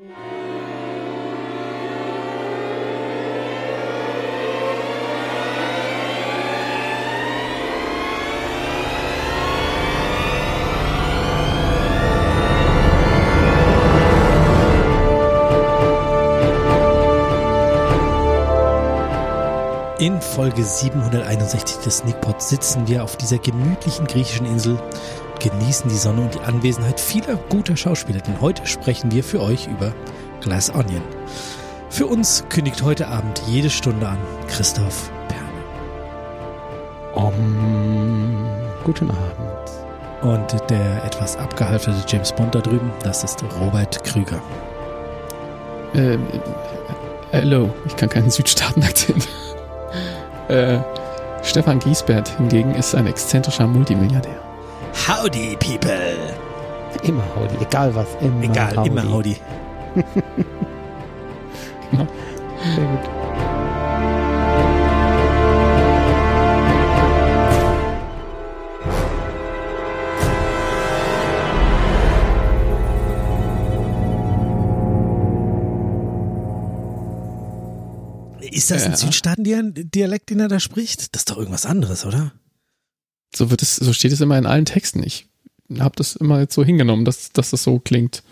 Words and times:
In 0.00 0.08
Folge 20.22 20.64
761 20.64 21.80
des 21.84 21.98
Sneakpots 21.98 22.48
sitzen 22.48 22.88
wir 22.88 23.04
auf 23.04 23.18
dieser 23.18 23.36
gemütlichen 23.36 24.06
griechischen 24.06 24.46
Insel, 24.46 24.78
genießen 25.40 25.90
die 25.90 25.96
Sonne 25.96 26.20
und 26.22 26.34
die 26.34 26.40
Anwesenheit 26.40 27.00
vieler 27.00 27.36
guter 27.48 27.76
Schauspieler, 27.76 28.20
denn 28.20 28.40
heute 28.40 28.66
sprechen 28.66 29.10
wir 29.10 29.24
für 29.24 29.40
euch 29.40 29.66
über 29.66 29.92
Glass 30.40 30.70
Onion. 30.70 31.02
Für 31.88 32.06
uns 32.06 32.44
kündigt 32.48 32.82
heute 32.82 33.08
Abend 33.08 33.42
jede 33.48 33.68
Stunde 33.68 34.06
an 34.06 34.18
Christoph 34.48 35.10
Perner. 35.28 35.48
Um, 37.14 38.46
guten 38.84 39.10
Abend. 39.10 39.70
Und 40.22 40.70
der 40.70 41.04
etwas 41.04 41.36
abgehalfterte 41.36 42.04
James 42.06 42.32
Bond 42.32 42.54
da 42.54 42.60
drüben, 42.60 42.92
das 43.02 43.24
ist 43.24 43.42
Robert 43.60 44.04
Krüger. 44.04 44.40
Äh, 45.94 46.18
hello, 47.32 47.70
ich 47.86 47.96
kann 47.96 48.08
keinen 48.08 48.30
Südstaaten-Akzent. 48.30 49.26
Äh, 50.48 50.78
Stefan 51.42 51.78
Giesbert 51.78 52.28
hingegen 52.36 52.74
ist 52.74 52.94
ein 52.94 53.06
exzentrischer 53.06 53.66
Multimilliardär. 53.66 54.49
Howdy, 54.94 55.56
people! 55.56 56.16
Immer 57.04 57.22
Howdy, 57.34 57.56
egal 57.64 57.94
was. 57.94 58.06
Immer 58.20 58.44
Egal, 58.44 58.76
Howdy. 58.76 58.88
immer 58.90 59.10
Howdy. 59.10 59.36
Genau. 61.90 62.06
Sehr 62.74 62.86
gut. 62.86 63.08
Ist 78.40 78.70
das 78.70 78.84
ein 78.84 78.92
Ja. 78.92 78.96
Südstaaten-Dialekt, 78.96 80.30
den 80.30 80.40
er 80.40 80.48
da 80.48 80.60
spricht? 80.60 81.14
Das 81.14 81.20
ist 81.22 81.30
doch 81.30 81.36
irgendwas 81.36 81.66
anderes, 81.66 82.04
oder? 82.06 82.32
So 83.34 83.50
wird 83.50 83.62
es, 83.62 83.76
so 83.76 83.92
steht 83.92 84.12
es 84.12 84.20
immer 84.20 84.38
in 84.38 84.46
allen 84.46 84.64
Texten. 84.64 85.02
Ich 85.02 85.28
habe 85.78 85.94
das 85.96 86.16
immer 86.16 86.40
jetzt 86.40 86.54
so 86.54 86.64
hingenommen, 86.64 87.04
dass, 87.04 87.30
dass 87.30 87.50
das 87.50 87.62
so 87.62 87.78
klingt. 87.78 88.22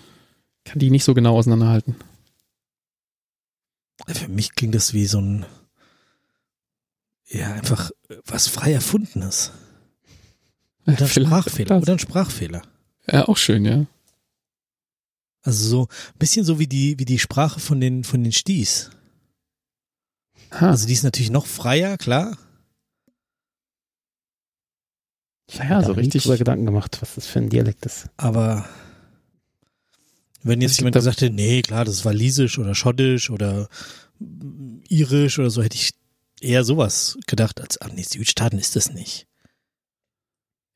Kann 0.64 0.78
die 0.80 0.91
nicht 0.91 1.04
so 1.04 1.14
genau 1.14 1.36
auseinanderhalten. 1.36 1.96
Für 4.06 4.28
mich 4.28 4.54
klingt 4.54 4.74
das 4.74 4.92
wie 4.92 5.06
so 5.06 5.20
ein, 5.20 5.46
ja, 7.26 7.52
einfach 7.52 7.91
was 8.24 8.48
frei 8.48 8.72
erfundenes. 8.72 9.52
Oder 10.86 11.02
ein 11.02 11.08
Sprachfehler. 11.08 11.78
Oder 11.78 11.92
ein 11.92 11.98
Sprachfehler. 11.98 12.62
Ja, 13.10 13.28
auch 13.28 13.36
schön, 13.36 13.64
ja. 13.64 13.86
Also 15.42 15.69
so 15.69 15.82
ein 16.12 16.19
bisschen 16.19 16.44
so 16.44 16.58
wie 16.58 16.66
die, 16.66 16.98
wie 16.98 17.04
die 17.04 17.19
Sprache 17.19 17.60
von 17.60 17.80
den, 17.80 18.04
von 18.04 18.22
den 18.22 18.32
Sties. 18.32 18.91
Ha, 20.50 20.70
Also 20.70 20.86
die 20.86 20.92
ist 20.92 21.04
natürlich 21.04 21.30
noch 21.30 21.46
freier, 21.46 21.96
klar. 21.98 22.36
Ich 25.38 25.38
Ja, 25.50 25.68
habe 25.68 25.84
so 25.86 25.92
richtig- 25.92 26.22
drüber 26.24 26.36
Gedanken 26.36 26.66
gemacht, 26.66 26.98
was 27.00 27.14
das 27.14 27.27
für 27.27 27.38
ein 27.38 27.48
Dialekt 27.48 27.86
ist. 27.86 28.08
Aber 28.16 28.69
wenn 30.42 30.60
jetzt 30.60 30.72
Ich 30.72 30.78
jemand 30.78 30.94
gesagt 30.94 31.20
hätte, 31.20 31.34
nee, 31.34 31.62
klar, 31.62 31.84
das 31.84 31.94
ist 31.97 32.04
walisisch 32.04 32.59
oder 32.59 32.75
schottisch 32.75 33.31
oder 33.31 33.69
irisch 34.88 35.38
oder 35.38 35.50
so, 35.50 35.62
hätte 35.62 35.76
ich 35.76 35.92
eher 36.41 36.64
sowas 36.64 37.19
gedacht, 37.26 37.60
als, 37.60 37.78
ah 37.81 37.88
nee, 37.92 38.03
Südstaaten 38.03 38.58
ist 38.58 38.76
das 38.76 38.92
nicht. 38.92 39.26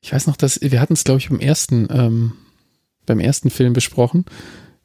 ich 0.01 0.11
weiß 0.11 0.27
noch, 0.27 0.35
dass 0.35 0.59
wir 0.61 0.81
hatten 0.81 0.93
es, 0.93 1.03
glaube 1.05 1.19
ich, 1.19 1.29
beim 1.29 1.39
ersten, 1.39 1.87
ähm, 1.89 2.33
beim 3.05 3.19
ersten 3.19 3.49
Film 3.49 3.71
besprochen, 3.73 4.25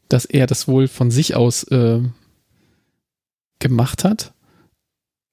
dass 0.08 0.24
er 0.24 0.46
das 0.46 0.68
wohl 0.68 0.86
von 0.86 1.10
sich 1.10 1.34
aus 1.34 1.64
äh, 1.64 2.00
gemacht 3.58 4.04
hat 4.04 4.32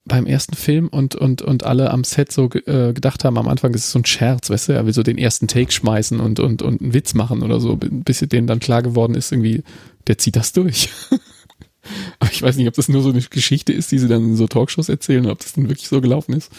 beim 0.06 0.28
ersten 0.28 0.56
Film 0.56 0.88
und, 0.88 1.16
und, 1.16 1.42
und 1.42 1.64
alle 1.64 1.90
am 1.90 2.04
Set 2.04 2.32
so 2.32 2.46
äh, 2.54 2.94
gedacht 2.94 3.24
haben, 3.26 3.38
am 3.40 3.48
Anfang 3.48 3.74
ist 3.74 3.86
es 3.86 3.92
so 3.92 4.00
ein 4.00 4.06
Scherz, 4.06 4.50
weißt 4.52 4.70
du, 4.70 4.74
er 4.74 4.86
will 4.86 4.94
so 4.94 5.02
den 5.04 5.18
ersten 5.18 5.48
Take 5.48 5.72
schmeißen 5.72 6.20
und, 6.20 6.40
und, 6.40 6.62
und 6.62 6.82
einen 6.82 6.94
Witz 6.94 7.16
machen 7.16 7.42
oder 7.42 7.60
so, 7.60 7.76
bis 7.78 8.20
denen 8.20 8.46
dann 8.46 8.60
klar 8.60 8.84
geworden 8.84 9.16
ist, 9.16 9.32
irgendwie, 9.32 9.64
der 10.08 10.18
zieht 10.20 10.36
das 10.36 10.54
durch. 10.54 10.90
Aber 12.20 12.32
ich 12.32 12.42
weiß 12.42 12.56
nicht, 12.58 12.68
ob 12.68 12.74
das 12.76 12.88
nur 12.90 13.02
so 13.02 13.10
eine 13.10 13.22
Geschichte 13.22 13.74
ist, 13.74 13.92
die 13.92 14.00
sie 14.00 14.08
dann 14.08 14.24
in 14.24 14.36
so 14.36 14.48
Talkshows 14.48 14.90
erzählen 14.90 15.24
oder 15.24 15.34
ob 15.34 15.40
das 15.40 15.54
dann 15.54 15.70
wirklich 15.70 15.88
so 15.88 16.02
gelaufen 16.02 16.34
ist. 16.34 16.52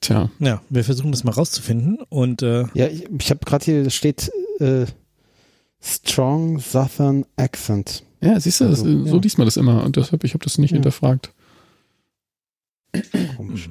Tja. 0.00 0.30
Ja, 0.38 0.62
wir 0.70 0.82
versuchen 0.84 1.12
das 1.12 1.24
mal 1.24 1.32
rauszufinden 1.32 1.98
und 2.08 2.42
äh, 2.42 2.64
Ja, 2.74 2.86
ich, 2.88 3.04
ich 3.18 3.30
habe 3.30 3.40
gerade 3.44 3.64
hier, 3.64 3.84
da 3.84 3.90
steht 3.90 4.30
äh, 4.58 4.86
Strong 5.80 6.58
Southern 6.58 7.26
Accent. 7.36 8.02
Ja, 8.22 8.38
siehst 8.40 8.60
du, 8.60 8.64
das, 8.64 8.80
Also, 8.80 9.04
so 9.04 9.16
ja. 9.16 9.20
liest 9.22 9.38
man 9.38 9.46
das 9.46 9.56
immer 9.56 9.84
und 9.84 9.96
deshalb, 9.96 10.24
ich 10.24 10.34
habe 10.34 10.44
das 10.44 10.58
nicht 10.58 10.70
Ja. 10.70 10.76
hinterfragt. 10.76 11.32
Komisch. 13.36 13.68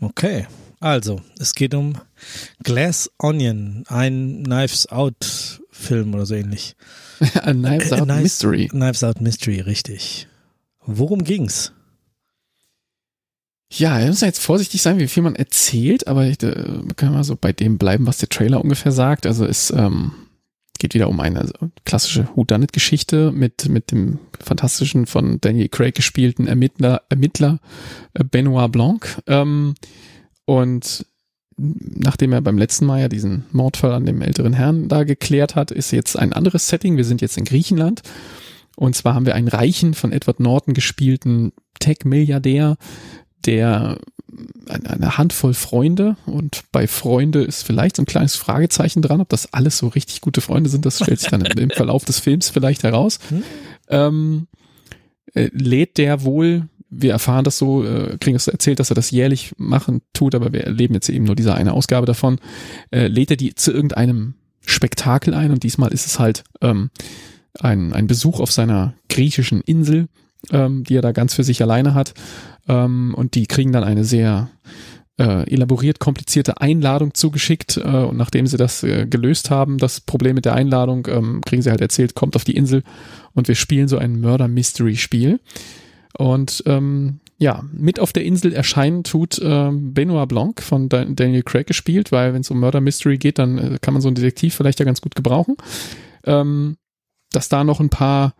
Okay, 0.00 0.46
also 0.80 1.20
es 1.38 1.54
geht 1.54 1.74
um 1.74 1.94
Glass 2.62 3.10
Onion, 3.18 3.84
ein 3.88 4.42
Knives 4.44 4.86
Out 4.90 5.60
Film 5.70 6.14
oder 6.14 6.24
so 6.26 6.34
ähnlich. 6.34 6.74
A 7.34 7.52
Knives 7.52 7.90
Äh, 7.92 7.94
Out 7.96 8.04
Knives- 8.08 8.22
Mystery. 8.22 8.68
Knives 8.68 9.04
Out 9.04 9.20
Mystery, 9.20 9.60
richtig. 9.60 10.26
Worum 10.86 11.22
ging's? 11.24 11.72
Ja, 13.72 13.98
wir 14.00 14.06
müssen 14.06 14.24
jetzt 14.24 14.40
vorsichtig 14.42 14.82
sein, 14.82 14.98
wie 14.98 15.06
viel 15.06 15.22
man 15.22 15.36
erzählt, 15.36 16.08
aber 16.08 16.24
ich 16.26 16.42
äh, 16.42 16.82
kann 16.96 17.12
mal 17.12 17.22
so 17.22 17.36
bei 17.36 17.52
dem 17.52 17.78
bleiben, 17.78 18.06
was 18.06 18.18
der 18.18 18.28
Trailer 18.28 18.60
ungefähr 18.62 18.90
sagt. 18.92 19.26
Also 19.26 19.44
es 19.44 19.70
ähm, 19.70 20.12
geht 20.80 20.94
wieder 20.94 21.08
um 21.08 21.20
eine 21.20 21.48
klassische 21.84 22.26
Whodunit-Geschichte 22.34 23.30
mit, 23.30 23.68
mit 23.68 23.92
dem 23.92 24.18
fantastischen 24.40 25.06
von 25.06 25.40
Daniel 25.40 25.68
Craig 25.68 25.94
gespielten 25.94 26.48
Ermittler, 26.48 27.02
Ermittler 27.08 27.60
äh, 28.14 28.24
Benoit 28.24 28.72
Blanc. 28.72 29.22
Ähm, 29.28 29.74
und 30.46 31.06
nachdem 31.56 32.32
er 32.32 32.40
beim 32.40 32.58
letzten 32.58 32.86
Mal 32.86 33.02
ja 33.02 33.08
diesen 33.08 33.44
Mordfall 33.52 33.92
an 33.92 34.06
dem 34.06 34.22
älteren 34.22 34.54
Herrn 34.54 34.88
da 34.88 35.04
geklärt 35.04 35.54
hat, 35.54 35.70
ist 35.70 35.92
jetzt 35.92 36.18
ein 36.18 36.32
anderes 36.32 36.68
Setting. 36.68 36.96
Wir 36.96 37.04
sind 37.04 37.20
jetzt 37.20 37.36
in 37.36 37.44
Griechenland. 37.44 38.02
Und 38.76 38.96
zwar 38.96 39.14
haben 39.14 39.26
wir 39.26 39.34
einen 39.34 39.48
reichen, 39.48 39.92
von 39.92 40.10
Edward 40.10 40.40
Norton 40.40 40.72
gespielten 40.72 41.52
Tech-Milliardär, 41.78 42.78
der 43.46 43.98
eine, 44.68 45.18
Handvoll 45.18 45.54
Freunde 45.54 46.16
und 46.26 46.62
bei 46.72 46.86
Freunde 46.86 47.42
ist 47.42 47.64
vielleicht 47.64 47.96
so 47.96 48.02
ein 48.02 48.06
kleines 48.06 48.36
Fragezeichen 48.36 49.02
dran, 49.02 49.20
ob 49.20 49.28
das 49.28 49.52
alles 49.52 49.78
so 49.78 49.88
richtig 49.88 50.20
gute 50.20 50.40
Freunde 50.40 50.70
sind, 50.70 50.86
das 50.86 50.96
stellt 50.96 51.20
sich 51.20 51.30
dann 51.30 51.42
im 51.42 51.70
Verlauf 51.70 52.04
des 52.04 52.20
Films 52.20 52.48
vielleicht 52.48 52.82
heraus. 52.82 53.18
Hm? 53.28 53.42
Ähm, 53.88 54.46
äh, 55.34 55.50
lädt 55.52 55.98
der 55.98 56.22
wohl, 56.22 56.68
wir 56.88 57.12
erfahren 57.12 57.44
das 57.44 57.58
so, 57.58 57.84
äh, 57.84 58.16
kriegen 58.18 58.36
es 58.36 58.48
erzählt, 58.48 58.80
dass 58.80 58.90
er 58.90 58.96
das 58.96 59.10
jährlich 59.10 59.52
machen 59.56 60.02
tut, 60.12 60.34
aber 60.34 60.52
wir 60.52 60.64
erleben 60.64 60.94
jetzt 60.94 61.08
eben 61.08 61.24
nur 61.24 61.36
diese 61.36 61.54
eine 61.54 61.72
Ausgabe 61.72 62.06
davon, 62.06 62.38
äh, 62.90 63.06
lädt 63.06 63.30
er 63.30 63.36
die 63.36 63.54
zu 63.54 63.72
irgendeinem 63.72 64.34
Spektakel 64.64 65.34
ein 65.34 65.50
und 65.50 65.62
diesmal 65.62 65.92
ist 65.92 66.06
es 66.06 66.18
halt 66.18 66.44
ähm, 66.60 66.90
ein, 67.58 67.92
ein 67.92 68.06
Besuch 68.06 68.40
auf 68.40 68.52
seiner 68.52 68.94
griechischen 69.08 69.60
Insel, 69.60 70.08
ähm, 70.50 70.84
die 70.84 70.96
er 70.96 71.02
da 71.02 71.12
ganz 71.12 71.34
für 71.34 71.44
sich 71.44 71.62
alleine 71.62 71.94
hat. 71.94 72.14
Ähm, 72.68 73.14
und 73.16 73.34
die 73.34 73.46
kriegen 73.46 73.72
dann 73.72 73.84
eine 73.84 74.04
sehr 74.04 74.50
äh, 75.18 75.50
elaboriert 75.52 75.98
komplizierte 75.98 76.60
Einladung 76.60 77.14
zugeschickt. 77.14 77.76
Äh, 77.76 77.82
und 77.82 78.16
nachdem 78.16 78.46
sie 78.46 78.56
das 78.56 78.82
äh, 78.82 79.06
gelöst 79.06 79.50
haben, 79.50 79.78
das 79.78 80.00
Problem 80.00 80.34
mit 80.34 80.44
der 80.44 80.54
Einladung, 80.54 81.06
ähm, 81.08 81.40
kriegen 81.44 81.62
sie 81.62 81.70
halt 81.70 81.80
erzählt, 81.80 82.14
kommt 82.14 82.36
auf 82.36 82.44
die 82.44 82.56
Insel 82.56 82.82
und 83.34 83.48
wir 83.48 83.54
spielen 83.54 83.88
so 83.88 83.98
ein 83.98 84.20
Murder-Mystery-Spiel. 84.20 85.40
Und 86.18 86.62
ähm, 86.66 87.20
ja, 87.38 87.64
mit 87.72 88.00
auf 88.00 88.12
der 88.12 88.24
Insel 88.24 88.52
erscheinen 88.52 89.04
tut 89.04 89.40
ähm, 89.42 89.94
Benoit 89.94 90.28
Blanc 90.28 90.60
von 90.60 90.88
Da- 90.88 91.04
Daniel 91.04 91.42
Craig 91.42 91.66
gespielt, 91.66 92.12
weil 92.12 92.34
wenn 92.34 92.42
es 92.42 92.50
um 92.50 92.60
Murder 92.60 92.80
Mystery 92.80 93.16
geht, 93.16 93.38
dann 93.38 93.56
äh, 93.58 93.78
kann 93.80 93.94
man 93.94 94.02
so 94.02 94.08
einen 94.08 94.16
Detektiv 94.16 94.54
vielleicht 94.54 94.78
ja 94.80 94.84
ganz 94.84 95.00
gut 95.00 95.14
gebrauchen. 95.14 95.56
Ähm, 96.24 96.76
dass 97.32 97.48
da 97.48 97.64
noch 97.64 97.80
ein 97.80 97.90
paar 97.90 98.34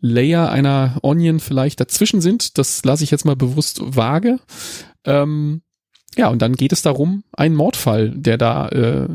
Layer 0.00 0.50
einer 0.50 0.98
Onion 1.02 1.40
vielleicht 1.40 1.80
dazwischen 1.80 2.20
sind, 2.20 2.58
das 2.58 2.84
lasse 2.84 3.04
ich 3.04 3.10
jetzt 3.10 3.24
mal 3.24 3.36
bewusst 3.36 3.80
vage. 3.82 4.38
Ähm, 5.04 5.62
ja, 6.16 6.28
und 6.28 6.42
dann 6.42 6.54
geht 6.54 6.72
es 6.72 6.82
darum, 6.82 7.24
einen 7.32 7.54
Mordfall, 7.54 8.10
der 8.10 8.38
da 8.38 8.68
äh, 8.68 9.08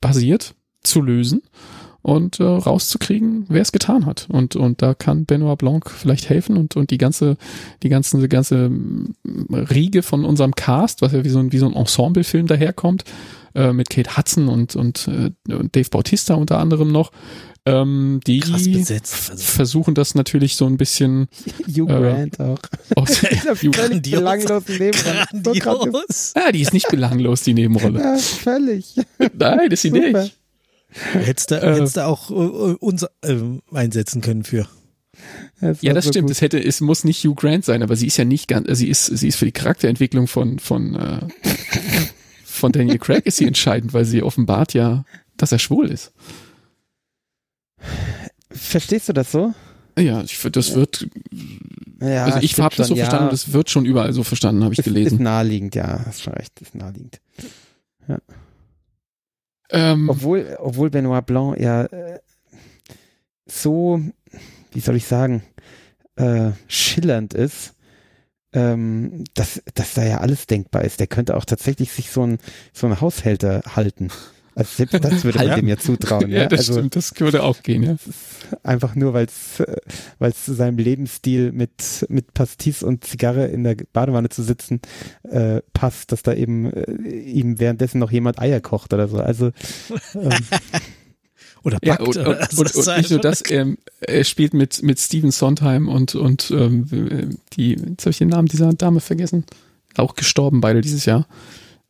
basiert, 0.00 0.54
zu 0.82 1.00
lösen 1.00 1.42
und 2.04 2.38
äh, 2.38 2.44
rauszukriegen, 2.44 3.46
wer 3.48 3.62
es 3.62 3.72
getan 3.72 4.04
hat. 4.04 4.26
Und, 4.28 4.56
und 4.56 4.82
da 4.82 4.92
kann 4.92 5.24
Benoit 5.24 5.56
Blanc 5.56 5.88
vielleicht 5.88 6.28
helfen 6.28 6.58
und, 6.58 6.76
und 6.76 6.90
die 6.90 6.98
ganze, 6.98 7.38
die 7.82 7.88
ganze, 7.88 8.18
die 8.18 8.28
ganze 8.28 8.68
mm, 8.68 9.14
Riege 9.50 10.02
von 10.02 10.26
unserem 10.26 10.54
Cast, 10.54 11.00
was 11.00 11.12
ja 11.12 11.24
wie 11.24 11.30
so 11.30 11.38
ein, 11.38 11.52
wie 11.52 11.58
so 11.58 11.66
ein 11.66 11.72
Ensemblefilm 11.72 12.46
daherkommt, 12.46 13.04
äh, 13.54 13.72
mit 13.72 13.88
Kate 13.88 14.18
Hudson 14.18 14.48
und, 14.48 14.76
und, 14.76 15.08
äh, 15.08 15.30
und 15.54 15.74
Dave 15.74 15.88
Bautista 15.88 16.34
unter 16.34 16.58
anderem 16.58 16.92
noch, 16.92 17.10
Ähm, 17.66 18.20
die. 18.26 18.42
Also, 18.52 18.70
versuchen 19.36 19.94
das 19.94 20.14
natürlich 20.14 20.56
so 20.56 20.66
ein 20.66 20.76
bisschen 20.76 21.28
Hugh 21.66 21.90
Äh, 21.90 22.00
Grant 22.00 22.40
auch. 22.40 22.58
aus, 22.96 23.16
völlig 23.18 23.72
Grandios. 23.72 24.20
belanglosen 24.20 24.74
Nebenrolle. 24.76 25.22
So 25.32 25.52
grandios. 25.52 25.62
grandios. 25.62 26.32
Ja, 26.36 26.52
die 26.52 26.60
ist 26.60 26.72
nicht 26.74 26.88
belanglos, 26.88 27.40
die 27.42 27.54
Nebenrolle. 27.54 28.00
Ja, 28.00 28.16
völlig. 28.18 28.96
Nein, 29.32 29.70
ist 29.70 29.82
sie 29.82 29.88
Super. 29.90 30.22
nicht. 30.22 30.36
Hättest 31.12 31.50
du, 31.50 31.54
Äh. 31.56 31.74
hättest 31.74 31.96
du 31.96 32.04
auch 32.06 32.30
äh, 32.30 32.34
uns 32.34 33.06
ähm, 33.24 33.62
einsetzen 33.72 34.20
können 34.20 34.44
für. 34.44 34.68
Das 35.60 35.80
Ja, 35.80 35.94
das 35.94 36.04
so 36.04 36.10
stimmt. 36.10 36.26
gut. 36.28 36.32
Es 36.36 36.40
hätte, 36.42 36.62
es 36.62 36.80
muss 36.82 37.02
nicht 37.04 37.24
Hugh 37.24 37.34
Grant 37.34 37.64
sein, 37.64 37.82
aber 37.82 37.96
sie 37.96 38.06
ist 38.08 38.16
ja 38.18 38.24
nicht 38.26 38.46
ganz, 38.46 38.66
sie 38.78 38.88
ist, 38.88 39.06
sie 39.06 39.28
ist 39.28 39.36
für 39.36 39.46
die 39.46 39.52
Charakterentwicklung 39.52 40.26
von, 40.28 40.58
von, 40.58 40.94
äh, 40.96 41.20
von 42.44 42.72
Daniel 42.72 42.98
Craig 42.98 43.24
ist 43.26 43.38
sie 43.38 43.46
entscheidend, 43.46 43.92
weil 43.94 44.04
sie 44.04 44.22
offenbart 44.22 44.74
ja, 44.74 45.04
dass 45.38 45.50
er 45.50 45.58
schwul 45.58 45.88
ist. 45.90 46.12
Verstehst 48.50 49.08
du 49.08 49.12
das 49.12 49.32
so? 49.32 49.52
Ja, 49.98 50.22
ich, 50.22 50.40
das 50.50 50.74
wird, 50.74 51.08
Ja, 52.00 52.24
also 52.24 52.38
ich 52.40 52.58
habe 52.58 52.74
das 52.74 52.88
so 52.88 52.94
ja. 52.94 53.04
verstanden, 53.04 53.30
das 53.30 53.52
wird 53.52 53.70
schon 53.70 53.84
überall 53.84 54.12
so 54.12 54.24
verstanden, 54.24 54.64
habe 54.64 54.74
ich 54.74 54.80
ist, 54.80 54.86
ist 54.86 54.92
gelesen. 54.92 55.22
naheliegend, 55.22 55.74
ja, 55.76 56.04
hast 56.04 56.22
schon 56.22 56.32
recht, 56.34 56.60
ist 56.60 56.74
naheliegend. 56.74 57.20
Ähm, 59.70 60.08
Obwohl, 60.08 60.56
obwohl 60.60 60.90
Benoit 60.90 61.24
Blanc 61.24 61.58
ja 61.58 61.84
äh, 61.84 62.20
so, 63.46 64.00
wie 64.72 64.80
soll 64.80 64.96
ich 64.96 65.06
sagen, 65.06 65.42
äh, 66.16 66.50
schillernd 66.68 67.34
ist, 67.34 67.74
ähm, 68.52 69.24
dass, 69.34 69.62
dass 69.74 69.94
da 69.94 70.04
ja 70.04 70.18
alles 70.18 70.46
denkbar 70.46 70.84
ist. 70.84 71.00
Der 71.00 71.06
könnte 71.06 71.36
auch 71.36 71.44
tatsächlich 71.44 71.92
sich 71.92 72.10
so 72.10 72.24
ein, 72.24 72.38
so 72.72 72.86
ein 72.86 73.00
Haushälter 73.00 73.62
halten. 73.74 74.10
Also 74.54 74.70
selbst 74.76 75.04
das 75.04 75.24
würde 75.24 75.38
man 75.44 75.56
dem 75.56 75.68
ja 75.68 75.76
zutrauen. 75.76 76.30
ja, 76.30 76.42
ja, 76.42 76.46
das 76.46 76.60
also 76.60 76.74
stimmt, 76.74 76.96
das 76.96 77.18
würde 77.18 77.42
auch 77.42 77.62
gehen, 77.62 77.82
ja. 77.82 77.96
einfach 78.62 78.94
nur, 78.94 79.12
weil 79.12 79.26
es 79.26 79.62
weil 80.18 80.30
es 80.30 80.44
zu 80.44 80.54
seinem 80.54 80.78
Lebensstil 80.78 81.52
mit 81.52 82.06
mit 82.08 82.34
Pastis 82.34 82.82
und 82.82 83.04
Zigarre 83.04 83.46
in 83.46 83.64
der 83.64 83.76
Badewanne 83.92 84.28
zu 84.28 84.42
sitzen 84.42 84.80
äh, 85.24 85.60
passt, 85.72 86.12
dass 86.12 86.22
da 86.22 86.34
eben 86.34 86.72
äh, 86.72 86.92
ihm 87.08 87.58
währenddessen 87.58 87.98
noch 87.98 88.12
jemand 88.12 88.38
Eier 88.38 88.60
kocht 88.60 88.92
oder 88.92 89.08
so. 89.08 89.18
Also 89.18 89.50
ähm, 90.14 90.30
Oder 91.64 91.78
Ja, 91.82 91.96
backt. 91.96 92.08
und, 92.08 92.16
und, 92.18 92.26
oder 92.26 92.48
und, 92.58 92.74
und 92.76 92.96
nicht 92.98 93.10
nur 93.10 93.20
das, 93.20 93.42
ähm, 93.50 93.78
er 94.00 94.24
spielt 94.24 94.52
mit, 94.52 94.82
mit 94.82 95.00
Steven 95.00 95.30
Sondheim 95.30 95.88
und, 95.88 96.14
und 96.14 96.50
ähm, 96.50 97.38
die, 97.54 97.70
jetzt 97.70 98.02
habe 98.02 98.10
ich 98.10 98.18
den 98.18 98.28
Namen 98.28 98.48
dieser 98.48 98.72
Dame 98.74 99.00
vergessen, 99.00 99.44
auch 99.96 100.14
gestorben 100.14 100.60
beide 100.60 100.82
dieses 100.82 101.06
Jahr. 101.06 101.26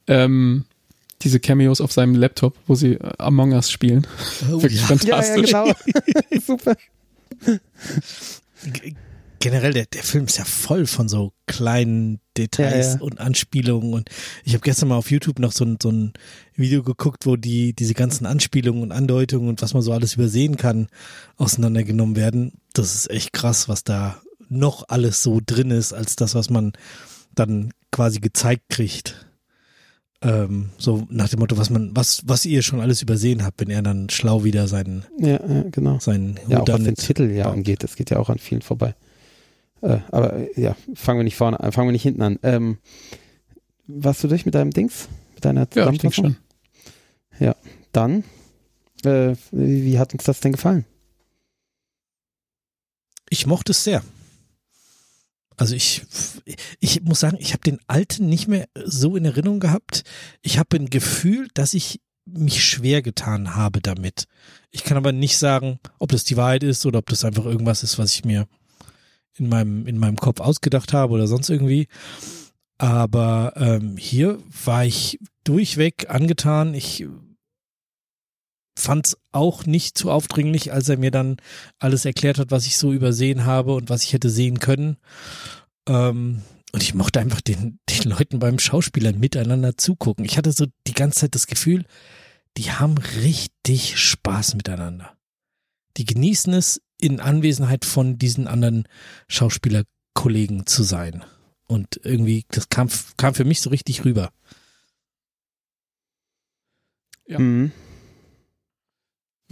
Ähm, 0.07 0.65
diese 1.25 1.41
Cameos 1.41 1.81
auf 1.81 1.93
seinem 1.93 2.15
Laptop, 2.15 2.55
wo 2.67 2.75
sie 2.75 2.93
äh, 2.95 3.13
Among 3.19 3.53
Us 3.53 3.71
spielen. 3.71 4.07
Oh, 4.53 4.63
Wirklich 4.63 4.81
ja. 4.83 4.89
ja, 4.89 4.95
ja, 4.95 5.23
fantastisch. 5.23 5.51
genau. 5.51 5.73
Super. 6.47 6.77
G- 8.73 8.95
Generell, 9.41 9.75
der, 9.75 9.85
der 9.85 10.03
Film 10.03 10.25
ist 10.25 10.39
ja 10.39 10.45
voll 10.47 10.87
von 10.87 11.07
so 11.07 11.35
kleinen 11.47 12.19
Details 12.35 12.87
Ja, 12.87 12.95
ja. 12.95 13.01
und 13.03 13.21
Anspielungen. 13.21 13.93
Und 13.93 14.09
ich 14.43 14.55
habe 14.55 14.63
gestern 14.63 14.89
mal 14.89 14.97
auf 14.97 15.11
YouTube 15.11 15.39
noch 15.39 15.53
so 15.53 15.67
ein, 15.67 15.77
so 15.83 15.91
ein 15.91 16.15
Video 16.55 16.83
geguckt, 16.83 17.27
wo 17.27 17.37
die 17.37 17.75
diese 17.75 17.93
ganzen 17.93 18.25
Anspielungen 18.25 18.83
und 18.83 18.91
Andeutungen 18.93 19.51
und 19.51 19.61
was 19.61 19.75
man 19.75 19.83
so 19.83 19.93
alles 19.93 20.15
übersehen 20.15 20.57
kann, 20.57 20.87
auseinandergenommen 21.37 22.17
werden. 22.17 22.53
Das 22.73 22.95
ist 22.95 23.11
echt 23.11 23.35
krass, 23.35 23.69
was 23.69 23.85
da 23.85 24.17
noch 24.49 24.85
alles 24.89 25.23
so 25.23 25.41
drin 25.45 25.71
ist, 25.71 25.93
als 25.93 26.17
das, 26.17 26.35
was 26.35 26.49
man 26.49 26.73
dann 27.35 27.75
quasi 27.93 28.21
gezeigt 28.21 28.63
kriegt. 28.71 29.24
Ähm, 30.25 30.71
so 30.79 31.07
nach 31.11 31.29
dem 31.29 31.41
Motto, 31.41 31.59
was 31.59 31.69
man, 31.69 31.95
was, 31.95 32.23
was 32.25 32.47
ihr 32.47 32.63
schon 32.63 32.81
alles 32.81 33.03
übersehen 33.03 33.45
habt, 33.45 33.61
wenn 33.61 33.69
er 33.69 33.83
dann 33.83 34.09
schlau 34.09 34.43
wieder 34.43 34.69
seinen, 34.69 35.05
Ja, 35.19 35.39
ja 35.47 35.65
genau. 35.71 35.99
seinen 35.99 36.41
Ja, 36.49 36.61
auch 36.61 36.69
was 36.69 36.83
den 36.83 36.95
Titel 36.95 37.31
ja 37.31 37.51
angeht, 37.51 37.83
das 37.83 37.95
geht 37.95 38.11
ja 38.11 38.19
auch 38.19 38.31
an 38.31 38.39
vielen 38.39 38.63
vorbei. 38.63 38.95
Äh, 39.83 39.99
aber 40.11 40.35
äh, 40.35 40.61
ja, 40.61 40.77
fangen 40.95 41.19
wir 41.19 41.25
nicht 41.25 41.37
vorne 41.37 41.61
an, 41.61 41.73
fangen 41.73 41.89
wir 41.89 41.93
nicht 41.93 42.03
hinten 42.03 42.23
an. 42.23 42.39
Ähm, 42.43 42.79
warst 43.87 44.25
du 44.25 44.29
durch 44.29 44.47
mit 44.47 44.55
deinem 44.55 44.71
Dings? 44.71 45.09
Mit 45.35 45.45
deiner 45.45 45.69
Ja, 45.75 45.91
ich 45.91 46.15
schon. 46.15 46.37
Dann, 47.93 48.25
äh, 49.05 49.35
wie, 49.51 49.85
wie 49.85 49.99
hat 49.99 50.15
uns 50.15 50.25
das 50.25 50.41
denn 50.41 50.53
gefallen? 50.53 50.87
Ich 53.29 53.47
mochte 53.47 53.73
es 53.73 53.85
sehr. 53.85 54.03
Also 55.57 55.75
ich, 55.75 56.03
ich 56.81 57.03
muss 57.03 57.21
sagen, 57.21 57.37
ich 57.39 57.53
habe 57.53 57.63
den 57.63 57.79
alten 57.87 58.29
nicht 58.29 58.49
mehr 58.49 58.67
so 58.85 59.17
in 59.17 59.25
Erinnerung 59.25 59.61
gehabt. 59.61 60.03
Ich 60.43 60.59
habe 60.59 60.77
ein 60.77 60.91
Gefühl, 60.91 61.49
dass 61.55 61.75
ich 61.75 62.01
mich 62.27 62.65
schwer 62.65 63.03
getan 63.03 63.55
habe 63.55 63.81
damit. 63.81 64.25
Ich 64.71 64.85
kann 64.85 64.97
aber 64.97 65.13
nicht 65.13 65.37
sagen, 65.37 65.79
ob 65.99 66.11
das 66.11 66.25
die 66.25 66.37
Wahrheit 66.37 66.63
ist 66.63 66.87
oder 66.87 66.99
ob 67.01 67.07
das 67.07 67.25
einfach 67.25 67.45
irgendwas 67.45 67.83
ist, 67.83 67.99
was 67.99 68.13
ich 68.13 68.25
mir 68.25 68.47
in 69.37 69.49
meinem, 69.49 69.87
in 69.87 69.99
meinem 69.99 70.17
Kopf 70.17 70.41
ausgedacht 70.41 70.93
habe 70.93 71.13
oder 71.13 71.27
sonst 71.27 71.51
irgendwie. 71.51 71.89
Aber 72.79 73.53
ähm, 73.57 73.97
hier 73.97 74.39
war 74.65 74.85
ich 74.85 75.19
durchweg 75.45 76.11
angetan. 76.11 76.75
Ich 76.75 77.07
fand 78.77 79.07
es 79.07 79.17
auch 79.33 79.67
nicht 79.67 79.97
zu 79.97 80.11
aufdringlich, 80.11 80.73
als 80.73 80.89
er 80.89 80.99
mir 80.99 81.11
dann 81.11 81.37
alles 81.79 82.05
erklärt 82.05 82.39
hat, 82.39 82.51
was 82.51 82.67
ich 82.67 82.77
so 82.77 82.93
übersehen 82.93 83.45
habe 83.45 83.75
und 83.75 83.91
was 83.91 84.03
ich 84.03 84.13
hätte 84.13 84.31
sehen 84.31 84.59
können. 84.59 84.97
Ähm, 85.89 86.43
und 86.73 86.83
ich 86.83 86.95
mochte 86.95 87.21
einfach 87.21 87.41
den, 87.41 87.79
den 87.89 88.11
Leuten 88.11 88.41
beim 88.41 88.59
Schauspielern 88.59 89.19
miteinander 89.19 89.77
zugucken. 89.77 90.25
Ich 90.25 90.37
hatte 90.37 90.53
so 90.53 90.67
die 90.87 90.95
ganze 90.95 91.21
Zeit 91.21 91.35
das 91.35 91.47
Gefühl, 91.47 91.85
die 92.57 92.73
haben 92.73 92.99
richtig 92.99 93.99
Spaß 93.99 94.55
miteinander. 94.57 95.17
Die 95.97 96.05
genießen 96.05 96.53
es, 96.53 96.81
in 97.01 97.21
Anwesenheit 97.21 97.85
von 97.85 98.19
diesen 98.19 98.47
anderen 98.49 98.89
Schauspielerkollegen 99.29 100.67
zu 100.67 100.83
sein. 100.83 101.25
Und 101.67 102.01
irgendwie, 102.03 102.45
das 102.49 102.69
kam, 102.69 102.89
kam 103.17 103.35
für 103.35 103.45
mich 103.45 103.61
so 103.61 103.71
richtig 103.71 104.05
rüber. 104.05 104.31
Ja. 107.27 107.39
Mhm. 107.39 107.73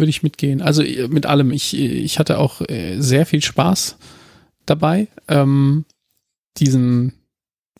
Würde 0.02 0.10
ich 0.10 0.24
mitgehen. 0.24 0.62
Also 0.62 0.82
äh, 0.82 1.06
mit 1.06 1.26
allem. 1.26 1.52
Ich, 1.52 1.78
ich 1.78 2.18
hatte 2.18 2.38
auch 2.38 2.60
äh, 2.62 2.98
sehr 2.98 3.24
viel 3.24 3.40
Spaß 3.40 3.98
dabei, 4.66 5.06
ähm, 5.28 5.84
diesen, 6.56 7.12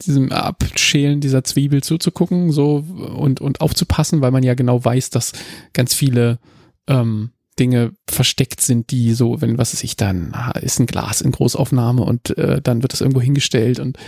diesem 0.06 0.30
Abschälen 0.30 1.20
dieser 1.20 1.42
Zwiebel 1.42 1.82
zuzugucken, 1.82 2.52
so 2.52 2.76
und, 2.76 3.40
und 3.40 3.60
aufzupassen, 3.60 4.20
weil 4.20 4.30
man 4.30 4.44
ja 4.44 4.54
genau 4.54 4.84
weiß, 4.84 5.10
dass 5.10 5.32
ganz 5.72 5.94
viele 5.94 6.38
ähm, 6.86 7.30
Dinge 7.58 7.90
versteckt 8.08 8.60
sind, 8.60 8.92
die 8.92 9.14
so, 9.14 9.40
wenn, 9.40 9.58
was 9.58 9.72
ist 9.72 9.82
ich, 9.82 9.96
dann 9.96 10.32
ist 10.60 10.78
ein 10.78 10.86
Glas 10.86 11.22
in 11.22 11.32
Großaufnahme 11.32 12.04
und 12.04 12.38
äh, 12.38 12.62
dann 12.62 12.82
wird 12.82 12.94
es 12.94 13.00
irgendwo 13.00 13.20
hingestellt 13.20 13.80
und 13.80 13.98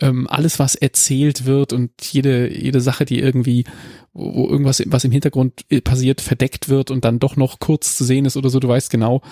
ähm, 0.00 0.28
alles, 0.28 0.60
was 0.60 0.76
erzählt 0.76 1.46
wird 1.46 1.72
und 1.72 1.90
jede, 2.00 2.48
jede 2.48 2.80
Sache, 2.80 3.04
die 3.04 3.18
irgendwie, 3.18 3.64
wo 4.16 4.34
wo 4.34 4.48
irgendwas, 4.48 4.82
was 4.86 5.04
im 5.04 5.12
Hintergrund 5.12 5.64
äh, 5.68 5.80
passiert, 5.80 6.20
verdeckt 6.20 6.68
wird 6.68 6.90
und 6.90 7.04
dann 7.04 7.18
doch 7.18 7.36
noch 7.36 7.58
kurz 7.58 7.96
zu 7.96 8.04
sehen 8.04 8.24
ist 8.24 8.36
oder 8.36 8.50
so, 8.50 8.60
du 8.60 8.68
weißt 8.68 8.90
genau, 8.90 9.22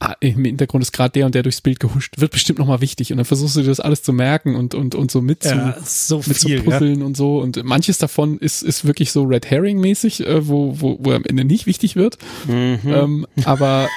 ah, 0.00 0.14
im 0.20 0.44
Hintergrund 0.44 0.82
ist 0.82 0.92
gerade 0.92 1.12
der 1.12 1.26
und 1.26 1.34
der 1.34 1.42
durchs 1.42 1.60
Bild 1.60 1.80
gehuscht, 1.80 2.20
wird 2.20 2.32
bestimmt 2.32 2.58
nochmal 2.58 2.80
wichtig. 2.80 3.10
Und 3.10 3.16
dann 3.16 3.24
versuchst 3.24 3.56
du 3.56 3.60
dir 3.60 3.68
das 3.68 3.80
alles 3.80 4.02
zu 4.02 4.12
merken 4.12 4.54
und, 4.54 4.74
und, 4.74 4.94
und 4.94 5.10
so 5.10 5.20
mitzu, 5.20 5.48
so 5.84 6.20
mit 6.26 6.38
zu 6.38 6.48
puzzeln 6.62 7.02
und 7.02 7.16
so. 7.16 7.38
Und 7.38 7.62
manches 7.64 7.98
davon 7.98 8.38
ist, 8.38 8.62
ist 8.62 8.84
wirklich 8.84 9.12
so 9.12 9.24
Red 9.24 9.50
Herring 9.50 9.80
mäßig, 9.80 10.26
äh, 10.26 10.46
wo, 10.46 10.80
wo, 10.80 10.98
wo 11.00 11.12
am 11.12 11.24
Ende 11.24 11.44
nicht 11.44 11.66
wichtig 11.66 11.96
wird, 11.96 12.18
Mhm. 12.46 12.78
ähm, 12.84 13.26
aber 13.44 13.88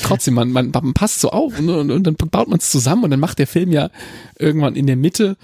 trotzdem, 0.00 0.34
man, 0.34 0.50
man, 0.50 0.70
man 0.70 0.94
passt 0.94 1.20
so 1.20 1.30
auf 1.30 1.58
und, 1.58 1.68
und, 1.68 1.90
und 1.90 2.04
dann 2.06 2.16
baut 2.16 2.48
man 2.48 2.58
es 2.58 2.70
zusammen 2.70 3.04
und 3.04 3.10
dann 3.10 3.20
macht 3.20 3.38
der 3.38 3.46
Film 3.46 3.72
ja 3.72 3.90
irgendwann 4.38 4.76
in 4.76 4.86
der 4.86 4.96
Mitte 4.96 5.36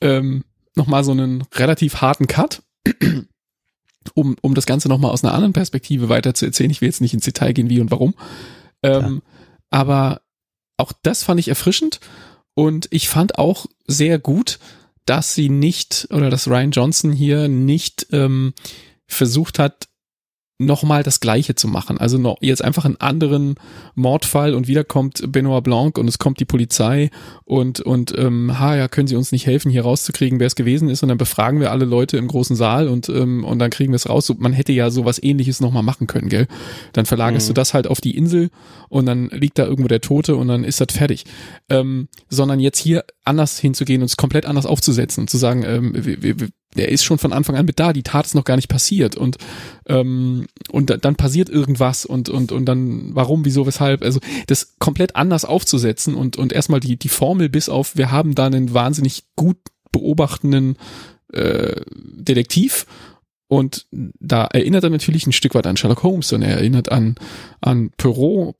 ähm, 0.00 0.44
nochmal 0.74 1.04
so 1.04 1.12
einen 1.12 1.44
relativ 1.54 1.96
harten 2.00 2.26
Cut, 2.26 2.62
um, 4.14 4.36
um 4.40 4.54
das 4.54 4.66
Ganze 4.66 4.88
nochmal 4.88 5.10
aus 5.10 5.24
einer 5.24 5.34
anderen 5.34 5.52
Perspektive 5.52 6.08
weiter 6.08 6.34
zu 6.34 6.46
erzählen. 6.46 6.70
Ich 6.70 6.80
will 6.80 6.88
jetzt 6.88 7.00
nicht 7.00 7.14
ins 7.14 7.24
Detail 7.24 7.52
gehen, 7.52 7.70
wie 7.70 7.80
und 7.80 7.90
warum. 7.90 8.14
Ähm, 8.82 9.22
aber 9.70 10.20
auch 10.76 10.92
das 11.02 11.22
fand 11.22 11.40
ich 11.40 11.48
erfrischend 11.48 12.00
und 12.54 12.88
ich 12.90 13.08
fand 13.08 13.38
auch 13.38 13.66
sehr 13.86 14.18
gut, 14.18 14.58
dass 15.06 15.34
sie 15.34 15.48
nicht 15.48 16.08
oder 16.10 16.30
dass 16.30 16.48
Ryan 16.48 16.70
Johnson 16.70 17.12
hier 17.12 17.48
nicht 17.48 18.06
ähm, 18.12 18.54
versucht 19.06 19.58
hat, 19.58 19.88
nochmal 20.58 21.02
das 21.02 21.18
Gleiche 21.18 21.56
zu 21.56 21.66
machen. 21.66 21.98
Also 21.98 22.16
noch 22.16 22.36
jetzt 22.40 22.62
einfach 22.62 22.84
einen 22.84 22.96
anderen 23.00 23.56
Mordfall 23.96 24.54
und 24.54 24.68
wieder 24.68 24.84
kommt 24.84 25.20
Benoit 25.32 25.64
Blanc 25.64 25.98
und 25.98 26.06
es 26.06 26.18
kommt 26.18 26.38
die 26.38 26.44
Polizei 26.44 27.10
und 27.44 27.80
und 27.80 28.16
ähm, 28.16 28.58
ha 28.58 28.76
ja 28.76 28.86
können 28.86 29.08
Sie 29.08 29.16
uns 29.16 29.32
nicht 29.32 29.46
helfen 29.46 29.70
hier 29.70 29.82
rauszukriegen 29.82 30.38
wer 30.38 30.46
es 30.46 30.54
gewesen 30.54 30.88
ist 30.88 31.02
und 31.02 31.08
dann 31.08 31.18
befragen 31.18 31.58
wir 31.58 31.72
alle 31.72 31.84
Leute 31.84 32.18
im 32.18 32.28
großen 32.28 32.54
Saal 32.54 32.86
und 32.86 33.08
ähm, 33.08 33.42
und 33.44 33.58
dann 33.58 33.70
kriegen 33.70 33.92
wir 33.92 33.96
es 33.96 34.08
raus. 34.08 34.26
So, 34.26 34.34
man 34.38 34.52
hätte 34.52 34.72
ja 34.72 34.90
sowas 34.90 35.20
Ähnliches 35.20 35.60
nochmal 35.60 35.82
machen 35.82 36.06
können, 36.06 36.28
gell? 36.28 36.46
Dann 36.92 37.04
verlagerst 37.06 37.48
Mhm. 37.48 37.48
du 37.48 37.54
das 37.54 37.74
halt 37.74 37.88
auf 37.88 38.00
die 38.00 38.16
Insel 38.16 38.50
und 38.88 39.06
dann 39.06 39.30
liegt 39.30 39.58
da 39.58 39.64
irgendwo 39.64 39.88
der 39.88 40.00
Tote 40.02 40.36
und 40.36 40.46
dann 40.46 40.62
ist 40.62 40.80
das 40.80 40.88
fertig. 40.92 41.24
Ähm, 41.68 42.08
sondern 42.28 42.60
jetzt 42.60 42.78
hier 42.78 43.04
anders 43.24 43.58
hinzugehen 43.58 44.02
und 44.02 44.06
es 44.06 44.16
komplett 44.16 44.46
anders 44.46 44.66
aufzusetzen 44.66 45.22
und 45.22 45.30
zu 45.30 45.36
sagen, 45.36 45.64
ähm, 45.66 45.92
wir, 45.94 46.22
wir, 46.22 46.48
der 46.76 46.88
ist 46.88 47.04
schon 47.04 47.18
von 47.18 47.32
Anfang 47.32 47.56
an 47.56 47.66
mit 47.66 47.80
da, 47.80 47.92
die 47.92 48.02
Tat 48.02 48.26
ist 48.26 48.34
noch 48.34 48.44
gar 48.44 48.56
nicht 48.56 48.68
passiert 48.68 49.16
und 49.16 49.38
ähm, 49.86 50.46
und 50.70 50.90
da, 50.90 50.96
dann 50.96 51.16
passiert 51.16 51.48
irgendwas 51.48 52.04
und 52.04 52.28
und 52.28 52.52
und 52.52 52.64
dann 52.66 53.14
warum, 53.14 53.44
wieso, 53.44 53.66
weshalb, 53.66 54.02
also 54.02 54.20
das 54.46 54.74
komplett 54.78 55.16
anders 55.16 55.44
aufzusetzen 55.44 56.14
und 56.14 56.36
und 56.36 56.52
erstmal 56.52 56.80
die 56.80 56.96
die 56.96 57.08
Formel 57.08 57.48
bis 57.48 57.68
auf 57.68 57.96
wir 57.96 58.10
haben 58.10 58.34
da 58.34 58.46
einen 58.46 58.74
wahnsinnig 58.74 59.24
gut 59.36 59.58
beobachtenden 59.92 60.76
äh, 61.32 61.80
Detektiv 61.94 62.86
und 63.46 63.86
da 63.92 64.46
erinnert 64.46 64.84
er 64.84 64.90
natürlich 64.90 65.26
ein 65.26 65.32
Stück 65.32 65.54
weit 65.54 65.66
an 65.66 65.76
Sherlock 65.76 66.02
Holmes 66.02 66.32
und 66.32 66.42
er 66.42 66.56
erinnert 66.56 66.90
an 66.90 67.14
an 67.60 67.90
Perrault, 67.96 68.56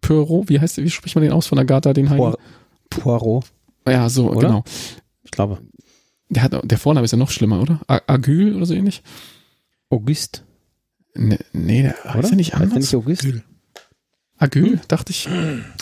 Perrault, 0.00 0.48
wie 0.48 0.60
heißt, 0.60 0.78
wie 0.78 0.90
spricht 0.90 1.14
man 1.14 1.22
den 1.22 1.32
aus 1.32 1.46
von 1.46 1.58
Agatha, 1.58 1.92
den 1.92 2.10
Heiligen? 2.10 2.34
Poirot. 2.90 3.44
Ja, 3.86 4.08
so, 4.08 4.30
Oder? 4.30 4.48
genau. 4.48 4.64
Ich 5.24 5.30
glaube. 5.30 5.58
Der, 6.30 6.42
hat, 6.42 6.52
der 6.70 6.78
Vorname 6.78 7.04
ist 7.04 7.10
ja 7.12 7.18
noch 7.18 7.30
schlimmer, 7.30 7.60
oder? 7.60 7.80
A- 7.86 8.02
Agyl 8.06 8.54
oder 8.54 8.66
so 8.66 8.74
ähnlich? 8.74 9.02
Auguste. 9.90 10.42
Nee, 11.14 11.38
nee 11.52 11.82
der 11.82 11.94
Oder? 12.04 12.14
heißt 12.14 12.30
ja 12.30 12.36
nicht 12.36 12.52
Heißt 12.52 12.60
der 12.60 12.68
anders. 12.70 12.84
nicht 12.84 12.94
Auguste? 12.94 13.26
Kühl. 13.30 13.42
Agyl, 14.36 14.80
dachte 14.88 15.10
ich. 15.10 15.28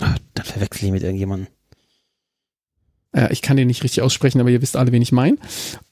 Ah, 0.00 0.14
dann 0.34 0.44
verwechsel 0.46 0.86
ich 0.86 0.92
mit 0.92 1.02
irgendjemandem. 1.02 1.48
Ja, 3.14 3.30
ich 3.30 3.40
kann 3.42 3.56
den 3.56 3.66
nicht 3.66 3.82
richtig 3.82 4.02
aussprechen, 4.02 4.40
aber 4.40 4.50
ihr 4.50 4.60
wisst 4.62 4.76
alle, 4.76 4.92
wen 4.92 5.00
ich 5.02 5.12
meine. 5.12 5.36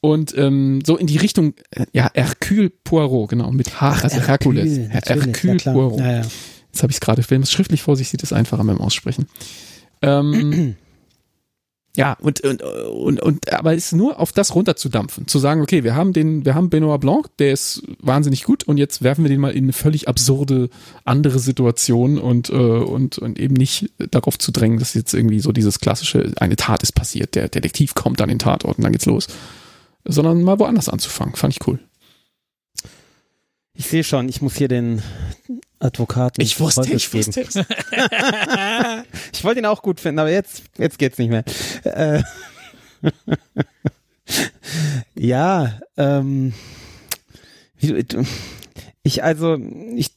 Und 0.00 0.36
ähm, 0.36 0.82
so 0.86 0.96
in 0.96 1.06
die 1.06 1.16
Richtung, 1.16 1.54
äh, 1.70 1.86
ja, 1.92 2.10
Hercule 2.14 2.70
Poirot, 2.70 3.30
genau, 3.30 3.50
mit 3.50 3.80
H, 3.80 4.02
also 4.02 4.20
Herkules. 4.20 4.78
Her- 4.90 5.02
Hercule 5.04 5.56
Poirot. 5.56 6.00
Ja, 6.00 6.12
ja. 6.12 6.26
Jetzt 6.66 6.82
habe 6.82 6.90
ich 6.90 6.96
es 6.96 7.00
gerade, 7.00 7.22
wenn 7.30 7.38
man 7.38 7.42
es 7.44 7.52
schriftlich 7.52 7.82
vor 7.82 7.96
sich 7.96 8.08
sieht, 8.08 8.22
ist 8.22 8.30
es 8.32 8.36
einfacher 8.36 8.62
beim 8.64 8.80
Aussprechen. 8.80 9.26
Ähm, 10.02 10.76
ja, 11.96 12.16
und, 12.20 12.40
und, 12.40 12.60
und, 12.60 13.22
und, 13.22 13.52
aber 13.52 13.74
es 13.74 13.86
ist 13.86 13.92
nur 13.92 14.18
auf 14.18 14.32
das 14.32 14.54
runterzudampfen, 14.54 15.28
zu 15.28 15.38
sagen, 15.38 15.62
okay, 15.62 15.84
wir 15.84 15.94
haben 15.94 16.12
den, 16.12 16.44
wir 16.44 16.56
haben 16.56 16.68
Benoit 16.68 17.00
Blanc, 17.00 17.28
der 17.38 17.52
ist 17.52 17.82
wahnsinnig 18.00 18.42
gut 18.42 18.64
und 18.64 18.78
jetzt 18.78 19.02
werfen 19.02 19.24
wir 19.24 19.28
den 19.28 19.40
mal 19.40 19.52
in 19.52 19.64
eine 19.64 19.72
völlig 19.72 20.08
absurde 20.08 20.70
andere 21.04 21.38
Situation 21.38 22.18
und, 22.18 22.50
äh, 22.50 22.54
und, 22.54 23.18
und 23.18 23.38
eben 23.38 23.54
nicht 23.54 23.92
darauf 24.10 24.38
zu 24.38 24.50
drängen, 24.50 24.80
dass 24.80 24.94
jetzt 24.94 25.14
irgendwie 25.14 25.38
so 25.38 25.52
dieses 25.52 25.78
klassische, 25.78 26.32
eine 26.36 26.56
Tat 26.56 26.82
ist 26.82 26.92
passiert, 26.92 27.36
der 27.36 27.48
Detektiv 27.48 27.94
kommt 27.94 28.20
an 28.20 28.28
den 28.28 28.40
Tatort 28.40 28.76
und 28.76 28.82
dann 28.84 28.92
geht's 28.92 29.06
los. 29.06 29.28
Sondern 30.04 30.42
mal 30.42 30.58
woanders 30.58 30.88
anzufangen, 30.88 31.36
fand 31.36 31.54
ich 31.54 31.66
cool. 31.66 31.78
Ich 33.72 33.86
sehe 33.86 34.04
schon, 34.04 34.28
ich 34.28 34.42
muss 34.42 34.56
hier 34.56 34.68
den 34.68 35.00
Advokaten. 35.80 36.42
Ich 36.42 36.58
wusste, 36.60 36.90
ich 36.92 37.12
wusste 37.12 37.44
geben. 37.44 37.66
Ich 39.32 39.44
wollte 39.44 39.60
ihn 39.60 39.66
auch 39.66 39.82
gut 39.82 40.00
finden, 40.00 40.18
aber 40.20 40.30
jetzt, 40.30 40.62
jetzt 40.78 40.98
geht's 40.98 41.18
nicht 41.18 41.30
mehr. 41.30 41.44
Äh, 41.84 42.22
ja, 45.14 45.80
ähm, 45.96 46.54
wie 47.76 48.02
du- 48.02 48.24
ich 49.02 49.22
also, 49.22 49.58
ich, 49.96 50.12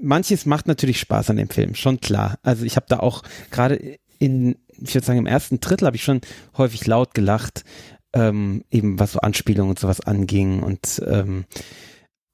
manches 0.00 0.46
macht 0.46 0.68
natürlich 0.68 1.00
Spaß 1.00 1.30
an 1.30 1.36
dem 1.36 1.48
Film, 1.50 1.74
schon 1.74 2.00
klar. 2.00 2.38
Also 2.42 2.64
ich 2.64 2.76
habe 2.76 2.86
da 2.88 3.00
auch 3.00 3.22
gerade 3.50 3.98
in, 4.18 4.56
ich 4.68 4.94
würde 4.94 5.06
sagen, 5.06 5.18
im 5.18 5.26
ersten 5.26 5.58
Drittel 5.60 5.86
habe 5.86 5.96
ich 5.96 6.04
schon 6.04 6.20
häufig 6.56 6.86
laut 6.86 7.14
gelacht, 7.14 7.64
ähm, 8.12 8.64
eben 8.70 8.98
was 9.00 9.12
so 9.12 9.20
Anspielungen 9.20 9.70
und 9.70 9.78
sowas 9.78 10.00
anging 10.00 10.62
und 10.62 11.02
ähm, 11.06 11.44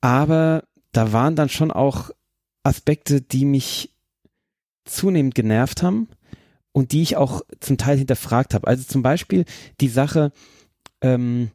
aber 0.01 0.65
da 0.93 1.13
waren 1.13 1.37
dann 1.37 1.49
schon 1.49 1.71
auch 1.71 2.11
Aspekte, 2.63 3.21
die 3.21 3.45
mich 3.45 3.95
zunehmend 4.85 5.35
genervt 5.35 5.83
haben 5.83 6.09
und 6.73 6.93
die 6.93 7.03
ich 7.03 7.17
auch 7.17 7.43
zum 7.61 7.79
Teil 7.79 7.99
hinterfragt 7.99 8.55
habe. 8.55 8.67
Also 8.67 8.85
zum 8.85 9.03
Beispiel 9.03 9.45
die 9.81 9.89
Sache, 9.89 10.33
ähm, 11.01 11.51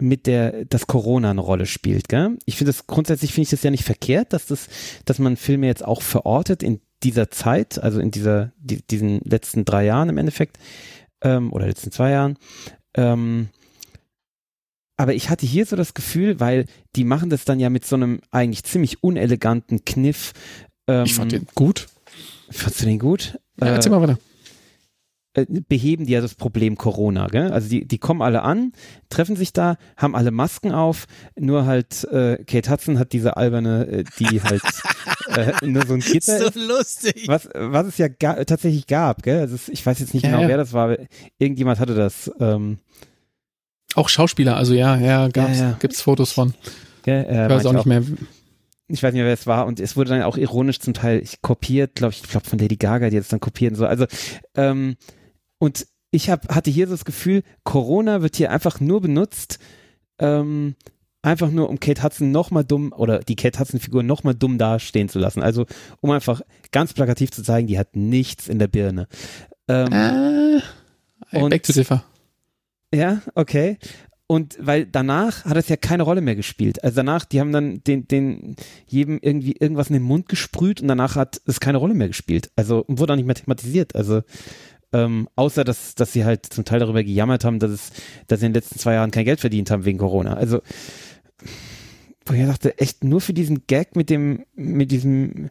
mit 0.00 0.26
der, 0.26 0.64
dass 0.64 0.86
Corona 0.86 1.30
eine 1.30 1.40
Rolle 1.40 1.66
spielt, 1.66 2.08
gell? 2.08 2.38
Ich 2.46 2.56
finde 2.56 2.72
das, 2.72 2.86
grundsätzlich 2.86 3.32
finde 3.32 3.44
ich 3.44 3.50
das 3.50 3.62
ja 3.62 3.70
nicht 3.70 3.84
verkehrt, 3.84 4.32
dass 4.32 4.46
das, 4.46 4.68
dass 5.04 5.18
man 5.18 5.36
Filme 5.36 5.66
jetzt 5.66 5.84
auch 5.84 6.02
verortet 6.02 6.62
in 6.62 6.80
dieser 7.02 7.30
Zeit, 7.30 7.78
also 7.78 8.00
in 8.00 8.10
dieser, 8.10 8.52
die, 8.58 8.82
diesen 8.82 9.20
letzten 9.20 9.64
drei 9.64 9.84
Jahren 9.84 10.08
im 10.08 10.18
Endeffekt, 10.18 10.58
ähm, 11.22 11.52
oder 11.52 11.66
letzten 11.66 11.92
zwei 11.92 12.10
Jahren, 12.10 12.38
ähm, 12.94 13.48
aber 15.00 15.14
ich 15.14 15.30
hatte 15.30 15.46
hier 15.46 15.64
so 15.66 15.76
das 15.76 15.94
Gefühl, 15.94 16.40
weil 16.40 16.66
die 16.96 17.04
machen 17.04 17.30
das 17.30 17.44
dann 17.44 17.58
ja 17.58 17.70
mit 17.70 17.84
so 17.86 17.96
einem 17.96 18.20
eigentlich 18.30 18.64
ziemlich 18.64 19.02
uneleganten 19.02 19.84
Kniff. 19.84 20.32
Ähm, 20.86 21.04
Ich 21.04 21.14
fand 21.14 21.32
den 21.32 21.46
gut. 21.54 21.86
Fandst 22.50 22.82
du 22.82 22.86
den 22.86 22.98
gut? 22.98 23.38
Ja, 23.60 23.68
Äh, 23.68 23.70
erzähl 23.74 23.92
mal 23.92 24.00
weiter. 24.02 24.18
äh, 25.34 25.46
beheben 25.68 26.06
die 26.06 26.12
ja 26.12 26.20
das 26.20 26.34
Problem 26.34 26.76
Corona, 26.76 27.28
gell? 27.28 27.50
Also 27.52 27.68
die, 27.68 27.86
die 27.86 27.98
kommen 27.98 28.20
alle 28.20 28.42
an, 28.42 28.72
treffen 29.08 29.36
sich 29.36 29.52
da, 29.52 29.76
haben 29.96 30.14
alle 30.16 30.32
Masken 30.32 30.72
auf, 30.72 31.06
nur 31.38 31.64
halt 31.66 32.04
äh, 32.10 32.42
Kate 32.44 32.70
Hudson 32.70 32.98
hat 32.98 33.12
diese 33.12 33.36
alberne, 33.36 33.86
äh, 33.86 34.04
die 34.18 34.42
halt 34.42 34.62
äh, 35.28 35.52
nur 35.64 35.86
so 35.86 35.94
ein 35.94 36.00
Gitter 36.00 36.44
ist. 36.46 36.54
so 36.54 36.60
lustig. 36.60 37.24
Was, 37.28 37.48
was 37.54 37.86
es 37.86 37.98
ja 37.98 38.08
ga 38.08 38.42
tatsächlich 38.44 38.86
gab, 38.88 39.22
gell? 39.22 39.38
Also 39.40 39.54
es, 39.54 39.68
ich 39.68 39.86
weiß 39.86 40.00
jetzt 40.00 40.12
nicht 40.14 40.24
Ja, 40.24 40.30
genau, 40.30 40.42
ja. 40.42 40.48
wer 40.48 40.56
das 40.56 40.72
war, 40.72 40.84
aber 40.90 40.98
irgendjemand 41.38 41.78
hatte 41.78 41.94
das. 41.94 42.30
Ähm, 42.40 42.78
Auch 43.94 44.08
Schauspieler, 44.08 44.56
also 44.56 44.74
ja, 44.74 44.96
ja, 44.96 45.28
gab's, 45.28 45.58
Ja, 45.58 45.70
ja. 45.70 45.76
gibt's 45.80 46.00
Fotos 46.00 46.32
von. 46.32 46.54
gell? 47.02 47.24
Äh, 47.28 47.44
Ich 47.44 47.50
weiß 47.50 47.66
auch 47.66 47.72
nicht 47.72 47.86
mehr. 47.86 48.02
ich 48.88 49.02
weiß 49.02 49.12
nicht 49.12 49.18
mehr, 49.20 49.26
wer 49.26 49.32
es 49.34 49.46
war, 49.46 49.66
und 49.66 49.80
es 49.80 49.96
wurde 49.96 50.10
dann 50.10 50.22
auch 50.22 50.36
ironisch 50.36 50.78
zum 50.80 50.94
Teil 50.94 51.24
kopiert, 51.42 51.94
glaube 51.96 52.12
ich, 52.14 52.22
ich 52.22 52.28
glaube 52.30 52.46
von 52.48 52.58
Lady 52.58 52.76
Gaga, 52.76 53.10
die 53.10 53.16
jetzt 53.16 53.32
dann 53.32 53.40
kopiert 53.40 53.72
und 53.72 53.76
so. 53.78 53.86
Also, 53.86 54.06
ähm, 54.54 54.96
und 55.58 55.86
ich 56.12 56.30
hab, 56.30 56.54
hatte 56.54 56.70
hier 56.70 56.86
so 56.86 56.94
das 56.94 57.04
Gefühl, 57.04 57.42
Corona 57.64 58.22
wird 58.22 58.36
hier 58.36 58.50
einfach 58.50 58.80
nur 58.80 59.00
benutzt, 59.00 59.58
ähm, 60.18 60.74
einfach 61.22 61.50
nur 61.50 61.68
um 61.68 61.78
Kate 61.80 62.02
Hudson 62.02 62.30
nochmal 62.32 62.64
dumm 62.64 62.92
oder 62.96 63.18
die 63.20 63.36
Kate 63.36 63.58
Hudson-Figur 63.60 64.02
nochmal 64.02 64.34
dumm 64.34 64.56
dastehen 64.58 65.08
zu 65.08 65.18
lassen. 65.18 65.42
Also, 65.42 65.66
um 66.00 66.10
einfach 66.10 66.40
ganz 66.72 66.92
plakativ 66.94 67.30
zu 67.30 67.42
zeigen, 67.42 67.66
die 67.68 67.78
hat 67.78 67.94
nichts 67.94 68.48
in 68.48 68.58
der 68.58 68.68
Birne. 68.68 69.06
Ähm, 69.68 69.92
Äh, 71.32 71.38
Und- 71.38 71.50
back 71.50 71.62
to 71.62 71.72
differ. 71.72 72.02
Ja, 72.92 73.22
okay. 73.34 73.78
Und 74.26 74.58
weil 74.60 74.86
danach 74.86 75.44
hat 75.44 75.56
es 75.56 75.68
ja 75.68 75.76
keine 75.76 76.04
Rolle 76.04 76.20
mehr 76.20 76.36
gespielt. 76.36 76.84
Also 76.84 76.96
danach, 76.96 77.24
die 77.24 77.40
haben 77.40 77.50
dann 77.50 77.82
den, 77.82 78.06
den 78.06 78.54
jedem 78.86 79.18
irgendwie 79.20 79.56
irgendwas 79.58 79.88
in 79.88 79.94
den 79.94 80.04
Mund 80.04 80.28
gesprüht 80.28 80.80
und 80.80 80.86
danach 80.86 81.16
hat 81.16 81.40
es 81.46 81.58
keine 81.58 81.78
Rolle 81.78 81.94
mehr 81.94 82.06
gespielt. 82.06 82.50
Also 82.54 82.84
wurde 82.86 83.12
auch 83.12 83.16
nicht 83.16 83.26
mehr 83.26 83.34
thematisiert. 83.34 83.96
Also 83.96 84.22
ähm, 84.92 85.28
außer 85.34 85.64
dass, 85.64 85.96
dass 85.96 86.12
sie 86.12 86.24
halt 86.24 86.46
zum 86.46 86.64
Teil 86.64 86.78
darüber 86.78 87.02
gejammert 87.02 87.44
haben, 87.44 87.58
dass 87.58 87.70
es, 87.70 87.90
dass 88.28 88.40
sie 88.40 88.46
in 88.46 88.52
den 88.52 88.62
letzten 88.62 88.78
zwei 88.78 88.94
Jahren 88.94 89.10
kein 89.10 89.24
Geld 89.24 89.40
verdient 89.40 89.70
haben 89.70 89.84
wegen 89.84 89.98
Corona. 89.98 90.34
Also 90.34 90.60
wo 92.26 92.34
ich 92.34 92.46
dachte, 92.46 92.78
echt 92.78 93.02
nur 93.02 93.20
für 93.20 93.32
diesen 93.32 93.66
Gag 93.66 93.96
mit 93.96 94.10
dem, 94.10 94.44
mit 94.54 94.92
diesem 94.92 95.50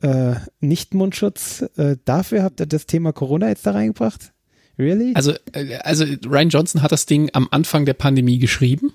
äh, 0.00 0.34
Nicht-Mundschutz, 0.60 1.64
äh, 1.76 1.96
dafür 2.04 2.42
habt 2.42 2.60
ihr 2.60 2.66
das 2.66 2.86
Thema 2.86 3.12
Corona 3.12 3.48
jetzt 3.48 3.64
da 3.66 3.70
reingebracht? 3.70 4.32
Really? 4.78 5.12
Also, 5.14 5.32
äh, 5.52 5.76
also 5.82 6.04
Ryan 6.26 6.48
Johnson 6.48 6.82
hat 6.82 6.92
das 6.92 7.06
Ding 7.06 7.30
am 7.32 7.48
Anfang 7.50 7.84
der 7.86 7.94
Pandemie 7.94 8.38
geschrieben 8.38 8.92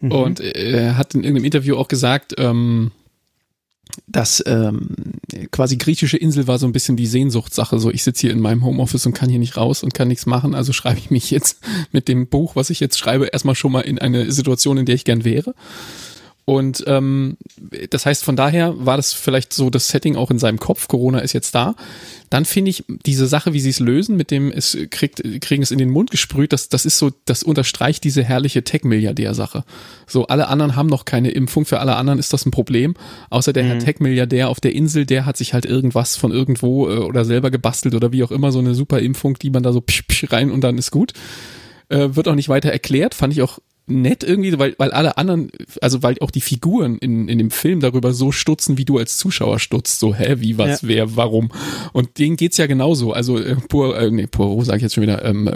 Mhm. 0.00 0.12
und 0.12 0.40
äh, 0.40 0.92
hat 0.94 1.14
in 1.14 1.22
irgendeinem 1.22 1.44
Interview 1.46 1.76
auch 1.76 1.88
gesagt, 1.88 2.34
ähm, 2.38 2.90
dass 4.08 4.42
ähm, 4.46 4.88
quasi 5.50 5.76
griechische 5.76 6.16
Insel 6.16 6.46
war 6.48 6.58
so 6.58 6.66
ein 6.66 6.72
bisschen 6.72 6.96
die 6.96 7.06
Sehnsuchtssache. 7.06 7.78
So, 7.78 7.90
ich 7.90 8.02
sitze 8.02 8.22
hier 8.22 8.32
in 8.32 8.40
meinem 8.40 8.64
Homeoffice 8.64 9.06
und 9.06 9.14
kann 9.14 9.30
hier 9.30 9.38
nicht 9.38 9.56
raus 9.56 9.82
und 9.82 9.94
kann 9.94 10.08
nichts 10.08 10.26
machen, 10.26 10.54
also 10.54 10.72
schreibe 10.72 10.98
ich 10.98 11.10
mich 11.10 11.30
jetzt 11.30 11.60
mit 11.92 12.08
dem 12.08 12.26
Buch, 12.26 12.56
was 12.56 12.70
ich 12.70 12.80
jetzt 12.80 12.98
schreibe, 12.98 13.26
erstmal 13.26 13.54
schon 13.54 13.72
mal 13.72 13.82
in 13.82 13.98
eine 13.98 14.32
Situation, 14.32 14.78
in 14.78 14.86
der 14.86 14.94
ich 14.96 15.04
gern 15.04 15.24
wäre. 15.24 15.54
Und 16.46 16.84
ähm, 16.86 17.38
das 17.88 18.04
heißt, 18.04 18.22
von 18.22 18.36
daher 18.36 18.74
war 18.76 18.96
das 18.96 19.14
vielleicht 19.14 19.54
so 19.54 19.70
das 19.70 19.88
Setting 19.88 20.14
auch 20.16 20.30
in 20.30 20.38
seinem 20.38 20.58
Kopf. 20.58 20.88
Corona 20.88 21.20
ist 21.20 21.32
jetzt 21.32 21.54
da. 21.54 21.74
Dann 22.28 22.44
finde 22.44 22.70
ich 22.70 22.84
diese 23.06 23.26
Sache, 23.26 23.54
wie 23.54 23.60
sie 23.60 23.70
es 23.70 23.80
lösen, 23.80 24.16
mit 24.16 24.30
dem 24.30 24.52
es 24.52 24.76
kriegt, 24.90 25.22
kriegen 25.40 25.62
es 25.62 25.70
in 25.70 25.78
den 25.78 25.88
Mund 25.88 26.10
gesprüht, 26.10 26.52
das, 26.52 26.68
das 26.68 26.84
ist 26.84 26.98
so, 26.98 27.12
das 27.24 27.42
unterstreicht 27.42 28.04
diese 28.04 28.22
herrliche 28.22 28.62
Tech-Milliardär-Sache. 28.62 29.64
So, 30.06 30.26
alle 30.26 30.48
anderen 30.48 30.76
haben 30.76 30.88
noch 30.88 31.06
keine 31.06 31.30
Impfung, 31.30 31.64
für 31.64 31.80
alle 31.80 31.96
anderen 31.96 32.18
ist 32.18 32.32
das 32.32 32.44
ein 32.44 32.50
Problem. 32.50 32.94
Außer 33.30 33.52
der 33.54 33.64
Herr 33.64 33.78
Tech-Milliardär 33.78 34.50
auf 34.50 34.60
der 34.60 34.74
Insel, 34.74 35.06
der 35.06 35.24
hat 35.24 35.38
sich 35.38 35.54
halt 35.54 35.64
irgendwas 35.64 36.16
von 36.16 36.30
irgendwo 36.30 36.90
äh, 36.90 36.98
oder 36.98 37.24
selber 37.24 37.50
gebastelt 37.50 37.94
oder 37.94 38.12
wie 38.12 38.22
auch 38.22 38.32
immer, 38.32 38.52
so 38.52 38.58
eine 38.58 38.74
super 38.74 38.98
Impfung, 38.98 39.38
die 39.38 39.50
man 39.50 39.62
da 39.62 39.72
so 39.72 39.80
psch, 39.80 40.02
psch 40.08 40.32
rein 40.32 40.50
und 40.50 40.62
dann 40.62 40.76
ist 40.76 40.90
gut. 40.90 41.12
Äh, 41.88 42.16
wird 42.16 42.28
auch 42.28 42.34
nicht 42.34 42.48
weiter 42.48 42.70
erklärt, 42.70 43.14
fand 43.14 43.32
ich 43.32 43.42
auch 43.42 43.60
nett 43.86 44.24
irgendwie, 44.24 44.58
weil, 44.58 44.74
weil 44.78 44.92
alle 44.92 45.18
anderen, 45.18 45.50
also 45.82 46.02
weil 46.02 46.16
auch 46.20 46.30
die 46.30 46.40
Figuren 46.40 46.96
in, 46.98 47.28
in 47.28 47.38
dem 47.38 47.50
Film 47.50 47.80
darüber 47.80 48.14
so 48.14 48.32
stutzen, 48.32 48.78
wie 48.78 48.84
du 48.84 48.98
als 48.98 49.18
Zuschauer 49.18 49.58
stutzt, 49.58 50.00
so, 50.00 50.14
hä, 50.14 50.36
wie, 50.38 50.56
was, 50.56 50.82
Ja. 50.82 50.88
wer, 50.88 51.16
warum. 51.16 51.50
Und 51.92 52.18
denen 52.18 52.36
geht's 52.36 52.56
ja 52.56 52.66
genauso. 52.66 53.12
Also 53.12 53.38
äh, 53.38 53.56
Pur, 53.68 53.98
äh, 53.98 54.10
nee, 54.10 54.26
Poirot 54.26 54.66
sage 54.66 54.78
ich 54.78 54.82
jetzt 54.84 54.94
schon 54.94 55.02
wieder, 55.02 55.24
ähm, 55.24 55.48
äh, 55.48 55.54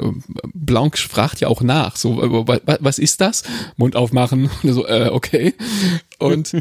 Blanc 0.53 0.99
fragt 0.99 1.41
ja 1.41 1.49
auch 1.49 1.63
nach, 1.63 1.97
so, 1.97 2.23
äh, 2.23 2.31
wa, 2.31 2.59
wa, 2.65 2.79
was 2.81 2.99
ist 2.99 3.21
das? 3.21 3.45
Mund 3.77 3.97
aufmachen, 3.97 4.51
so, 4.63 4.87
äh, 4.87 5.09
okay. 5.11 5.55
Und 6.19 6.53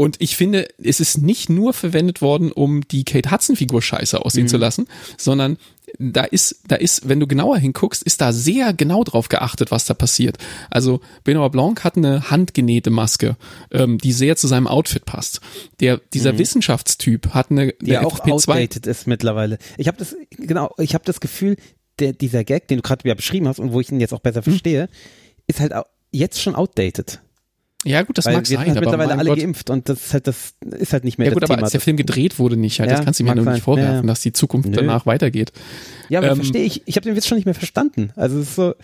Und 0.00 0.16
ich 0.18 0.34
finde, 0.34 0.66
es 0.82 0.98
ist 0.98 1.18
nicht 1.18 1.50
nur 1.50 1.74
verwendet 1.74 2.22
worden, 2.22 2.52
um 2.52 2.88
die 2.88 3.04
Kate 3.04 3.30
Hudson-Figur 3.30 3.82
scheiße 3.82 4.24
aussehen 4.24 4.44
Mhm. 4.44 4.48
zu 4.48 4.56
lassen, 4.56 4.86
sondern 5.18 5.58
da 5.98 6.24
ist, 6.24 6.62
da 6.68 6.76
ist, 6.76 7.06
wenn 7.06 7.20
du 7.20 7.26
genauer 7.26 7.58
hinguckst, 7.58 8.02
ist 8.02 8.22
da 8.22 8.32
sehr 8.32 8.72
genau 8.72 9.04
drauf 9.04 9.28
geachtet, 9.28 9.70
was 9.70 9.84
da 9.84 9.92
passiert. 9.92 10.38
Also 10.70 11.00
Benoit 11.22 11.52
Blanc 11.52 11.84
hat 11.84 11.98
eine 11.98 12.30
handgenähte 12.30 12.88
Maske, 12.88 13.36
ähm, 13.72 13.98
die 13.98 14.12
sehr 14.12 14.36
zu 14.36 14.46
seinem 14.46 14.66
Outfit 14.66 15.04
passt. 15.04 15.42
Der, 15.80 16.00
dieser 16.14 16.38
Wissenschaftstyp 16.38 17.34
hat 17.34 17.50
eine, 17.50 17.66
Mhm. 17.66 17.72
Die 17.82 17.94
eine 17.98 18.06
auch 18.06 18.20
FP2 18.20 18.32
outdated 18.32 18.86
ist 18.86 19.06
mittlerweile. 19.06 19.58
Ich 19.76 19.86
habe 19.86 19.98
das, 19.98 20.16
genau, 20.30 20.72
ich 20.78 20.94
habe 20.94 21.04
das 21.04 21.20
Gefühl, 21.20 21.56
der, 21.98 22.14
dieser 22.14 22.42
Gag, 22.44 22.68
den 22.68 22.78
du 22.78 22.82
gerade 22.82 23.06
ja 23.06 23.14
beschrieben 23.14 23.46
hast 23.48 23.58
und 23.58 23.74
wo 23.74 23.80
ich 23.80 23.92
ihn 23.92 24.00
jetzt 24.00 24.14
auch 24.14 24.20
besser 24.20 24.38
Hm. 24.46 24.52
verstehe, 24.52 24.88
ist 25.46 25.60
halt 25.60 25.74
jetzt 26.10 26.40
schon 26.40 26.54
outdated. 26.54 27.20
Ja, 27.84 28.02
gut, 28.02 28.18
das 28.18 28.26
Weil 28.26 28.34
mag 28.34 28.42
wir 28.42 28.46
sind 28.46 28.56
sein, 28.58 28.66
halt 28.68 28.76
aber 28.76 28.86
mittlerweile 28.86 29.18
alle 29.18 29.30
Gott. 29.30 29.38
geimpft 29.38 29.70
und 29.70 29.88
das 29.88 29.98
ist 30.06 30.12
halt 30.12 30.26
das 30.26 30.54
ist 30.78 30.92
halt 30.92 31.04
nicht 31.04 31.16
mehr 31.18 31.28
Ja 31.28 31.32
gut, 31.32 31.42
das 31.42 31.48
aber 31.50 31.56
Thema. 31.56 31.64
als 31.64 31.72
der 31.72 31.80
Film 31.80 31.96
gedreht 31.96 32.38
wurde 32.38 32.56
nicht, 32.58 32.78
halt, 32.80 32.90
das 32.90 32.98
Ja, 32.98 33.04
kannst 33.04 33.20
du 33.20 33.24
mir 33.24 33.34
nur 33.34 33.50
nicht 33.50 33.62
vorwerfen, 33.62 33.94
Ja, 33.94 34.00
ja. 34.02 34.06
dass 34.06 34.20
die 34.20 34.32
Zukunft 34.34 34.68
Nö. 34.68 34.76
danach 34.76 35.06
weitergeht. 35.06 35.52
ja, 36.10 36.18
aber 36.18 36.28
ähm, 36.30 36.36
verstehe 36.36 36.62
ich, 36.64 36.82
ich 36.86 36.96
habe 36.96 37.04
den 37.08 37.16
Witz 37.16 37.26
schon 37.26 37.36
nicht 37.36 37.46
mehr 37.46 37.54
verstanden. 37.54 38.12
Also 38.16 38.38
es 38.38 38.48
ist 38.50 38.54
so, 38.56 38.74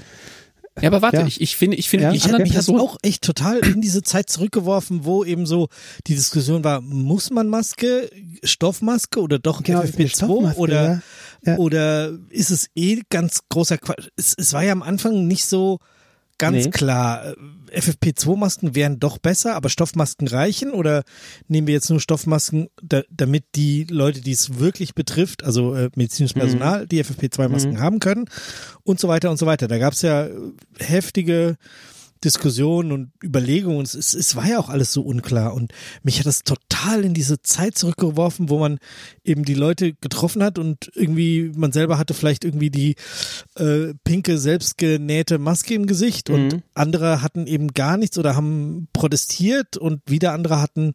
Ja, 0.81 0.89
aber 0.89 1.03
warte, 1.03 1.19
Ja. 1.19 1.27
ich, 1.27 1.43
ich 1.43 1.57
finde, 1.57 1.77
ich 1.77 1.91
finde 1.91 2.05
Ja, 2.05 2.11
die 2.13 2.17
Ich 2.17 2.25
anderen 2.25 2.45
mich 2.45 2.53
Personen, 2.55 2.81
auch 2.81 2.97
echt 3.03 3.23
total 3.23 3.59
in 3.59 3.83
diese 3.83 4.03
Zeit 4.03 4.31
zurückgeworfen, 4.31 5.05
wo 5.05 5.25
eben 5.25 5.45
so 5.45 5.69
die 6.07 6.15
Diskussion 6.15 6.65
war, 6.65 6.81
muss 6.81 7.31
man 7.31 7.49
Maske, 7.49 8.09
Stoffmaske 8.45 9.21
oder 9.21 9.39
doch 9.39 9.63
Genau, 9.63 9.83
ist 9.83 9.97
eine 9.99 10.07
FFP2 10.09 10.17
Stoffmaske, 10.17 10.59
oder, 10.61 10.83
ja. 10.85 11.01
Ja. 11.53 11.57
oder 11.59 12.13
ist 12.31 12.51
es 12.51 12.69
eh 12.75 13.03
ganz 13.11 13.41
großer 13.51 13.77
Quatsch? 13.77 14.09
Es, 14.17 14.35
es 14.39 14.53
war 14.55 14.65
ja 14.65 14.73
am 14.73 14.83
Anfang 14.83 15.27
nicht 15.27 15.45
so 15.45 15.81
ganz 16.39 16.65
Nee. 16.67 16.71
klar. 16.71 17.35
FFP2-Masken 17.73 18.75
wären 18.75 18.99
doch 19.01 19.19
besser, 19.19 19.55
aber 19.57 19.69
Stoffmasken 19.69 20.29
reichen 20.29 20.71
oder 20.71 21.03
nehmen 21.49 21.67
wir 21.67 21.75
jetzt 21.75 21.91
nur 21.91 22.01
Stoffmasken, 22.01 22.69
da, 22.83 23.03
damit 23.11 23.45
die 23.55 23.85
Leute, 23.91 24.21
die 24.21 24.33
es 24.33 24.59
wirklich 24.59 24.95
betrifft, 24.95 25.45
also 25.45 25.75
äh, 25.75 25.91
medizinisches 25.97 26.37
Mhm. 26.37 26.41
Personal, 26.41 26.87
die 26.87 27.03
FFP2-Masken 27.03 27.81
haben 27.81 28.01
können 28.01 28.27
und 28.85 29.01
so 29.01 29.09
weiter 29.09 29.31
und 29.31 29.37
so 29.39 29.47
weiter. 29.47 29.69
Da 29.69 29.79
gab 29.79 29.93
es 29.95 30.03
ja 30.03 30.27
äh, 30.27 30.33
heftige 30.79 31.57
Diskussionen 32.25 32.93
und 32.93 33.13
Überlegungen. 33.23 33.83
Es, 33.83 34.15
es, 34.15 34.37
war 34.37 34.49
ja 34.49 34.59
auch 34.59 34.69
alles 34.69 34.93
so 34.93 35.03
unklar 35.03 35.55
und 35.55 35.73
mich 36.03 36.19
hat 36.19 36.27
das 36.27 36.43
total 36.43 37.05
in 37.05 37.15
diese 37.15 37.43
Zeit 37.43 37.77
zurückgeworfen, 37.77 38.49
wo 38.49 38.59
man 38.59 38.79
eben 39.25 39.45
die 39.45 39.55
Leute 39.55 39.93
getroffen 39.95 40.43
hat 40.43 40.59
und 40.59 40.91
irgendwie 40.95 41.53
man 41.55 41.73
selber 41.73 41.99
hatte 41.99 42.15
vielleicht 42.15 42.45
irgendwie 42.45 42.71
die 42.71 42.97
äh, 43.57 43.95
pinke 44.05 44.39
selbstgenähte 44.39 45.39
Maske 45.39 45.75
im 45.75 45.87
Gesicht 45.87 46.31
und 46.31 46.47
Mhm. 46.47 46.63
andere 46.75 47.23
hatten 47.23 47.47
eben 47.47 47.69
gar 47.69 47.97
nichts 47.97 48.19
oder 48.19 48.37
haben 48.37 48.89
protestiert 48.93 49.77
und 49.77 50.01
wieder 50.07 50.33
andere 50.33 50.61
hatten 50.61 50.93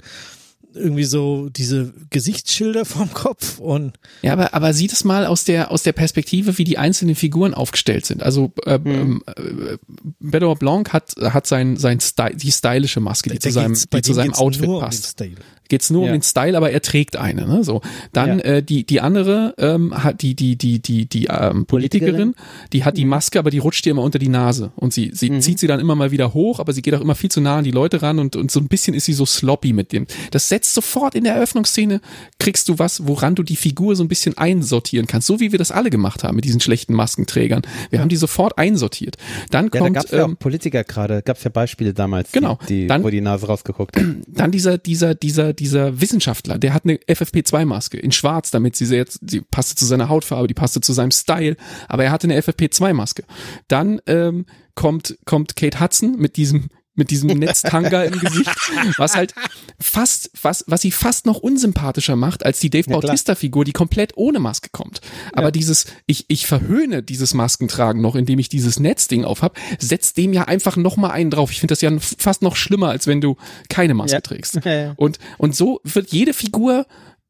irgendwie 0.74 1.04
so 1.04 1.50
diese 1.50 1.94
Gesichtsschilder 2.10 2.86
vorm 2.86 3.14
Kopf 3.14 3.60
und 3.60 3.94
ja, 4.22 4.34
aber, 4.34 4.54
aber 4.54 4.74
sieh 4.74 4.88
das 4.88 5.04
mal 5.04 5.26
aus 5.26 5.44
der, 5.44 5.72
aus 5.72 5.84
der 5.84 5.92
Perspektive, 5.94 6.58
wie 6.58 6.64
die 6.64 6.78
einzelnen 6.78 7.16
Figuren 7.16 7.54
aufgestellt 7.54 8.06
sind. 8.06 8.24
Also, 8.24 8.52
äh, 8.66 8.78
Mhm. 8.78 8.88
ähm, 8.88 9.24
äh, 9.28 9.78
Bedouin 10.20 10.58
Blanc 10.58 10.94
hat, 10.94 11.14
hat 11.20 11.48
sein, 11.48 11.78
sein 11.78 12.00
Style, 12.00 12.36
die 12.36 12.52
stylische 12.52 13.00
Maske, 13.00 13.30
die 13.30 13.40
da 13.40 13.42
zu 13.42 13.52
seinem, 13.52 13.74
die 13.74 14.02
zu 14.02 14.14
seinem 14.14 14.34
Outfit 14.34 14.70
passt. 14.80 15.24
Geht's 15.72 15.90
nur 15.90 16.02
Ja. 16.04 16.08
um 16.12 16.16
den 16.18 16.22
Style, 16.22 16.58
aber 16.58 16.72
er 16.72 16.82
trägt 16.82 17.16
eine. 17.16 17.48
Ne? 17.48 17.64
So, 17.64 17.80
dann 18.12 18.40
Ja. 18.40 18.44
äh, 18.46 18.62
die 18.64 18.86
die 18.86 19.00
andere 19.00 19.56
ähm, 19.58 20.04
hat 20.04 20.22
die 20.22 20.36
die 20.36 20.58
die 20.58 20.80
die 20.80 21.06
die 21.06 21.28
ähm, 21.28 21.66
Politikerin, 21.66 22.36
die 22.74 22.84
hat 22.84 22.98
die 22.98 23.06
Maske, 23.06 23.40
aber 23.40 23.52
die 23.52 23.60
rutscht 23.60 23.86
ihr 23.86 23.92
immer 23.92 24.02
unter 24.04 24.20
die 24.20 24.28
Nase 24.28 24.74
und 24.76 24.92
sie 24.94 25.12
sie 25.14 25.40
zieht 25.40 25.60
sie 25.60 25.68
dann 25.68 25.80
immer 25.80 25.96
mal 25.96 26.12
wieder 26.12 26.34
hoch, 26.34 26.60
aber 26.60 26.74
sie 26.74 26.82
geht 26.82 26.94
auch 26.94 27.00
immer 27.00 27.16
viel 27.16 27.32
zu 27.32 27.40
nah 27.40 27.58
an 27.60 27.64
die 27.64 27.72
Leute 27.72 28.02
ran 28.02 28.20
und 28.20 28.36
und 28.36 28.52
so 28.52 28.60
ein 28.60 28.68
bisschen 28.68 28.94
ist 28.94 29.06
sie 29.06 29.14
so 29.14 29.26
sloppy 29.26 29.72
mit 29.72 29.94
dem. 29.94 30.08
Das 30.32 30.50
setzt 30.50 30.74
sofort 30.74 31.16
in 31.16 31.24
der 31.24 31.36
Eröffnungsszene 31.36 32.02
kriegst 32.38 32.68
du 32.68 32.78
was, 32.78 33.08
woran 33.08 33.36
du 33.36 33.44
die 33.44 33.56
Figur 33.56 33.96
so 33.96 34.04
ein 34.04 34.10
bisschen 34.10 34.38
einsortieren 34.38 35.08
kannst, 35.08 35.28
so 35.28 35.40
wie 35.40 35.54
wir 35.54 35.60
das 35.60 35.72
alle 35.72 35.90
gemacht 35.90 36.26
haben 36.26 36.36
mit 36.36 36.44
diesen 36.44 36.60
schlechten 36.60 36.94
Maskenträgern. 36.94 37.62
Wir 37.92 38.02
haben 38.02 38.10
die 38.10 38.18
sofort 38.18 38.58
einsortiert. 38.58 39.16
Dann 39.52 39.66
ja, 39.66 39.70
da 39.72 39.80
kommt 39.80 39.94
gab 39.96 40.06
es 40.06 40.12
ja 40.12 40.26
ähm, 40.26 40.36
Politiker 40.36 40.84
gerade, 40.84 41.22
gab 41.22 41.38
es 41.38 41.44
ja 41.46 41.50
Beispiele 41.50 41.94
damals, 41.94 42.32
Genau. 42.34 42.60
die, 42.68 42.82
die 42.82 42.88
Dann- 42.88 43.04
wo 43.04 43.10
die 43.10 43.22
Nase 43.22 43.48
rausgeguckt 43.48 43.96
hat. 43.96 44.04
Dann 44.28 44.52
dieser, 44.52 44.78
dieser, 44.78 45.16
dieser, 45.16 45.54
dieser 45.62 46.02
Wissenschaftler, 46.02 46.58
der 46.58 46.74
hat 46.74 46.86
eine 46.86 46.96
FFP2-Maske 46.96 47.98
in 47.98 48.12
schwarz, 48.12 48.50
damit 48.50 48.76
sie 48.76 48.86
sehr, 48.86 49.06
die 49.22 49.42
passte 49.42 49.76
zu 49.76 49.86
seiner 49.86 50.10
Hautfarbe, 50.10 50.48
die 50.48 50.56
passte 50.56 50.82
zu 50.82 50.92
seinem 50.92 51.12
Style, 51.12 51.56
aber 51.88 52.04
er 52.04 52.12
hatte 52.12 52.26
eine 52.26 52.40
FFP2-Maske. 52.42 53.24
Dann 53.68 54.02
ähm, 54.08 54.48
kommt, 54.74 55.20
kommt 55.26 55.56
Kate 55.56 55.80
Hudson 55.80 56.18
mit 56.18 56.36
diesem 56.36 56.70
mit 56.96 57.10
diesem 57.10 57.30
Netztanga 57.30 58.04
im 58.04 58.20
Gesicht, 58.20 58.50
was 58.98 59.16
halt 59.16 59.34
fast, 59.80 60.30
was, 60.42 60.66
was 60.68 60.82
sie 60.82 60.92
fast 60.92 61.26
noch 61.26 61.38
unsympathischer 61.38 62.16
macht 62.16 62.46
als 62.46 62.60
die 62.60 62.70
Dave 62.70 62.90
Ja. 62.90 63.00
Bautista-Figur, 63.00 63.64
die 63.66 63.72
komplett 63.72 64.18
ohne 64.18 64.40
Maske 64.40 64.70
kommt. 64.72 65.00
Aber 65.34 65.52
dieses, 65.52 65.86
ich, 66.06 66.26
ich 66.28 66.48
verhöhne 66.48 67.02
dieses 67.02 67.34
Maskentragen 67.34 68.02
noch, 68.02 68.16
indem 68.16 68.40
ich 68.40 68.50
dieses 68.50 68.80
Netzding 68.80 69.24
auf 69.24 69.42
hab, 69.42 69.58
setzt 69.80 70.18
dem 70.18 70.34
ja 70.34 70.44
einfach 70.44 70.76
noch 70.76 70.98
mal 70.98 71.12
einen 71.12 71.30
drauf. 71.32 71.52
Ich 71.52 71.60
finde 71.60 71.72
das 71.72 71.82
ja 71.82 71.92
fast 72.00 72.42
noch 72.42 72.56
schlimmer, 72.58 72.90
als 72.90 73.08
wenn 73.08 73.22
du 73.22 73.38
keine 73.70 73.94
Maske 73.94 74.16
Ja. 74.18 74.22
trägst. 74.22 74.60
Ja, 74.66 74.74
ja. 74.74 74.94
Und, 74.98 75.18
und 75.38 75.56
so 75.56 75.80
wird 75.84 76.12
jede 76.12 76.34
Figur 76.34 76.86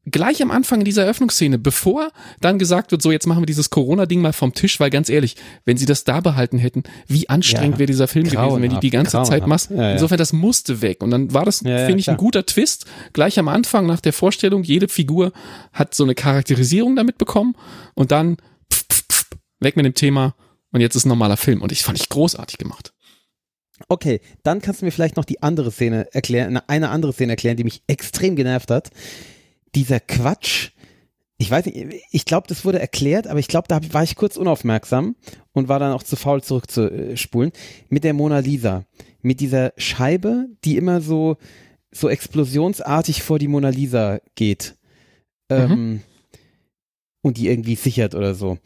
gleich 0.10 0.42
am 0.42 0.50
Anfang 0.50 0.80
in 0.80 0.86
dieser 0.86 1.04
Eröffnungsszene, 1.04 1.60
bevor 1.60 2.12
dann 2.40 2.58
gesagt 2.58 2.92
wird, 2.92 3.02
so 3.02 3.12
jetzt 3.12 3.28
machen 3.28 3.42
wir 3.42 3.46
dieses 3.46 3.70
Corona-Ding 3.70 4.20
mal 4.22 4.34
vom 4.34 4.54
Tisch, 4.54 4.80
weil 4.80 4.90
ganz 4.90 5.10
ehrlich, 5.10 5.36
wenn 5.66 5.78
sie 5.78 5.86
das 5.86 6.04
da 6.04 6.22
behalten 6.22 6.58
hätten, 6.58 6.84
wie 7.08 7.30
anstrengend 7.30 7.76
Ja, 7.76 7.80
wäre 7.80 7.88
dieser 7.88 8.08
Film 8.08 8.26
gewesen, 8.26 8.62
wenn 8.62 8.72
die 8.72 8.80
die 8.80 8.90
ganze 8.90 9.22
Zeit 9.24 9.46
Masken. 9.46 9.78
ja, 9.78 9.84
ja. 9.84 9.92
Insofern, 9.94 10.18
das 10.18 10.34
musste 10.34 10.82
weg. 10.82 11.04
Und 11.04 11.12
dann 11.12 11.34
war 11.34 11.46
das, 11.46 11.60
finde 11.60 11.98
ich, 11.98 12.10
ein 12.10 12.18
guter 12.18 12.46
Twist. 12.46 12.86
Gleich 13.14 13.38
am 13.38 13.48
Anfang 13.48 13.86
nach 13.86 14.02
der 14.02 14.14
Vorstellung, 14.14 14.64
jede 14.64 14.88
Figur 14.88 15.32
hat 15.72 15.94
so 15.94 16.04
eine 16.04 16.16
Charakterisierung 16.16 16.96
damit 16.96 17.18
bekommen 17.18 17.56
und 17.94 18.12
dann 18.12 18.38
pf, 18.74 18.86
pf, 18.92 19.04
pf, 19.12 19.26
weg 19.60 19.76
mit 19.76 19.86
dem 19.86 19.94
Thema 19.94 20.36
und 20.72 20.82
jetzt 20.82 20.96
ist 20.96 21.06
ein 21.06 21.10
normaler 21.10 21.38
Film. 21.38 21.62
Und 21.62 21.72
ich 21.72 21.84
fand 21.84 22.00
ich 22.00 22.10
großartig 22.10 22.58
gemacht. 22.58 22.94
Okay, 23.88 24.22
dann 24.44 24.62
kannst 24.62 24.82
du 24.82 24.86
mir 24.86 24.92
vielleicht 24.92 25.18
noch 25.18 25.26
die 25.26 25.42
andere 25.42 25.72
Szene 25.72 26.08
erklären, 26.14 26.60
eine 26.68 26.90
andere 26.90 27.14
Szene 27.14 27.34
erklären, 27.34 27.58
die 27.58 27.64
mich 27.64 27.82
extrem 27.88 28.36
genervt 28.36 28.72
hat. 28.72 28.92
Dieser 29.76 30.00
Quatsch. 30.00 30.70
Ich 31.38 31.50
weiß 31.50 31.66
nicht, 31.66 32.04
ich 32.12 32.26
glaube, 32.26 32.48
das 32.48 32.66
wurde 32.66 32.80
erklärt, 32.80 33.28
aber 33.28 33.40
ich 33.40 33.48
glaube, 33.48 33.68
da 33.68 33.80
war 33.92 34.04
ich 34.04 34.16
kurz 34.16 34.38
unaufmerksam 34.38 35.16
und 35.54 35.70
war 35.70 35.80
dann 35.80 35.94
auch 35.94 36.04
zu 36.04 36.16
faul 36.16 36.44
zurückzuspulen. 36.44 37.52
Mit 37.90 38.04
der 38.04 38.14
Mona 38.14 38.40
Lisa. 38.40 38.86
Mit 39.22 39.40
dieser 39.40 39.74
Scheibe, 39.78 40.48
die 40.64 40.78
immer 40.78 41.02
so, 41.02 41.38
so 41.92 42.10
explosionsartig 42.10 43.24
vor 43.24 43.40
die 43.40 43.48
Mona 43.48 43.70
Lisa 43.70 44.20
geht. 44.36 44.76
Ähm, 45.50 46.02
und 47.22 47.38
die 47.38 47.48
irgendwie 47.48 47.76
sichert 47.76 48.16
oder 48.16 48.36
so. 48.36 48.58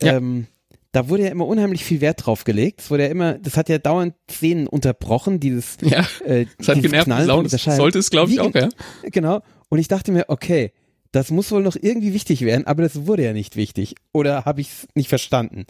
Ja. 0.00 0.16
Ähm, 0.16 0.46
da 0.92 1.08
wurde 1.10 1.24
ja 1.24 1.30
immer 1.30 1.46
unheimlich 1.46 1.84
viel 1.84 2.00
Wert 2.00 2.24
drauf 2.24 2.44
gelegt. 2.44 2.80
Das 2.80 2.90
wurde 2.90 3.04
ja 3.04 3.10
immer, 3.10 3.34
das 3.34 3.56
hat 3.56 3.68
ja 3.68 3.78
dauernd 3.78 4.14
Szenen 4.30 4.66
unterbrochen, 4.66 5.40
dieses 5.40 5.76
Ja, 5.82 6.06
äh, 6.24 6.46
das 6.56 6.68
hat 6.68 6.80
genervt. 6.80 7.04
Knallen 7.04 7.26
Laune 7.26 7.48
sollte 7.48 7.98
es, 7.98 8.10
glaube 8.10 8.30
ich, 8.30 8.36
Wie 8.36 8.40
auch, 8.40 8.54
ja. 8.54 8.68
Genau. 9.02 9.42
Und 9.68 9.78
ich 9.78 9.88
dachte 9.88 10.12
mir, 10.12 10.26
okay, 10.28 10.72
das 11.12 11.30
muss 11.30 11.50
wohl 11.50 11.62
noch 11.62 11.76
irgendwie 11.80 12.12
wichtig 12.12 12.42
werden, 12.42 12.66
aber 12.66 12.82
das 12.82 13.06
wurde 13.06 13.24
ja 13.24 13.32
nicht 13.32 13.56
wichtig. 13.56 13.94
Oder 14.12 14.44
habe 14.44 14.60
ich 14.60 14.68
es 14.68 14.88
nicht 14.94 15.08
verstanden? 15.08 15.66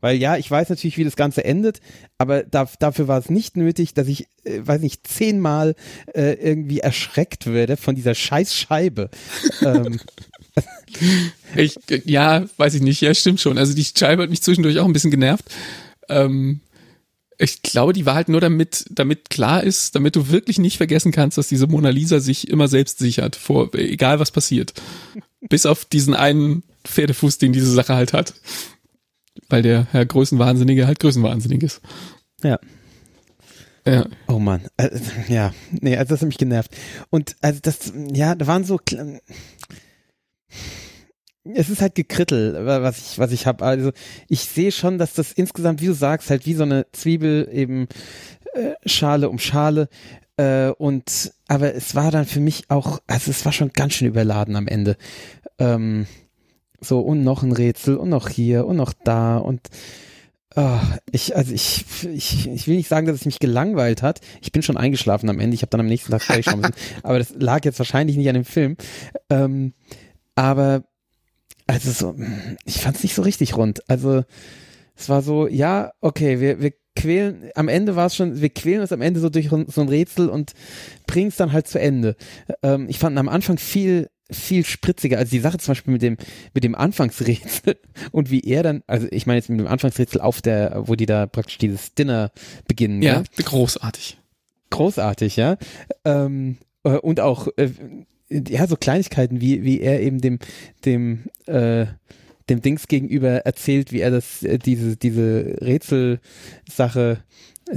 Weil 0.00 0.16
ja, 0.18 0.36
ich 0.36 0.50
weiß 0.50 0.68
natürlich, 0.68 0.98
wie 0.98 1.04
das 1.04 1.16
Ganze 1.16 1.44
endet, 1.44 1.80
aber 2.18 2.42
da, 2.42 2.68
dafür 2.78 3.08
war 3.08 3.18
es 3.18 3.30
nicht 3.30 3.56
nötig, 3.56 3.94
dass 3.94 4.06
ich, 4.06 4.26
äh, 4.44 4.60
weiß 4.62 4.82
nicht, 4.82 5.06
zehnmal 5.06 5.74
äh, 6.14 6.34
irgendwie 6.34 6.80
erschreckt 6.80 7.46
würde 7.46 7.78
von 7.78 7.94
dieser 7.94 8.14
scheiß 8.14 8.54
Scheibe. 8.54 9.08
ähm, 9.62 9.98
Ich, 11.56 11.76
ja, 12.04 12.44
weiß 12.56 12.74
ich 12.74 12.82
nicht. 12.82 13.00
Ja, 13.00 13.14
stimmt 13.14 13.40
schon. 13.40 13.58
Also 13.58 13.74
die 13.74 13.84
Scheibe 13.84 14.22
hat 14.22 14.30
mich 14.30 14.42
zwischendurch 14.42 14.78
auch 14.78 14.84
ein 14.84 14.92
bisschen 14.92 15.10
genervt. 15.10 15.44
Ähm, 16.08 16.60
ich 17.38 17.62
glaube, 17.62 17.92
die 17.92 18.06
war 18.06 18.14
halt 18.14 18.28
nur 18.28 18.40
damit, 18.40 18.86
damit 18.90 19.30
klar 19.30 19.62
ist, 19.62 19.94
damit 19.94 20.16
du 20.16 20.28
wirklich 20.28 20.58
nicht 20.58 20.76
vergessen 20.76 21.12
kannst, 21.12 21.38
dass 21.38 21.48
diese 21.48 21.66
Mona 21.66 21.90
Lisa 21.90 22.20
sich 22.20 22.48
immer 22.48 22.68
selbst 22.68 22.98
sichert, 22.98 23.36
vor, 23.36 23.74
egal 23.74 24.20
was 24.20 24.30
passiert. 24.30 24.74
Bis 25.40 25.66
auf 25.66 25.84
diesen 25.84 26.14
einen 26.14 26.62
Pferdefuß, 26.84 27.38
den 27.38 27.52
diese 27.52 27.72
Sache 27.72 27.94
halt 27.94 28.12
hat. 28.12 28.34
Weil 29.48 29.62
der 29.62 29.86
Herr 29.90 30.06
Größenwahnsinnige 30.06 30.86
halt 30.86 31.00
Größenwahnsinnig 31.00 31.62
ist. 31.62 31.80
ja. 32.42 32.58
Ja. 33.86 34.06
Oh 34.28 34.38
Mann, 34.38 34.62
äh, 34.78 34.88
ja, 35.28 35.52
nee, 35.70 35.94
also 35.94 36.14
das 36.14 36.22
hat 36.22 36.28
mich 36.28 36.38
genervt. 36.38 36.70
Und 37.10 37.36
also 37.42 37.60
das, 37.60 37.92
ja, 38.14 38.34
da 38.34 38.46
waren 38.46 38.64
so, 38.64 38.80
es 41.44 41.68
ist 41.68 41.80
halt 41.82 41.94
gekrittel, 41.94 42.54
wa- 42.66 42.82
was 42.82 42.98
ich, 42.98 43.18
was 43.18 43.32
ich 43.32 43.46
habe. 43.46 43.64
Also 43.64 43.92
ich 44.28 44.40
sehe 44.40 44.72
schon, 44.72 44.98
dass 44.98 45.12
das 45.14 45.32
insgesamt, 45.32 45.80
wie 45.82 45.86
du 45.86 45.94
sagst, 45.94 46.30
halt 46.30 46.46
wie 46.46 46.54
so 46.54 46.62
eine 46.62 46.86
Zwiebel 46.92 47.48
eben 47.52 47.88
äh, 48.54 48.72
Schale 48.86 49.28
um 49.28 49.38
Schale. 49.38 49.88
Äh, 50.36 50.70
und 50.70 51.32
aber 51.48 51.74
es 51.74 51.94
war 51.94 52.10
dann 52.10 52.24
für 52.26 52.40
mich 52.40 52.64
auch, 52.70 53.00
also 53.06 53.30
es 53.30 53.44
war 53.44 53.52
schon 53.52 53.72
ganz 53.72 53.94
schön 53.94 54.08
überladen 54.08 54.56
am 54.56 54.66
Ende. 54.66 54.96
Ähm, 55.58 56.06
so 56.80 57.00
und 57.00 57.22
noch 57.24 57.42
ein 57.42 57.52
Rätsel 57.52 57.96
und 57.96 58.08
noch 58.08 58.28
hier 58.28 58.66
und 58.66 58.76
noch 58.76 58.92
da 58.92 59.36
und 59.38 59.60
Oh, 60.56 60.78
ich, 61.10 61.34
also 61.34 61.52
ich, 61.52 61.84
ich, 62.04 62.46
ich 62.48 62.68
will 62.68 62.76
nicht 62.76 62.86
sagen, 62.88 63.08
dass 63.08 63.16
es 63.16 63.24
mich 63.24 63.40
gelangweilt 63.40 64.02
hat. 64.02 64.20
Ich 64.40 64.52
bin 64.52 64.62
schon 64.62 64.76
eingeschlafen 64.76 65.28
am 65.28 65.40
Ende. 65.40 65.56
Ich 65.56 65.62
habe 65.62 65.70
dann 65.70 65.80
am 65.80 65.88
nächsten 65.88 66.12
Tag 66.12 66.28
müssen. 66.28 66.62
Aber 67.02 67.18
das 67.18 67.34
lag 67.36 67.64
jetzt 67.64 67.80
wahrscheinlich 67.80 68.16
nicht 68.16 68.28
an 68.28 68.34
dem 68.36 68.44
Film. 68.44 68.76
Ähm, 69.30 69.72
aber 70.36 70.84
also 71.66 71.90
so, 71.90 72.16
ich 72.64 72.80
fand 72.80 72.96
es 72.96 73.02
nicht 73.02 73.14
so 73.14 73.22
richtig 73.22 73.56
rund. 73.56 73.88
Also 73.88 74.24
es 74.96 75.08
war 75.08 75.22
so, 75.22 75.48
ja, 75.48 75.92
okay, 76.00 76.40
wir, 76.40 76.60
wir 76.60 76.72
quälen, 76.96 77.50
am 77.54 77.68
Ende 77.68 77.96
war 77.96 78.06
es 78.06 78.14
schon, 78.14 78.40
wir 78.40 78.50
quälen 78.50 78.80
uns 78.80 78.92
am 78.92 79.00
Ende 79.00 79.20
so 79.20 79.28
durch 79.28 79.48
so 79.48 79.80
ein 79.80 79.88
Rätsel 79.88 80.28
und 80.28 80.52
bringen 81.06 81.28
es 81.28 81.36
dann 81.36 81.52
halt 81.52 81.66
zu 81.66 81.80
Ende. 81.80 82.16
Ähm, 82.62 82.88
ich 82.88 82.98
fand 82.98 83.18
am 83.18 83.28
Anfang 83.28 83.58
viel 83.58 84.08
viel 84.30 84.64
spritziger. 84.64 85.18
Also 85.18 85.30
die 85.30 85.40
Sache 85.40 85.58
zum 85.58 85.72
Beispiel 85.72 85.92
mit 85.92 86.02
dem, 86.02 86.16
mit 86.54 86.64
dem 86.64 86.74
Anfangsrätsel 86.74 87.78
und 88.12 88.30
wie 88.30 88.40
er 88.40 88.62
dann, 88.62 88.82
also 88.86 89.06
ich 89.10 89.26
meine 89.26 89.38
jetzt 89.38 89.50
mit 89.50 89.60
dem 89.60 89.66
Anfangsrätsel 89.66 90.20
auf 90.20 90.40
der, 90.40 90.82
wo 90.86 90.94
die 90.94 91.06
da 91.06 91.26
praktisch 91.26 91.58
dieses 91.58 91.94
Dinner 91.94 92.30
beginnen. 92.66 93.02
Ja, 93.02 93.20
ja? 93.20 93.44
großartig. 93.44 94.18
Großartig, 94.70 95.36
ja. 95.36 95.56
Ähm, 96.04 96.56
äh, 96.84 96.96
und 96.96 97.20
auch, 97.20 97.48
äh, 97.56 97.70
ja, 98.30 98.66
so 98.66 98.76
Kleinigkeiten, 98.76 99.40
wie, 99.40 99.62
wie 99.64 99.80
er 99.80 100.00
eben 100.00 100.20
dem, 100.20 100.38
dem, 100.84 101.24
äh, 101.46 101.86
dem 102.48 102.60
Dings 102.62 102.88
gegenüber 102.88 103.46
erzählt, 103.46 103.92
wie 103.92 104.00
er 104.00 104.10
das, 104.10 104.42
äh, 104.42 104.58
diese, 104.58 104.96
diese 104.96 105.56
Rätselsache, 105.60 107.18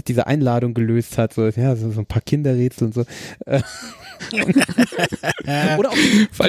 diese 0.08 0.28
Einladung 0.28 0.74
gelöst 0.74 1.18
hat, 1.18 1.34
so, 1.34 1.48
ja, 1.48 1.76
so, 1.76 1.92
so 1.92 2.02
ein 2.02 2.06
paar 2.06 2.22
Kinderrätsel 2.22 2.88
und 2.88 2.94
so. 2.94 3.06
Oder 5.78 5.92
auch 5.92 5.98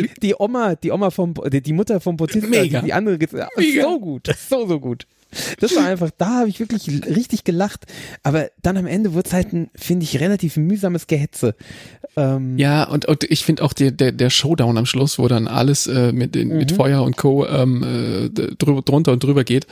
die, 0.00 0.11
die, 0.20 0.34
Oma, 0.37 0.74
die 0.74 0.90
Oma 0.90 1.11
vom, 1.11 1.34
die, 1.52 1.61
die 1.61 1.72
Mutter 1.72 2.00
vom 2.00 2.16
Bautista, 2.16 2.48
Mega. 2.48 2.82
die 2.82 2.92
andere, 2.92 3.16
Mega. 3.18 3.48
so 3.82 4.00
gut, 4.00 4.28
so, 4.48 4.66
so 4.66 4.80
gut. 4.80 5.06
Das 5.60 5.76
war 5.76 5.86
einfach, 5.86 6.10
da 6.16 6.40
habe 6.40 6.48
ich 6.48 6.60
wirklich 6.60 6.88
richtig 7.06 7.44
gelacht. 7.44 7.86
Aber 8.22 8.50
dann 8.62 8.76
am 8.76 8.86
Ende 8.86 9.12
wurde 9.14 9.28
es 9.28 9.32
halt 9.32 9.52
ein, 9.52 9.70
finde 9.74 10.04
ich, 10.04 10.20
relativ 10.20 10.56
mühsames 10.56 11.06
Gehetze. 11.06 11.54
Ähm 12.16 12.56
ja, 12.58 12.84
und, 12.84 13.06
und 13.06 13.24
ich 13.24 13.44
finde 13.44 13.62
auch 13.62 13.72
der, 13.72 13.90
der, 13.90 14.12
der 14.12 14.30
Showdown 14.30 14.78
am 14.78 14.86
Schluss, 14.86 15.18
wo 15.18 15.28
dann 15.28 15.46
alles 15.48 15.86
äh, 15.86 16.12
mit, 16.12 16.34
mhm. 16.34 16.56
mit 16.56 16.72
Feuer 16.72 17.02
und 17.02 17.16
Co. 17.16 17.46
Ähm, 17.46 17.82
äh, 17.82 18.28
drüber, 18.30 18.82
drunter 18.82 19.12
und 19.12 19.22
drüber 19.22 19.44
geht, 19.44 19.66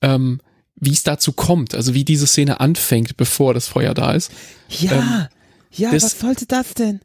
ähm, 0.00 0.40
wie 0.76 0.92
es 0.92 1.02
dazu 1.02 1.32
kommt, 1.32 1.74
also 1.74 1.94
wie 1.94 2.04
diese 2.04 2.26
Szene 2.26 2.60
anfängt, 2.60 3.16
bevor 3.16 3.54
das 3.54 3.68
Feuer 3.68 3.94
da 3.94 4.12
ist. 4.12 4.32
Ja, 4.68 4.92
ähm, 4.92 5.26
ja, 5.70 5.90
das, 5.90 6.04
was 6.04 6.20
sollte 6.20 6.46
das 6.46 6.74
denn? 6.74 7.00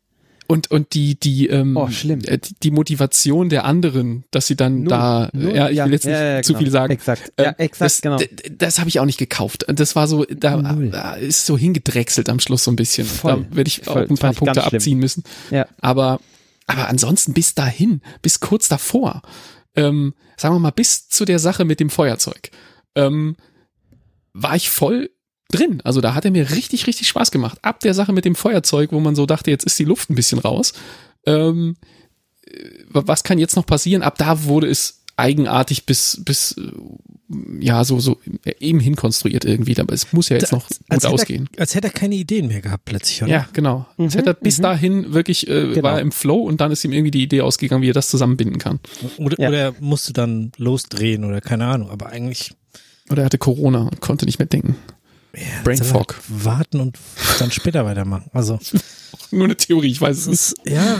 Und 0.47 0.71
und 0.71 0.93
die 0.93 1.19
die 1.19 1.47
ähm, 1.47 1.75
oh, 1.77 1.89
schlimm. 1.89 2.21
Äh, 2.25 2.39
die 2.63 2.71
Motivation 2.71 3.49
der 3.49 3.65
anderen, 3.65 4.23
dass 4.31 4.47
sie 4.47 4.55
dann 4.55 4.79
Null. 4.83 4.89
da 4.89 5.29
Null. 5.33 5.55
ja 5.55 5.69
ich 5.69 5.77
Ja, 5.77 5.85
will 5.85 5.91
jetzt 5.93 6.05
nicht 6.05 6.13
ja, 6.13 6.35
ja, 6.37 6.41
zu 6.41 6.53
genau. 6.53 6.59
viel 6.63 6.71
sagen. 6.71 6.93
Exakt. 6.93 7.33
Ja, 7.39 7.45
Ähm, 7.47 7.53
exakt, 7.57 7.81
das, 7.91 8.01
genau. 8.01 8.17
Das 8.57 8.79
habe 8.79 8.89
ich 8.89 8.99
auch 8.99 9.05
nicht 9.05 9.19
gekauft. 9.19 9.65
Das 9.67 9.95
war 9.95 10.07
so 10.07 10.25
da 10.25 10.57
Null. 10.57 10.91
ist 11.21 11.45
so 11.45 11.57
hingedrechselt 11.57 12.29
am 12.29 12.39
Schluss 12.39 12.63
so 12.63 12.71
ein 12.71 12.75
bisschen. 12.75 13.05
Voll. 13.05 13.45
Da 13.49 13.55
werde 13.55 13.67
ich 13.67 13.81
Voll. 13.83 14.05
auch 14.05 14.09
ein 14.09 14.17
paar 14.17 14.33
Punkte 14.33 14.61
schlimm. 14.61 14.75
abziehen 14.75 14.97
müssen. 14.99 15.23
Ja. 15.51 15.67
Aber 15.81 16.19
aber 16.65 16.89
ansonsten 16.89 17.33
bis 17.33 17.55
dahin, 17.55 18.01
bis 18.21 18.39
kurz 18.41 18.67
davor, 18.67 19.21
ähm, 19.75 20.13
sagen 20.35 20.53
wir 20.55 20.59
mal 20.59 20.71
bis 20.71 21.07
zu 21.07 21.23
der 21.23 21.39
Sache 21.39 21.63
mit 21.65 21.79
dem 21.79 21.89
Feuerzeug, 21.89 22.51
ähm, 22.95 23.35
war 24.33 24.55
ich 24.55 24.69
voll 24.69 25.09
drin. 25.51 25.81
Also 25.83 26.01
da 26.01 26.13
hat 26.13 26.25
er 26.25 26.31
mir 26.31 26.51
richtig, 26.51 26.87
richtig 26.87 27.07
Spaß 27.07 27.31
gemacht. 27.31 27.59
Ab 27.61 27.79
der 27.79 27.93
Sache 27.93 28.13
mit 28.13 28.25
dem 28.25 28.35
Feuerzeug, 28.35 28.91
wo 28.91 28.99
man 28.99 29.15
so 29.15 29.25
dachte, 29.25 29.51
jetzt 29.51 29.65
ist 29.65 29.79
die 29.79 29.85
Luft 29.85 30.09
ein 30.09 30.15
bisschen 30.15 30.39
raus. 30.39 30.73
Ähm, 31.25 31.75
äh, 32.45 32.51
was 32.89 33.23
kann 33.23 33.39
jetzt 33.39 33.55
noch 33.55 33.65
passieren? 33.65 34.01
Ab 34.03 34.17
da 34.17 34.43
wurde 34.43 34.67
es 34.67 35.03
eigenartig 35.15 35.85
bis, 35.87 36.21
bis, 36.23 36.51
äh, 36.57 36.71
ja, 37.59 37.83
so, 37.83 37.99
so 37.99 38.19
eben 38.59 38.79
hinkonstruiert 38.79 39.45
irgendwie. 39.45 39.75
Aber 39.79 39.93
es 39.93 40.13
muss 40.13 40.29
ja 40.29 40.37
jetzt 40.37 40.51
noch 40.51 40.67
gut 40.67 40.77
hätte 40.89 41.09
ausgehen. 41.09 41.49
Er, 41.55 41.61
als 41.61 41.73
hätte 41.75 41.87
er 41.87 41.93
keine 41.93 42.15
Ideen 42.15 42.47
mehr 42.47 42.61
gehabt 42.61 42.85
plötzlich, 42.85 43.23
oder? 43.23 43.31
Ja, 43.31 43.49
genau. 43.51 43.87
Als 43.97 44.13
Mhm, 44.13 44.17
hätte 44.19 44.29
er 44.29 44.33
bis 44.35 44.59
mhm. 44.59 44.63
dahin 44.63 45.13
wirklich, 45.13 45.47
äh, 45.47 45.73
Genau. 45.73 45.83
war 45.83 45.95
er 45.95 46.01
im 46.01 46.11
Flow 46.11 46.37
und 46.43 46.61
dann 46.61 46.71
ist 46.71 46.85
ihm 46.85 46.93
irgendwie 46.93 47.11
die 47.11 47.23
Idee 47.23 47.41
ausgegangen, 47.41 47.81
wie 47.81 47.89
er 47.89 47.93
das 47.93 48.09
zusammenbinden 48.09 48.59
kann. 48.59 48.79
Oder, 49.17 49.41
Ja. 49.41 49.49
oder 49.49 49.57
er 49.57 49.73
musste 49.79 50.13
dann 50.13 50.51
losdrehen 50.57 51.23
oder 51.25 51.41
keine 51.41 51.65
Ahnung. 51.65 51.89
Aber 51.89 52.07
eigentlich 52.07 52.53
Oder 53.09 53.23
er 53.23 53.25
hatte 53.25 53.37
Corona 53.39 53.83
und 53.83 54.01
konnte 54.01 54.25
nicht 54.25 54.37
mehr 54.37 54.47
denken. 54.47 54.75
Ja, 55.37 55.61
Brain 55.63 55.77
Fog. 55.83 56.15
warten 56.27 56.79
und 56.81 56.97
dann 57.39 57.51
später 57.51 57.85
weitermachen. 57.85 58.29
Also 58.33 58.59
Nur 59.31 59.45
eine 59.45 59.55
Theorie, 59.57 59.91
ich 59.91 60.01
weiß 60.01 60.17
es 60.17 60.27
nicht. 60.27 60.33
ist 60.41 60.55
ja 60.65 60.99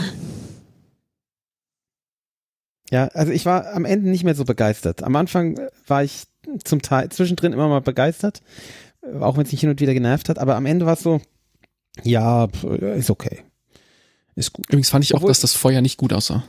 Ja, 2.90 3.06
also 3.08 3.32
ich 3.32 3.44
war 3.46 3.72
am 3.74 3.84
Ende 3.84 4.08
nicht 4.08 4.24
mehr 4.24 4.34
so 4.34 4.44
begeistert. 4.44 5.02
Am 5.02 5.14
Anfang 5.16 5.58
war 5.86 6.02
ich 6.04 6.24
zum 6.64 6.80
Teil 6.80 7.10
zwischendrin 7.10 7.52
immer 7.52 7.68
mal 7.68 7.80
begeistert, 7.82 8.40
auch 9.20 9.36
wenn 9.36 9.44
es 9.44 9.52
mich 9.52 9.60
hin 9.60 9.70
und 9.70 9.80
wieder 9.80 9.92
genervt 9.94 10.28
hat, 10.30 10.38
aber 10.38 10.56
am 10.56 10.64
Ende 10.66 10.86
war 10.86 10.94
es 10.94 11.00
so, 11.02 11.20
ja, 12.02 12.44
ist 12.96 13.10
okay. 13.10 13.42
Ist 14.34 14.52
gut. 14.52 14.66
Übrigens 14.68 14.88
fand 14.90 15.04
ich 15.04 15.12
auch, 15.14 15.18
Obwohl- 15.18 15.30
dass 15.30 15.40
das 15.40 15.54
Feuer 15.54 15.80
nicht 15.82 15.96
gut 15.98 16.12
aussah. 16.12 16.44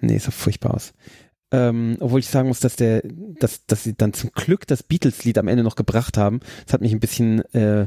Nee, 0.00 0.18
sah 0.18 0.30
furchtbar 0.30 0.74
aus. 0.74 0.92
Ähm, 1.54 1.96
obwohl 2.00 2.20
ich 2.20 2.28
sagen 2.28 2.48
muss, 2.48 2.60
dass 2.60 2.76
der, 2.76 3.02
dass, 3.04 3.64
dass 3.66 3.84
sie 3.84 3.94
dann 3.96 4.12
zum 4.12 4.30
Glück 4.32 4.66
das 4.66 4.82
Beatles-Lied 4.82 5.38
am 5.38 5.48
Ende 5.48 5.62
noch 5.62 5.76
gebracht 5.76 6.16
haben. 6.18 6.40
Das 6.64 6.72
hat 6.72 6.80
mich 6.80 6.92
ein 6.92 7.00
bisschen 7.00 7.40
äh, 7.54 7.86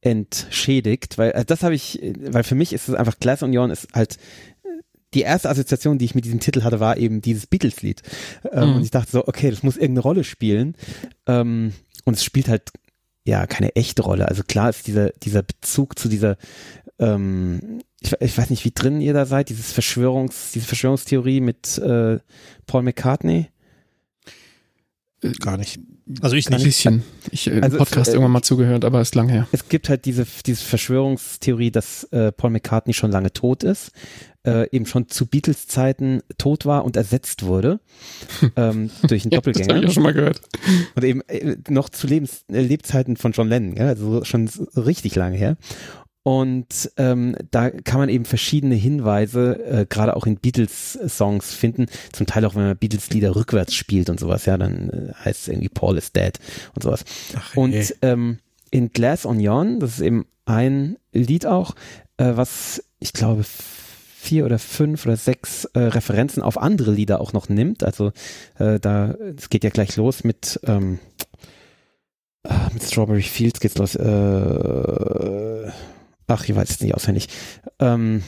entschädigt, 0.00 1.18
weil 1.18 1.32
also 1.32 1.44
das 1.46 1.62
habe 1.62 1.74
ich, 1.74 2.00
weil 2.20 2.44
für 2.44 2.54
mich 2.54 2.72
ist 2.72 2.88
es 2.88 2.94
einfach 2.94 3.18
Glass 3.18 3.42
Onion 3.42 3.70
ist 3.70 3.88
halt 3.92 4.18
äh, 4.62 4.68
die 5.14 5.22
erste 5.22 5.48
Assoziation, 5.50 5.98
die 5.98 6.04
ich 6.04 6.14
mit 6.14 6.24
diesem 6.24 6.40
Titel 6.40 6.62
hatte, 6.62 6.78
war 6.80 6.96
eben 6.96 7.22
dieses 7.22 7.46
Beatles-Lied. 7.46 8.02
Ähm, 8.52 8.68
Mhm. 8.68 8.76
Und 8.76 8.82
ich 8.82 8.90
dachte 8.90 9.10
so, 9.10 9.26
okay, 9.26 9.50
das 9.50 9.62
muss 9.62 9.76
irgendeine 9.76 10.02
Rolle 10.02 10.24
spielen. 10.24 10.76
Ähm, 11.26 11.72
und 12.04 12.14
es 12.14 12.22
spielt 12.24 12.48
halt 12.48 12.70
ja 13.24 13.46
keine 13.46 13.74
echte 13.74 14.02
Rolle. 14.02 14.28
Also 14.28 14.42
klar 14.44 14.70
ist 14.70 14.86
dieser, 14.86 15.10
dieser 15.10 15.42
Bezug 15.42 15.98
zu 15.98 16.08
dieser 16.08 16.36
ähm, 16.98 17.80
ich, 18.00 18.12
ich 18.20 18.38
weiß 18.38 18.50
nicht, 18.50 18.64
wie 18.64 18.72
drin 18.72 19.00
ihr 19.00 19.12
da 19.14 19.26
seid, 19.26 19.48
dieses 19.48 19.72
Verschwörungs, 19.72 20.52
diese 20.52 20.66
Verschwörungstheorie 20.66 21.40
mit 21.40 21.78
äh, 21.78 22.18
Paul 22.66 22.82
McCartney. 22.82 23.48
gar 25.40 25.56
nicht. 25.56 25.80
Also 26.20 26.36
ich 26.36 26.46
Ein 26.48 26.54
nicht. 26.54 26.64
bisschen. 26.64 27.02
Ich 27.32 27.48
äh, 27.48 27.60
Also 27.60 27.78
im 27.78 27.78
Podcast 27.78 28.02
es, 28.02 28.08
äh, 28.08 28.16
irgendwann 28.16 28.30
mal 28.32 28.42
zugehört, 28.42 28.84
aber 28.84 29.00
ist 29.00 29.16
lang 29.16 29.28
her. 29.28 29.48
Es 29.50 29.68
gibt 29.68 29.88
halt 29.88 30.04
diese, 30.04 30.24
diese 30.46 30.62
Verschwörungstheorie, 30.64 31.72
dass 31.72 32.04
äh, 32.12 32.30
Paul 32.30 32.50
McCartney 32.50 32.94
schon 32.94 33.10
lange 33.10 33.32
tot 33.32 33.64
ist, 33.64 33.90
äh, 34.46 34.68
eben 34.70 34.86
schon 34.86 35.08
zu 35.08 35.26
Beatles 35.26 35.66
Zeiten 35.66 36.20
tot 36.38 36.64
war 36.64 36.84
und 36.84 36.96
ersetzt 36.96 37.42
wurde 37.42 37.80
ähm, 38.56 38.90
durch 39.08 39.24
einen 39.24 39.32
Ja, 39.32 39.40
das 39.40 39.46
habe 39.46 39.52
Doppelgänger. 39.52 39.82
ich 39.82 39.88
auch 39.88 39.92
schon 39.92 40.02
mal 40.04 40.12
gehört. 40.14 40.42
Und 40.94 41.02
eben 41.04 41.22
äh, 41.22 41.56
noch 41.68 41.88
zu 41.88 42.06
Lebens 42.06 42.44
äh, 42.52 42.60
Lebzeiten 42.60 43.16
von 43.16 43.32
John 43.32 43.48
Lennon, 43.48 43.74
ja, 43.76 43.88
also 43.88 44.22
schon 44.22 44.48
richtig 44.76 45.16
lange 45.16 45.36
her. 45.36 45.56
Und 46.26 46.90
ähm, 46.96 47.36
da 47.52 47.70
kann 47.70 48.00
man 48.00 48.08
eben 48.08 48.24
verschiedene 48.24 48.74
Hinweise, 48.74 49.64
äh, 49.64 49.86
gerade 49.88 50.16
auch 50.16 50.26
in 50.26 50.38
Beatles-Songs 50.38 51.54
finden. 51.54 51.86
Zum 52.10 52.26
Teil 52.26 52.44
auch, 52.44 52.56
wenn 52.56 52.64
man 52.64 52.76
Beatles-Lieder 52.76 53.36
rückwärts 53.36 53.74
spielt 53.74 54.10
und 54.10 54.18
sowas, 54.18 54.44
ja, 54.44 54.58
dann 54.58 54.90
äh, 54.90 55.12
heißt 55.24 55.42
es 55.42 55.46
irgendwie 55.46 55.68
Paul 55.68 55.96
is 55.96 56.10
dead 56.10 56.32
und 56.74 56.82
sowas. 56.82 57.04
Ach, 57.36 57.56
Und 57.56 57.74
ey. 57.74 57.94
ähm, 58.02 58.40
in 58.72 58.90
Glass 58.90 59.24
Onion, 59.24 59.78
das 59.78 59.92
ist 59.92 60.00
eben 60.00 60.26
ein 60.46 60.96
Lied 61.12 61.46
auch, 61.46 61.76
äh, 62.16 62.32
was 62.34 62.82
ich 62.98 63.12
glaube 63.12 63.44
vier 63.44 64.46
oder 64.46 64.58
fünf 64.58 65.06
oder 65.06 65.16
sechs 65.16 65.66
äh, 65.74 65.78
Referenzen 65.78 66.42
auf 66.42 66.58
andere 66.58 66.90
Lieder 66.90 67.20
auch 67.20 67.34
noch 67.34 67.48
nimmt. 67.48 67.84
Also 67.84 68.10
äh, 68.58 68.80
da, 68.80 69.14
es 69.36 69.48
geht 69.48 69.62
ja 69.62 69.70
gleich 69.70 69.94
los 69.94 70.24
mit 70.24 70.58
ähm, 70.64 70.98
ah, 72.42 72.68
mit 72.72 72.82
Strawberry 72.82 73.22
Fields 73.22 73.60
geht's 73.60 73.78
los. 73.78 73.94
Äh, 73.94 75.70
ach, 76.26 76.44
ich 76.48 76.54
weiß 76.54 76.70
es 76.70 76.80
nicht 76.80 76.94
auswendig. 76.94 77.28
Ähm, 77.78 78.22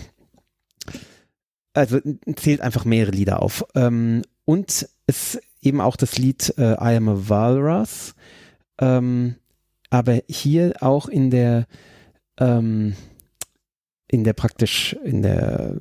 also 1.74 2.00
zählt 2.36 2.60
einfach 2.60 2.84
mehrere 2.84 3.12
Lieder 3.12 3.42
auf. 3.42 3.64
Ähm, 3.74 4.22
und 4.44 4.88
es 5.06 5.40
eben 5.62 5.80
auch 5.80 5.96
das 5.96 6.18
Lied 6.18 6.54
äh, 6.58 6.72
I 6.72 6.96
Am 6.96 7.08
a 7.08 7.28
Walrus. 7.28 8.14
Ähm, 8.80 9.36
aber 9.90 10.20
hier 10.28 10.74
auch 10.80 11.08
in 11.08 11.30
der 11.30 11.66
ähm, 12.38 12.94
in 14.06 14.24
der 14.24 14.32
praktisch 14.32 14.94
in 15.04 15.22
der 15.22 15.76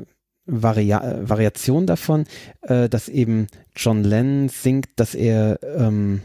Varia 0.45 1.19
Variation 1.27 1.85
davon, 1.85 2.25
äh, 2.61 2.89
dass 2.89 3.09
eben 3.09 3.47
John 3.75 4.03
Lennon 4.03 4.49
singt, 4.49 4.89
dass 4.95 5.13
er 5.13 5.59
ähm, 5.63 6.21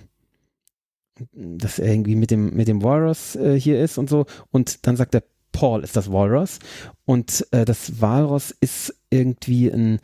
dass 1.32 1.78
er 1.78 1.92
irgendwie 1.92 2.16
mit 2.16 2.30
dem 2.30 2.54
mit 2.54 2.68
dem 2.68 2.82
Walrus 2.82 3.36
äh, 3.36 3.58
hier 3.58 3.82
ist 3.82 3.98
und 3.98 4.08
so 4.08 4.26
und 4.50 4.86
dann 4.86 4.96
sagt 4.96 5.14
er 5.14 5.22
Paul 5.52 5.84
ist 5.84 5.96
das 5.96 6.10
Walrus 6.10 6.58
und 7.04 7.46
äh, 7.52 7.64
das 7.64 8.00
Walrus 8.00 8.54
ist 8.60 8.94
irgendwie 9.10 9.68
ein 9.70 9.98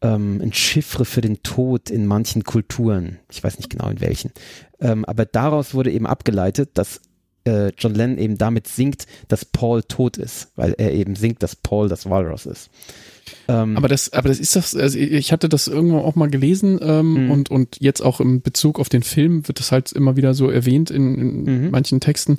ähm, 0.00 0.40
ein 0.42 0.52
Chiffre 0.52 1.04
für 1.04 1.20
den 1.20 1.42
Tod 1.42 1.90
in 1.90 2.06
manchen 2.06 2.44
Kulturen. 2.44 3.18
Ich 3.30 3.42
weiß 3.42 3.56
nicht 3.58 3.70
genau 3.70 3.88
in 3.88 4.00
welchen. 4.00 4.32
Ähm, 4.80 5.04
aber 5.06 5.24
daraus 5.24 5.72
wurde 5.74 5.90
eben 5.92 6.06
abgeleitet, 6.06 6.70
dass 6.74 7.00
äh, 7.46 7.72
John 7.78 7.94
Lennon 7.94 8.18
eben 8.18 8.36
damit 8.38 8.68
singt, 8.68 9.06
dass 9.28 9.44
Paul 9.44 9.82
tot 9.82 10.16
ist, 10.18 10.48
weil 10.56 10.74
er 10.78 10.92
eben 10.92 11.14
singt, 11.14 11.42
dass 11.42 11.56
Paul 11.56 11.88
das 11.88 12.08
Walrus 12.08 12.44
ist. 12.46 12.70
Ähm, 13.48 13.76
Aber 13.78 13.88
das, 13.88 14.12
aber 14.12 14.28
das 14.28 14.38
ist 14.38 14.54
das, 14.56 14.76
also 14.76 14.98
ich 14.98 15.32
hatte 15.32 15.48
das 15.48 15.66
irgendwo 15.68 15.98
auch 15.98 16.14
mal 16.14 16.28
gelesen 16.28 16.78
ähm, 16.82 17.24
Mhm. 17.24 17.30
und, 17.30 17.50
und 17.50 17.76
jetzt 17.80 18.02
auch 18.02 18.20
im 18.20 18.42
Bezug 18.42 18.78
auf 18.78 18.90
den 18.90 19.02
Film 19.02 19.48
wird 19.48 19.58
das 19.60 19.72
halt 19.72 19.92
immer 19.92 20.16
wieder 20.16 20.34
so 20.34 20.50
erwähnt 20.50 20.90
in, 20.90 21.14
in 21.46 21.64
Mhm. 21.64 21.70
manchen 21.70 22.00
Texten, 22.00 22.38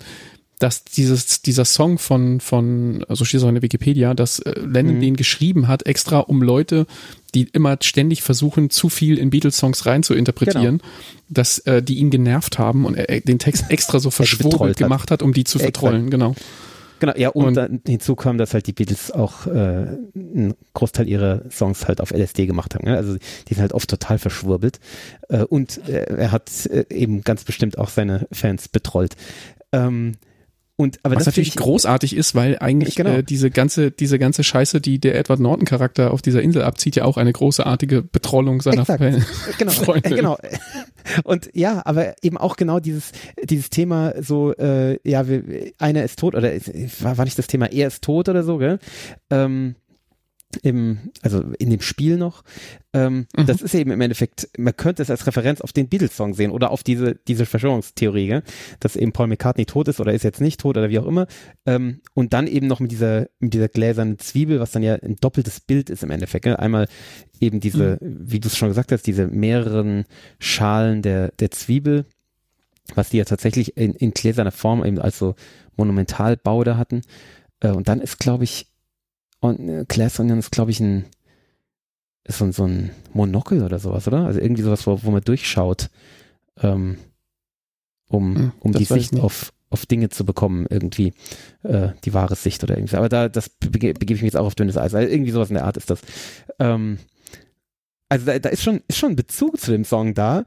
dass 0.59 0.83
dieses, 0.85 1.41
dieser 1.41 1.65
Song 1.65 1.97
von, 1.97 2.39
von, 2.39 3.05
so 3.09 3.25
steht 3.25 3.39
es 3.39 3.43
auch 3.43 3.49
in 3.49 3.55
der 3.55 3.61
Wikipedia, 3.61 4.13
dass 4.13 4.39
äh, 4.39 4.59
Lennon 4.59 4.95
Mhm. 4.97 5.01
den 5.01 5.15
geschrieben 5.17 5.67
hat, 5.67 5.85
extra 5.85 6.19
um 6.19 6.41
Leute, 6.41 6.85
die 7.33 7.43
immer 7.51 7.77
ständig 7.81 8.21
versuchen, 8.23 8.69
zu 8.69 8.87
viel 8.89 9.17
in 9.17 9.29
Beatles-Songs 9.29 9.85
rein 9.85 10.03
zu 10.03 10.13
interpretieren, 10.13 10.77
Genau. 10.79 10.91
dass 11.29 11.59
äh, 11.59 11.83
die 11.83 11.95
ihn 11.99 12.09
genervt 12.09 12.57
haben 12.59 12.85
und 12.85 12.95
er, 12.95 13.19
den 13.21 13.39
Text 13.39 13.65
extra 13.69 13.99
so 13.99 14.09
hat. 14.11 14.77
gemacht 14.77 15.11
hat, 15.11 15.21
um 15.21 15.33
die 15.33 15.43
zu 15.43 15.57
Exakt. 15.59 15.77
vertrollen, 15.77 16.09
genau. 16.09 16.35
Genau, 16.99 17.11
ja, 17.17 17.27
und, 17.27 17.45
Und- 17.47 17.53
dann 17.55 17.81
hinzu 17.85 18.15
kam, 18.15 18.37
dass 18.37 18.53
halt 18.53 18.67
die 18.67 18.71
Beatles 18.71 19.11
auch 19.11 19.47
äh, 19.47 19.49
einen 20.15 20.53
Großteil 20.73 21.09
ihrer 21.09 21.41
Songs 21.51 21.85
halt 21.89 21.99
auf 21.99 22.11
LSD 22.11 22.45
gemacht 22.45 22.73
haben. 22.73 22.85
Ne? 22.85 22.95
Also 22.95 23.15
die 23.17 23.53
sind 23.53 23.59
halt 23.61 23.73
oft 23.73 23.89
total 23.89 24.17
verschwurbelt. 24.17 24.79
Äh, 25.27 25.43
und 25.43 25.85
äh, 25.89 26.05
er 26.15 26.31
hat 26.31 26.49
äh, 26.67 26.85
eben 26.89 27.21
ganz 27.25 27.43
bestimmt 27.43 27.77
auch 27.77 27.89
seine 27.89 28.25
Fans 28.31 28.69
betrollt. 28.69 29.17
Ähm, 29.73 30.13
und 30.77 30.99
aber 31.03 31.15
Was 31.15 31.23
das 31.23 31.27
natürlich 31.33 31.55
großartig 31.55 32.15
ist, 32.15 32.35
weil 32.35 32.57
eigentlich 32.59 32.95
Genau. 32.95 33.11
äh, 33.11 33.23
diese 33.23 33.49
ganze 33.49 33.91
diese 33.91 34.19
ganze 34.19 34.43
Scheiße, 34.43 34.81
die 34.81 34.99
der 34.99 35.17
Edward 35.17 35.39
Norton 35.39 35.65
Charakter 35.65 36.11
auf 36.11 36.21
dieser 36.21 36.41
Insel 36.41 36.63
abzieht, 36.63 36.97
ja 36.97 37.05
auch 37.05 37.15
eine 37.15 37.31
großartige 37.31 38.01
Betrollung 38.01 38.61
seiner 38.61 38.81
Exakt. 38.81 39.01
Genau, 39.57 39.71
Freunde. 39.71 40.09
genau. 40.09 40.37
Und 41.23 41.49
ja, 41.53 41.81
aber 41.85 42.15
eben 42.21 42.37
auch 42.37 42.57
genau 42.57 42.79
dieses 42.79 43.13
dieses 43.41 43.69
Thema 43.69 44.13
so, 44.21 44.53
äh, 44.53 44.99
ja, 45.09 45.23
einer 45.77 46.03
ist 46.03 46.19
tot 46.19 46.35
oder 46.35 46.51
war, 46.99 47.17
war 47.17 47.25
nicht 47.25 47.37
das 47.39 47.47
Thema, 47.47 47.67
er 47.67 47.87
ist 47.87 48.03
tot 48.03 48.27
oder 48.27 48.43
so, 48.43 48.57
gell? 48.57 48.79
Ähm, 49.29 49.75
im, 50.57 51.11
also 51.21 51.41
in 51.59 51.69
dem 51.69 51.81
Spiel 51.81 52.17
noch. 52.17 52.43
Ähm, 52.93 53.25
Mhm. 53.35 53.45
Das 53.45 53.61
ist 53.61 53.73
eben 53.73 53.91
im 53.91 54.01
Endeffekt, 54.01 54.49
man 54.57 54.75
könnte 54.75 55.01
es 55.01 55.09
als 55.09 55.27
Referenz 55.27 55.61
auf 55.61 55.73
den 55.73 55.87
Beatles-Song 55.87 56.33
sehen 56.33 56.51
oder 56.51 56.71
auf 56.71 56.83
diese, 56.83 57.15
diese 57.27 57.45
Verschwörungstheorie, 57.45 58.27
gell? 58.27 58.43
dass 58.79 58.95
eben 58.95 59.11
Paul 59.11 59.27
McCartney 59.27 59.65
tot 59.65 59.87
ist 59.87 59.99
oder 59.99 60.13
ist 60.13 60.23
jetzt 60.23 60.41
nicht 60.41 60.59
tot 60.59 60.77
oder 60.77 60.89
wie 60.89 60.99
auch 60.99 61.05
immer. 61.05 61.27
Ähm, 61.65 62.01
und 62.13 62.33
dann 62.33 62.47
eben 62.47 62.67
noch 62.67 62.79
mit 62.79 62.91
dieser, 62.91 63.27
mit 63.39 63.53
dieser 63.53 63.67
gläsernen 63.67 64.19
Zwiebel, 64.19 64.59
was 64.59 64.71
dann 64.71 64.83
ja 64.83 64.95
ein 64.95 65.15
doppeltes 65.17 65.59
Bild 65.59 65.89
ist 65.89 66.03
im 66.03 66.11
Endeffekt. 66.11 66.45
Gell? 66.45 66.55
Einmal 66.55 66.87
eben 67.39 67.59
diese, 67.59 67.97
wie 68.01 68.39
du 68.39 68.47
es 68.47 68.57
schon 68.57 68.69
gesagt 68.69 68.91
hast, 68.91 69.03
diese 69.03 69.27
mehreren 69.27 70.05
Schalen 70.39 71.01
der, 71.01 71.31
der 71.39 71.51
Zwiebel, 71.51 72.05
was 72.93 73.09
die 73.09 73.17
ja 73.17 73.25
tatsächlich 73.25 73.77
in, 73.77 73.93
in 73.93 74.11
gläserner 74.11 74.51
Form 74.51 74.85
eben 74.85 74.99
als 74.99 75.17
so 75.17 75.35
Monumentalbau 75.75 76.63
da 76.63 76.77
hatten. 76.77 77.01
Äh, 77.59 77.69
und 77.69 77.87
dann 77.87 78.01
ist, 78.01 78.19
glaube 78.19 78.43
ich, 78.43 78.67
und 79.49 79.69
äh, 79.69 79.85
Glass 79.87 80.19
Onion 80.19 80.39
ist, 80.39 80.51
glaube 80.51 80.71
ich, 80.71 80.79
ein 80.79 81.05
ist 82.27 82.39
so, 82.39 82.45
ein- 82.45 82.51
so 82.53 82.65
ein 82.65 82.89
Monokel 83.13 83.63
oder 83.63 83.77
sowas, 83.79 84.07
oder? 84.07 84.25
Also 84.25 84.39
irgendwie 84.39 84.63
sowas, 84.63 84.87
wo, 84.87 84.99
wo 85.03 85.11
man 85.11 85.21
durchschaut, 85.21 85.89
ähm, 86.61 86.97
um, 88.09 88.35
Hm, 88.35 88.51
um 88.59 88.71
die 88.71 88.85
Sicht 88.85 89.13
auf, 89.23 89.53
auf 89.69 89.85
Dinge 89.85 90.09
zu 90.09 90.25
bekommen, 90.25 90.65
irgendwie, 90.69 91.13
äh, 91.63 91.89
die 92.03 92.13
wahre 92.13 92.35
Sicht 92.35 92.63
oder 92.63 92.77
irgendwie. 92.77 92.95
Aber 92.95 93.09
da, 93.09 93.29
das 93.29 93.49
bege 93.49 93.93
begebe 93.93 94.15
ich 94.15 94.21
mich 94.23 94.33
jetzt 94.33 94.37
auch 94.37 94.45
auf 94.47 94.55
dünnes 94.55 94.77
Eis. 94.77 94.93
Also 94.95 95.07
irgendwie 95.11 95.31
sowas 95.31 95.49
in 95.49 95.55
der 95.55 95.65
Art 95.65 95.77
ist 95.77 95.89
das. 95.89 96.01
Ähm, 96.59 96.97
also 98.09 98.25
da, 98.25 98.39
da 98.39 98.49
ist 98.49 98.63
schon, 98.63 98.81
ist 98.87 98.97
schon 98.97 99.11
ein 99.11 99.15
Bezug 99.15 99.59
zu 99.59 99.71
dem 99.71 99.83
Song 99.85 100.13
da, 100.13 100.45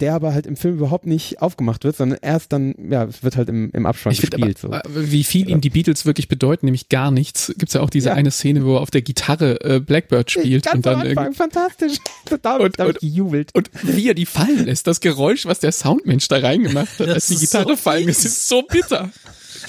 der 0.00 0.14
aber 0.14 0.32
halt 0.32 0.46
im 0.46 0.56
Film 0.56 0.76
überhaupt 0.76 1.04
nicht 1.06 1.42
aufgemacht 1.42 1.84
wird, 1.84 1.96
sondern 1.96 2.18
erst 2.22 2.52
dann, 2.54 2.74
ja, 2.90 3.04
es 3.04 3.22
wird 3.22 3.36
halt 3.36 3.50
im, 3.50 3.70
im 3.72 3.84
Abspann 3.84 4.12
Ich 4.14 4.20
gespielt. 4.22 4.64
aber, 4.64 4.82
so. 4.86 4.98
äh, 4.98 5.10
wie 5.12 5.24
viel 5.24 5.48
ihm 5.50 5.60
die 5.60 5.68
Beatles 5.68 6.06
wirklich 6.06 6.26
bedeuten, 6.28 6.64
nämlich 6.66 6.88
gar 6.88 7.10
nichts. 7.10 7.52
Gibt's 7.58 7.74
ja 7.74 7.82
auch 7.82 7.90
diese 7.90 8.08
Ja. 8.08 8.14
eine 8.14 8.30
Szene, 8.30 8.64
wo 8.64 8.76
er 8.76 8.80
auf 8.80 8.90
der 8.90 9.02
Gitarre 9.02 9.60
äh, 9.60 9.80
Blackbird 9.80 10.30
spielt 10.30 10.64
Ganz 10.64 10.76
und 10.76 10.86
dann 10.86 11.00
Anfang, 11.02 11.08
irgendwie 11.26 11.36
fantastisch. 11.36 11.98
Da, 12.42 12.56
Und- 12.56 12.78
da 12.78 12.84
hab 12.84 12.88
und- 12.88 12.96
ich 13.02 13.10
gejubelt. 13.10 13.50
und 13.54 13.70
wie 13.82 14.08
er 14.08 14.14
die 14.14 14.24
fallen 14.26 14.64
lässt, 14.64 14.86
das 14.86 15.00
Geräusch, 15.00 15.44
was 15.44 15.60
der 15.60 15.72
Soundmensch 15.72 16.28
da 16.28 16.38
reingemacht 16.38 16.98
hat, 16.98 17.06
Das 17.08 17.14
als 17.14 17.26
die 17.28 17.34
ist 17.34 17.40
Gitarre 17.40 17.68
so 17.70 17.76
fallen, 17.76 18.06
das 18.06 18.24
ist 18.24 18.48
so 18.48 18.62
bitter. 18.62 19.10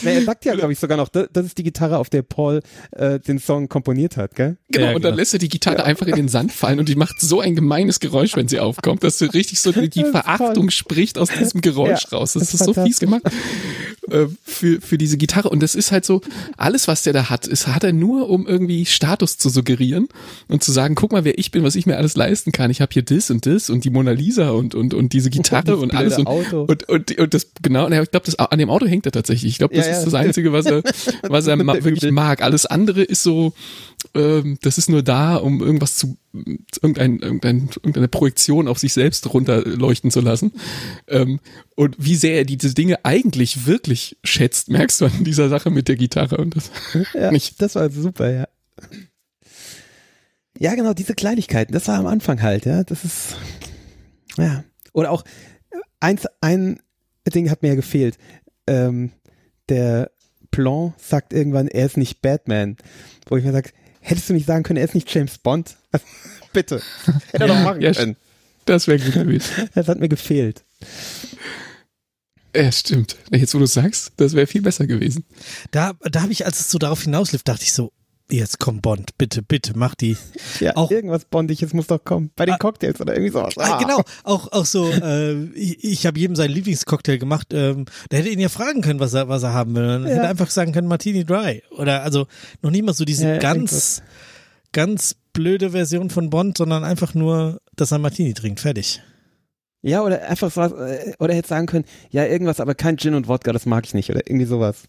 Na, 0.02 0.12
er 0.12 0.24
sagt 0.24 0.46
ja, 0.46 0.56
glaube 0.56 0.74
ich, 0.74 0.80
sogar 0.80 0.98
noch, 0.98 1.10
das, 1.10 1.46
ist 1.46 1.58
die 1.58 1.64
Gitarre, 1.64 1.98
auf 1.98 2.10
der 2.10 2.22
Paul 2.22 2.62
äh, 2.92 3.20
den 3.20 3.40
Song 3.40 3.70
komponiert 3.70 4.18
hat, 4.18 4.36
gell? 4.36 4.58
Genau, 4.70 4.88
Ja, 4.88 4.96
und 4.96 5.04
dann 5.04 5.12
genau. 5.12 5.18
lässt 5.18 5.34
er 5.34 5.40
die 5.40 5.50
Gitarre 5.50 5.84
einfach 5.84 6.08
in 6.08 6.16
den 6.16 6.28
Sand 6.28 6.52
fallen 6.52 6.80
und 6.80 6.90
die 6.90 6.96
macht 6.96 7.20
so 7.20 7.40
ein 7.40 7.56
gemeines 7.56 8.00
Geräusch, 8.00 8.36
wenn 8.36 8.48
sie 8.48 8.60
aufkommt, 8.60 9.04
dass 9.04 9.18
du 9.18 9.26
richtig 9.26 9.60
so 9.60 9.72
die, 9.72 10.06
Verachtung 10.12 10.70
spricht 10.70 11.18
aus 11.18 11.30
diesem 11.30 11.62
Geräusch 11.62 12.06
Ja, 12.12 12.18
raus. 12.18 12.34
Das, 12.34 12.52
das 12.52 12.54
ist 12.54 12.66
so 12.66 12.74
fies 12.74 13.00
gemacht 13.00 13.24
äh, 14.10 14.28
für, 14.44 14.82
für 14.82 14.98
diese 14.98 15.18
Gitarre. 15.18 15.50
Und 15.50 15.62
das 15.62 15.76
ist 15.76 15.92
halt 15.92 16.06
so, 16.06 16.22
alles, 16.58 16.88
was 16.88 17.04
der 17.04 17.14
da 17.14 17.30
hat, 17.30 17.48
ist, 17.48 17.68
hat 17.68 17.84
er 17.84 17.94
nur, 17.94 18.30
um 18.30 18.48
irgendwie 18.48 18.86
Status 18.86 19.38
zu 19.38 19.50
suggerieren 19.50 20.08
und 20.48 20.64
zu 20.64 20.72
sagen, 20.72 20.96
guck 20.96 21.12
mal, 21.12 21.24
wer 21.24 21.38
ich 21.38 21.52
bin, 21.52 21.64
was 21.64 21.76
ich 21.76 21.86
mir 21.86 21.98
alles 21.98 22.16
leisten 22.16 22.52
kann. 22.52 22.72
Ich 22.72 22.82
habe 22.82 22.92
hier 22.94 23.04
das 23.04 23.30
und 23.32 23.46
das 23.46 23.70
und 23.70 23.84
die 23.84 23.90
Mona 23.90 24.12
Lisa 24.12 24.52
und, 24.52 24.76
und, 24.76 24.94
und 24.94 25.14
diese 25.14 25.30
Gitarre 25.36 25.66
Dieses 25.66 25.82
und 25.82 25.94
alles. 25.96 26.18
Und, 26.18 26.28
Auto. 26.28 26.64
und, 26.64 26.88
und, 26.90 27.18
und 27.18 27.34
das, 27.34 27.48
genau, 27.62 27.86
und 27.86 27.94
ich 27.94 28.12
glaube, 28.12 28.26
das 28.26 28.36
an 28.36 28.60
dem 28.60 28.70
Auto 28.70 28.86
hängt 28.86 29.06
er 29.06 29.12
tatsächlich. 29.12 29.52
Ich 29.52 29.58
glaube, 29.58 29.75
das 29.76 29.88
Ja, 29.88 29.98
ist 29.98 30.06
das. 30.06 30.14
Einzige, 30.14 30.52
was 30.52 30.66
er, 30.66 30.84
was 31.24 31.48
er 31.48 31.58
wirklich 31.60 32.12
mag. 32.12 32.42
Alles 32.42 32.66
andere 32.66 33.04
ist 33.04 33.24
so, 33.24 33.54
ähm, 34.14 34.58
das 34.62 34.78
ist 34.78 34.90
nur 34.90 35.04
da, 35.04 35.36
um 35.36 35.62
irgendwas 35.62 35.98
zu, 35.98 36.18
irgendein, 36.82 37.20
irgendein, 37.20 37.70
irgendeine 37.76 38.08
Projektion 38.08 38.68
auf 38.68 38.80
sich 38.80 38.94
selbst 38.94 39.32
runterleuchten 39.34 40.12
zu 40.12 40.22
lassen. 40.22 40.54
Ähm, 41.08 41.40
und 41.76 41.96
wie 42.00 42.16
sehr 42.16 42.36
er 42.38 42.46
diese 42.46 42.74
Dinge 42.74 43.04
eigentlich 43.04 43.66
wirklich 43.66 44.18
schätzt, 44.24 44.70
merkst 44.70 45.02
du 45.02 45.06
an 45.06 45.24
dieser 45.24 45.50
Sache 45.50 45.70
mit 45.70 45.88
der 45.88 45.96
Gitarre 45.96 46.38
und 46.38 46.56
das. 46.56 46.72
Ja, 47.14 47.32
nicht. 47.32 47.62
das 47.62 47.76
war 47.76 47.90
super, 47.90 48.32
ja. 48.32 48.48
Ja, 50.58 50.74
genau, 50.76 50.94
diese 50.94 51.16
Kleinigkeiten, 51.16 51.74
das 51.74 51.88
war 51.88 52.00
am 52.00 52.08
Anfang 52.08 52.42
halt, 52.42 52.66
ja, 52.66 52.84
das 52.84 53.04
ist, 53.04 53.36
ja. 54.38 54.64
Oder 54.94 55.12
auch, 55.12 55.24
äh, 55.72 55.78
eins, 56.00 56.26
ein 56.40 56.80
Ding 57.34 57.50
hat 57.50 57.62
mir 57.62 57.70
ja 57.70 57.76
gefehlt. 57.76 58.18
Ähm, 58.68 59.12
der 59.70 60.12
Plan 60.52 60.94
sagt 60.98 61.34
irgendwann, 61.34 61.68
er 61.68 61.86
ist 61.86 61.98
nicht 61.98 62.22
Batman. 62.22 62.78
Wo 63.28 63.38
ich 63.38 63.44
mir 63.44 63.52
sage, 63.52 63.72
hättest 64.00 64.30
du 64.30 64.34
nicht 64.34 64.46
sagen 64.46 64.64
können, 64.64 64.78
er 64.78 64.86
ist 64.86 64.96
nicht 64.96 65.14
James 65.14 65.38
Bond? 65.38 65.76
Bitte. 66.54 66.82
Hätte 67.32 67.44
er 67.44 67.48
doch 67.48 67.60
machen 67.60 67.82
Ja, 67.82 67.92
können. 67.94 68.16
Das 68.66 68.88
wäre 68.88 69.00
gut 69.00 69.14
gewesen. 69.14 69.70
Das 69.76 69.88
hat 69.88 70.00
mir 70.00 70.10
gefehlt. 70.10 70.64
Ja, 72.56 72.72
stimmt. 72.72 73.18
Jetzt, 73.32 73.54
wo 73.54 73.60
du 73.60 73.66
sagst, 73.66 74.14
das 74.18 74.34
wäre 74.34 74.48
viel 74.48 74.62
besser 74.62 74.88
gewesen. 74.88 75.26
Da, 75.72 75.94
da 76.02 76.22
habe 76.22 76.32
ich, 76.32 76.46
als 76.46 76.62
es 76.62 76.72
so 76.72 76.78
darauf 76.78 77.04
hinauslief, 77.04 77.44
dachte 77.44 77.64
ich 77.64 77.74
so, 77.74 77.92
jetzt 78.30 78.60
komm 78.60 78.82
Bond, 78.82 79.18
bitte, 79.18 79.42
bitte, 79.42 79.74
mach 79.76 79.96
die. 79.96 80.18
Ja, 80.60 80.76
Auch- 80.76 80.90
irgendwas 80.92 81.26
Bondiges 81.26 81.74
muss 81.74 81.88
doch 81.88 82.04
kommen. 82.04 82.32
Bei 82.36 82.46
den 82.46 82.56
Ah. 82.56 82.58
Cocktails 82.58 83.00
oder 83.00 83.14
irgendwie 83.14 83.32
sowas. 83.32 83.54
Ah, 83.58 83.78
genau, 83.80 84.02
auch, 84.24 84.52
auch 84.52 84.66
so, 84.66 84.90
äh, 84.90 85.44
ich, 85.54 85.84
ich 85.84 86.06
habe 86.06 86.20
jedem 86.20 86.36
seinen 86.36 86.52
Lieblingscocktail 86.52 87.18
gemacht. 87.18 87.48
Ähm, 87.54 87.86
der 88.12 88.20
hätte 88.20 88.30
ihn 88.30 88.40
ja 88.40 88.50
fragen 88.50 88.82
können, 88.82 89.00
was 89.00 89.14
er, 89.14 89.30
was 89.30 89.44
er 89.44 89.54
haben 89.54 89.76
will. 89.76 89.86
Dann 89.86 90.04
Ja. 90.08 90.10
hätte 90.16 90.28
einfach 90.28 90.50
sagen 90.50 90.72
können, 90.72 90.88
Martini 90.88 91.24
Dry. 91.26 91.62
Oder 91.78 92.04
also 92.04 92.28
noch 92.62 92.72
nicht 92.72 92.84
mal 92.84 92.94
so 92.94 93.06
diese 93.06 93.28
Ja, 93.28 93.38
ganz, 93.38 94.02
ganz 94.72 95.16
blöde 95.34 95.72
Version 95.72 96.10
von 96.10 96.30
Bond, 96.30 96.58
sondern 96.58 96.84
einfach 96.84 97.14
nur, 97.14 97.62
dass 97.76 97.92
er 97.92 98.00
Martini 98.00 98.34
trinkt. 98.34 98.60
Fertig. 98.60 99.02
Ja, 99.82 100.02
oder 100.02 100.24
einfach 100.28 100.50
so 100.52 100.62
was, 100.62 100.72
äh, 100.72 101.14
oder 101.20 101.30
er 101.34 101.38
hätte 101.38 101.50
sagen 101.50 101.68
können, 101.68 101.86
ja, 102.10 102.26
irgendwas, 102.26 102.60
aber 102.60 102.74
kein 102.74 102.98
Gin 102.98 103.14
und 103.14 103.28
Wodka, 103.28 103.54
das 103.54 103.68
mag 103.68 103.86
ich 103.86 103.94
nicht, 103.94 104.10
oder 104.10 104.22
irgendwie 104.26 104.48
sowas. 104.48 104.84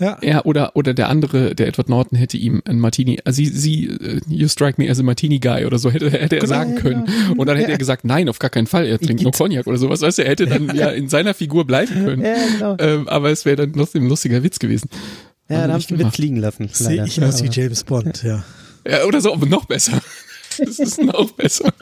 Ja. 0.00 0.18
Ja, 0.22 0.44
oder, 0.44 0.74
oder 0.76 0.94
der 0.94 1.08
andere, 1.10 1.54
der 1.54 1.68
Edward 1.68 1.88
Norton 1.90 2.16
hätte 2.18 2.36
ihm 2.38 2.62
ein 2.64 2.80
Martini, 2.80 3.18
also 3.24 3.36
sie, 3.36 3.46
sie, 3.48 3.84
äh, 3.86 4.20
you 4.28 4.48
strike 4.48 4.80
me 4.82 4.90
as 4.90 4.98
a 4.98 5.02
Martini 5.02 5.38
guy 5.38 5.66
oder 5.66 5.78
so, 5.78 5.90
hätte, 5.90 6.10
hätte 6.10 6.36
er 6.36 6.40
Genau, 6.40 6.46
sagen 6.46 6.74
können. 6.76 7.04
genau. 7.04 7.34
Und 7.40 7.46
dann 7.46 7.56
hätte 7.58 7.68
Ja. 7.68 7.74
er 7.74 7.78
gesagt, 7.78 8.04
nein, 8.04 8.28
auf 8.28 8.38
gar 8.38 8.50
keinen 8.50 8.66
Fall, 8.66 8.86
er 8.86 8.98
trinkt 8.98 9.22
nur 9.22 9.32
Cognac 9.32 9.66
oder 9.66 9.76
sowas, 9.78 10.00
weißt 10.00 10.18
du, 10.18 10.22
er 10.24 10.30
hätte 10.30 10.46
dann 10.46 10.74
ja 10.74 10.88
in 10.88 11.08
seiner 11.08 11.34
Figur 11.34 11.66
bleiben 11.66 11.92
können. 12.04 12.24
Ja, 12.24 12.34
genau. 12.52 12.76
Ähm, 12.78 13.08
aber 13.08 13.30
es 13.30 13.44
wäre 13.44 13.56
dann 13.56 13.72
trotzdem 13.74 14.04
ein 14.04 14.08
lustiger 14.08 14.42
Witz 14.42 14.58
gewesen. 14.58 14.88
Ja, 15.50 15.66
da 15.66 15.76
nicht 15.76 15.88
sie 15.88 15.94
einen 15.94 16.06
Witz 16.06 16.16
liegen 16.18 16.36
lassen. 16.36 16.68
Sehe 16.72 17.04
ich 17.04 17.22
aus 17.22 17.42
wie 17.42 17.48
James 17.50 17.84
Bond, 17.84 18.22
ja. 18.22 18.42
Ja, 18.88 19.04
oder 19.04 19.20
so, 19.20 19.32
aber 19.34 19.46
noch 19.46 19.66
besser. 19.66 20.00
Das 20.58 20.78
ist 20.78 21.00
noch 21.02 21.30
besser. 21.32 21.72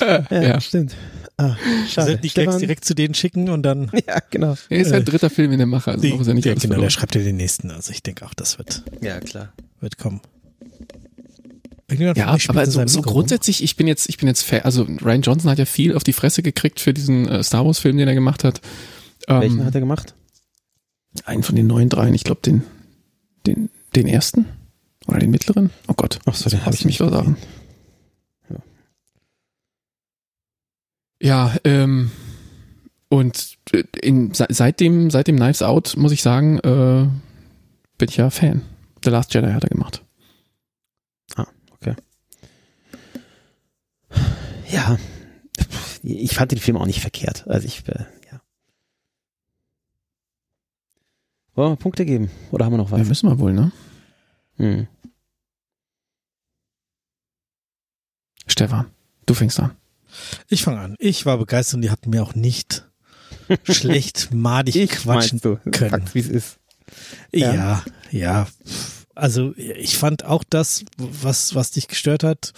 äh, 0.00 0.20
Ja, 0.30 0.42
ja. 0.42 0.60
stimmt. 0.60 0.94
Ah, 1.40 1.56
schade. 1.88 2.18
die 2.18 2.28
Gags 2.30 2.56
direkt 2.58 2.84
zu 2.84 2.94
denen 2.94 3.14
schicken 3.14 3.48
und 3.48 3.62
dann. 3.62 3.90
Ja, 4.06 4.18
genau. 4.30 4.56
Er 4.68 4.78
ist 4.78 4.92
ein 4.92 5.04
dritter 5.04 5.30
Film 5.30 5.52
in 5.52 5.58
der 5.58 5.66
Mache, 5.68 5.92
also 5.92 6.02
Die, 6.02 6.12
ist 6.12 6.26
er 6.26 6.34
nicht 6.34 6.44
ja, 6.44 6.54
genau, 6.54 6.80
der 6.80 6.90
schreibt 6.90 7.14
ja 7.14 7.22
den 7.22 7.36
nächsten. 7.36 7.70
Also 7.70 7.92
ich 7.92 8.02
denke 8.02 8.26
auch, 8.26 8.34
das 8.34 8.58
wird, 8.58 8.82
Ja, 9.00 9.20
klar. 9.20 9.52
wird 9.80 9.98
kommen. 9.98 10.20
Irgendjemand 11.90 12.18
Ja, 12.18 12.36
aber 12.48 12.66
so, 12.66 12.86
so 12.86 13.00
grundsätzlich, 13.02 13.62
ich 13.62 13.76
bin 13.76 13.86
jetzt, 13.86 14.08
ich 14.08 14.18
bin 14.18 14.26
jetzt, 14.28 14.42
fa- 14.42 14.58
also 14.58 14.82
Ryan 14.82 15.22
Johnson 15.22 15.50
hat 15.50 15.58
ja 15.58 15.64
viel 15.64 15.94
auf 15.96 16.04
die 16.04 16.12
Fresse 16.12 16.42
gekriegt 16.42 16.80
für 16.80 16.92
diesen 16.92 17.26
äh, 17.28 17.42
Star 17.42 17.64
Wars 17.64 17.78
Film, 17.78 17.96
den 17.96 18.08
er 18.08 18.14
gemacht 18.14 18.44
hat. 18.44 18.60
Ähm, 19.28 19.40
Welchen 19.40 19.64
hat 19.64 19.74
er 19.74 19.80
gemacht? 19.80 20.14
einen 21.24 21.42
von 21.42 21.56
den 21.56 21.66
neuen 21.66 21.88
dreien, 21.88 22.14
ich 22.14 22.24
glaube 22.24 22.42
den, 22.44 22.62
den, 23.46 23.70
den 23.96 24.06
ersten 24.06 24.44
oder 25.06 25.18
den 25.18 25.30
mittleren. 25.30 25.70
Oh 25.88 25.94
Gott, 25.94 26.18
Ach 26.26 26.34
so, 26.34 26.50
den 26.50 26.60
hab 26.60 26.66
lass 26.66 26.74
ich 26.76 26.84
mich 26.84 26.98
nicht 26.98 27.00
doch 27.00 27.10
sagen. 27.10 27.34
gesehen. 27.36 27.48
Ja, 31.20 31.56
ähm, 31.64 32.10
und 33.08 33.58
äh, 33.72 33.84
in, 34.00 34.32
seit, 34.34 34.80
dem, 34.80 35.08
Knives 35.08 35.62
Out, 35.62 35.96
muss 35.96 36.12
ich 36.12 36.22
sagen, 36.22 36.58
äh, 36.58 37.08
bin 37.98 38.08
ich 38.08 38.16
ja 38.16 38.30
Fan. 38.30 38.62
The 39.04 39.10
Last 39.10 39.34
Jedi 39.34 39.50
hat 39.50 39.64
er 39.64 39.70
gemacht. 39.70 40.04
Ah, 41.36 41.46
okay. 41.72 41.94
Ja, 44.70 44.98
ich 46.02 46.34
fand 46.34 46.52
den 46.52 46.58
Film 46.58 46.76
auch 46.76 46.86
nicht 46.86 47.00
verkehrt. 47.00 47.46
Also 47.48 47.66
ich, 47.66 47.88
äh, 47.88 48.04
ja. 48.30 48.40
Wollen 51.54 51.72
wir 51.72 51.76
Punkte 51.76 52.04
geben? 52.04 52.30
Oder 52.50 52.64
haben 52.64 52.72
wir 52.72 52.78
noch 52.78 52.90
was? 52.90 53.00
Ja, 53.00 53.08
wissen 53.08 53.28
wir 53.28 53.38
wohl, 53.38 53.52
ne? 53.52 53.72
Hm. 54.56 54.86
Stefan, 58.46 58.90
du 59.26 59.34
fängst 59.34 59.60
an. 59.60 59.76
Ich 60.48 60.62
fange 60.62 60.80
an. 60.80 60.94
Ich 60.98 61.26
war 61.26 61.38
begeistert 61.38 61.76
und 61.76 61.82
die 61.82 61.90
hatten 61.90 62.10
mir 62.10 62.22
auch 62.22 62.34
nicht 62.34 62.86
schlecht 63.64 64.32
madig 64.32 64.76
Ich 64.76 64.90
quatschen 64.90 65.40
du, 65.40 65.56
können. 65.70 65.90
sag's, 65.90 66.14
wie 66.14 66.20
es 66.20 66.28
ist. 66.28 66.56
Ja, 67.32 67.54
Ja. 67.54 67.84
ja. 68.10 68.46
Also 69.14 69.52
ich 69.56 69.98
fand 69.98 70.24
auch 70.24 70.44
das, 70.48 70.84
was, 70.96 71.54
was 71.56 71.72
dich 71.72 71.88
gestört 71.88 72.22
hat. 72.22 72.52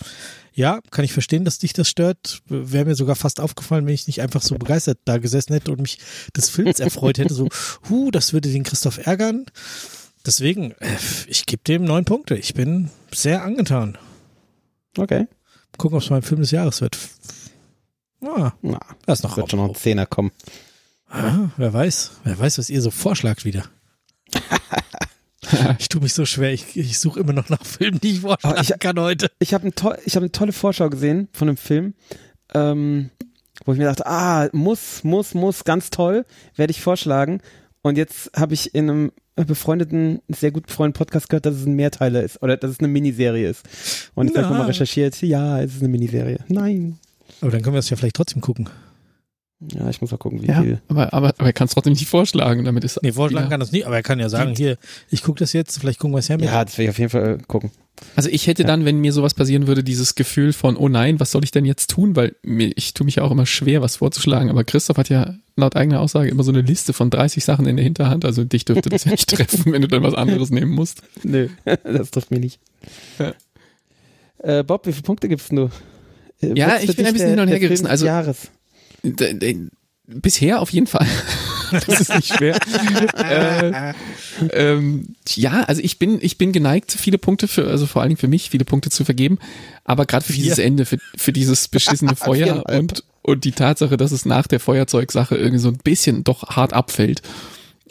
Ja, 0.52 0.80
kann 0.90 1.06
ich 1.06 1.12
verstehen, 1.14 1.44
dass 1.46 1.58
dich 1.58 1.72
das 1.72 1.88
stört. 1.88 2.42
Wäre 2.48 2.84
mir 2.84 2.94
sogar 2.94 3.16
fast 3.16 3.40
aufgefallen, 3.40 3.86
wenn 3.86 3.94
ich 3.94 4.06
nicht 4.08 4.20
einfach 4.20 4.42
so 4.42 4.56
begeistert 4.56 4.98
da 5.06 5.16
gesessen 5.16 5.54
hätte 5.54 5.70
und 5.72 5.80
mich 5.80 5.98
des 6.36 6.50
Films 6.50 6.78
erfreut 6.80 7.16
hätte. 7.18 7.32
So, 7.32 7.48
hu, 7.88 8.10
das 8.10 8.34
würde 8.34 8.50
den 8.52 8.62
Christoph 8.64 8.98
ärgern. 9.06 9.46
Deswegen, 10.26 10.72
äh, 10.72 10.96
ich 11.28 11.46
gebe 11.46 11.62
dem 11.64 11.84
neun 11.84 12.04
Punkte. 12.04 12.36
Ich 12.36 12.52
bin 12.52 12.90
sehr 13.10 13.42
angetan. 13.42 13.96
Okay. 14.98 15.28
Gucken, 15.78 15.96
ob 15.96 16.02
es 16.02 16.10
mein 16.10 16.20
Film 16.22 16.42
des 16.42 16.50
Jahres 16.50 16.82
wird. 16.82 16.98
Ah, 18.22 18.52
Na, 18.62 18.78
da 19.06 19.12
ist 19.12 19.22
noch 19.22 19.36
wird 19.36 19.50
schon 19.50 19.60
noch 19.60 19.68
ein 19.68 19.74
Zehner 19.74 20.06
kommen. 20.06 20.30
Ah, 21.08 21.48
wer 21.56 21.72
weiß, 21.72 22.12
wer 22.24 22.38
weiß, 22.38 22.58
was 22.58 22.70
ihr 22.70 22.82
so 22.82 22.90
vorschlagt 22.90 23.44
wieder. 23.44 23.64
ich 25.78 25.88
tue 25.88 26.00
mich 26.02 26.12
so 26.14 26.24
schwer, 26.26 26.52
ich, 26.52 26.76
ich 26.76 26.98
suche 26.98 27.20
immer 27.20 27.32
noch 27.32 27.48
nach 27.48 27.64
Filmen, 27.64 28.00
die 28.00 28.12
ich 28.12 28.20
vorschlagen 28.20 28.56
Aber 28.58 28.62
ich- 28.62 28.78
kann 28.78 28.98
heute. 28.98 29.30
Ich 29.38 29.54
habe 29.54 29.66
ein 29.66 29.74
to 29.74 29.94
ich 30.04 30.14
hab 30.16 30.22
eine 30.22 30.32
tolle 30.32 30.52
Vorschau 30.52 30.88
gesehen 30.90 31.28
von 31.32 31.48
einem 31.48 31.56
Film, 31.56 31.94
ähm, 32.54 33.10
wo 33.64 33.72
ich 33.72 33.78
mir 33.78 33.86
dachte, 33.86 34.06
ah, 34.06 34.48
muss, 34.52 35.02
muss, 35.04 35.34
muss, 35.34 35.64
ganz 35.64 35.90
toll, 35.90 36.24
werde 36.56 36.70
ich 36.70 36.80
vorschlagen. 36.80 37.40
Und 37.82 37.96
jetzt 37.96 38.30
habe 38.36 38.54
ich 38.54 38.74
in 38.74 38.90
einem 38.90 39.12
befreundeten, 39.36 40.20
sehr 40.28 40.50
gut 40.50 40.66
befreundeten 40.66 40.98
Podcast 40.98 41.30
gehört, 41.30 41.46
dass 41.46 41.54
es 41.56 41.64
ein 41.66 41.72
Mehrteiler 41.74 42.22
ist 42.22 42.42
oder 42.42 42.56
dass 42.58 42.70
es 42.72 42.78
eine 42.80 42.88
Miniserie 42.88 43.48
ist. 43.48 43.64
Und 44.14 44.28
habe 44.28 44.38
ich 44.38 44.44
Na. 44.44 44.50
nochmal 44.50 44.66
recherchiert, 44.66 45.20
ja, 45.22 45.60
es 45.62 45.74
ist 45.76 45.80
eine 45.80 45.88
Miniserie. 45.88 46.44
Nein. 46.48 46.98
Aber 47.40 47.50
dann 47.50 47.62
können 47.62 47.74
wir 47.74 47.78
es 47.80 47.90
ja 47.90 47.96
vielleicht 47.96 48.16
trotzdem 48.16 48.40
gucken. 48.40 48.68
Ja, 49.74 49.90
ich 49.90 50.00
muss 50.00 50.10
mal 50.10 50.16
gucken, 50.16 50.40
wie 50.42 50.46
Ja, 50.46 50.62
viel. 50.62 50.80
aber, 50.88 51.12
aber, 51.12 51.28
aber 51.36 51.44
er 51.46 51.52
kann 51.52 51.66
es 51.66 51.74
trotzdem 51.74 51.92
nicht 51.92 52.06
vorschlagen, 52.08 52.64
damit 52.64 52.82
ist 52.82 52.98
Nee, 53.02 53.12
vorschlagen 53.12 53.44
wieder- 53.44 53.50
kann 53.50 53.60
das 53.60 53.72
nicht, 53.72 53.84
aber 53.86 53.94
er 53.96 54.02
kann 54.02 54.18
ja 54.18 54.30
sagen, 54.30 54.54
hier, 54.56 54.78
ich 55.10 55.22
gucke 55.22 55.38
das 55.40 55.52
jetzt, 55.52 55.78
vielleicht 55.78 55.98
gucken 55.98 56.14
wir 56.14 56.20
es 56.20 56.28
ja 56.28 56.36
mit. 56.38 56.46
Ja, 56.46 56.64
das 56.64 56.78
werde 56.78 56.84
ich 56.84 56.90
auf 56.90 56.98
jeden 56.98 57.10
Fall 57.10 57.34
äh, 57.34 57.38
gucken. 57.46 57.70
Also 58.16 58.30
ich 58.30 58.46
hätte 58.46 58.64
dann, 58.64 58.86
wenn 58.86 59.00
mir 59.00 59.12
sowas 59.12 59.34
passieren 59.34 59.66
würde, 59.66 59.84
dieses 59.84 60.14
Gefühl 60.14 60.54
von, 60.54 60.78
oh 60.78 60.88
nein, 60.88 61.20
was 61.20 61.30
soll 61.30 61.44
ich 61.44 61.50
denn 61.50 61.66
jetzt 61.66 61.90
tun? 61.90 62.16
Weil 62.16 62.34
mir, 62.42 62.72
ich 62.74 62.94
tue 62.94 63.04
mich 63.04 63.16
ja 63.16 63.22
auch 63.22 63.30
immer 63.30 63.44
schwer, 63.44 63.82
was 63.82 63.96
vorzuschlagen. 63.96 64.48
Aber 64.48 64.64
Christoph 64.64 64.96
hat 64.96 65.10
ja 65.10 65.34
laut 65.56 65.76
eigener 65.76 66.00
Aussage 66.00 66.30
immer 66.30 66.42
so 66.42 66.50
eine 66.52 66.62
Liste 66.62 66.94
von 66.94 67.10
30 67.10 67.44
Sachen 67.44 67.66
in 67.66 67.76
der 67.76 67.84
Hinterhand. 67.84 68.24
Also 68.24 68.44
dich 68.44 68.64
dürfte 68.64 68.88
das 68.88 69.04
ja 69.04 69.10
nicht 69.10 69.28
treffen, 69.34 69.70
wenn 69.72 69.82
du 69.82 69.88
dann 69.88 70.02
was 70.02 70.14
anderes 70.14 70.48
nehmen 70.48 70.72
musst. 70.72 71.02
Nö, 71.22 71.48
das 71.84 72.10
trifft 72.10 72.30
mich 72.30 72.40
nicht. 72.40 72.60
Ja. 73.18 73.34
Äh, 74.38 74.64
Bob, 74.64 74.86
wie 74.86 74.92
viele 74.92 75.02
Punkte 75.02 75.28
gibst 75.28 75.52
du? 75.52 75.68
Ja, 76.40 76.78
ich 76.80 76.96
bin 76.96 77.06
ein 77.06 77.12
bisschen 77.12 77.30
hin 77.30 77.40
und 77.40 77.48
her 77.48 77.58
gerissen. 77.58 77.86
Also- 77.86 78.06
Jahres. 78.06 78.50
Bisher 80.06 80.60
auf 80.60 80.70
jeden 80.70 80.86
Fall. 80.86 81.06
Das 81.70 82.00
ist 82.00 82.12
nicht 82.12 82.34
schwer. 82.34 82.58
äh, 83.16 83.94
ähm, 84.52 85.14
ja, 85.28 85.62
also 85.68 85.80
ich 85.80 86.00
bin, 86.00 86.18
ich 86.20 86.36
bin 86.36 86.50
geneigt, 86.50 86.90
viele 86.90 87.16
Punkte 87.16 87.46
für, 87.46 87.68
also 87.68 87.86
vor 87.86 88.02
allen 88.02 88.08
Dingen 88.08 88.18
für 88.18 88.26
mich, 88.26 88.50
viele 88.50 88.64
Punkte 88.64 88.90
zu 88.90 89.04
vergeben. 89.04 89.38
Aber 89.84 90.04
gerade 90.04 90.24
für 90.24 90.32
dieses 90.32 90.56
Vier. 90.56 90.64
Ende, 90.64 90.84
für, 90.84 90.98
für 91.16 91.32
dieses 91.32 91.68
beschissene 91.68 92.16
Feuer 92.16 92.64
und, 92.68 93.04
und 93.22 93.44
die 93.44 93.52
Tatsache, 93.52 93.96
dass 93.96 94.10
es 94.10 94.24
nach 94.24 94.48
der 94.48 94.58
Feuerzeugsache 94.58 95.36
irgendwie 95.36 95.60
so 95.60 95.68
ein 95.68 95.78
bisschen 95.78 96.24
doch 96.24 96.48
hart 96.48 96.72
abfällt, 96.72 97.22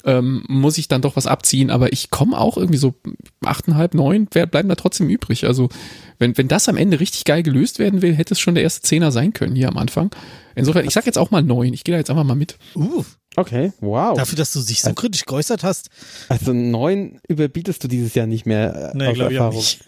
ähm, 0.06 0.44
muss 0.48 0.78
ich 0.78 0.88
dann 0.88 1.02
doch 1.02 1.16
was 1.16 1.28
abziehen. 1.28 1.70
Aber 1.70 1.94
ich 1.94 2.10
komme 2.10 2.38
auch 2.38 2.58
irgendwie 2.58 2.78
so 2.78 2.96
achteinhalb, 3.44 3.94
neun, 3.94 4.28
wer 4.32 4.46
bleiben 4.46 4.70
da 4.70 4.76
trotzdem 4.76 5.10
übrig. 5.10 5.46
Also 5.46 5.70
wenn, 6.18 6.38
wenn 6.38 6.48
das 6.48 6.70
am 6.70 6.78
Ende 6.78 7.00
richtig 7.00 7.26
geil 7.26 7.44
gelöst 7.44 7.80
werden 7.80 8.02
will, 8.02 8.16
hätte 8.16 8.34
es 8.34 8.40
schon 8.40 8.56
der 8.56 8.64
erste 8.64 8.82
Zehner 8.82 9.12
sein 9.12 9.34
können 9.34 9.56
hier 9.56 9.70
am 9.70 9.78
Anfang. 9.78 10.12
Insofern, 10.56 10.86
ich 10.86 10.94
sag 10.94 11.06
jetzt 11.06 11.18
auch 11.18 11.32
mal 11.32 11.44
neun. 11.44 11.74
Ich 11.74 11.84
gehe 11.84 11.94
da 11.94 12.00
jetzt 12.00 12.10
einfach 12.10 12.24
mal 12.24 12.36
mit. 12.36 12.58
Uh, 12.76 13.04
Okay, 13.36 13.72
wow. 13.80 14.18
dafür, 14.18 14.38
dass 14.38 14.52
du 14.52 14.62
dich 14.62 14.82
so 14.82 14.94
kritisch 14.94 15.24
geäußert 15.26 15.64
hast, 15.64 15.90
Also 16.30 16.52
neun 16.52 17.22
überbietest 17.28 17.84
du 17.84 17.88
dieses 17.88 18.14
Jahr 18.16 18.26
nicht 18.28 18.46
mehr 18.46 18.92
äh, 18.94 18.98
nee, 18.98 19.08
aus 19.08 19.14
glaube 19.16 19.32
ich 19.34 19.40
auch 19.40 19.46
Erfahrung. 19.46 19.60
nicht. 19.60 19.86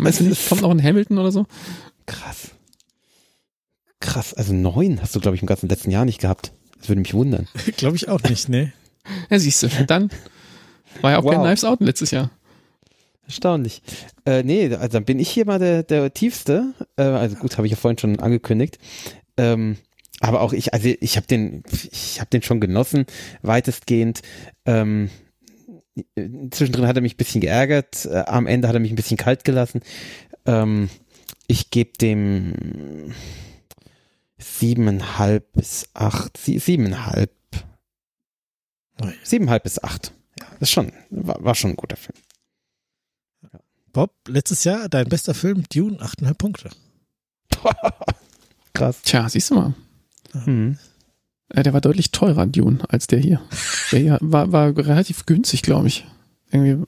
Meinst 0.00 0.20
du 0.20 0.24
nicht, 0.24 0.48
kommt 0.48 0.62
noch 0.62 0.70
ein 0.70 0.82
Hamilton 0.82 1.18
oder 1.18 1.32
so? 1.32 1.46
Krass. 2.06 2.50
Krass, 4.00 4.34
also 4.34 4.52
neun 4.52 5.00
hast 5.00 5.14
du, 5.14 5.20
glaube 5.20 5.36
ich, 5.36 5.42
im 5.42 5.46
ganzen 5.46 5.68
letzten 5.68 5.90
Jahr 5.90 6.04
nicht 6.04 6.20
gehabt. 6.20 6.52
Das 6.78 6.88
würde 6.88 7.00
mich 7.00 7.14
wundern. 7.14 7.46
glaube 7.76 7.96
ich 7.96 8.08
auch 8.08 8.22
nicht, 8.24 8.48
ne? 8.48 8.72
Ja, 9.30 9.38
siehst 9.38 9.62
du. 9.62 9.68
Dann 9.86 10.10
war 11.00 11.12
ja 11.12 11.18
auch 11.18 11.24
kein 11.24 11.38
Wow. 11.38 11.46
Knives 11.46 11.64
Out 11.64 11.80
letztes 11.80 12.10
Jahr. 12.10 12.30
Erstaunlich. 13.26 13.82
Äh, 14.26 14.42
nee, 14.42 14.74
also 14.74 14.88
dann 14.88 15.04
bin 15.04 15.18
ich 15.18 15.30
hier 15.30 15.46
mal 15.46 15.58
der, 15.58 15.82
der 15.82 16.12
Tiefste. 16.12 16.74
Äh, 16.96 17.02
also 17.02 17.36
gut, 17.36 17.56
habe 17.56 17.66
ich 17.66 17.70
ja 17.70 17.76
vorhin 17.76 17.98
schon 17.98 18.20
angekündigt. 18.20 18.78
Ähm, 19.36 19.76
aber 20.20 20.40
auch 20.40 20.52
ich, 20.52 20.72
also 20.72 20.88
ich 21.00 21.16
habe 21.16 21.26
den, 21.26 21.62
ich 21.90 22.20
habe 22.20 22.30
den 22.30 22.42
schon 22.42 22.60
genossen, 22.60 23.06
weitestgehend. 23.42 24.22
Ähm, 24.66 25.10
zwischendrin 26.50 26.86
hat 26.86 26.96
er 26.96 27.02
mich 27.02 27.14
ein 27.14 27.18
bisschen 27.18 27.40
geärgert, 27.40 28.06
äh, 28.06 28.24
am 28.26 28.46
Ende 28.46 28.68
hat 28.68 28.74
er 28.74 28.80
mich 28.80 28.92
ein 28.92 28.96
bisschen 28.96 29.16
kalt 29.16 29.44
gelassen. 29.44 29.80
Ähm, 30.46 30.88
ich 31.46 31.70
gebe 31.70 31.92
dem 32.00 33.12
siebeneinhalb 34.38 35.52
bis 35.52 35.88
acht, 35.94 36.36
sie, 36.36 36.58
siebeneinhalb. 36.58 37.30
Siebeneinhalb 39.24 39.62
bis 39.64 39.82
acht. 39.82 40.12
Ja, 40.38 40.46
das 40.58 40.68
ist 40.68 40.70
schon, 40.70 40.92
war, 41.10 41.42
war 41.42 41.54
schon 41.54 41.70
ein 41.70 41.76
guter 41.76 41.96
Film. 41.96 42.16
Bob, 43.92 44.14
letztes 44.26 44.64
Jahr 44.64 44.88
dein 44.88 45.08
bester 45.08 45.34
Film, 45.34 45.64
Dune, 45.72 45.98
8,5 45.98 46.34
Punkte. 46.34 46.70
Krass. 48.74 49.02
Tja, 49.02 49.28
siehst 49.28 49.50
du 49.50 49.54
mal. 49.54 49.74
Mhm. 50.46 50.78
Äh, 51.50 51.62
Der 51.62 51.74
war 51.74 51.82
deutlich 51.82 52.10
teurer, 52.10 52.46
Dune, 52.46 52.78
als 52.88 53.06
der 53.06 53.18
hier. 53.18 53.42
Der 53.90 53.98
hier 53.98 54.18
war, 54.22 54.50
war 54.50 54.74
relativ 54.76 55.26
günstig, 55.26 55.62
glaube 55.62 55.88
ich. 55.88 56.06
Irgendwie, 56.50 56.82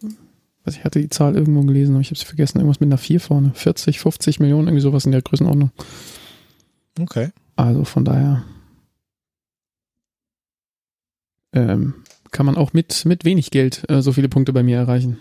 was 0.64 0.76
ich 0.76 0.84
hatte 0.84 0.98
die 1.00 1.10
Zahl 1.10 1.36
irgendwo 1.36 1.60
gelesen, 1.62 1.92
aber 1.94 2.00
ich 2.00 2.08
habe 2.08 2.18
sie 2.18 2.24
vergessen. 2.24 2.58
Irgendwas 2.58 2.80
mit 2.80 2.88
einer 2.88 2.96
4 2.96 3.20
vorne. 3.20 3.52
40, 3.54 4.00
50 4.00 4.40
Millionen, 4.40 4.68
irgendwie 4.68 4.82
sowas 4.82 5.04
in 5.04 5.12
der 5.12 5.20
Größenordnung. 5.20 5.72
Okay. 6.98 7.32
Also 7.56 7.84
von 7.84 8.04
daher 8.06 8.44
ähm, 11.52 11.94
kann 12.34 12.44
man 12.44 12.56
auch 12.56 12.74
mit, 12.74 13.06
mit 13.06 13.24
wenig 13.24 13.50
Geld 13.50 13.88
äh, 13.88 14.02
so 14.02 14.12
viele 14.12 14.28
Punkte 14.28 14.52
bei 14.52 14.62
mir 14.62 14.76
erreichen. 14.76 15.18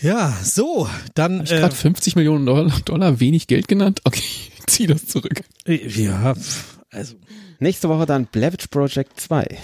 Ja, 0.00 0.36
so, 0.42 0.88
dann. 1.14 1.34
Habe 1.34 1.44
ich 1.44 1.50
gerade 1.50 1.74
50 1.74 2.16
Millionen 2.16 2.46
Dollar, 2.46 2.80
Dollar 2.84 3.20
wenig 3.20 3.46
Geld 3.46 3.68
genannt? 3.68 4.00
Okay, 4.04 4.22
ich 4.56 4.66
zieh 4.66 4.86
das 4.86 5.06
zurück. 5.06 5.42
äh, 5.66 5.86
ja, 5.86 6.34
also. 6.90 7.14
Nächste 7.58 7.88
Woche 7.88 8.04
dann 8.04 8.26
Blavich 8.26 8.68
Project 8.68 9.18
2. 9.20 9.46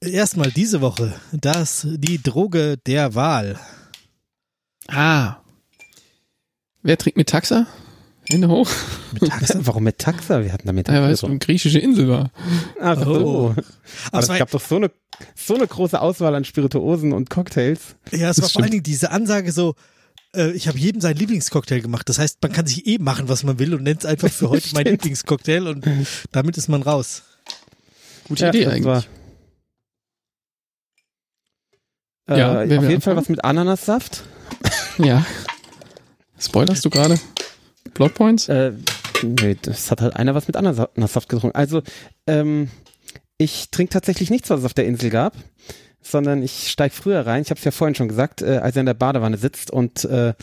Erstmal 0.00 0.50
diese 0.50 0.80
Woche, 0.80 1.14
das, 1.32 1.86
die 1.90 2.22
Droge 2.22 2.78
der 2.78 3.14
Wahl. 3.14 3.58
Ah. 4.88 5.42
Wer 6.82 6.96
trinkt 6.96 7.18
mit 7.18 7.28
Taxa? 7.28 7.66
Hände 8.30 8.48
hoch. 8.48 8.68
Mit 9.12 9.28
Taxa? 9.30 9.58
Warum 9.62 9.82
mit 9.84 9.98
Taxa? 9.98 10.42
Wir 10.44 10.52
hatten 10.52 10.66
damit 10.66 10.88
Ja, 10.88 11.02
weil 11.02 11.12
es 11.12 11.24
eine 11.24 11.38
griechische 11.38 11.78
Insel 11.78 12.08
war. 12.08 12.30
Ach 12.80 13.02
so. 13.02 13.10
Oh. 13.26 13.54
Aber 14.12 14.22
es 14.22 14.28
gab 14.28 14.50
doch 14.50 14.60
so 14.60 14.76
eine, 14.76 14.90
so 15.34 15.54
eine 15.54 15.66
große 15.66 16.00
Auswahl 16.00 16.34
an 16.34 16.44
Spirituosen 16.44 17.12
und 17.12 17.28
Cocktails. 17.30 17.96
ja, 18.12 18.30
es 18.30 18.36
das 18.36 18.42
war 18.44 18.48
vor 18.50 18.62
allen 18.62 18.70
Dingen 18.70 18.82
diese 18.84 19.10
Ansage 19.10 19.50
so, 19.52 19.74
äh, 20.36 20.52
ich 20.52 20.68
habe 20.68 20.78
jedem 20.78 21.00
seinen 21.00 21.16
Lieblingscocktail 21.16 21.80
gemacht. 21.80 22.08
Das 22.08 22.18
heißt, 22.20 22.38
man 22.42 22.52
kann 22.52 22.66
sich 22.66 22.86
eh 22.86 22.98
machen, 22.98 23.28
was 23.28 23.42
man 23.42 23.58
will 23.58 23.74
und 23.74 23.82
nennt 23.82 24.00
es 24.00 24.06
einfach 24.06 24.30
für 24.30 24.48
heute 24.50 24.68
mein 24.74 24.82
Stimmt. 24.82 24.90
Lieblingscocktail 25.02 25.66
und 25.66 25.84
damit 26.30 26.56
ist 26.56 26.68
man 26.68 26.82
raus. 26.82 27.22
Gute 28.28 28.46
Idee 28.48 28.64
das 28.64 28.74
eigentlich. 28.74 28.84
War, 28.86 29.04
äh, 32.28 32.38
Ja, 32.38 32.60
auf 32.62 32.68
jeden 32.68 32.80
Fall 32.82 32.94
anfangen? 32.94 33.16
was 33.16 33.28
mit 33.28 33.44
Ananassaft. 33.44 34.22
Ja. 34.98 35.26
Spoilerst 36.38 36.84
du 36.84 36.90
gerade? 36.90 37.18
Plot 37.94 38.14
Points? 38.14 38.48
Äh, 38.48 38.72
nee, 39.22 39.56
das 39.60 39.90
hat 39.90 40.00
halt 40.00 40.16
einer 40.16 40.34
was 40.34 40.46
mit 40.46 40.56
Ananassaft 40.56 41.28
getrunken. 41.28 41.56
Also, 41.56 41.82
ähm, 42.26 42.68
ich 43.38 43.70
trinke 43.70 43.92
tatsächlich 43.92 44.30
nichts, 44.30 44.50
was 44.50 44.60
es 44.60 44.66
auf 44.66 44.74
der 44.74 44.86
Insel 44.86 45.08
gab, 45.10 45.34
sondern 46.02 46.42
ich 46.42 46.68
steige 46.68 46.94
früher 46.94 47.26
rein. 47.26 47.42
Ich 47.42 47.50
habe 47.50 47.58
es 47.58 47.64
ja 47.64 47.70
vorhin 47.70 47.94
schon 47.94 48.08
gesagt, 48.08 48.42
äh, 48.42 48.58
als 48.58 48.76
er 48.76 48.80
in 48.80 48.86
der 48.86 48.94
Badewanne 48.94 49.36
sitzt 49.36 49.70
und 49.70 50.04
äh, 50.04 50.34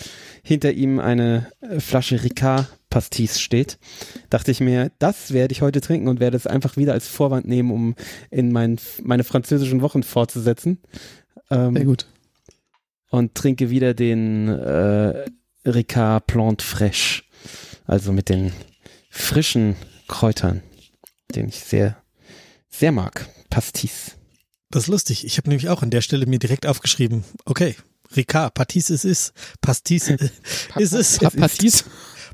hinter 0.44 0.72
ihm 0.72 1.00
eine 1.00 1.52
äh, 1.62 1.80
Flasche 1.80 2.24
Ricard 2.24 2.68
Pastis 2.90 3.40
steht, 3.40 3.78
dachte 4.30 4.50
ich 4.52 4.62
mir, 4.62 4.92
das 5.00 5.34
werde 5.34 5.52
ich 5.52 5.62
heute 5.62 5.82
trinken 5.82 6.08
und 6.08 6.20
werde 6.20 6.38
es 6.38 6.48
einfach 6.48 6.78
wieder 6.78 6.94
als 6.94 7.08
Vorwand 7.08 7.48
nehmen, 7.48 7.72
um 7.72 7.96
in 8.32 8.52
mein, 8.52 8.80
meine 9.04 9.24
französischen 9.24 9.82
Wochen 9.82 10.04
fortzusetzen. 10.04 10.80
Ähm, 11.52 11.76
Sehr 11.76 11.86
gut. 11.86 12.08
und 13.10 13.36
trinke 13.36 13.70
wieder 13.70 13.94
den 13.94 14.48
äh, 14.48 15.26
Ricard 15.66 16.28
Plante 16.28 16.66
Fraîche. 16.66 17.24
Also 17.88 18.12
mit 18.12 18.30
den 18.30 18.52
frischen 19.10 19.76
Kräutern, 20.08 20.62
den 21.34 21.48
ich 21.50 21.60
sehr, 21.62 22.02
sehr 22.70 22.92
mag. 22.92 23.28
Pastis. 23.50 24.12
Das 24.70 24.84
ist 24.84 24.88
lustig. 24.90 25.26
Ich 25.26 25.38
habe 25.38 25.50
nämlich 25.50 25.70
auch 25.70 25.82
an 25.82 25.90
der 25.90 26.02
Stelle 26.02 26.26
mir 26.26 26.40
direkt 26.40 26.66
aufgeschrieben, 26.66 27.24
okay, 27.46 27.76
Ricard, 28.16 28.54
Pastis 28.54 28.90
ist 28.90 29.06
es, 29.06 29.34
Pastis 29.62 30.10
ist 30.78 30.94
es, 30.94 31.18
Pa- 31.20 31.30
Pastis. 31.30 31.86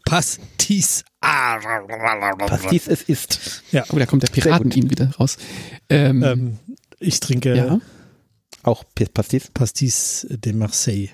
Pastis. 0.06 1.04
Ah. 1.22 1.58
Pastis 2.38 2.88
es 2.88 3.04
ist. 3.04 3.64
Ja, 3.72 3.86
Oh, 3.90 3.98
da 3.98 4.06
kommt 4.06 4.24
der 4.24 4.28
Piraten 4.28 4.72
ihn 4.72 4.90
wieder 4.90 5.12
raus. 5.16 5.38
Ähm, 5.90 6.22
ähm, 6.24 6.60
ich 7.00 7.20
trinke 7.22 7.56
ja. 7.56 7.80
Auch 8.64 8.84
Pastis. 9.14 9.50
Pastis 9.54 10.28
de 10.30 10.52
Marseille. 10.54 11.10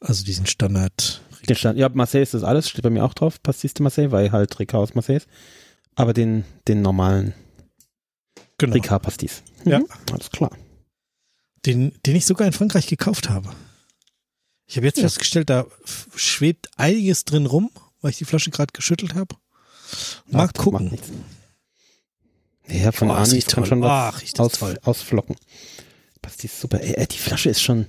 Also 0.00 0.24
diesen 0.24 0.46
Standard. 0.46 1.20
Den 1.48 1.56
Stand, 1.56 1.78
ja, 1.78 1.88
Marseille 1.88 2.22
ist 2.22 2.34
das 2.34 2.42
alles, 2.44 2.68
steht 2.68 2.82
bei 2.82 2.90
mir 2.90 3.04
auch 3.04 3.14
drauf. 3.14 3.42
Pastis 3.42 3.74
de 3.74 3.82
Marseille, 3.82 4.10
weil 4.10 4.30
halt 4.32 4.58
Ricard 4.58 4.82
aus 4.82 4.94
Marseille 4.94 5.16
ist. 5.18 5.28
Aber 5.94 6.12
den, 6.12 6.44
den 6.68 6.82
normalen 6.82 7.34
Genau. 8.58 8.74
Ricard 8.74 9.02
Pastis. 9.02 9.42
Mhm. 9.64 9.70
Ja. 9.72 9.80
Alles 10.12 10.30
klar. 10.30 10.50
Den, 11.66 11.92
den 12.06 12.16
ich 12.16 12.26
sogar 12.26 12.46
in 12.46 12.52
Frankreich 12.52 12.86
gekauft 12.86 13.28
habe. 13.30 13.50
Ich 14.66 14.76
habe 14.76 14.86
jetzt 14.86 14.96
Ja. 14.98 15.04
festgestellt, 15.04 15.48
da 15.48 15.66
schwebt 16.14 16.68
einiges 16.76 17.24
drin 17.24 17.46
rum, 17.46 17.70
weil 18.00 18.10
ich 18.10 18.18
die 18.18 18.24
Flasche 18.24 18.50
gerade 18.50 18.72
geschüttelt 18.72 19.14
habe. 19.14 19.36
Mal 20.26 20.48
Ach, 20.48 20.52
gucken. 20.52 20.98
Ja, 22.68 22.92
von 22.92 23.10
Oh, 23.10 23.14
riecht 23.14 23.48
kann 23.48 23.64
schon 23.64 23.80
was 23.80 23.90
Ach, 23.90 24.40
aus, 24.40 24.62
ausflocken. 24.82 25.36
Pastis 26.20 26.60
super. 26.60 26.80
Ey, 26.82 26.92
äh, 26.94 27.06
die 27.06 27.16
Flasche 27.16 27.48
ist 27.48 27.62
schon, 27.62 27.86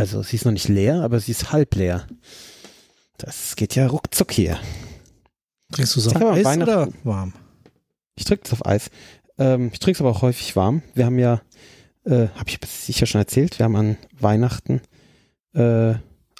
also 0.00 0.22
sie 0.22 0.36
ist 0.36 0.46
noch 0.46 0.52
nicht 0.52 0.68
leer, 0.68 1.02
aber 1.02 1.20
sie 1.20 1.32
ist 1.32 1.52
halb 1.52 1.74
leer. 1.74 2.06
Das 3.18 3.54
geht 3.54 3.74
ja 3.74 3.86
ruckzuck 3.86 4.32
hier. 4.32 4.58
Trinkst 5.72 5.94
du 5.94 6.00
es 6.00 6.08
auf 6.08 6.16
Eis 6.16 6.56
oder 6.56 6.88
warm? 7.04 7.34
Ich 8.16 8.24
trinke 8.24 8.44
es 8.46 8.52
auf 8.54 8.64
Eis. 8.64 8.90
Ähm, 9.36 9.68
ich 9.72 9.78
trinke 9.78 9.98
es 9.98 10.00
aber 10.00 10.10
auch 10.10 10.22
häufig 10.22 10.56
warm. 10.56 10.82
Wir 10.94 11.04
haben 11.04 11.18
ja, 11.18 11.42
äh, 12.04 12.28
habe 12.28 12.48
ich 12.48 12.58
sicher 12.66 13.04
schon 13.04 13.20
erzählt, 13.20 13.58
wir 13.58 13.64
haben 13.64 13.76
an 13.76 13.98
Weihnachten 14.18 14.80
äh, 15.52 15.94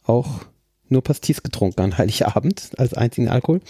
auch 0.04 0.40
nur 0.88 1.04
Pastis 1.04 1.42
getrunken 1.42 1.82
an 1.82 1.98
Heiligabend 1.98 2.70
als 2.78 2.94
einzigen 2.94 3.28
Alkohol. 3.28 3.60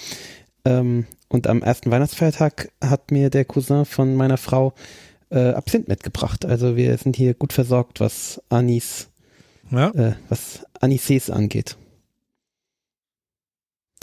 Ähm, 0.65 1.07
und 1.29 1.49
am 1.49 1.63
ersten 1.63 1.91
Weihnachtsfeiertag 1.91 2.71
hat 2.81 3.11
mir 3.11 3.29
der 3.29 3.45
Cousin 3.45 3.85
von 3.87 4.15
meiner 4.15 4.37
Frau 4.37 4.73
äh, 5.31 5.51
Absinth 5.51 5.89
mitgebracht. 5.89 6.45
Also 6.45 6.77
wir 6.77 6.97
sind 6.97 7.17
hier 7.17 7.35
gut 7.35 7.53
versorgt, 7.53 7.99
was 7.99 8.41
Anis, 8.51 9.10
Ja. 9.71 9.91
äh, 9.91 10.15
was 10.29 10.65
Anises 10.81 11.31
angeht. 11.31 11.77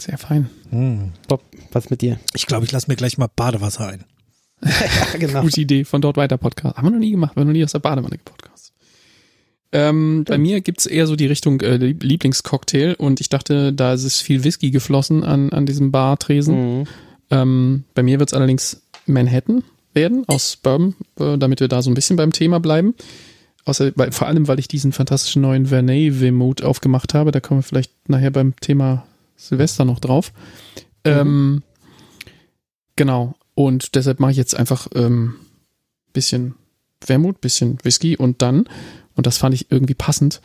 Sehr 0.00 0.18
fein. 0.18 0.48
Hm. 0.70 1.12
Bob, 1.26 1.42
was 1.72 1.90
mit 1.90 2.02
dir? 2.02 2.18
Ich 2.34 2.46
glaube, 2.46 2.64
ich 2.64 2.72
lasse 2.72 2.88
mir 2.88 2.96
gleich 2.96 3.18
mal 3.18 3.28
Badewasser 3.34 3.88
ein. 3.88 4.04
ja, 4.62 5.18
genau. 5.18 5.42
Gute 5.42 5.60
Idee 5.60 5.84
von 5.84 6.00
dort 6.00 6.16
weiter 6.16 6.38
Podcast. 6.38 6.76
Haben 6.76 6.86
wir 6.86 6.90
noch 6.92 6.98
nie 6.98 7.10
gemacht, 7.10 7.36
wir 7.36 7.40
haben 7.40 7.48
noch 7.48 7.52
nie 7.52 7.64
aus 7.64 7.72
der 7.72 7.78
Badewanne 7.80 8.16
gepodcast. 8.18 8.72
Ähm, 9.70 10.24
bei 10.26 10.38
mir 10.38 10.60
gibt's 10.62 10.86
eher 10.86 11.06
so 11.06 11.14
die 11.14 11.26
Richtung 11.26 11.60
äh, 11.60 11.76
Lieb- 11.76 12.02
Lieblingscocktail 12.02 12.94
und 12.94 13.20
ich 13.20 13.28
dachte, 13.28 13.72
da 13.72 13.92
ist 13.92 14.04
es 14.04 14.20
viel 14.20 14.42
Whisky 14.44 14.70
geflossen 14.70 15.24
an, 15.24 15.50
an 15.52 15.66
diesem 15.66 15.92
Bartresen. 15.92 16.78
Mhm. 16.80 16.84
Ähm, 17.30 17.84
bei 17.94 18.02
mir 18.02 18.18
wird's 18.18 18.32
allerdings 18.32 18.82
Manhattan 19.06 19.62
werden 19.92 20.24
aus 20.26 20.56
Bourbon, 20.56 20.94
äh, 21.20 21.36
damit 21.36 21.60
wir 21.60 21.68
da 21.68 21.82
so 21.82 21.90
ein 21.90 21.94
bisschen 21.94 22.16
beim 22.16 22.32
Thema 22.32 22.60
bleiben. 22.60 22.94
Außer, 23.68 23.92
weil, 23.96 24.12
vor 24.12 24.26
allem, 24.26 24.48
weil 24.48 24.58
ich 24.58 24.68
diesen 24.68 24.92
fantastischen 24.92 25.42
neuen 25.42 25.66
Vernet 25.66 26.20
Wehmut 26.20 26.62
aufgemacht 26.62 27.12
habe. 27.14 27.32
Da 27.32 27.40
kommen 27.40 27.60
wir 27.60 27.64
vielleicht 27.64 28.08
nachher 28.08 28.30
beim 28.30 28.56
Thema 28.56 29.06
Silvester 29.36 29.84
noch 29.84 30.00
drauf. 30.00 30.32
Ähm, 31.04 31.62
genau. 32.96 33.34
Und 33.54 33.94
deshalb 33.94 34.20
mache 34.20 34.30
ich 34.30 34.36
jetzt 34.36 34.56
einfach 34.56 34.88
ähm, 34.94 35.34
bisschen 36.12 36.54
Wermut, 37.06 37.40
bisschen 37.40 37.78
Whisky 37.82 38.16
und 38.16 38.40
dann, 38.42 38.68
und 39.14 39.26
das 39.26 39.38
fand 39.38 39.54
ich 39.54 39.70
irgendwie 39.70 39.94
passend, 39.94 40.40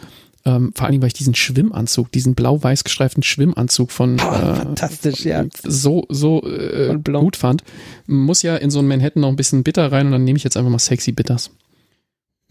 ähm, 0.45 0.73
vor 0.75 0.89
Dingen, 0.89 1.01
weil 1.01 1.07
ich 1.07 1.13
diesen 1.13 1.35
Schwimmanzug, 1.35 2.11
diesen 2.11 2.35
blau-weiß 2.35 2.83
gestreiften 2.83 3.23
Schwimmanzug 3.23 3.91
von 3.91 4.17
Boah, 4.17 4.33
äh, 4.53 4.55
fantastisch, 4.57 5.23
ja. 5.23 5.45
so, 5.63 6.05
so 6.09 6.43
äh, 6.45 6.97
gut 7.01 7.37
fand. 7.37 7.63
Muss 8.05 8.41
ja 8.41 8.57
in 8.57 8.69
so 8.69 8.79
einen 8.79 8.89
Manhattan 8.89 9.21
noch 9.21 9.29
ein 9.29 9.37
bisschen 9.37 9.63
bitter 9.63 9.91
rein 9.91 10.07
und 10.07 10.11
dann 10.11 10.23
nehme 10.25 10.37
ich 10.37 10.43
jetzt 10.43 10.57
einfach 10.57 10.71
mal 10.71 10.79
Sexy 10.79 11.13
Bitters. 11.13 11.51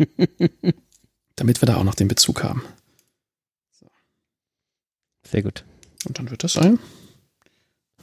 Damit 1.37 1.63
wir 1.63 1.67
da 1.67 1.77
auch 1.77 1.85
noch 1.85 1.95
den 1.95 2.09
Bezug 2.09 2.43
haben. 2.43 2.63
Sehr 5.27 5.43
gut. 5.43 5.65
Und 6.07 6.19
dann 6.19 6.31
wird 6.31 6.45
das 6.45 6.57
ein 6.59 6.79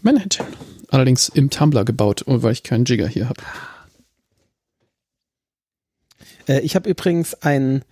Manhattan. 0.01 0.47
Allerdings 0.89 1.29
im 1.29 1.49
Tumblr 1.49 1.83
gebaut, 1.85 2.23
weil 2.25 2.53
ich 2.53 2.63
keinen 2.63 2.85
Jigger 2.85 3.07
hier 3.07 3.29
habe. 3.29 3.41
Äh, 6.47 6.61
ich 6.61 6.75
habe 6.75 6.89
übrigens 6.89 7.35
ein, 7.35 7.83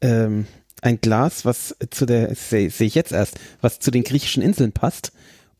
ähm, 0.00 0.46
ein 0.82 1.00
Glas, 1.00 1.44
was 1.44 1.76
zu 1.90 2.06
der, 2.06 2.34
sehe 2.34 2.70
seh 2.70 2.86
ich 2.86 2.94
jetzt 2.94 3.12
erst, 3.12 3.38
was 3.60 3.80
zu 3.80 3.90
den 3.90 4.02
griechischen 4.02 4.42
Inseln 4.42 4.72
passt 4.72 5.12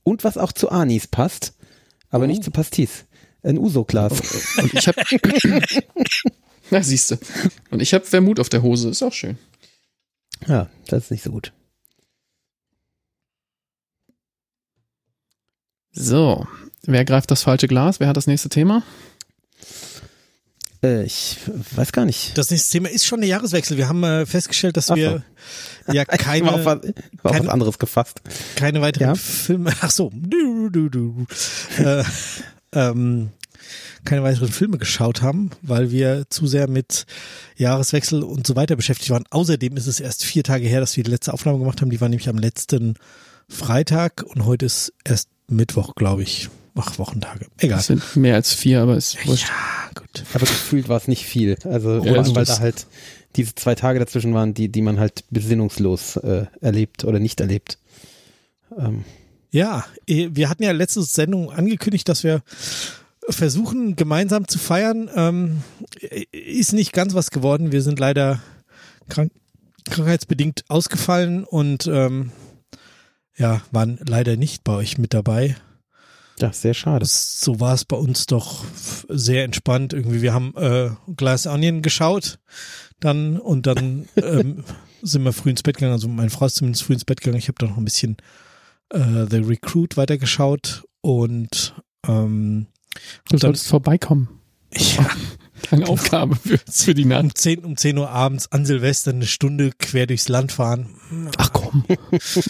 und 0.02 0.24
was 0.24 0.38
auch 0.38 0.52
zu 0.52 0.70
Anis 0.70 1.06
passt, 1.06 1.54
aber 2.08 2.24
Oh. 2.24 2.26
nicht 2.26 2.42
zu 2.42 2.50
Pastis. 2.50 3.04
Ein 3.42 3.58
Uso-Glas. 3.58 4.56
Und 4.58 4.74
ich 4.74 4.86
habe. 4.88 5.00
Na, 6.70 6.82
siehste. 6.82 7.18
Und 7.70 7.80
ich 7.82 7.94
habe 7.94 8.04
Vermut 8.04 8.38
auf 8.40 8.48
der 8.48 8.62
Hose, 8.62 8.88
ist 8.90 9.02
auch 9.02 9.12
schön. 9.12 9.38
Ja, 10.46 10.68
das 10.86 11.04
ist 11.04 11.10
nicht 11.10 11.22
so 11.24 11.30
gut. 11.30 11.52
So, 15.92 16.46
wer 16.84 17.04
greift 17.04 17.30
das 17.30 17.42
falsche 17.42 17.68
Glas? 17.68 18.00
Wer 18.00 18.08
hat 18.08 18.16
das 18.16 18.26
nächste 18.26 18.48
Thema? 18.48 18.82
Äh, 20.82 21.02
ich 21.04 21.36
weiß 21.74 21.92
gar 21.92 22.04
nicht. 22.06 22.38
Das 22.38 22.50
nächste 22.50 22.70
Thema 22.72 22.88
ist 22.88 23.04
schon 23.04 23.20
der 23.20 23.28
Jahreswechsel. 23.28 23.76
Wir 23.76 23.88
haben 23.88 24.02
äh, 24.04 24.24
festgestellt, 24.24 24.76
dass 24.76 24.86
so. 24.86 24.94
wir 24.96 25.24
ja 25.92 26.04
Ich 26.04 26.08
war 26.08 26.14
auf, 26.14 26.18
keine, 26.20 26.46
was, 26.46 26.64
war 26.64 26.76
auf 26.76 26.82
was 27.22 27.32
keine- 27.32 27.50
anderes 27.52 27.78
gefasst. 27.78 28.22
keine 28.56 28.80
weiteren 28.80 29.08
Ja. 29.08 29.14
Filme. 29.16 29.74
Ach 29.80 29.90
so. 29.90 30.10
Du, 30.14 30.70
du, 30.70 30.88
du. 30.88 31.26
äh, 31.78 32.04
ähm, 32.72 33.30
keine 34.04 34.22
weiteren 34.22 34.48
Filme 34.48 34.78
geschaut 34.78 35.22
haben, 35.22 35.50
weil 35.62 35.90
wir 35.90 36.24
zu 36.30 36.46
sehr 36.46 36.68
mit 36.68 37.06
Jahreswechsel 37.56 38.22
und 38.22 38.46
so 38.46 38.56
weiter 38.56 38.76
beschäftigt 38.76 39.10
waren. 39.10 39.24
Außerdem 39.30 39.76
ist 39.76 39.86
es 39.86 40.00
erst 40.00 40.24
vier 40.24 40.44
Tage 40.44 40.66
her, 40.66 40.80
dass 40.80 40.96
wir 40.96 41.04
die 41.04 41.10
letzte 41.10 41.32
Aufnahme 41.32 41.58
gemacht 41.58 41.80
haben. 41.80 41.90
Die 41.90 42.00
war 42.00 42.08
nämlich 42.08 42.28
am 42.28 42.38
letzten 42.38 42.94
Freitag 43.48 44.22
und 44.22 44.44
heute 44.44 44.66
ist 44.66 44.92
erst 45.04 45.28
Mittwoch, 45.48 45.94
glaube 45.94 46.22
ich. 46.22 46.48
Ach, 46.76 46.98
Wochentage. 46.98 47.46
Egal. 47.58 47.78
Das 47.78 47.88
sind 47.88 48.16
mehr 48.16 48.36
als 48.36 48.54
vier, 48.54 48.80
aber 48.80 48.96
ist 48.96 49.26
wurscht. 49.26 49.48
Ja, 49.48 49.90
gut. 50.00 50.24
Aber 50.32 50.46
gefühlt 50.46 50.88
war 50.88 50.96
es 50.96 51.08
nicht 51.08 51.26
viel. 51.26 51.56
Also, 51.64 52.02
Ja, 52.04 52.34
weil 52.34 52.44
da 52.44 52.58
halt 52.60 52.86
diese 53.36 53.54
zwei 53.54 53.74
Tage 53.74 53.98
dazwischen 53.98 54.32
waren, 54.34 54.54
die, 54.54 54.68
die 54.68 54.80
man 54.80 54.98
halt 54.98 55.24
besinnungslos 55.30 56.16
äh, 56.16 56.46
erlebt 56.60 57.04
oder 57.04 57.18
nicht 57.18 57.40
erlebt. 57.40 57.78
Ähm, 58.78 59.04
Ja, 59.50 59.84
eh, 60.06 60.30
wir 60.32 60.48
hatten 60.48 60.62
ja 60.62 60.72
letzte 60.72 61.02
Sendung 61.02 61.50
angekündigt, 61.52 62.08
dass 62.08 62.24
wir 62.24 62.42
versuchen, 63.30 63.96
gemeinsam 63.96 64.48
zu 64.48 64.58
feiern. 64.58 65.10
Ähm, 65.14 65.62
ist 66.32 66.72
nicht 66.72 66.92
ganz 66.92 67.14
was 67.14 67.30
geworden. 67.30 67.72
Wir 67.72 67.82
sind 67.82 67.98
leider 67.98 68.40
krank 69.08 69.32
krankheitsbedingt 69.88 70.64
ausgefallen 70.68 71.44
und 71.44 71.86
ähm, 71.86 72.32
ja, 73.36 73.62
waren 73.70 73.98
leider 74.06 74.36
nicht 74.36 74.62
bei 74.62 74.74
euch 74.74 74.98
mit 74.98 75.14
dabei. 75.14 75.56
ja, 76.38 76.52
sehr 76.52 76.74
schade. 76.74 77.06
So 77.06 77.60
war 77.60 77.74
es 77.74 77.86
bei 77.86 77.96
uns 77.96 78.26
doch 78.26 78.64
sehr 79.08 79.44
entspannt. 79.44 79.92
Irgendwie, 79.94 80.22
wir 80.22 80.34
haben 80.34 80.54
äh, 80.56 80.90
Glass 81.16 81.46
Onion 81.46 81.80
geschaut, 81.82 82.38
dann 83.00 83.38
und 83.38 83.66
dann 83.66 84.06
ähm, 84.16 84.64
sind 85.02 85.24
wir 85.24 85.32
früh 85.32 85.50
ins 85.50 85.62
Bett 85.62 85.76
gegangen. 85.76 85.94
Also 85.94 86.08
meine 86.08 86.30
Frau 86.30 86.46
ist 86.46 86.56
zumindest 86.56 86.84
früh 86.84 86.94
ins 86.94 87.04
Bett 87.04 87.20
gegangen. 87.20 87.38
Ich 87.38 87.48
habe 87.48 87.58
dann 87.58 87.70
noch 87.70 87.78
ein 87.78 87.84
bisschen 87.84 88.18
äh, 88.90 89.26
The 89.30 89.38
Recruit 89.38 89.96
weitergeschaut 89.96 90.84
und 91.00 91.74
ähm, 92.06 92.66
Du 92.94 93.30
dann- 93.30 93.38
solltest 93.40 93.68
vorbeikommen. 93.68 94.28
ja, 94.74 95.08
Eine 95.70 95.88
Aufgabe 95.88 96.36
für, 96.36 96.58
für 96.70 96.94
die 96.94 97.04
Nacht. 97.04 97.22
um 97.24 97.34
10, 97.34 97.64
um 97.64 97.76
10 97.76 97.98
Uhr 97.98 98.08
abends 98.10 98.50
an 98.50 98.64
Silvester 98.64 99.10
eine 99.10 99.26
Stunde 99.26 99.72
quer 99.78 100.06
durchs 100.06 100.28
Land 100.28 100.52
fahren. 100.52 100.88
Ach 101.36 101.52
komm. 101.52 101.84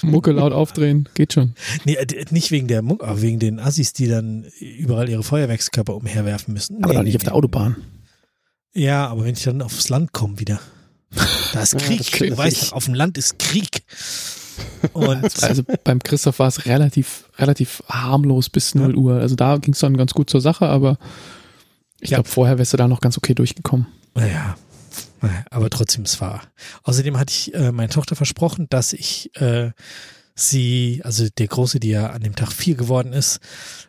Mucke 0.03 0.30
laut 0.32 0.53
aufdrehen, 0.53 1.09
geht 1.14 1.32
schon. 1.32 1.55
Nee, 1.84 1.95
äh, 1.95 2.24
nicht 2.30 2.51
wegen 2.53 2.68
der 2.68 2.82
Muck, 2.82 3.03
aber 3.03 3.20
wegen 3.20 3.38
den 3.41 3.59
Assis, 3.59 3.93
die 3.93 4.07
dann 4.07 4.45
überall 4.61 5.09
ihre 5.09 5.22
Feuerwerkskörper 5.24 5.95
umherwerfen 5.97 6.55
müssen. 6.55 6.76
Aber 6.84 6.93
Nee, 6.93 6.99
doch 6.99 7.03
nicht 7.05 7.12
nee, 7.14 7.18
auf 7.18 7.24
der. 7.24 7.34
Autobahn. 7.34 7.76
Ja, 8.72 9.09
aber 9.09 9.24
wenn 9.24 9.34
ich 9.34 9.43
dann 9.43 9.61
aufs 9.62 9.88
Land 9.88 10.12
komme 10.12 10.38
wieder. 10.38 10.61
Da 11.53 11.62
ist 11.62 11.72
Ja, 11.80 11.80
Krieg. 11.80 12.05
stimmt. 12.05 12.30
du 12.30 12.38
weißt 12.38 12.62
doch, 12.62 12.72
auf 12.74 12.84
dem 12.84 12.95
Land 12.95 13.18
ist 13.18 13.38
Krieg. 13.41 13.82
Und 14.93 15.25
Also 15.43 15.63
beim 15.85 15.99
Christoph 16.01 16.39
war 16.39 16.49
es 16.49 16.67
relativ, 16.67 17.25
relativ 17.39 17.83
harmlos 17.89 18.49
bis 18.51 18.75
0 18.75 18.95
Uhr. 18.97 19.15
Also 19.21 19.35
da 19.37 19.57
ging 19.59 19.75
es 19.75 19.81
dann 19.81 19.97
ganz 19.97 20.13
gut 20.15 20.31
zur 20.31 20.41
Sache, 20.41 20.67
aber 20.69 20.99
ich 22.01 22.11
Ja. 22.11 22.17
glaube, 22.19 22.29
vorher 22.29 22.59
wärst 22.59 22.73
du 22.73 22.77
da 22.77 22.89
noch 22.89 23.01
ganz 23.01 23.17
okay 23.19 23.35
durchgekommen. 23.35 23.87
naja, 24.15 24.57
Aber 25.51 25.71
trotzdem, 25.71 26.05
es 26.05 26.21
war. 26.21 26.43
Außerdem 26.83 27.19
hatte 27.19 27.33
ich 27.33 27.55
äh, 27.55 27.73
meiner 27.73 27.91
Tochter 27.91 28.17
versprochen, 28.17 28.67
dass 28.71 28.93
ich 28.93 29.31
äh, 29.41 29.71
sie, 30.35 31.01
also 31.05 31.29
der 31.29 31.47
Große, 31.49 31.79
die 31.81 31.91
ja 31.91 32.09
an 32.11 32.23
dem 32.23 32.35
Tag 32.35 32.53
vier 32.53 32.75
geworden 32.75 33.13
ist, 33.13 33.41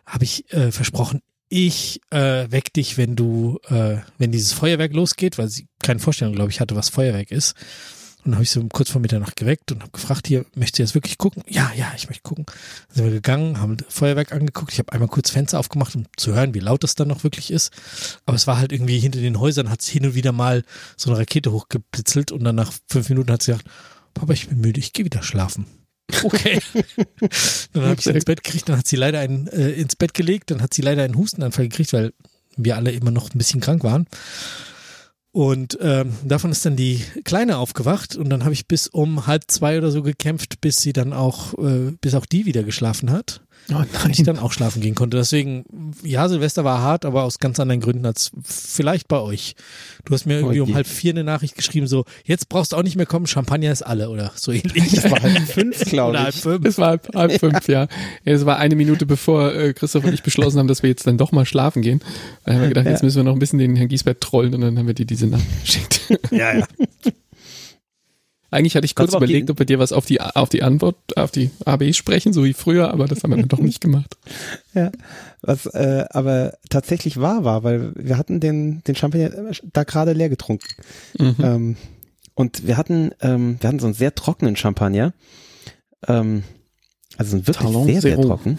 habe 0.06 0.24
ich 0.24 0.52
äh, 0.52 0.70
versprochen, 0.72 1.20
ich 1.48 2.00
äh, 2.10 2.46
weck 2.50 2.72
dich, 2.72 2.96
wenn 2.98 3.16
du, 3.16 3.58
äh, 3.68 3.96
wenn 4.18 4.32
dieses 4.32 4.52
Feuerwerk 4.52 4.92
losgeht, 4.94 5.38
weil 5.38 5.48
sie 5.48 5.68
keine 5.82 6.00
Vorstellung, 6.00 6.34
glaube 6.34 6.50
ich, 6.50 6.60
hatte, 6.60 6.76
was 6.76 6.88
Feuerwerk 6.88 7.30
ist. 7.30 7.54
Und 8.24 8.30
dann 8.30 8.34
habe 8.34 8.44
ich 8.44 8.50
so 8.50 8.64
kurz 8.68 8.90
vor 8.90 9.00
Mitternacht 9.00 9.34
geweckt 9.34 9.72
und 9.72 9.82
habe 9.82 9.90
gefragt, 9.90 10.28
hier, 10.28 10.44
möchtest 10.54 10.78
du 10.78 10.82
jetzt 10.84 10.94
wirklich 10.94 11.18
gucken? 11.18 11.42
Ja, 11.48 11.72
ja, 11.76 11.92
ich 11.96 12.08
möchte 12.08 12.22
gucken. 12.22 12.46
Dann 12.46 12.96
sind 12.96 13.04
wir 13.06 13.12
gegangen, 13.12 13.60
haben 13.60 13.78
Feuerwerk 13.88 14.32
angeguckt. 14.32 14.72
Ich 14.72 14.78
habe 14.78 14.92
einmal 14.92 15.08
kurz 15.08 15.30
Fenster 15.30 15.58
aufgemacht, 15.58 15.96
um 15.96 16.06
zu 16.16 16.32
hören, 16.32 16.54
wie 16.54 16.60
laut 16.60 16.84
das 16.84 16.94
dann 16.94 17.08
noch 17.08 17.24
wirklich 17.24 17.50
ist. 17.50 17.72
Aber 18.24 18.36
es 18.36 18.46
war 18.46 18.58
halt 18.58 18.70
irgendwie 18.70 19.00
hinter 19.00 19.20
den 19.20 19.40
Häusern, 19.40 19.70
hat 19.70 19.80
es 19.80 19.88
hin 19.88 20.06
und 20.06 20.14
wieder 20.14 20.30
mal 20.30 20.62
so 20.96 21.10
eine 21.10 21.18
Rakete 21.18 21.50
hochgeblitzelt 21.50 22.30
und 22.30 22.44
dann 22.44 22.54
nach 22.54 22.72
fünf 22.88 23.08
Minuten 23.08 23.32
hat 23.32 23.42
sie 23.42 23.52
gesagt, 23.52 23.68
Papa, 24.14 24.32
ich 24.32 24.48
bin 24.48 24.60
müde, 24.60 24.78
ich 24.78 24.92
gehe 24.92 25.04
wieder 25.04 25.22
schlafen. 25.24 25.66
Okay. 26.22 26.60
dann 27.72 27.84
habe 27.84 27.94
ich 27.98 28.04
sie 28.04 28.10
ins 28.10 28.24
Bett 28.24 28.44
gekriegt, 28.44 28.68
dann 28.68 28.78
hat 28.78 28.86
sie 28.86 28.96
leider 28.96 29.18
einen, 29.18 29.48
äh, 29.48 29.70
ins 29.70 29.96
Bett 29.96 30.14
gelegt, 30.14 30.50
dann 30.50 30.62
hat 30.62 30.74
sie 30.74 30.82
leider 30.82 31.02
einen 31.02 31.16
Hustenanfall 31.16 31.68
gekriegt, 31.68 31.92
weil 31.92 32.12
wir 32.56 32.76
alle 32.76 32.92
immer 32.92 33.10
noch 33.10 33.34
ein 33.34 33.38
bisschen 33.38 33.60
krank 33.60 33.82
waren. 33.82 34.06
Und 35.32 35.78
ähm, 35.80 36.12
davon 36.24 36.52
ist 36.52 36.64
dann 36.66 36.76
die 36.76 37.02
Kleine 37.24 37.56
aufgewacht 37.56 38.16
und 38.16 38.28
dann 38.28 38.44
habe 38.44 38.52
ich 38.52 38.68
bis 38.68 38.86
um 38.86 39.26
halb 39.26 39.44
zwei 39.50 39.78
oder 39.78 39.90
so 39.90 40.02
gekämpft, 40.02 40.60
bis 40.60 40.82
sie 40.82 40.92
dann 40.92 41.14
auch, 41.14 41.54
äh, 41.54 41.92
bis 42.02 42.14
auch 42.14 42.26
die 42.26 42.44
wieder 42.44 42.62
geschlafen 42.62 43.10
hat. 43.10 43.40
Oh 43.70 43.76
Und 44.04 44.18
ich 44.18 44.24
dann 44.24 44.38
auch 44.38 44.50
schlafen 44.52 44.82
gehen 44.82 44.94
konnte. 44.94 45.16
Deswegen, 45.16 45.64
ja, 46.02 46.28
Silvester 46.28 46.64
war 46.64 46.80
hart, 46.80 47.04
aber 47.04 47.22
aus 47.22 47.38
ganz 47.38 47.60
anderen 47.60 47.80
Gründen 47.80 48.04
als 48.04 48.32
vielleicht 48.44 49.06
bei 49.08 49.18
euch. 49.20 49.54
Du 50.04 50.12
hast 50.14 50.26
mir 50.26 50.34
irgendwie 50.40 50.60
Oh 50.60 50.64
um 50.64 50.74
halb 50.74 50.86
vier 50.86 51.12
eine 51.12 51.22
Nachricht 51.22 51.54
geschrieben, 51.54 51.86
so, 51.86 52.04
jetzt 52.24 52.48
brauchst 52.48 52.72
du 52.72 52.76
auch 52.76 52.82
nicht 52.82 52.96
mehr 52.96 53.06
kommen, 53.06 53.26
Champagner 53.26 53.70
ist 53.70 53.82
alle 53.82 54.10
oder 54.10 54.32
so 54.34 54.50
ähnlich. 54.52 54.90
Das 54.94 55.10
war 55.10 55.22
halb 55.22 55.38
fünf, 55.48 55.78
glaube 55.84 56.10
oder 56.10 56.24
halb 56.24 56.34
ich. 56.34 56.40
fünf. 56.40 56.66
Es 56.66 56.78
war 56.78 56.88
halb, 56.88 57.14
halb 57.14 57.38
fünf, 57.38 57.68
ja. 57.68 57.86
Es 58.24 58.44
war 58.46 58.58
eine 58.58 58.74
Minute 58.74 59.06
bevor 59.06 59.54
äh, 59.54 59.72
Christoph 59.72 60.04
und 60.04 60.12
ich 60.12 60.22
beschlossen 60.24 60.58
haben, 60.58 60.68
dass 60.68 60.82
wir 60.82 60.90
jetzt 60.90 61.06
dann 61.06 61.16
doch 61.16 61.30
mal 61.32 61.46
schlafen 61.46 61.82
gehen. 61.82 62.00
Dann 62.44 62.54
haben 62.56 62.62
wir 62.62 62.68
gedacht, 62.68 62.86
Ja. 62.86 62.92
jetzt 62.92 63.02
müssen 63.04 63.18
wir 63.18 63.24
noch 63.24 63.34
ein 63.34 63.38
bisschen 63.38 63.58
den 63.60 63.76
Herrn 63.76 63.88
Giesbert 63.88 64.20
trollen 64.20 64.54
und 64.54 64.60
dann 64.62 64.76
haben 64.78 64.86
wir 64.88 64.94
dir 64.94 65.06
diese 65.06 65.28
Nachricht 65.28 65.62
geschickt. 65.64 66.00
Ja, 66.32 66.52
ja. 66.58 66.66
Eigentlich 68.52 68.76
hatte 68.76 68.84
ich 68.84 68.94
kurz 68.94 69.14
überlegt, 69.14 69.48
ob 69.48 69.58
wir 69.58 69.64
dir 69.64 69.78
was 69.78 69.92
auf 69.92 70.04
die, 70.04 70.20
auf 70.20 70.50
die 70.50 70.62
Antwort, 70.62 70.96
auf 71.16 71.30
die 71.30 71.50
AB 71.64 71.94
sprechen, 71.94 72.34
so 72.34 72.44
wie 72.44 72.52
früher, 72.52 72.92
aber 72.92 73.08
das 73.08 73.22
haben 73.22 73.30
wir 73.30 73.38
dann 73.38 73.48
doch 73.48 73.58
nicht 73.58 73.80
gemacht. 73.80 74.16
Ja, 74.74 74.90
was 75.42 75.66
äh, 75.66 76.06
aber 76.08 76.54
tatsächlich 76.70 77.20
wahr 77.20 77.44
war, 77.44 77.62
weil 77.62 77.92
wir 77.94 78.16
hatten 78.16 78.40
den, 78.40 78.82
den 78.84 78.94
Champagner 78.94 79.30
da 79.70 79.84
gerade 79.84 80.14
leer 80.14 80.30
getrunken. 80.30 80.66
Mhm. 81.18 81.36
Ähm, 81.42 81.76
und 82.34 82.66
wir 82.66 82.78
hatten, 82.78 83.10
ähm, 83.20 83.58
wir 83.60 83.68
hatten 83.68 83.78
so 83.78 83.86
einen 83.86 83.94
sehr 83.94 84.14
trockenen 84.14 84.56
Champagner. 84.56 85.12
Ähm, 86.08 86.44
also 87.18 87.36
einen 87.36 87.46
wirklich 87.46 87.66
Talon 87.66 87.86
sehr, 87.86 88.00
sehr 88.00 88.16
Zero. 88.16 88.28
trocken. 88.28 88.58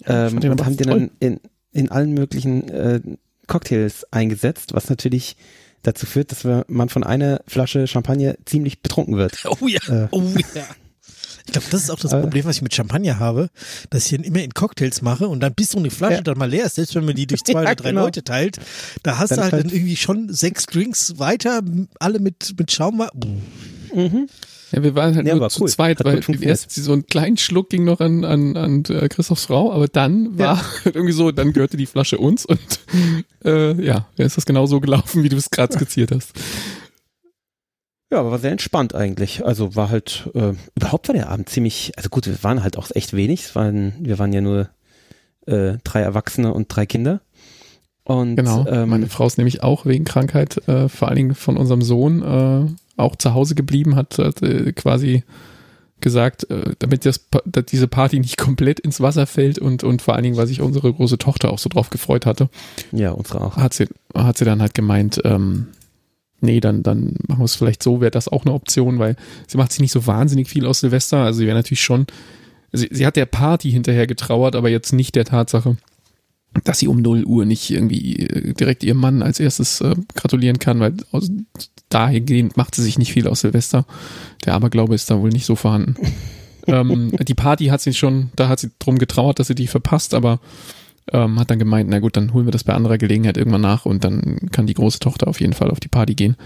ich 0.00 0.06
Ähm, 0.08 0.38
und 0.38 0.64
haben 0.64 0.76
den 0.76 0.88
dann 0.88 1.10
in, 1.20 1.40
in 1.70 1.90
allen 1.92 2.14
möglichen 2.14 2.68
äh, 2.68 3.00
Cocktails 3.46 4.04
eingesetzt, 4.12 4.74
was 4.74 4.90
natürlich 4.90 5.36
dazu 5.82 6.06
führt, 6.06 6.32
dass 6.32 6.64
man 6.68 6.88
von 6.88 7.04
einer 7.04 7.40
Flasche 7.46 7.86
Champagner 7.86 8.34
ziemlich 8.44 8.80
betrunken 8.82 9.16
wird. 9.16 9.44
Oh 9.60 9.66
ja, 9.68 9.80
Äh. 9.88 10.08
oh 10.10 10.22
ja. 10.54 10.64
Ich 11.44 11.52
glaube, 11.52 11.66
das 11.72 11.82
ist 11.82 11.90
auch 11.90 11.98
das 11.98 12.12
Äh. 12.12 12.20
Problem, 12.20 12.44
was 12.44 12.56
ich 12.56 12.62
mit 12.62 12.72
Champagner 12.72 13.18
habe, 13.18 13.48
dass 13.90 14.06
ich 14.06 14.12
ihn 14.12 14.22
immer 14.22 14.42
in 14.42 14.54
Cocktails 14.54 15.02
mache 15.02 15.26
und 15.26 15.40
dann 15.40 15.52
bis 15.54 15.72
so 15.72 15.78
eine 15.78 15.90
Flasche 15.90 16.14
Ja. 16.14 16.20
dann 16.20 16.38
mal 16.38 16.48
leer 16.48 16.66
ist, 16.66 16.76
selbst 16.76 16.94
wenn 16.94 17.04
man 17.04 17.16
die 17.16 17.26
durch 17.26 17.42
zwei 17.44 17.54
Ja, 17.54 17.60
oder 17.62 17.74
drei 17.74 17.88
genau. 17.90 18.04
Leute 18.04 18.22
teilt, 18.22 18.58
da 19.02 19.18
hast 19.18 19.30
Dann 19.30 19.38
du 19.38 19.42
halt 19.42 19.52
halt- 19.54 19.64
dann 19.66 19.72
irgendwie 19.72 19.96
schon 19.96 20.32
sechs 20.32 20.66
Drinks 20.66 21.18
weiter, 21.18 21.60
alle 21.98 22.20
mit, 22.20 22.54
mit 22.56 22.70
Schaum. 22.70 23.02
Mhm. 23.92 24.28
Ja, 24.72 24.82
wir 24.82 24.94
waren 24.94 25.14
halt 25.14 25.26
Ja, 25.26 25.34
nur 25.34 25.42
war 25.42 25.50
zu 25.50 25.62
cool. 25.62 25.68
zweit, 25.68 25.98
Hat 26.00 26.06
weil 26.06 26.20
erst 26.42 26.70
so 26.74 26.92
ein 26.92 27.06
kleinen 27.06 27.36
Schluck 27.36 27.70
ging 27.70 27.84
noch 27.84 28.00
an, 28.00 28.24
an, 28.24 28.56
an 28.56 28.82
äh, 28.88 29.08
Christophs 29.08 29.44
Frau, 29.44 29.72
aber 29.72 29.86
dann 29.88 30.38
war 30.38 30.60
irgendwie 30.84 31.12
so, 31.12 31.30
dann 31.30 31.52
gehörte 31.52 31.76
die 31.76 31.86
Flasche 31.86 32.18
uns 32.18 32.44
und 32.46 32.58
äh, 33.44 33.72
ja, 33.84 34.08
dann 34.16 34.26
ist 34.26 34.36
das 34.36 34.46
genau 34.46 34.66
so 34.66 34.80
gelaufen, 34.80 35.22
wie 35.22 35.28
du 35.28 35.36
es 35.36 35.50
gerade 35.50 35.72
skizziert 35.74 36.10
hast. 36.12 36.32
Ja, 38.10 38.20
aber 38.20 38.30
war 38.32 38.38
sehr 38.38 38.52
entspannt 38.52 38.94
eigentlich. 38.94 39.44
Also 39.44 39.74
war 39.74 39.88
halt, 39.88 40.28
äh, 40.34 40.52
überhaupt 40.76 41.08
war 41.08 41.14
der 41.14 41.30
Abend 41.30 41.48
ziemlich, 41.48 41.92
also 41.96 42.10
gut, 42.10 42.26
wir 42.26 42.42
waren 42.42 42.62
halt 42.62 42.76
auch 42.76 42.90
echt 42.94 43.14
wenig. 43.14 43.44
Es 43.44 43.54
waren, 43.54 43.94
wir 44.00 44.18
waren 44.18 44.32
ja 44.34 44.42
nur 44.42 44.68
äh, 45.46 45.78
drei 45.82 46.02
Erwachsene 46.02 46.52
und 46.52 46.68
drei 46.68 46.84
Kinder. 46.84 47.22
Und 48.04 48.36
Genau. 48.36 48.66
ähm, 48.66 48.90
Meine 48.90 49.06
Frau 49.06 49.26
ist 49.26 49.38
nämlich 49.38 49.62
auch 49.62 49.86
wegen 49.86 50.04
Krankheit, 50.04 50.56
äh, 50.68 50.88
vor 50.90 51.08
allen 51.08 51.16
Dingen 51.16 51.34
von 51.34 51.56
unserem 51.56 51.80
Sohn, 51.82 52.22
äh, 52.22 52.66
auch 52.96 53.16
zu 53.16 53.34
Hause 53.34 53.54
geblieben, 53.54 53.96
hat, 53.96 54.18
hat 54.18 54.42
äh, 54.42 54.72
quasi 54.72 55.24
gesagt, 56.00 56.50
äh, 56.50 56.74
damit 56.78 57.06
das, 57.06 57.26
dass 57.46 57.64
diese 57.66 57.88
Party 57.88 58.18
nicht 58.18 58.36
komplett 58.38 58.80
ins 58.80 59.00
Wasser 59.00 59.26
fällt 59.26 59.58
und, 59.58 59.84
und 59.84 60.02
vor 60.02 60.14
allen 60.14 60.24
Dingen, 60.24 60.36
weil 60.36 60.46
sich 60.46 60.60
unsere 60.60 60.92
große 60.92 61.18
Tochter 61.18 61.50
auch 61.50 61.58
so 61.58 61.68
drauf 61.68 61.90
gefreut 61.90 62.26
hatte, 62.26 62.50
ja, 62.90 63.12
unsere 63.12 63.40
auch. 63.40 63.56
hat 63.56 63.72
sie, 63.72 63.88
hat 64.14 64.36
sie 64.36 64.44
dann 64.44 64.60
halt 64.60 64.74
gemeint, 64.74 65.20
ähm, 65.24 65.68
nee, 66.40 66.60
dann, 66.60 66.82
dann 66.82 67.16
machen 67.26 67.40
wir 67.40 67.44
es 67.44 67.54
vielleicht 67.54 67.82
so, 67.82 68.00
wäre 68.00 68.10
das 68.10 68.28
auch 68.28 68.44
eine 68.44 68.52
Option, 68.54 68.98
weil 68.98 69.16
sie 69.46 69.56
macht 69.56 69.72
sich 69.72 69.80
nicht 69.80 69.92
so 69.92 70.06
wahnsinnig 70.06 70.48
viel 70.48 70.66
aus 70.66 70.80
Silvester. 70.80 71.18
Also 71.18 71.38
sie 71.38 71.46
wäre 71.46 71.56
natürlich 71.56 71.82
schon, 71.82 72.06
sie, 72.72 72.88
sie 72.90 73.06
hat 73.06 73.16
der 73.16 73.26
Party 73.26 73.70
hinterher 73.70 74.06
getrauert, 74.06 74.56
aber 74.56 74.68
jetzt 74.68 74.92
nicht 74.92 75.14
der 75.14 75.24
Tatsache, 75.24 75.76
dass 76.64 76.78
sie 76.78 76.88
um 76.88 77.00
0 77.00 77.24
Uhr 77.24 77.44
nicht 77.44 77.70
irgendwie 77.70 78.16
äh, 78.18 78.52
direkt 78.54 78.84
ihrem 78.84 78.98
Mann 78.98 79.22
als 79.22 79.40
erstes 79.40 79.80
äh, 79.80 79.94
gratulieren 80.14 80.58
kann, 80.58 80.80
weil 80.80 80.94
aus, 81.10 81.30
dahingehend 81.88 82.56
macht 82.56 82.74
sie 82.74 82.82
sich 82.82 82.98
nicht 82.98 83.12
viel 83.12 83.28
aus 83.28 83.40
Silvester. 83.40 83.86
Der 84.44 84.54
Aberglaube 84.54 84.94
ist 84.94 85.10
da 85.10 85.18
wohl 85.20 85.30
nicht 85.30 85.46
so 85.46 85.56
vorhanden. 85.56 85.96
ähm, 86.66 87.12
die 87.26 87.34
Party 87.34 87.66
hat 87.66 87.80
sie 87.80 87.94
schon, 87.94 88.30
da 88.36 88.48
hat 88.48 88.60
sie 88.60 88.70
drum 88.78 88.98
getrauert, 88.98 89.38
dass 89.38 89.48
sie 89.48 89.54
die 89.54 89.66
verpasst, 89.66 90.14
aber 90.14 90.40
ähm, 91.10 91.40
hat 91.40 91.50
dann 91.50 91.58
gemeint, 91.58 91.90
na 91.90 91.98
gut, 91.98 92.16
dann 92.16 92.32
holen 92.32 92.46
wir 92.46 92.52
das 92.52 92.64
bei 92.64 92.74
anderer 92.74 92.98
Gelegenheit 92.98 93.36
irgendwann 93.36 93.60
nach 93.60 93.86
und 93.86 94.04
dann 94.04 94.38
kann 94.52 94.66
die 94.66 94.74
große 94.74 95.00
Tochter 95.00 95.28
auf 95.28 95.40
jeden 95.40 95.52
Fall 95.52 95.70
auf 95.70 95.80
die 95.80 95.88
Party 95.88 96.14
gehen. 96.14 96.36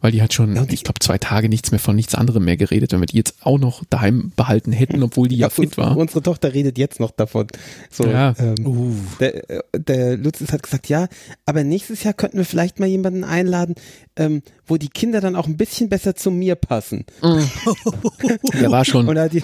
Weil 0.00 0.12
die 0.12 0.22
hat 0.22 0.32
schon, 0.32 0.54
Ja, 0.54 0.64
die- 0.64 0.74
ich 0.74 0.84
glaube, 0.84 1.00
zwei 1.00 1.18
Tage 1.18 1.48
nichts 1.48 1.72
mehr 1.72 1.80
von 1.80 1.96
nichts 1.96 2.14
anderem 2.14 2.44
mehr 2.44 2.56
geredet, 2.56 2.92
wenn 2.92 3.00
wir 3.00 3.06
die 3.06 3.16
jetzt 3.16 3.34
auch 3.42 3.58
noch 3.58 3.82
daheim 3.90 4.32
behalten 4.36 4.70
hätten, 4.72 5.02
obwohl 5.02 5.26
die 5.28 5.36
ja, 5.38 5.48
fit 5.50 5.66
uns- 5.70 5.78
war. 5.78 5.96
Unsere 5.96 6.22
Tochter 6.22 6.54
redet 6.54 6.78
jetzt 6.78 7.00
noch 7.00 7.10
davon. 7.10 7.48
So, 7.90 8.06
Ja. 8.06 8.34
ähm, 8.38 8.54
Uh. 8.64 8.94
der, 9.18 9.50
äh, 9.50 9.60
der 9.74 10.16
Lutz 10.16 10.40
hat 10.52 10.62
gesagt, 10.62 10.88
ja, 10.88 11.08
aber 11.46 11.64
nächstes 11.64 12.04
Jahr 12.04 12.14
könnten 12.14 12.38
wir 12.38 12.44
vielleicht 12.44 12.78
mal 12.78 12.86
jemanden 12.86 13.24
einladen, 13.24 13.74
ähm, 14.16 14.42
wo 14.66 14.76
die 14.76 14.88
Kinder 14.88 15.20
dann 15.20 15.34
auch 15.36 15.46
ein 15.48 15.56
bisschen 15.56 15.88
besser 15.88 16.14
zu 16.14 16.30
mir 16.30 16.54
passen. 16.54 17.04
Der 18.60 18.70
war 18.70 18.84
schon, 18.84 19.06
hat 19.18 19.32
die, 19.32 19.42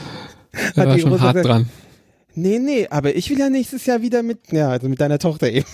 der 0.77 0.87
war 0.87 0.95
die 0.95 1.01
schon 1.03 1.21
hart 1.21 1.35
gesagt, 1.35 1.47
dran. 1.49 1.69
Nee, 2.37 2.59
nee, 2.59 2.89
aber 2.91 3.15
ich 3.15 3.31
will 3.31 3.39
ja 3.39 3.49
nächstes 3.49 3.87
Jahr 3.87 4.03
wieder 4.03 4.23
mit, 4.25 4.53
ja, 4.53 4.69
also 4.69 4.89
mit 4.89 5.01
deiner 5.01 5.19
Tochter 5.19 5.51
eben. 5.51 5.67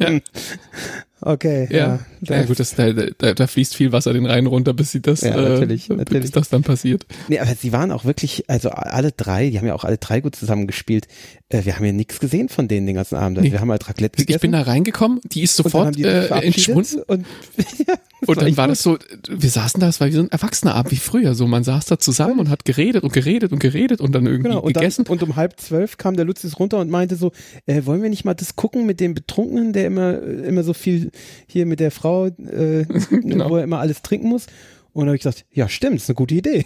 Ja. 0.00 0.10
Okay, 1.20 1.66
Ja, 1.70 1.98
ja. 2.22 2.36
ja, 2.36 2.42
gut, 2.44 2.60
das, 2.60 2.74
da, 2.74 2.92
da, 2.92 3.34
da 3.34 3.46
fließt 3.46 3.74
viel 3.74 3.90
Wasser 3.90 4.12
den 4.12 4.24
Rhein 4.26 4.46
runter, 4.46 4.72
bis 4.72 4.92
sie 4.92 5.00
das, 5.00 5.22
Ja, 5.22 5.36
natürlich, 5.36 5.90
äh, 5.90 5.94
natürlich. 5.94 6.22
bis 6.22 6.30
das 6.30 6.48
dann 6.48 6.62
passiert. 6.62 7.06
Nee, 7.28 7.40
aber 7.40 7.52
sie 7.54 7.72
waren 7.72 7.90
auch 7.90 8.04
wirklich, 8.04 8.48
also 8.48 8.70
alle 8.70 9.10
drei, 9.10 9.50
die 9.50 9.58
haben 9.58 9.66
ja 9.66 9.74
auch 9.74 9.84
alle 9.84 9.98
drei 9.98 10.20
gut 10.20 10.36
zusammen 10.36 10.66
gespielt. 10.68 11.08
Äh, 11.48 11.64
wir 11.64 11.76
haben 11.76 11.84
ja 11.84 11.92
nichts 11.92 12.20
gesehen 12.20 12.48
von 12.48 12.68
denen 12.68 12.86
den 12.86 12.94
ganzen 12.94 13.16
Abend. 13.16 13.40
Nee. 13.40 13.50
Wir 13.50 13.60
haben 13.60 13.70
halt 13.70 13.88
Raclette 13.88 14.16
gegessen. 14.16 14.36
Ich 14.36 14.40
bin 14.42 14.52
da 14.52 14.62
reingekommen, 14.62 15.20
die 15.24 15.42
ist 15.42 15.56
sofort 15.56 15.98
äh, 15.98 16.28
entschwunden 16.40 17.02
Und, 17.02 17.26
ja, 17.86 17.94
und 18.26 18.40
dann 18.40 18.56
war 18.56 18.68
das 18.68 18.82
so, 18.82 18.98
wir 19.28 19.50
saßen 19.50 19.80
da, 19.80 19.88
es 19.88 20.00
war 20.00 20.08
wie 20.08 20.12
so 20.12 20.20
ein 20.20 20.30
Erwachsener-Abend 20.30 20.90
wie 20.92 20.96
früher, 20.96 21.34
so 21.34 21.46
man 21.46 21.64
saß 21.64 21.86
da 21.86 21.98
zusammen 21.98 22.38
und 22.40 22.48
hat 22.50 22.64
geredet 22.64 23.04
und 23.04 23.12
geredet 23.12 23.52
und 23.52 23.58
geredet 23.58 24.00
und 24.00 24.12
dann 24.14 24.26
irgendwie 24.26 24.48
Genau, 24.48 24.60
und, 24.60 24.76
dann, 24.76 24.82
gegessen. 24.82 25.06
und 25.06 25.22
um 25.22 25.36
halb 25.36 25.58
zwölf 25.60 25.96
kam 25.98 26.16
der 26.16 26.24
Lutzis 26.24 26.58
runter 26.58 26.78
und 26.78 26.90
meinte 26.90 27.16
so, 27.16 27.32
äh, 27.66 27.82
wollen 27.86 28.02
wir 28.02 28.10
nicht 28.10 28.24
mal 28.24 28.34
das 28.34 28.56
gucken 28.56 28.86
mit 28.86 29.00
dem 29.00 29.14
Betrunkenen, 29.14 29.72
der 29.72 29.86
immer, 29.86 30.20
immer 30.22 30.62
so 30.64 30.74
viel 30.74 31.10
hier 31.46 31.66
mit 31.66 31.80
der 31.80 31.90
Frau, 31.90 32.26
äh, 32.26 32.84
Genau. 33.10 33.50
wo 33.50 33.56
er 33.56 33.64
immer 33.64 33.78
alles 33.78 34.02
trinken 34.02 34.28
muss. 34.28 34.46
Und 34.92 35.04
da 35.06 35.10
habe 35.10 35.16
ich 35.16 35.22
gesagt, 35.22 35.44
ja 35.52 35.68
stimmt, 35.68 35.96
ist 35.96 36.08
eine 36.08 36.16
gute 36.16 36.34
Idee. 36.34 36.64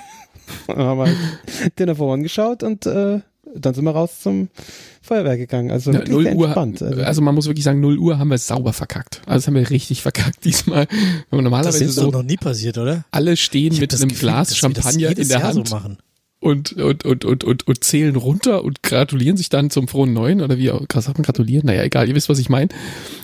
Und 0.68 0.76
dann 0.78 0.86
haben 0.86 0.98
wir 0.98 1.06
halt 1.06 1.78
Dinner 1.78 1.94
for 1.94 2.12
One 2.12 2.22
geschaut 2.22 2.62
und 2.62 2.86
äh, 2.86 3.20
dann 3.54 3.74
sind 3.74 3.84
wir 3.84 3.90
raus 3.92 4.20
zum 4.20 4.48
Feuerwerk 5.02 5.38
gegangen. 5.38 5.70
Also 5.70 5.90
Ja, 5.90 5.98
wirklich 5.98 6.12
0 6.14 6.22
sehr 6.24 6.36
Uhr, 6.36 6.44
entspannt. 6.46 6.82
Also, 6.82 7.02
also 7.02 7.22
man 7.22 7.34
muss 7.34 7.46
wirklich 7.46 7.64
sagen, 7.64 7.80
0 7.80 7.98
Uhr 7.98 8.18
haben 8.18 8.28
wir 8.28 8.38
sauber 8.38 8.72
verkackt. 8.72 9.20
Also 9.26 9.34
das 9.36 9.46
haben 9.48 9.54
wir 9.54 9.68
richtig 9.70 10.02
verkackt 10.02 10.44
diesmal. 10.44 10.86
Wenn 10.90 10.98
man 11.30 11.38
Das 11.38 11.44
normalerweise 11.44 11.84
ist 11.84 11.94
so 11.94 12.06
doch 12.10 12.12
noch 12.12 12.22
nie 12.22 12.36
passiert, 12.36 12.78
oder? 12.78 13.04
alle 13.10 13.36
stehen 13.36 13.76
mit 13.78 13.94
einem 13.94 14.08
Gefühl, 14.08 14.28
Glas 14.28 14.56
Champagner 14.56 15.16
in 15.16 15.28
der 15.28 15.38
Jahr 15.38 15.42
Hand 15.54 15.68
So 15.68 15.74
machen. 15.74 15.98
und, 16.40 16.72
und, 16.72 17.04
und, 17.04 17.24
und, 17.24 17.44
und, 17.44 17.66
und 17.66 17.84
zählen 17.84 18.16
runter 18.16 18.64
und 18.64 18.82
gratulieren 18.82 19.36
sich 19.36 19.48
dann 19.48 19.70
zum 19.70 19.88
frohen 19.88 20.12
Neuen 20.12 20.40
oder 20.40 20.58
wie 20.58 20.70
auch, 20.70 20.84
sagt 20.92 21.18
man 21.18 21.24
gratulieren? 21.24 21.66
Naja, 21.66 21.82
egal, 21.82 22.08
ihr 22.08 22.14
wisst, 22.14 22.28
was 22.28 22.38
ich 22.38 22.48
meine. 22.48 22.68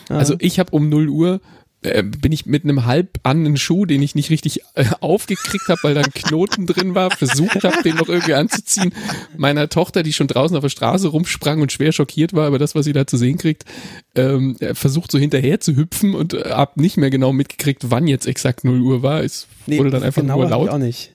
Also 0.09 0.37
ich 0.39 0.59
habe 0.59 0.71
um 0.73 0.89
0 0.89 1.09
Uhr 1.09 1.41
äh, 1.83 2.03
bin 2.03 2.33
ich 2.33 2.45
mit 2.47 2.65
einem 2.65 2.87
halb 2.87 3.21
an 3.23 3.57
Schuh, 3.57 3.87
den 3.87 4.03
ich 4.03 4.15
nicht 4.15 4.31
richtig 4.31 4.63
äh, 4.75 4.85
aufgekriegt 5.01 5.69
habe, 5.69 5.79
weil 5.83 5.95
da 5.95 6.01
ein 6.01 6.13
Knoten 6.13 6.67
drin 6.67 6.95
war, 6.95 7.11
versucht 7.11 7.63
habe, 7.63 7.83
den 7.85 7.97
noch 7.97 8.09
irgendwie 8.09 8.35
anzuziehen. 8.35 8.93
Meiner 9.37 9.69
Tochter, 9.69 10.03
die 10.03 10.13
schon 10.13 10.27
draußen 10.27 10.57
auf 10.57 10.63
der 10.63 10.71
Straße 10.71 11.09
rumsprang 11.09 11.61
und 11.61 11.71
schwer 11.71 11.93
schockiert 11.93 12.33
war 12.33 12.49
über 12.49 12.59
das, 12.59 12.75
was 12.75 12.85
sie 12.85 12.93
da 12.93 13.07
zu 13.07 13.17
sehen 13.17 13.39
kriegt, 13.39 13.65
ähm, 14.17 14.57
versucht 14.75 15.13
so 15.13 15.19
hinterher 15.19 15.61
zu 15.61 15.77
hüpfen 15.77 16.15
und 16.15 16.35
äh, 16.35 16.51
hab 16.51 16.77
nicht 16.77 16.97
mehr 16.97 17.11
genau 17.11 17.33
mitgekriegt, 17.33 17.91
wann 17.91 18.09
jetzt 18.09 18.27
exakt 18.27 18.65
0 18.65 18.81
Uhr 18.81 19.03
war. 19.03 19.23
Es 19.23 19.47
Nee, 19.67 19.79
wurde 19.79 19.91
dann 19.91 20.03
einfach 20.03 20.23
genau 20.23 20.37
nur 20.37 20.45
hab 20.45 20.51
ich 20.51 20.67
laut. 20.67 20.69
auch 20.71 20.79
nicht. 20.79 21.15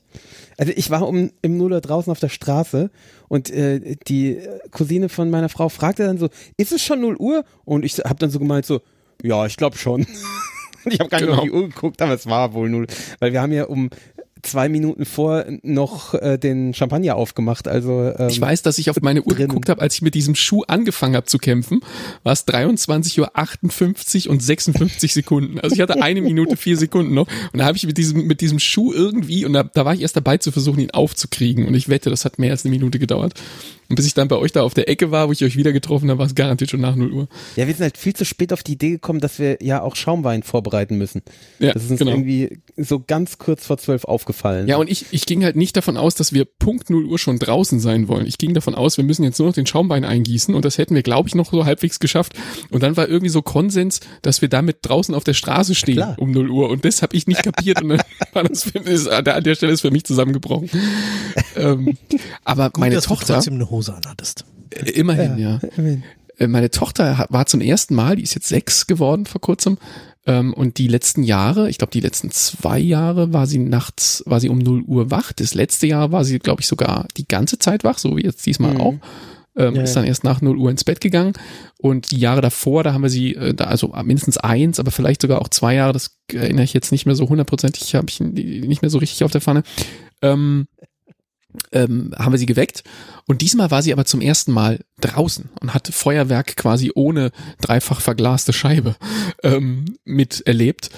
Also 0.58 0.72
ich 0.76 0.90
war 0.92 1.08
um, 1.08 1.32
im 1.42 1.58
Nuller 1.58 1.82
draußen 1.82 2.12
auf 2.12 2.20
der 2.20 2.30
Straße 2.30 2.92
und 3.28 3.50
äh, 3.50 3.96
die 4.08 4.38
Cousine 4.72 5.10
von 5.10 5.30
meiner 5.30 5.50
Frau 5.50 5.68
fragte 5.70 6.04
dann 6.06 6.20
so, 6.20 6.30
ist 6.58 6.72
es 6.72 6.84
schon 6.84 7.02
0 7.02 7.16
Uhr? 7.18 7.44
Und 7.66 7.84
ich 7.84 7.98
habe 7.98 8.20
dann 8.20 8.30
so 8.30 8.38
gemeint 8.40 8.66
so, 8.66 8.82
ja, 9.24 9.46
ich 9.46 9.58
glaube 9.58 9.78
schon. 9.78 10.06
Ich 10.92 11.00
habe 11.00 11.10
gar 11.10 11.20
nicht 11.20 11.28
Genau. 11.28 11.38
auf 11.40 11.44
die 11.44 11.52
Uhr 11.52 11.68
geguckt, 11.70 12.02
aber 12.02 12.14
es 12.14 12.26
war 12.28 12.54
wohl 12.54 12.70
0. 12.70 12.88
Weil 13.20 13.32
wir 13.34 13.42
haben 13.42 13.52
ja 13.54 13.66
um 13.66 13.90
zwei 14.42 14.68
Minuten 14.68 15.06
vor 15.06 15.46
noch 15.62 16.14
äh, 16.16 16.38
den 16.38 16.74
Champagner 16.74 17.16
aufgemacht. 17.16 17.66
Also 17.70 18.12
ähm, 18.18 18.28
Ich 18.28 18.42
weiß, 18.42 18.62
dass 18.62 18.78
ich 18.78 18.90
auf 18.90 19.00
meine 19.02 19.22
Uhr 19.24 19.34
drin. 19.36 19.48
geguckt 19.48 19.70
habe, 19.70 19.82
als 19.82 19.96
ich 19.96 20.02
mit 20.02 20.16
diesem 20.16 20.36
Schuh 20.36 20.64
angefangen 20.68 21.16
habe 21.16 21.26
zu 21.28 21.38
kämpfen, 21.38 21.80
war 22.24 22.34
es 22.34 22.46
23.58 22.46 24.26
Uhr 24.28 24.32
und 24.32 24.44
56 24.44 25.14
Sekunden. 25.14 25.60
Also 25.62 25.76
ich 25.76 25.82
hatte 25.82 26.02
eine 26.02 26.22
Minute, 26.22 26.58
vier 26.58 26.76
Sekunden 26.78 27.14
noch. 27.14 27.28
Und 27.54 27.60
da 27.60 27.66
habe 27.66 27.78
ich 27.78 27.86
mit 27.86 27.98
diesem, 27.98 28.28
mit 28.28 28.42
diesem 28.42 28.60
Schuh 28.60 28.92
irgendwie, 28.92 29.46
und 29.46 29.54
da, 29.54 29.64
da 29.64 29.86
war 29.86 29.94
ich 29.94 30.02
erst 30.02 30.18
dabei 30.18 30.38
zu 30.38 30.52
versuchen, 30.52 30.80
ihn 30.82 30.92
aufzukriegen. 30.92 31.66
Und 31.66 31.74
ich 31.76 31.88
wette, 31.88 32.10
das 32.10 32.26
hat 32.26 32.38
mehr 32.38 32.52
als 32.52 32.66
eine 32.66 32.72
Minute 32.72 33.00
gedauert. 33.00 33.34
Und 33.94 33.98
bis 33.98 34.08
ich 34.08 34.16
dann 34.16 34.28
bei 34.28 34.38
euch 34.38 34.52
da 34.52 34.64
auf 34.64 34.74
der 34.74 34.90
Ecke 34.90 35.12
war, 35.12 35.28
wo 35.28 35.34
ich 35.34 35.44
euch 35.44 35.56
wieder 35.56 35.72
getroffen 35.72 36.10
habe, 36.10 36.18
war 36.18 36.26
es 36.26 36.34
garantiert 36.34 36.72
schon 36.72 36.82
nach 36.82 36.96
0 36.96 37.12
Uhr. 37.12 37.28
Ja, 37.56 37.68
wir 37.68 37.76
sind 37.76 37.84
halt 37.84 37.96
viel 37.96 38.16
zu 38.16 38.26
spät 38.26 38.52
auf 38.52 38.64
die 38.64 38.72
Idee 38.72 38.90
gekommen, 38.90 39.20
dass 39.20 39.38
wir 39.38 39.60
ja 39.62 39.84
auch 39.84 39.96
Schaumwein 39.96 40.42
vorbereiten 40.42 40.98
müssen. 40.98 41.22
Ja, 41.60 41.74
das 41.74 41.84
ist 41.84 41.92
uns 41.92 42.00
genau. 42.00 42.10
irgendwie 42.10 42.58
so 42.76 43.00
ganz 43.06 43.38
kurz 43.38 43.68
vor 43.68 43.78
zwölf 43.78 44.06
aufgefallen. 44.06 44.68
Ja, 44.68 44.78
und 44.78 44.90
ich, 44.90 45.06
ich 45.12 45.28
ging 45.28 45.44
halt 45.44 45.56
nicht 45.56 45.78
davon 45.78 45.96
aus, 45.96 46.16
dass 46.16 46.34
wir 46.34 46.46
Punkt 46.46 46.90
0 46.90 47.06
Uhr 47.06 47.20
schon 47.20 47.38
draußen 47.38 47.80
sein 47.80 48.08
wollen. 48.08 48.26
Ich 48.26 48.40
ging 48.40 48.56
davon 48.56 48.74
aus, 48.74 48.98
wir 48.98 49.04
müssen 49.04 49.24
jetzt 49.24 49.38
nur 49.38 49.50
noch 49.50 49.54
den 49.54 49.68
Schaumwein 49.68 50.06
eingießen 50.06 50.56
und 50.56 50.66
das 50.66 50.80
hätten 50.80 50.96
wir, 50.96 51.04
glaube 51.04 51.30
ich, 51.30 51.36
noch 51.36 51.52
so 51.52 51.66
halbwegs 51.66 52.00
geschafft. 52.00 52.34
Und 52.72 52.82
dann 52.82 52.98
war 52.98 53.08
irgendwie 53.08 53.30
so 53.30 53.44
Konsens, 53.44 54.00
dass 54.24 54.42
wir 54.42 54.50
damit 54.50 54.78
draußen 54.82 55.14
auf 55.14 55.24
der 55.24 55.36
Straße 55.36 55.76
stehen 55.76 55.98
klar. 55.98 56.16
um 56.18 56.32
0 56.32 56.50
Uhr 56.50 56.72
und 56.72 56.84
das 56.84 57.04
habe 57.04 57.16
ich 57.16 57.28
nicht 57.28 57.44
kapiert 57.44 57.84
und 57.84 57.90
dann 57.90 58.02
war 58.34 58.44
das 58.44 58.64
für, 58.64 58.80
ist, 58.80 59.08
an 59.08 59.44
der 59.44 59.54
Stelle 59.54 59.72
ist 59.72 59.82
für 59.82 59.92
mich 59.92 60.04
zusammengebrochen. 60.04 60.72
ähm, 61.56 61.96
aber 62.44 62.72
Gut, 62.72 62.80
meine 62.80 62.96
dass 62.96 63.04
du 63.04 63.10
Tochter, 63.10 63.36
trotzdem 63.36 63.54
eine 63.56 63.70
Hose 63.92 63.96
anhattest. 63.96 64.46
äh, 64.72 64.90
immerhin, 64.92 65.38
ja. 65.38 65.60
Äh, 66.38 66.48
Meine 66.48 66.72
Tochter 66.72 67.26
war 67.30 67.46
zum 67.46 67.62
ersten 67.62 67.94
Mal, 67.96 68.16
die 68.16 68.24
ist 68.24 68.34
jetzt 68.36 68.48
sechs 68.48 68.88
geworden 68.88 69.26
vor 69.26 69.40
kurzem, 69.42 69.78
ähm, 70.26 70.54
und 70.54 70.78
die 70.78 70.88
letzten 70.88 71.24
Jahre, 71.24 71.70
ich 71.70 71.78
glaube 71.78 71.92
die 71.92 72.00
letzten 72.00 72.32
zwei 72.32 72.80
Jahre, 72.80 73.34
war 73.34 73.46
sie 73.46 73.60
nachts, 73.60 74.24
war 74.26 74.40
sie 74.40 74.50
um 74.50 74.58
0 74.58 74.82
Uhr 74.84 75.12
wach. 75.12 75.34
Das 75.34 75.54
letzte 75.54 75.86
Jahr 75.88 76.12
war 76.14 76.24
sie, 76.24 76.40
glaube 76.40 76.62
ich, 76.62 76.68
sogar 76.68 77.08
die 77.18 77.28
ganze 77.28 77.60
Zeit 77.60 77.84
wach, 77.84 77.98
so 77.98 78.16
wie 78.18 78.24
jetzt 78.24 78.46
diesmal 78.46 78.74
Mhm. 78.76 78.82
auch. 78.82 78.94
Ähm, 79.56 79.76
Ja, 79.76 79.82
ist 79.84 79.90
ja. 79.96 80.02
dann 80.02 80.08
erst 80.08 80.24
nach 80.24 80.42
0 80.42 80.58
Uhr 80.58 80.72
ins 80.72 80.84
Bett 80.86 81.02
gegangen. 81.02 81.34
Und 81.78 82.10
die 82.12 82.18
Jahre 82.20 82.40
davor, 82.42 82.84
da 82.84 82.94
haben 82.94 83.04
wir 83.04 83.10
sie, 83.10 83.36
äh, 83.36 83.54
da, 83.54 83.66
also 83.66 83.94
mindestens 84.04 84.38
eins, 84.38 84.80
aber 84.80 84.90
vielleicht 84.92 85.22
sogar 85.22 85.42
auch 85.42 85.50
zwei 85.50 85.76
Jahre, 85.76 85.92
das 85.94 86.18
erinnere 86.32 86.64
ich 86.64 86.74
jetzt 86.74 86.92
nicht 86.94 87.06
mehr 87.06 87.16
so 87.16 87.28
hundertprozentig, 87.30 87.94
habe 87.94 88.08
ich 88.10 88.20
nicht 88.22 88.82
mehr 88.82 88.90
so 88.90 88.98
richtig 89.00 89.24
auf 89.26 89.32
der 89.32 89.42
Pfanne. 89.42 89.62
Ähm, 90.24 90.66
ähm, 91.72 92.14
haben 92.18 92.32
wir 92.34 92.40
sie 92.40 92.46
geweckt 92.46 92.84
und 93.28 93.42
diesmal 93.42 93.72
war 93.72 93.82
sie 93.82 93.94
aber 93.94 94.06
zum 94.06 94.22
ersten 94.22 94.52
Mal 94.52 94.80
draußen 95.02 95.50
und 95.62 95.74
hat 95.74 95.88
Feuerwerk 95.88 96.56
quasi 96.56 96.92
ohne 96.96 97.32
dreifach 97.62 98.02
verglaste 98.02 98.54
Scheibe 98.54 98.96
ähm, 99.44 99.98
miterlebt. 100.06 100.90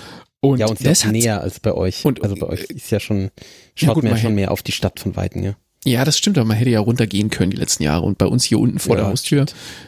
Und 0.42 0.60
ja, 0.60 0.68
und 0.68 0.78
sie 0.78 0.84
das 0.84 1.04
ist 1.04 1.12
näher 1.12 1.42
als 1.42 1.60
bei 1.60 1.74
euch. 1.74 2.06
Und- 2.06 2.22
also 2.24 2.36
bei 2.36 2.46
euch 2.48 2.62
ist 2.66 2.92
ja 2.92 3.00
schon, 3.00 3.24
Ja, 3.24 3.88
schaut 3.88 3.96
gut, 3.96 4.04
man 4.04 4.10
ja 4.10 4.14
man 4.14 4.22
schon 4.22 4.28
hätte- 4.32 4.36
mehr 4.36 4.52
auf 4.52 4.62
die 4.62 4.72
Stadt 4.74 5.00
von 5.00 5.16
Weitem, 5.16 5.42
ja. 5.44 5.54
ja, 5.86 6.06
das 6.06 6.18
stimmt, 6.20 6.38
aber 6.38 6.48
man 6.48 6.58
hätte 6.58 6.70
ja 6.70 6.80
runtergehen 6.80 7.32
können 7.32 7.50
die 7.52 7.58
letzten 7.58 7.82
Jahre 7.84 8.04
und 8.06 8.18
bei 8.20 8.28
uns 8.28 8.44
hier 8.44 8.60
unten 8.60 8.78
vor 8.78 8.96
Ja. 8.96 9.02
der 9.04 9.12
Haustür, 9.12 9.46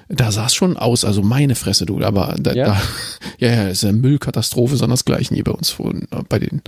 da 0.10 0.32
sah 0.32 0.48
es 0.48 0.56
schon 0.56 0.76
aus, 0.76 1.06
also 1.06 1.22
meine 1.22 1.54
Fresse, 1.56 1.86
du, 1.86 2.02
aber 2.02 2.36
da, 2.40 2.54
Ja? 2.54 2.66
da 2.66 2.82
ja, 3.38 3.50
ja, 3.54 3.68
ist 3.70 3.84
eine 3.84 3.94
Müllkatastrophe, 3.98 4.78
sondersgleichen 4.78 5.36
hier 5.36 5.44
bei 5.44 5.52
uns, 5.52 5.78
wo, 5.78 5.94
bei 6.28 6.40
den, 6.40 6.62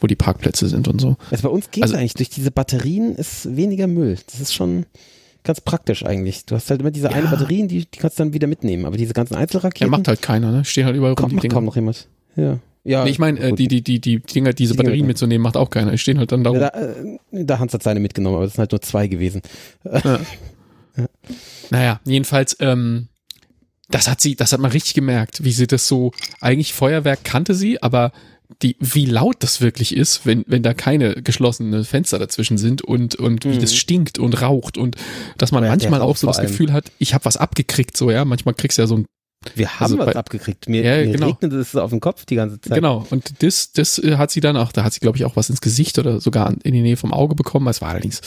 wo 0.00 0.06
die 0.06 0.16
Parkplätze 0.16 0.68
sind 0.68 0.88
und 0.88 1.00
so. 1.00 1.16
Also 1.30 1.42
bei 1.44 1.48
uns 1.48 1.70
geht 1.70 1.82
Also- 1.84 1.96
eigentlich 1.96 2.14
durch 2.14 2.30
diese 2.30 2.50
Batterien 2.50 3.14
ist 3.14 3.56
weniger 3.56 3.86
Müll. 3.86 4.18
Das 4.30 4.40
ist 4.40 4.54
schon 4.54 4.86
ganz 5.44 5.60
praktisch 5.60 6.04
eigentlich. 6.04 6.46
Du 6.46 6.54
hast 6.54 6.70
halt 6.70 6.80
immer 6.80 6.90
diese 6.90 7.10
eine 7.10 7.24
Ja. 7.24 7.30
Batterien, 7.30 7.68
die, 7.68 7.86
die 7.86 7.98
kannst 7.98 8.18
du 8.18 8.24
dann 8.24 8.32
wieder 8.32 8.46
mitnehmen. 8.46 8.84
Aber 8.86 8.96
diese 8.96 9.12
ganzen 9.14 9.34
Ja, 9.34 9.40
Einzelraketen 9.40 9.90
macht 9.90 10.08
halt 10.08 10.22
keiner, 10.22 10.50
ne? 10.52 10.64
Stehen 10.64 10.86
halt 10.86 10.96
überall 10.96 11.12
rum 11.12 11.16
kaum, 11.16 11.28
die 11.30 11.36
macht 11.36 11.44
Dinger. 11.44 11.54
kaum 11.54 11.64
noch 11.66 11.76
jemand. 11.76 12.08
Ja. 12.36 12.58
Ja, 12.86 13.04
Nee, 13.04 13.10
ich 13.10 13.18
meine, 13.18 13.40
äh, 13.40 13.52
die, 13.54 13.66
die, 13.66 13.82
die, 13.82 13.98
die 13.98 14.18
Dinger, 14.20 14.52
diese 14.52 14.72
Die 14.72 14.76
Dinger 14.76 14.82
Batterien 14.84 15.06
mitnehmen. 15.06 15.06
mitzunehmen, 15.08 15.42
macht 15.42 15.56
auch 15.56 15.70
keiner. 15.70 15.92
Die 15.92 15.98
stehen 15.98 16.18
halt 16.18 16.32
dann 16.32 16.44
da 16.44 16.50
rum. 16.50 16.60
ja, 16.60 16.70
da, 16.70 16.80
äh, 16.80 17.44
da 17.44 17.58
Hans 17.58 17.72
hat 17.72 17.82
seine 17.82 17.98
mitgenommen, 18.00 18.36
aber 18.36 18.44
das 18.44 18.54
sind 18.54 18.60
halt 18.60 18.72
nur 18.72 18.82
zwei 18.82 19.06
gewesen. 19.06 19.40
Naja, 21.70 22.00
jedenfalls, 22.04 22.56
ähm, 22.60 23.08
das 23.88 24.08
hat 24.08 24.20
sie, 24.20 24.36
das 24.36 24.52
hat 24.52 24.60
man 24.60 24.70
richtig 24.70 24.94
gemerkt, 24.94 25.42
wie 25.44 25.52
sie 25.52 25.66
das 25.66 25.88
so, 25.88 26.12
eigentlich 26.40 26.72
Feuerwerk 26.72 27.24
kannte 27.24 27.54
sie, 27.54 27.82
aber 27.82 28.12
die, 28.62 28.76
wie 28.80 29.06
laut 29.06 29.36
das 29.40 29.60
wirklich 29.60 29.96
ist, 29.96 30.26
wenn, 30.26 30.44
wenn 30.46 30.62
da 30.62 30.74
keine 30.74 31.14
geschlossenen 31.22 31.84
Fenster 31.84 32.18
dazwischen 32.18 32.56
sind 32.58 32.82
und, 32.82 33.14
und 33.16 33.44
wie 33.44 33.48
Mhm. 33.56 33.60
das 33.60 33.74
stinkt 33.74 34.18
und 34.18 34.40
raucht 34.40 34.78
und 34.78 34.96
dass 35.38 35.52
man 35.52 35.64
Ja, 35.64 35.70
manchmal 35.70 36.00
auch 36.00 36.16
so 36.16 36.26
das. 36.26 36.40
Gefühl 36.40 36.72
hat, 36.72 36.90
ich 36.98 37.14
habe 37.14 37.24
was 37.24 37.36
abgekriegt, 37.36 37.96
so, 37.96 38.10
ja, 38.10 38.24
manchmal 38.24 38.54
kriegst 38.54 38.78
du 38.78 38.82
ja 38.82 38.86
so 38.86 38.96
ein, 38.98 39.06
Wir 39.54 39.68
haben 39.74 39.82
Also 39.84 39.98
was 39.98 40.06
bei- 40.06 40.16
abgekriegt. 40.16 40.68
Mir, 40.68 40.82
Ja, 40.82 41.04
mir 41.04 41.12
genau. 41.12 41.26
regnet 41.28 41.52
es 41.52 41.76
auf 41.76 41.90
den 41.90 42.00
Kopf 42.00 42.24
die 42.24 42.36
ganze 42.36 42.60
Zeit. 42.60 42.74
genau, 42.74 43.06
und 43.10 43.42
das, 43.42 43.72
das 43.72 43.98
äh, 43.98 44.16
hat 44.16 44.30
sie 44.30 44.40
dann 44.40 44.56
auch, 44.56 44.72
da 44.72 44.84
hat 44.84 44.92
sie, 44.94 45.00
glaube 45.00 45.18
ich, 45.18 45.24
auch 45.24 45.36
was 45.36 45.50
ins 45.50 45.60
Gesicht 45.60 45.98
oder 45.98 46.20
sogar 46.20 46.54
in 46.62 46.72
die 46.72 46.80
Nähe 46.80 46.96
vom 46.96 47.12
Auge 47.12 47.34
bekommen, 47.34 47.66
es 47.68 47.82
war 47.82 47.90
allerdings 47.90 48.20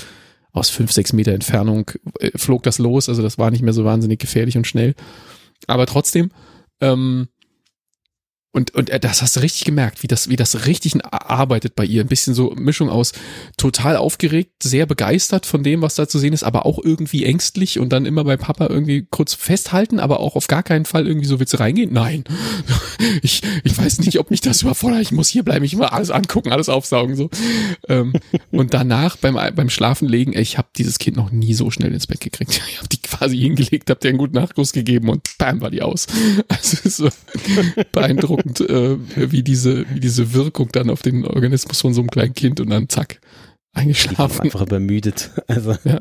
aus 0.52 0.70
fünf, 0.70 0.92
sechs 0.92 1.14
Meter 1.14 1.32
Entfernung 1.34 1.90
äh, 2.20 2.32
flog 2.38 2.64
das 2.64 2.78
los, 2.80 3.10
also 3.10 3.22
das 3.22 3.38
war 3.38 3.50
nicht 3.52 3.62
mehr 3.64 3.74
so 3.74 3.84
wahnsinnig 3.86 4.20
gefährlich 4.20 4.58
und 4.58 4.68
schnell. 4.68 4.94
Aber 5.68 5.86
trotzdem, 5.88 6.30
ähm, 6.82 7.28
und, 8.52 8.74
und 8.74 8.90
äh, 8.90 9.00
das 9.00 9.22
hast 9.22 9.36
du 9.36 9.42
richtig 9.42 9.66
gemerkt, 9.66 10.04
wie 10.04 10.08
das, 10.08 10.30
wie 10.30 10.36
das 10.36 10.66
richtig 10.66 10.96
arbeitet 11.04 11.76
bei 11.76 11.86
ihr. 11.86 12.02
Ein 12.02 12.08
bisschen 12.08 12.34
so 12.34 12.52
Mischung 12.56 12.90
aus 12.90 13.12
total 13.58 13.98
aufgeregt, 13.98 14.64
sehr 14.64 14.86
begeistert 14.86 15.46
von 15.46 15.64
dem, 15.64 15.82
was 15.82 15.96
da 15.96 16.08
zu 16.08 16.18
sehen 16.18 16.34
ist, 16.34 16.44
aber 16.44 16.66
auch 16.66 16.80
irgendwie 16.84 17.26
ängstlich 17.26 17.80
und 17.80 17.90
dann 17.90 18.06
immer 18.06 18.24
bei 18.24 18.38
Papa 18.38 18.68
irgendwie 18.68 19.06
kurz 19.10 19.34
festhalten, 19.34 20.00
aber 20.00 20.20
auch 20.20 20.36
auf 20.36 20.48
gar 20.48 20.64
keinen 20.64 20.86
Fall 20.86 21.08
irgendwie 21.08 21.28
so 21.28 21.40
willst 21.40 21.54
du 21.54 21.60
reingehen? 21.60 21.94
Nein. 21.94 22.24
Ich, 23.22 23.44
ich 23.64 23.78
weiß 23.78 24.00
nicht, 24.00 24.20
ob 24.20 24.32
mich 24.32 24.42
das 24.42 24.64
überfordert. 24.64 25.02
Ich 25.02 25.12
muss 25.12 25.28
hier 25.28 25.44
bleiben, 25.44 25.64
ich 25.64 25.76
muss 25.76 25.88
alles 25.88 26.10
angucken, 26.10 26.52
alles 26.52 26.68
aufsaugen, 26.68 27.16
so. 27.16 27.30
Ähm, 27.88 28.14
und 28.52 28.74
danach 28.74 29.18
beim, 29.18 29.36
beim 29.36 29.70
Schlafenlegen, 29.70 30.34
ey, 30.34 30.42
ich 30.42 30.58
habe 30.58 30.68
dieses 30.76 30.98
Kind 30.98 31.16
noch 31.16 31.32
nie 31.32 31.54
so 31.54 31.70
schnell 31.70 31.94
ins 31.94 32.08
Bett 32.08 32.22
gekriegt. 32.22 32.60
Ich 32.70 32.78
habe 32.80 32.90
die 32.90 33.02
quasi 33.02 33.38
hingelegt, 33.38 33.90
habe 33.90 34.00
dir 34.00 34.10
einen 34.10 34.18
guten 34.18 34.36
Nachguss 34.36 34.72
gegeben 34.74 35.10
und 35.10 35.38
bam, 35.38 35.62
war 35.62 35.72
die 35.72 35.82
aus. 35.82 36.08
Also 36.50 36.90
so 36.90 37.10
beeindruckend, 37.92 38.37
äh, 38.46 38.98
wie 39.16 39.44
diese, 39.44 39.90
wie 39.94 40.00
diese 40.00 40.34
Wirkung 40.34 40.70
dann 40.72 40.90
auf 40.90 41.02
den 41.02 41.26
Organismus 41.26 41.82
von 41.82 41.94
so 41.94 42.02
einem 42.02 42.10
kleinen 42.10 42.34
Kind 42.34 42.60
und 42.60 42.70
dann 42.70 42.90
zack, 42.90 43.20
eingeschlafen. 43.74 44.42
einfach 44.42 44.62
übermüdet. 44.62 45.32
Also, 45.48 45.76
Ja. 45.84 46.00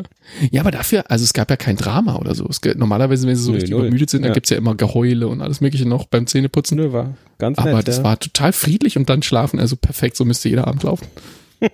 ja, 0.50 0.60
aber 0.62 0.70
dafür, 0.70 1.10
also 1.10 1.22
es 1.24 1.32
gab 1.32 1.50
ja 1.50 1.56
kein 1.56 1.76
Drama 1.76 2.16
oder 2.16 2.34
so. 2.34 2.46
Es, 2.48 2.60
normalerweise, 2.76 3.26
wenn 3.28 3.36
sie 3.36 3.42
so 3.42 3.50
Nö, 3.50 3.56
richtig 3.56 3.70
null. 3.72 3.80
übermüdet 3.82 4.10
sind, 4.10 4.22
dann 4.22 4.30
Ja. 4.30 4.34
gibt's 4.34 4.50
ja 4.50 4.56
immer 4.56 4.74
Geheule 4.74 5.28
und 5.28 5.40
alles 5.42 5.60
mögliche 5.60 5.86
noch 5.86 6.06
beim 6.06 6.26
Zähneputzen. 6.26 6.76
nö, 6.78 6.92
war 6.92 7.14
ganz 7.38 7.58
Aber 7.58 7.74
nett. 7.74 7.88
das 7.88 7.98
ja. 7.98 8.04
war 8.04 8.18
total 8.18 8.52
friedlich 8.52 8.96
und 8.96 9.08
dann 9.10 9.22
schlafen, 9.22 9.60
also 9.60 9.76
perfekt, 9.76 10.16
so 10.16 10.24
müsste 10.24 10.48
jeder 10.48 10.66
Abend 10.66 10.82
laufen. 10.82 11.06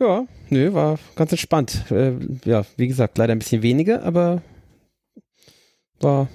Ja, 0.00 0.26
nö, 0.50 0.72
war 0.72 0.98
ganz 1.14 1.30
entspannt. 1.30 1.84
Äh, 1.90 2.14
ja, 2.44 2.64
wie 2.76 2.88
gesagt, 2.88 3.18
leider 3.18 3.32
ein 3.32 3.38
bisschen 3.38 3.62
weniger, 3.62 4.02
aber 4.02 4.42
war 6.00 6.28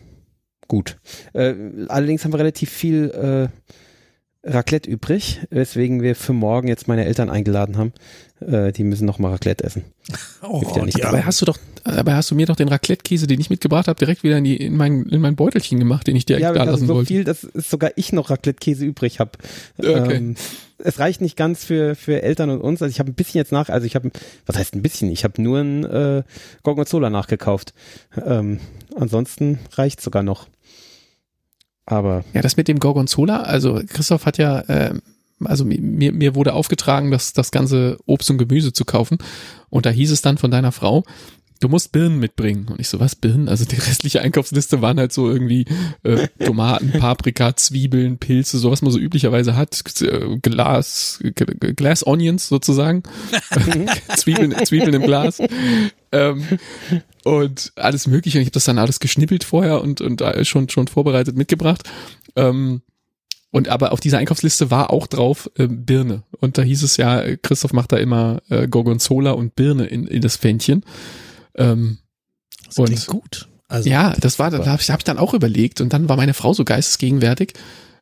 gut. 0.68 0.98
Äh, 1.34 1.54
allerdings 1.88 2.24
haben 2.24 2.34
wir 2.34 2.40
relativ 2.40 2.70
viel 2.70 3.10
äh, 3.12 3.72
Raclette 4.48 4.90
übrig, 4.90 5.42
weswegen 5.50 6.02
wir 6.02 6.16
für 6.16 6.34
morgen 6.34 6.68
jetzt 6.68 6.88
meine 6.88 7.06
Eltern 7.06 7.30
eingeladen 7.30 7.78
haben. 7.78 7.94
Äh, 8.40 8.72
die 8.72 8.84
müssen 8.84 9.06
noch 9.06 9.20
mal 9.20 9.32
Raclette 9.32 9.64
essen. 9.64 9.84
Oh, 10.42 10.62
ja 10.76 10.86
nicht. 10.86 11.04
Dabei 11.04 11.24
hast 11.24 11.42
du 11.42 11.46
doch, 11.46 11.58
dabei 11.84 12.14
hast 12.14 12.32
du 12.32 12.36
mir 12.36 12.46
doch 12.46 12.56
den 12.56 12.70
Raclette-Käse, 12.70 13.28
den 13.28 13.42
ich 13.42 13.50
mitgebracht 13.50 13.88
habe, 13.88 13.98
direkt 14.00 14.24
wieder 14.24 14.38
in, 14.38 14.44
die, 14.46 14.56
in, 14.56 14.78
mein, 14.78 15.04
in 15.08 15.20
mein 15.20 15.36
Beutelchen 15.36 15.80
gemacht, 15.80 16.08
den 16.08 16.16
ich 16.16 16.26
dir 16.26 16.40
Ja, 16.40 16.54
da 16.54 16.64
lassen 16.64 16.88
so 16.88 16.96
wollte. 16.96 17.08
viel, 17.08 17.24
dass 17.24 17.42
sogar 17.42 17.92
ich 17.96 18.14
noch 18.14 18.30
Raclette-Käse 18.30 18.86
übrig 18.86 19.20
habe. 19.20 19.32
Okay. 19.78 20.16
Ähm, 20.16 20.36
es 20.78 21.00
reicht 21.00 21.22
nicht 21.22 21.36
ganz 21.36 21.66
für, 21.66 21.96
für 21.96 22.22
Eltern 22.22 22.50
und 22.52 22.62
uns. 22.62 22.82
Also 22.82 22.92
ich 22.92 23.00
habe 23.00 23.12
ein 23.12 23.16
bisschen 23.16 23.40
jetzt 23.40 23.52
nach, 23.52 23.68
also 23.70 23.86
ich 23.86 23.96
habe, 23.96 24.12
was 24.46 24.58
heißt 24.58 24.76
ein 24.76 24.82
bisschen? 24.84 25.12
Ich 25.12 25.24
habe 25.24 25.42
nur 25.42 25.60
ein 25.60 25.84
äh, 25.84 26.24
Gorgonzola 26.64 27.10
nachgekauft. 27.10 27.74
Ähm, 28.24 28.60
ansonsten 28.96 29.60
reicht 29.74 30.00
sogar 30.00 30.24
noch. 30.24 30.48
Aber 31.88 32.24
Ja, 32.34 32.42
das 32.42 32.58
mit 32.58 32.68
dem 32.68 32.80
Gorgonzola, 32.80 33.42
also 33.42 33.82
Christoph 33.88 34.26
hat 34.26 34.38
ja, 34.38 34.64
ähm, 34.68 35.02
also 35.44 35.66
mir, 35.66 36.12
mir 36.12 36.36
wurde 36.36 36.54
aufgetragen, 36.54 37.12
das, 37.12 37.34
das 37.34 37.52
ganze 37.52 37.98
Obst 38.06 38.30
und 38.30 38.38
Gemüse 38.38 38.74
zu 38.74 38.86
kaufen. 38.86 39.18
Und 39.70 39.86
da 39.86 39.90
hieß 39.90 40.12
es 40.12 40.22
dann 40.22 40.38
von 40.38 40.52
deiner 40.52 40.72
Frau, 40.72 41.04
du 41.60 41.70
musst 41.70 41.92
Birnen 41.92 42.20
mitbringen. 42.20 42.68
Und 42.70 42.80
ich 42.80 42.90
so, 42.90 43.00
was 43.00 43.16
Birnen? 43.16 43.50
Also 43.50 43.66
die 43.66 43.76
restliche 43.88 44.22
Einkaufsliste 44.22 44.82
waren 44.82 45.00
halt 45.00 45.14
so 45.14 45.30
irgendwie 45.30 45.66
äh, 46.04 46.28
Tomaten, 46.44 46.92
Paprika, 47.00 47.56
Zwiebeln, 47.56 48.18
Pilze, 48.18 48.58
so 48.58 48.72
was 48.72 48.82
man 48.82 48.92
so 48.92 49.00
üblicherweise 49.00 49.56
hat. 49.56 49.84
Äh, 50.02 50.38
Glas, 50.42 51.20
G- 51.24 51.74
Glass 51.74 52.06
Onions 52.06 52.48
sozusagen. 52.48 53.04
Zwiebeln, 54.18 54.56
Zwiebeln 54.66 54.94
im 54.94 55.04
Glas. 55.04 55.40
Ähm, 56.12 56.44
und 57.24 57.72
alles 57.76 58.08
mögliche. 58.08 58.38
Und 58.38 58.42
ich 58.44 58.48
habe 58.48 58.54
das 58.54 58.66
dann 58.66 58.78
alles 58.80 59.00
geschnippelt 59.00 59.44
vorher 59.44 59.82
und, 59.82 60.02
und 60.02 60.22
äh, 60.22 60.46
schon, 60.46 60.70
schon 60.70 60.88
vorbereitet 60.88 61.36
mitgebracht. 61.36 61.84
Ähm, 62.36 62.82
und 63.50 63.70
aber 63.70 63.92
auf 63.94 64.00
dieser 64.02 64.18
Einkaufsliste 64.18 64.72
war 64.72 64.92
auch 64.92 65.08
drauf 65.08 65.50
äh, 65.58 65.68
Birne. 65.68 66.24
Und 66.40 66.58
da 66.58 66.62
hieß 66.62 66.84
es 66.84 66.98
ja, 66.98 67.22
äh, 67.22 67.38
Christoph 67.42 67.74
macht 67.74 67.92
da 67.92 67.98
immer 67.98 68.42
äh, 68.50 68.68
Gorgonzola 68.68 69.32
und 69.32 69.56
Birne 69.56 69.86
in, 69.86 70.06
in 70.06 70.22
das 70.22 70.38
Pfännchen. 70.38 70.84
Ähm, 71.58 71.98
Das 72.68 72.78
Und- 72.78 73.08
gut. 73.08 73.48
Also, 73.70 73.90
ja, 73.90 74.14
das 74.20 74.40
war, 74.40 74.50
da 74.50 74.66
habe 74.66 74.82
ich, 74.82 74.90
hab 74.90 75.00
ich 75.00 75.04
dann 75.04 75.18
auch 75.18 75.34
überlegt 75.34 75.82
und 75.82 75.92
dann 75.92 76.08
war 76.08 76.16
meine 76.16 76.34
Frau 76.34 76.54
so 76.54 76.64
geistesgegenwärtig, 76.64 77.52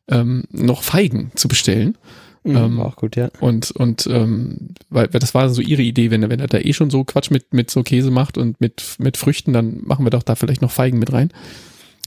ähm, 0.08 0.44
noch 0.52 0.84
Feigen 0.84 1.32
zu 1.34 1.48
bestellen. 1.48 1.98
Mhm, 2.44 2.56
Ähm, 2.56 2.78
war 2.78 2.86
auch 2.86 2.94
gut, 2.96 3.16
ja. 3.16 3.30
Und, 3.40 3.72
und 3.72 4.06
ähm, 4.06 4.68
weil, 4.90 5.12
weil 5.12 5.18
das 5.18 5.34
war 5.34 5.50
so 5.50 5.60
ihre 5.60 5.82
Idee, 5.82 6.12
wenn 6.12 6.22
er, 6.22 6.30
wenn 6.30 6.38
er 6.38 6.46
da 6.46 6.58
eh 6.58 6.72
schon 6.72 6.90
so 6.90 7.02
Quatsch 7.02 7.32
mit, 7.32 7.52
mit 7.52 7.70
so 7.72 7.82
Käse 7.82 8.12
macht 8.12 8.38
und 8.38 8.60
mit, 8.60 8.84
mit 8.98 9.16
Früchten, 9.16 9.52
dann 9.52 9.80
machen 9.82 10.06
wir 10.06 10.10
doch 10.10 10.22
da 10.22 10.36
vielleicht 10.36 10.62
noch 10.62 10.70
Feigen 10.70 11.00
mit 11.00 11.12
rein. 11.12 11.32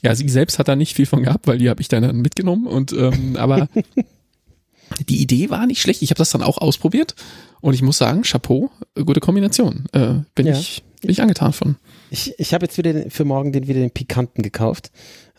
Ja, 0.04 0.16
sie 0.16 0.30
selbst 0.30 0.58
hat 0.60 0.70
da 0.70 0.78
nicht 0.78 0.96
viel 0.96 1.06
von 1.06 1.24
gehabt, 1.24 1.46
weil 1.46 1.58
die 1.58 1.70
habe 1.70 1.82
ich 1.82 1.90
dann, 1.90 2.04
dann 2.04 2.22
mitgenommen 2.22 2.66
und 2.68 2.94
ähm, 2.94 3.36
aber 3.36 3.68
die 5.10 5.22
Idee 5.22 5.50
war 5.50 5.66
nicht 5.68 5.82
schlecht. 5.82 6.02
Ich 6.02 6.10
habe 6.12 6.18
das 6.18 6.30
dann 6.30 6.42
auch 6.44 6.58
ausprobiert 6.60 7.16
und 7.60 7.74
ich 7.74 7.82
muss 7.82 7.98
sagen, 7.98 8.22
Chapeau, 8.24 8.72
gute 9.06 9.20
Kombination. 9.20 9.86
Äh, 9.92 10.22
bin 10.36 10.48
Ja. 10.48 10.54
ich 10.58 10.84
bin 11.02 11.10
ich 11.10 11.22
angetan 11.22 11.54
von. 11.54 11.78
Ich, 12.12 12.34
ich 12.38 12.54
habe 12.54 12.66
jetzt 12.66 12.78
wieder 12.78 12.94
den, 12.94 13.10
für 13.12 13.26
morgen 13.26 13.52
den 13.52 13.68
wieder 13.68 13.80
den 13.80 13.92
pikanten 13.92 14.42
gekauft, 14.44 14.92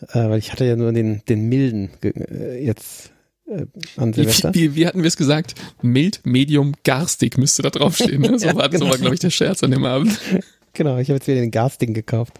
äh, 0.09 0.15
weil 0.29 0.39
ich 0.39 0.51
hatte 0.51 0.65
ja 0.65 0.75
nur 0.75 0.91
den, 0.91 1.21
den 1.27 1.49
milden 1.49 1.89
äh, 2.03 2.63
jetzt 2.63 3.11
äh, 3.47 3.65
an 3.97 4.11
Wie, 4.11 4.21
Silvester. 4.21 4.53
wie, 4.53 4.75
wie 4.75 4.87
hatten 4.87 5.01
wir 5.01 5.07
es 5.07 5.17
gesagt? 5.17 5.55
Mild, 5.81 6.21
Medium, 6.23 6.73
garstig 6.83 7.37
müsste 7.37 7.61
da 7.61 7.69
draufstehen. 7.69 8.21
Ne? 8.21 8.39
So 8.39 8.47
Ja, 8.47 8.55
war, 8.55 8.65
so 8.65 8.69
genau. 8.79 8.89
war 8.91 8.97
glaube 8.97 9.13
ich, 9.15 9.19
der 9.21 9.29
Scherz 9.29 9.63
an 9.63 9.71
dem 9.71 9.85
Abend. 9.85 10.17
Genau, 10.73 10.97
ich 10.99 11.09
habe 11.09 11.17
jetzt 11.17 11.27
wieder 11.27 11.41
den 11.41 11.51
Gasding 11.51 11.93
gekauft. 11.93 12.39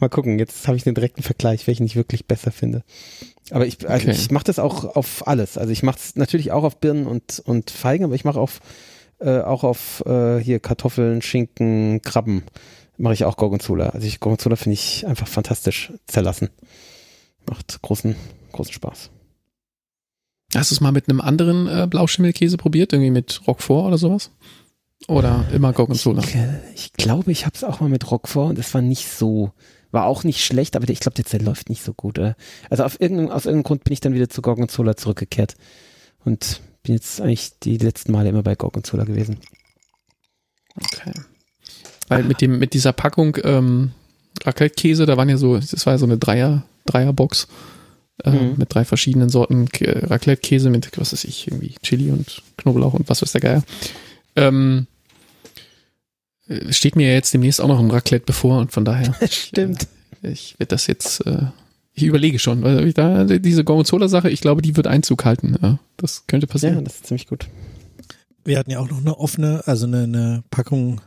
Mal 0.00 0.08
gucken, 0.08 0.38
jetzt 0.38 0.66
habe 0.66 0.78
ich 0.78 0.84
den 0.84 0.94
direkten 0.94 1.22
Vergleich, 1.22 1.66
welchen 1.66 1.84
ich 1.84 1.96
wirklich 1.96 2.24
besser 2.24 2.50
finde. 2.50 2.82
Aber 3.50 3.66
ich, 3.66 3.86
also 3.86 4.08
Okay. 4.08 4.16
ich 4.18 4.30
mache 4.30 4.44
das 4.44 4.58
auch 4.58 4.84
auf 4.96 5.26
alles. 5.28 5.58
Also 5.58 5.70
ich 5.70 5.82
mache 5.82 5.98
es 5.98 6.16
natürlich 6.16 6.50
auch 6.50 6.64
auf 6.64 6.78
Birnen 6.80 7.06
und, 7.06 7.42
und 7.44 7.70
Feigen, 7.70 8.04
aber 8.04 8.14
ich 8.14 8.24
mache 8.24 8.40
auf 8.40 8.60
äh, 9.20 9.40
auch 9.40 9.64
auf 9.64 10.04
äh, 10.06 10.38
hier 10.38 10.60
Kartoffeln, 10.60 11.22
Schinken, 11.22 12.02
Krabben 12.02 12.44
mache 12.96 13.14
ich 13.14 13.24
auch 13.24 13.36
Gorgonzola. 13.36 13.90
Also 13.90 14.06
ich, 14.06 14.20
Gorgonzola 14.20 14.56
finde 14.56 14.74
ich 14.74 15.06
einfach 15.06 15.28
fantastisch 15.28 15.92
zerlassen. 16.06 16.50
Macht 17.46 17.80
großen 17.82 18.16
großen 18.52 18.72
Spaß. 18.72 19.10
Hast 20.54 20.70
du 20.70 20.74
es 20.74 20.80
mal 20.80 20.92
mit 20.92 21.08
einem 21.08 21.20
anderen 21.20 21.66
äh, 21.66 21.86
Blauschimmelkäse 21.88 22.56
probiert? 22.56 22.92
Irgendwie 22.92 23.10
mit 23.10 23.42
Roquefort 23.46 23.86
oder 23.86 23.98
sowas? 23.98 24.30
Oder 25.06 25.46
immer 25.52 25.72
Gorgonzola? 25.72 26.22
Ich, 26.22 26.34
äh, 26.34 26.60
ich 26.74 26.92
glaube, 26.94 27.30
ich 27.30 27.46
habe 27.46 27.54
es 27.54 27.64
auch 27.64 27.80
mal 27.80 27.88
mit 27.90 28.10
Roquefort 28.10 28.50
und 28.50 28.58
das 28.58 28.72
war 28.74 28.80
nicht 28.80 29.08
so, 29.08 29.52
war 29.90 30.06
auch 30.06 30.24
nicht 30.24 30.44
schlecht, 30.44 30.74
aber 30.74 30.88
ich 30.88 31.00
glaube, 31.00 31.14
der 31.14 31.26
zerläuft 31.26 31.68
nicht 31.68 31.82
so 31.82 31.92
gut. 31.92 32.18
Oder? 32.18 32.34
Also 32.70 32.84
auf 32.84 33.00
irgendeinem, 33.00 33.30
aus 33.30 33.44
irgendeinem 33.44 33.64
Grund 33.64 33.84
bin 33.84 33.92
ich 33.92 34.00
dann 34.00 34.14
wieder 34.14 34.28
zu 34.28 34.42
Gorgonzola 34.42 34.96
zurückgekehrt 34.96 35.54
und 36.24 36.62
bin 36.88 36.96
jetzt 36.96 37.20
eigentlich 37.20 37.52
die 37.62 37.78
letzten 37.78 38.12
Male 38.12 38.30
immer 38.30 38.42
bei 38.42 38.54
Gorgonzola 38.54 39.04
gewesen. 39.04 39.38
Okay. 40.76 41.12
Weil 42.08 42.24
mit 42.24 42.40
dem, 42.40 42.58
mit 42.58 42.72
dieser 42.74 42.92
Packung 42.92 43.36
ähm, 43.44 43.92
Raclette-Käse, 44.42 45.04
da 45.06 45.16
waren 45.16 45.28
ja 45.28 45.36
so, 45.36 45.58
das 45.58 45.84
war 45.86 45.92
ja 45.94 45.98
so 45.98 46.06
eine 46.06 46.18
Dreier, 46.18 46.64
Dreierbox 46.86 47.46
äh, 48.24 48.30
Mhm. 48.30 48.54
mit 48.56 48.74
drei 48.74 48.84
verschiedenen 48.84 49.28
Sorten 49.28 49.68
Raclette-Käse 49.78 50.70
mit, 50.70 50.90
was 50.98 51.12
weiß 51.12 51.24
ich, 51.24 51.46
irgendwie 51.46 51.74
Chili 51.82 52.10
und 52.10 52.42
Knoblauch 52.56 52.94
und 52.94 53.08
was 53.08 53.22
weiß 53.22 53.32
der 53.32 53.40
Geier. 53.40 53.62
Ähm, 54.34 54.86
äh, 56.48 56.72
steht 56.72 56.96
mir 56.96 57.08
ja 57.08 57.14
jetzt 57.14 57.34
demnächst 57.34 57.60
auch 57.60 57.68
noch 57.68 57.78
ein 57.78 57.90
Raclette 57.90 58.24
bevor 58.26 58.58
und 58.58 58.72
von 58.72 58.84
daher. 58.84 59.14
Stimmt. 59.30 59.86
Ich 60.22 60.58
werde 60.58 60.70
das 60.70 60.86
jetzt, 60.88 61.24
äh, 61.26 61.42
ich 62.02 62.08
überlege 62.08 62.38
schon, 62.38 62.62
weil 62.62 62.86
ich 62.86 62.94
da 62.94 63.24
diese 63.24 63.64
Gorgonzola-Sache, 63.64 64.30
ich 64.30 64.40
glaube, 64.40 64.62
die 64.62 64.76
wird 64.76 64.86
Einzug 64.86 65.24
halten. 65.24 65.56
Ja, 65.62 65.78
das 65.96 66.24
könnte 66.26 66.46
Ja, 66.46 66.52
passieren. 66.52 66.84
das 66.84 66.96
ist 66.96 67.06
ziemlich 67.06 67.26
gut. 67.26 67.48
Wir 68.44 68.58
hatten 68.58 68.70
ja 68.70 68.78
auch 68.78 68.88
noch 68.90 68.98
eine 69.00 69.18
offene, 69.18 69.62
also 69.66 69.86
eine, 69.86 70.04
eine 70.04 70.44
Packung 70.50 71.00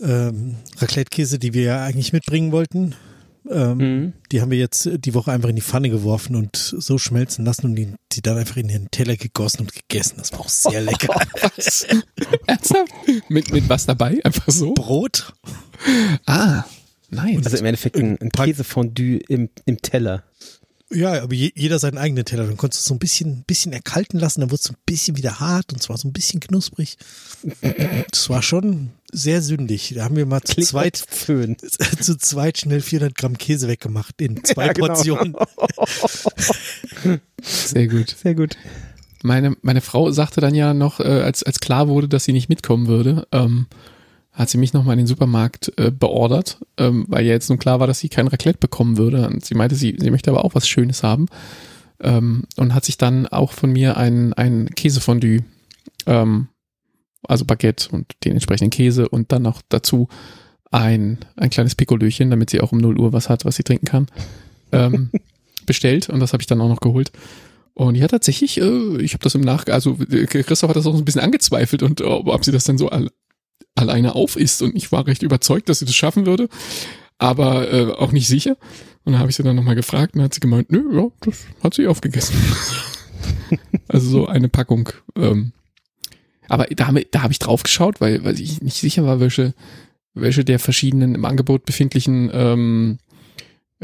ähm, 0.00 0.56
Raclette-Käse, 0.78 1.38
die 1.38 1.54
wir 1.54 1.62
ja 1.62 1.84
eigentlich 1.84 2.12
mitbringen 2.12 2.52
wollten. 2.52 2.94
Ähm, 3.50 3.76
Mhm. 3.78 4.12
Die 4.30 4.40
haben 4.40 4.50
wir 4.52 4.58
jetzt 4.58 4.88
die 4.98 5.14
Woche 5.14 5.32
einfach 5.32 5.48
in 5.48 5.56
die 5.56 5.62
Pfanne 5.62 5.90
geworfen 5.90 6.36
und 6.36 6.54
so 6.56 6.96
schmelzen 6.96 7.44
lassen 7.44 7.66
und 7.66 7.74
die, 7.74 7.92
die 8.12 8.22
dann 8.22 8.38
einfach 8.38 8.56
in 8.56 8.68
den 8.68 8.88
Teller 8.92 9.16
gegossen 9.16 9.62
und 9.62 9.72
gegessen. 9.74 10.14
Das 10.18 10.32
war 10.32 10.40
auch 10.40 10.48
sehr 10.48 10.80
lecker. 10.80 11.14
Was? 11.56 11.86
Ernsthaft? 12.46 12.92
Mit, 13.28 13.52
mit 13.52 13.68
was 13.68 13.84
dabei? 13.86 14.20
Einfach 14.24 14.48
so? 14.48 14.74
Brot? 14.74 15.32
Ah, 16.26 16.62
nice. 17.12 17.44
Also 17.44 17.56
im 17.58 17.64
Endeffekt 17.64 17.96
ein, 17.96 18.18
ein 18.20 18.30
Käsefondue 18.30 19.18
im, 19.28 19.50
im 19.64 19.80
Teller. 19.80 20.24
Ja, 20.94 21.22
aber 21.22 21.34
je, 21.34 21.52
jeder 21.54 21.78
seinen 21.78 21.98
eigenen 21.98 22.24
Teller. 22.24 22.46
Dann 22.46 22.56
konntest 22.56 22.80
du 22.80 22.82
es 22.82 22.88
so 22.88 22.94
ein 22.94 22.98
bisschen, 22.98 23.44
bisschen 23.44 23.72
erkalten 23.72 24.20
lassen, 24.20 24.40
dann 24.40 24.50
wurde 24.50 24.60
es 24.60 24.64
so 24.64 24.72
ein 24.72 24.82
bisschen 24.84 25.16
wieder 25.16 25.40
hart 25.40 25.72
und 25.72 25.82
zwar 25.82 25.96
so 25.96 26.08
ein 26.08 26.12
bisschen 26.12 26.40
knusprig. 26.40 26.96
Das 28.10 28.28
war 28.28 28.42
schon 28.42 28.90
sehr 29.10 29.42
sündig. 29.42 29.92
Da 29.94 30.04
haben 30.04 30.16
wir 30.16 30.26
mal 30.26 30.42
zu 30.42 30.54
Klingt 30.54 30.68
zweit, 30.68 30.96
zu 30.96 32.16
zweit 32.18 32.58
schnell 32.58 32.80
400 32.80 33.14
Gramm 33.14 33.38
Käse 33.38 33.68
weggemacht 33.68 34.20
in 34.20 34.42
zwei 34.44 34.66
Ja, 34.66 34.72
genau. 34.72 34.86
Portionen. 34.88 35.36
Sehr 37.42 37.88
gut. 37.88 38.16
Sehr 38.22 38.34
gut. 38.34 38.56
Meine, 39.22 39.56
meine 39.62 39.80
Frau 39.80 40.10
sagte 40.10 40.40
dann 40.40 40.54
ja 40.54 40.74
noch, 40.74 41.00
äh, 41.00 41.04
als, 41.04 41.42
als 41.42 41.60
klar 41.60 41.88
wurde, 41.88 42.08
dass 42.08 42.24
sie 42.24 42.32
nicht 42.32 42.48
mitkommen 42.48 42.88
würde, 42.88 43.26
ähm, 43.32 43.66
hat 44.32 44.48
sie 44.48 44.58
mich 44.58 44.72
nochmal 44.72 44.94
in 44.94 45.00
den 45.00 45.06
Supermarkt 45.06 45.72
äh, 45.76 45.90
beordert, 45.90 46.58
ähm, 46.78 47.04
weil 47.08 47.24
ja 47.24 47.32
jetzt 47.32 47.50
nun 47.50 47.58
klar 47.58 47.80
war, 47.80 47.86
dass 47.86 47.98
sie 47.98 48.08
kein 48.08 48.28
Raclette 48.28 48.58
bekommen 48.58 48.96
würde. 48.96 49.28
Und 49.28 49.44
sie 49.44 49.54
meinte, 49.54 49.74
sie, 49.74 49.96
sie 49.98 50.10
möchte 50.10 50.30
aber 50.30 50.44
auch 50.44 50.54
was 50.54 50.66
Schönes 50.66 51.02
haben. 51.02 51.26
Ähm, 52.00 52.44
und 52.56 52.74
hat 52.74 52.84
sich 52.84 52.96
dann 52.96 53.26
auch 53.26 53.52
von 53.52 53.70
mir 53.72 53.96
ein, 53.96 54.32
ein 54.32 54.70
Käsefondue, 54.74 55.44
ähm, 56.06 56.48
also 57.28 57.44
Baguette 57.44 57.90
und 57.90 58.06
den 58.24 58.32
entsprechenden 58.32 58.70
Käse 58.70 59.08
und 59.08 59.30
dann 59.30 59.42
noch 59.42 59.60
dazu 59.68 60.08
ein, 60.70 61.18
ein 61.36 61.50
kleines 61.50 61.74
Pikolöchen, 61.74 62.30
damit 62.30 62.50
sie 62.50 62.60
auch 62.60 62.72
um 62.72 62.78
0 62.78 62.98
Uhr 62.98 63.12
was 63.12 63.28
hat, 63.28 63.44
was 63.44 63.56
sie 63.56 63.62
trinken 63.62 63.86
kann, 63.86 64.06
ähm, 64.72 65.10
bestellt. 65.66 66.08
Und 66.08 66.20
das 66.20 66.32
habe 66.32 66.42
ich 66.42 66.46
dann 66.46 66.60
auch 66.60 66.68
noch 66.68 66.80
geholt. 66.80 67.12
Und 67.74 67.94
ja, 67.94 68.08
tatsächlich, 68.08 68.60
äh, 68.60 69.02
ich 69.02 69.12
habe 69.12 69.22
das 69.22 69.34
im 69.34 69.42
Nach, 69.42 69.66
also 69.66 69.98
äh, 70.10 70.26
Christoph 70.26 70.70
hat 70.70 70.76
das 70.76 70.86
auch 70.86 70.92
so 70.92 70.98
ein 70.98 71.04
bisschen 71.04 71.22
angezweifelt 71.22 71.82
und 71.82 72.00
äh, 72.00 72.04
ob 72.04 72.44
sie 72.44 72.52
das 72.52 72.64
dann 72.64 72.78
so 72.78 72.90
alleine 73.74 74.14
auf 74.14 74.36
ist. 74.36 74.62
Und 74.62 74.76
ich 74.76 74.92
war 74.92 75.06
recht 75.06 75.22
überzeugt, 75.22 75.68
dass 75.68 75.78
sie 75.78 75.84
das 75.84 75.94
schaffen 75.94 76.26
würde, 76.26 76.48
aber 77.18 77.72
äh, 77.72 77.92
auch 77.92 78.12
nicht 78.12 78.28
sicher. 78.28 78.56
Und 79.04 79.12
dann 79.12 79.18
habe 79.18 79.30
ich 79.30 79.36
sie 79.36 79.42
dann 79.42 79.56
nochmal 79.56 79.74
gefragt 79.74 80.14
und 80.14 80.22
hat 80.22 80.34
sie 80.34 80.40
gemeint, 80.40 80.70
nö, 80.70 80.96
ja, 80.96 81.08
das 81.20 81.44
hat 81.62 81.74
sie 81.74 81.86
aufgegessen. 81.86 82.36
also 83.88 84.08
so 84.08 84.26
eine 84.26 84.48
Packung. 84.48 84.90
Ähm, 85.16 85.52
aber 86.48 86.66
da, 86.66 86.92
da 87.10 87.22
habe 87.22 87.32
ich 87.32 87.38
drauf 87.38 87.62
geschaut, 87.62 88.00
weil, 88.00 88.24
weil 88.24 88.38
ich 88.40 88.60
nicht 88.60 88.76
sicher 88.76 89.04
war, 89.04 89.20
welche, 89.20 89.54
welche 90.14 90.44
der 90.44 90.58
verschiedenen 90.58 91.14
im 91.14 91.24
Angebot 91.24 91.64
befindlichen 91.64 92.30
ähm, 92.32 92.98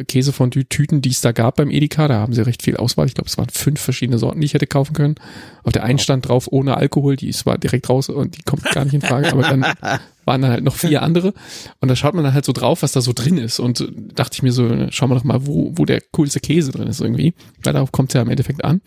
Käsefondue-Tüten, 0.05 1.03
die 1.03 1.11
es 1.11 1.21
da 1.21 1.33
gab 1.33 1.57
beim 1.57 1.71
Edeka. 1.71 2.09
Da 2.09 2.21
haben 2.21 2.33
sie 2.33 2.45
recht 2.45 2.63
viel 2.63 2.77
Auswahl. 2.77 3.07
Ich 3.07 3.15
glaube, 3.15 3.29
es 3.29 3.39
waren 3.39 3.49
fünf 3.49 3.81
verschiedene 3.81 4.19
Sorten, 4.19 4.41
die 4.41 4.47
ich 4.47 4.55
hätte 4.55 4.67
kaufen 4.67 4.95
können. 4.95 5.17
Auf 5.63 5.73
der 5.73 5.85
einen 5.85 5.99
stand 5.99 6.29
drauf 6.29 6.49
ohne 6.51 6.77
Alkohol, 6.77 7.17
die 7.17 7.29
ist 7.29 7.41
zwar 7.41 7.59
direkt 7.59 7.89
raus 7.89 8.09
und 8.09 8.37
die 8.37 8.43
kommt 8.43 8.65
gar 8.65 8.85
nicht 8.85 8.95
in 8.95 9.01
Frage, 9.01 9.33
aber 9.33 9.43
dann 9.43 9.63
waren 10.25 10.43
dann 10.43 10.51
halt 10.51 10.65
noch 10.65 10.75
vier 10.75 11.03
andere. 11.03 11.35
Und 11.81 11.89
da 11.89 11.97
schaut 11.97 12.15
man 12.15 12.25
dann 12.25 12.35
halt 12.35 12.45
so 12.45 12.53
drauf, 12.53 12.83
was 12.83 12.93
da 12.93 13.01
so 13.01 13.13
drin 13.13 13.39
ist. 13.39 13.59
Und 13.59 13.87
dachte 14.15 14.35
ich 14.35 14.43
mir 14.43 14.53
so, 14.53 14.91
schauen 14.91 15.11
wir 15.11 15.17
doch 15.17 15.25
mal, 15.25 15.47
wo, 15.47 15.73
wo 15.75 15.85
der 15.85 16.01
coolste 16.13 16.41
Käse 16.41 16.73
drin 16.73 16.89
ist 16.89 17.01
irgendwie. 17.01 17.35
Weil 17.63 17.73
darauf 17.73 17.93
kommt 17.93 18.11
es 18.11 18.15
ja 18.15 18.23
im 18.23 18.31
Endeffekt 18.31 18.65
an. 18.65 18.81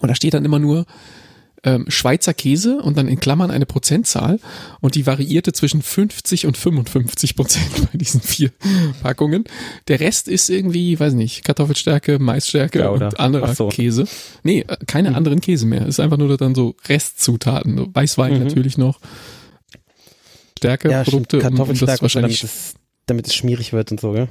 Und 0.00 0.08
da 0.08 0.14
steht 0.14 0.34
dann 0.34 0.44
immer 0.44 0.58
nur 0.58 0.86
ähm, 1.64 1.86
Schweizer 1.88 2.34
Käse 2.34 2.80
und 2.80 2.96
dann 2.96 3.08
in 3.08 3.18
Klammern 3.20 3.50
eine 3.50 3.66
Prozentzahl 3.66 4.38
und 4.80 4.94
die 4.94 5.06
variierte 5.06 5.52
zwischen 5.52 5.82
50 5.82 6.46
und 6.46 6.56
55 6.56 7.34
Prozent 7.36 7.68
bei 7.92 7.98
diesen 7.98 8.20
vier 8.20 8.50
Packungen. 9.02 9.44
Der 9.88 10.00
Rest 10.00 10.28
ist 10.28 10.48
irgendwie, 10.50 10.98
weiß 10.98 11.14
nicht, 11.14 11.44
Kartoffelstärke, 11.44 12.18
Maisstärke 12.18 12.80
Ja, 12.80 12.88
und 12.90 13.18
anderer 13.18 13.54
so. 13.54 13.68
Käse. 13.68 14.06
Nee, 14.44 14.64
äh, 14.68 14.76
keine 14.86 15.14
anderen 15.16 15.40
Käse 15.40 15.66
mehr. 15.66 15.86
Ist 15.86 16.00
einfach 16.00 16.16
nur 16.16 16.36
dann 16.36 16.54
so 16.54 16.76
Restzutaten. 16.88 17.94
Weißwein 17.94 18.34
Mhm. 18.38 18.44
natürlich 18.44 18.78
noch. 18.78 19.00
Stärke, 20.58 20.90
Ja. 20.90 21.04
Produkte, 21.04 21.38
um, 21.38 21.44
um 21.44 21.48
Kartoffelstärke, 21.50 22.08
so, 22.08 22.20
damit 22.20 22.42
es, 22.42 22.74
damit 23.06 23.26
es 23.26 23.34
schmierig 23.34 23.72
wird 23.72 23.90
und 23.92 24.00
so, 24.00 24.12
gell? 24.12 24.28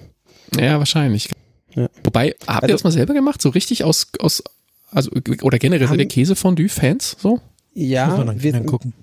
Ja, 0.60 0.78
wahrscheinlich. 0.80 1.30
Ja. 1.76 1.90
Wobei, 2.04 2.36
habt 2.48 2.64
ihr 2.64 2.64
Also- 2.64 2.74
das 2.74 2.84
mal 2.84 2.92
selber 2.92 3.14
gemacht? 3.14 3.42
So 3.42 3.50
richtig 3.50 3.84
aus, 3.84 4.08
aus, 4.20 4.44
also, 4.92 5.12
oder 5.42 5.60
generell 5.60 5.88
seid 5.88 6.00
ihr 6.00 6.08
Käsefondue-Fans? 6.08 7.18
So? 7.20 7.30
Muss 7.32 7.42
man 7.76 7.86
Ja, 7.90 8.24
dann, 8.24 8.42
wir, 8.44 8.52
dann 8.52 8.66
gucken. 8.66 8.94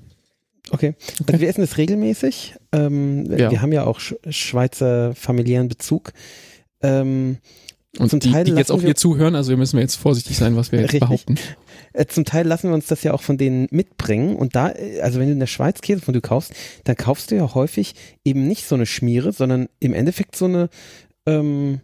Okay. 0.71 0.95
Also 1.27 1.41
wir 1.41 1.49
essen 1.49 1.63
es 1.63 1.77
regelmäßig. 1.77 2.55
Ähm, 2.73 3.27
Ja. 3.31 3.51
Wir 3.51 3.61
haben 3.63 3.73
ja 3.73 3.85
auch 3.85 4.01
Sch 4.01 4.15
Schweizer 4.31 5.15
familiären 5.15 5.69
Bezug. 5.69 6.13
Ähm, 6.83 7.39
Und 7.99 8.09
Zum 8.11 8.21
die, 8.21 8.33
Teil 8.33 8.45
die 8.45 8.51
jetzt 8.53 8.69
lassen 8.69 8.73
auch 8.73 8.81
wir- 8.81 8.87
hier 8.87 8.95
zuhören, 8.97 9.35
also 9.37 9.51
wir 9.51 9.57
müssen 9.59 9.79
jetzt 9.79 9.97
vorsichtig 9.97 10.37
sein, 10.39 10.57
was 10.57 10.73
wir 10.73 10.81
jetzt 10.81 10.87
Richtig. 10.95 11.01
behaupten. 11.01 11.35
Äh, 11.93 12.07
Zum 12.07 12.25
Teil 12.25 12.47
lassen 12.47 12.69
wir 12.71 12.75
uns 12.75 12.87
das 12.87 13.03
ja 13.05 13.13
auch 13.13 13.23
von 13.23 13.37
denen 13.39 13.69
mitbringen. 13.71 14.35
Und 14.37 14.57
da, 14.57 14.71
äh, 14.73 15.01
also 15.03 15.21
wenn 15.21 15.27
du 15.27 15.33
in 15.35 15.39
der 15.41 15.47
Schweiz 15.47 15.81
Käse 15.83 16.01
von 16.01 16.15
du 16.15 16.21
kaufst, 16.21 16.55
dann 16.85 16.97
kaufst 16.97 17.31
du 17.31 17.37
ja 17.37 17.55
häufig 17.55 17.95
eben 18.25 18.49
nicht 18.49 18.67
so 18.67 18.75
eine 18.75 18.87
Schmiere, 18.87 19.33
sondern 19.33 19.69
im 19.81 19.93
Endeffekt 19.95 20.35
so 20.35 20.47
eine, 20.47 20.71
ähm, 21.27 21.81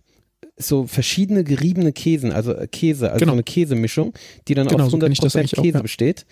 so 0.61 0.87
verschiedene 0.87 1.45
geriebene 1.45 1.93
Käsen, 1.93 2.33
also 2.33 2.55
äh, 2.55 2.67
Käse, 2.69 3.09
also 3.11 3.21
Genau. 3.21 3.33
so 3.33 3.35
eine 3.37 3.43
Käsemischung, 3.43 4.13
die 4.49 4.55
dann 4.55 4.69
Genau, 4.69 4.85
aus 4.85 4.91
so 4.91 4.99
kenn 4.99 5.13
ich 5.13 5.19
das 5.21 5.35
100% 5.35 5.39
eigentlich 5.39 5.59
auch, 5.59 5.63
Käse 5.63 5.79
ja. 5.79 5.83
besteht. 5.83 6.27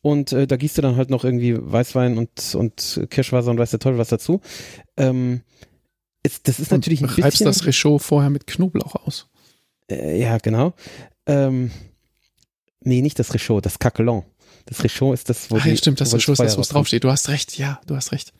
Und 0.00 0.32
äh, 0.32 0.46
da 0.46 0.56
gießt 0.56 0.78
du 0.78 0.82
dann 0.82 0.96
halt 0.96 1.10
noch 1.10 1.24
irgendwie 1.24 1.56
Weißwein 1.58 2.18
und, 2.18 2.54
und 2.54 3.00
Kirschwasser 3.10 3.50
und 3.50 3.58
weiß 3.58 3.70
der 3.70 3.80
Teufel 3.80 3.98
was 3.98 4.08
dazu. 4.08 4.40
Ähm, 4.96 5.42
ist, 6.22 6.46
das 6.48 6.60
ist 6.60 6.70
natürlich 6.70 7.00
ein 7.00 7.04
Und 7.08 7.18
reibst 7.18 7.38
bisschen... 7.40 7.46
das 7.46 7.64
Réchaud 7.64 8.00
vorher 8.00 8.30
mit 8.30 8.46
Knoblauch 8.46 8.94
aus. 8.94 9.28
Äh, 9.90 10.20
ja, 10.20 10.38
genau. 10.38 10.74
Ähm, 11.26 11.70
nee, 12.80 13.02
nicht 13.02 13.18
das 13.18 13.32
Réchaud, 13.34 13.60
das 13.62 13.78
Caquelon. 13.78 14.22
Das 14.66 14.80
Réchaud 14.84 15.14
ist 15.14 15.28
das, 15.30 15.50
wo 15.50 15.56
Ach 15.56 15.66
ja, 15.66 15.74
stimmt, 15.76 16.00
das 16.00 16.12
wo 16.12 16.16
Réchaud 16.16 16.32
ist 16.32 16.38
das, 16.38 16.38
was 16.38 16.58
rauskommt. 16.58 16.74
draufsteht. 16.74 17.04
Du 17.04 17.10
hast 17.10 17.28
recht, 17.28 17.58
ja, 17.58 17.80
du 17.86 17.96
hast 17.96 18.12
recht. 18.12 18.32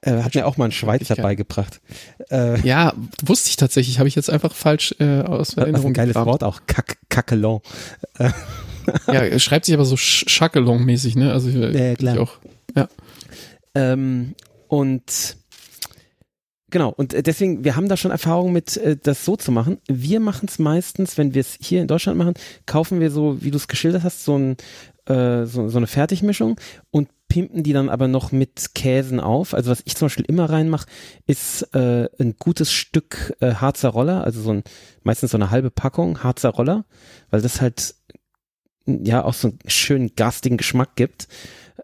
Äh, 0.00 0.22
hat 0.22 0.34
mir 0.34 0.46
auch 0.46 0.56
mal 0.56 0.66
ein 0.66 0.72
Schweizer 0.72 1.16
beigebracht. 1.16 1.80
Äh, 2.30 2.60
Ja, 2.60 2.92
wusste 3.24 3.50
ich 3.50 3.56
tatsächlich, 3.56 3.98
habe 3.98 4.08
ich 4.08 4.14
jetzt 4.14 4.30
einfach 4.30 4.54
falsch 4.54 4.94
äh, 5.00 5.22
aus 5.22 5.54
Erinnerung 5.54 5.88
ein 5.88 5.94
geiles 5.94 6.14
gekramt. 6.14 6.26
Wort 6.28 6.44
auch. 6.44 6.60
Cac 6.66 6.98
Caquelon. 7.08 7.60
Ja, 9.06 9.38
schreibt 9.38 9.66
sich 9.66 9.74
aber 9.74 9.84
so 9.84 9.96
Chakelon-mäßig, 9.96 11.14
ne? 11.14 11.30
Also 11.32 11.50
Ja, 11.50 11.94
klar. 11.94 12.14
ich 12.14 12.20
auch. 12.20 12.38
Ähm, 13.74 14.34
und 14.66 15.36
genau, 16.70 16.88
und 16.90 17.12
äh, 17.12 17.22
deswegen, 17.22 17.64
wir 17.64 17.76
haben 17.76 17.88
da 17.90 17.98
schon 17.98 18.10
Erfahrung 18.10 18.52
mit, 18.52 18.78
äh, 18.78 18.96
das 18.96 19.26
so 19.26 19.36
zu 19.36 19.52
machen. 19.52 19.76
Wir 19.88 20.20
machen 20.20 20.48
es 20.48 20.58
meistens, 20.58 21.18
wenn 21.18 21.34
wir 21.34 21.42
es 21.42 21.58
hier 21.60 21.82
in 21.82 21.86
Deutschland 21.86 22.16
machen, 22.18 22.32
kaufen 22.64 22.98
wir 23.00 23.10
so, 23.10 23.42
wie 23.42 23.50
du 23.50 23.56
es 23.58 23.68
geschildert 23.68 24.04
hast, 24.04 24.24
so, 24.24 24.38
ein, 24.38 24.56
äh, 25.06 25.44
so, 25.44 25.68
so 25.68 25.76
eine 25.76 25.86
Fertigmischung 25.86 26.58
und 26.90 27.08
pimpen 27.28 27.62
die 27.62 27.72
dann 27.72 27.88
aber 27.88 28.08
noch 28.08 28.32
mit 28.32 28.74
Käsen 28.74 29.20
auf. 29.20 29.54
Also 29.54 29.70
was 29.70 29.82
ich 29.84 29.96
zum 29.96 30.06
Beispiel 30.06 30.24
immer 30.26 30.48
reinmache, 30.48 30.86
ist 31.26 31.62
äh, 31.74 32.08
ein 32.18 32.36
gutes 32.38 32.72
Stück 32.72 33.36
äh, 33.40 33.54
Harzer 33.54 33.90
Roller, 33.90 34.24
also 34.24 34.40
so 34.40 34.52
ein, 34.52 34.62
meistens 35.02 35.32
so 35.32 35.38
eine 35.38 35.50
halbe 35.50 35.70
Packung 35.70 36.22
Harzer 36.22 36.50
Roller, 36.50 36.84
weil 37.30 37.42
das 37.42 37.60
halt 37.60 37.94
ja 38.86 39.24
auch 39.24 39.34
so 39.34 39.48
einen 39.48 39.58
schönen 39.66 40.14
garstigen 40.16 40.56
Geschmack 40.56 40.96
gibt. 40.96 41.28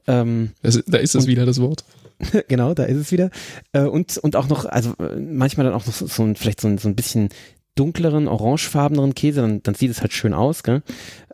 Ähm, 0.07 0.53
Das, 0.63 0.83
da 0.87 0.99
ist 0.99 1.15
es 1.15 1.27
wieder 1.27 1.47
das 1.47 1.61
Wort. 1.61 1.85
genau, 2.49 2.75
da 2.75 2.85
ist 2.85 2.97
es 2.97 3.13
wieder. 3.13 3.31
Äh, 3.73 3.83
und, 3.83 4.17
und 4.19 4.37
auch 4.37 4.49
noch, 4.49 4.65
also 4.65 4.95
äh, 4.99 5.17
manchmal 5.17 5.67
dann 5.67 5.75
auch 5.75 5.87
noch 5.87 5.93
so, 5.93 6.07
so 6.07 6.23
ein, 6.23 6.37
vielleicht 6.37 6.61
so 6.61 6.69
ein, 6.69 6.79
so 6.79 6.89
ein 6.89 6.97
bisschen 6.97 7.29
dunkleren, 7.75 8.29
orangefarbeneren 8.29 9.15
Käse, 9.15 9.41
dann, 9.41 9.63
dann 9.63 9.75
sieht 9.75 9.91
es 9.91 10.01
halt 10.01 10.13
schön 10.13 10.33
aus, 10.33 10.63
gell? 10.63 10.83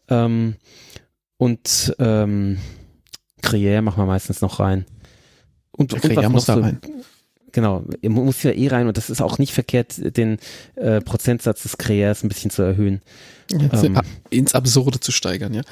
Ähm, 0.09 0.57
und 1.37 1.95
ähm, 1.99 2.59
Gruyère 3.41 3.83
machen 3.83 4.03
wir 4.03 4.07
meistens 4.07 4.41
noch 4.41 4.61
rein. 4.61 4.85
Und, 5.73 5.93
und 5.93 6.03
Gruyère 6.03 6.17
was 6.25 6.29
muss 6.31 6.45
da 6.47 6.55
so, 6.55 6.61
rein. 6.61 6.81
Genau, 7.53 7.85
mu- 8.03 8.25
muss 8.25 8.43
ja 8.45 8.53
eh 8.53 8.69
rein 8.69 8.87
und 8.87 8.97
das 8.97 9.11
ist 9.11 9.21
auch 9.21 9.39
nicht 9.39 9.53
verkehrt, 9.53 10.17
den 10.17 10.39
äh, 10.77 11.01
Prozentsatz 11.01 11.63
des 11.63 11.79
Gruyères 11.79 12.23
ein 12.25 12.29
bisschen 12.29 12.51
zu 12.51 12.63
erhöhen. 12.63 13.03
Ähm, 13.53 13.97
Ah, 13.97 14.03
ins 14.31 14.55
Absurde 14.55 15.01
zu 15.01 15.11
steigern, 15.11 15.53
ja. 15.55 15.63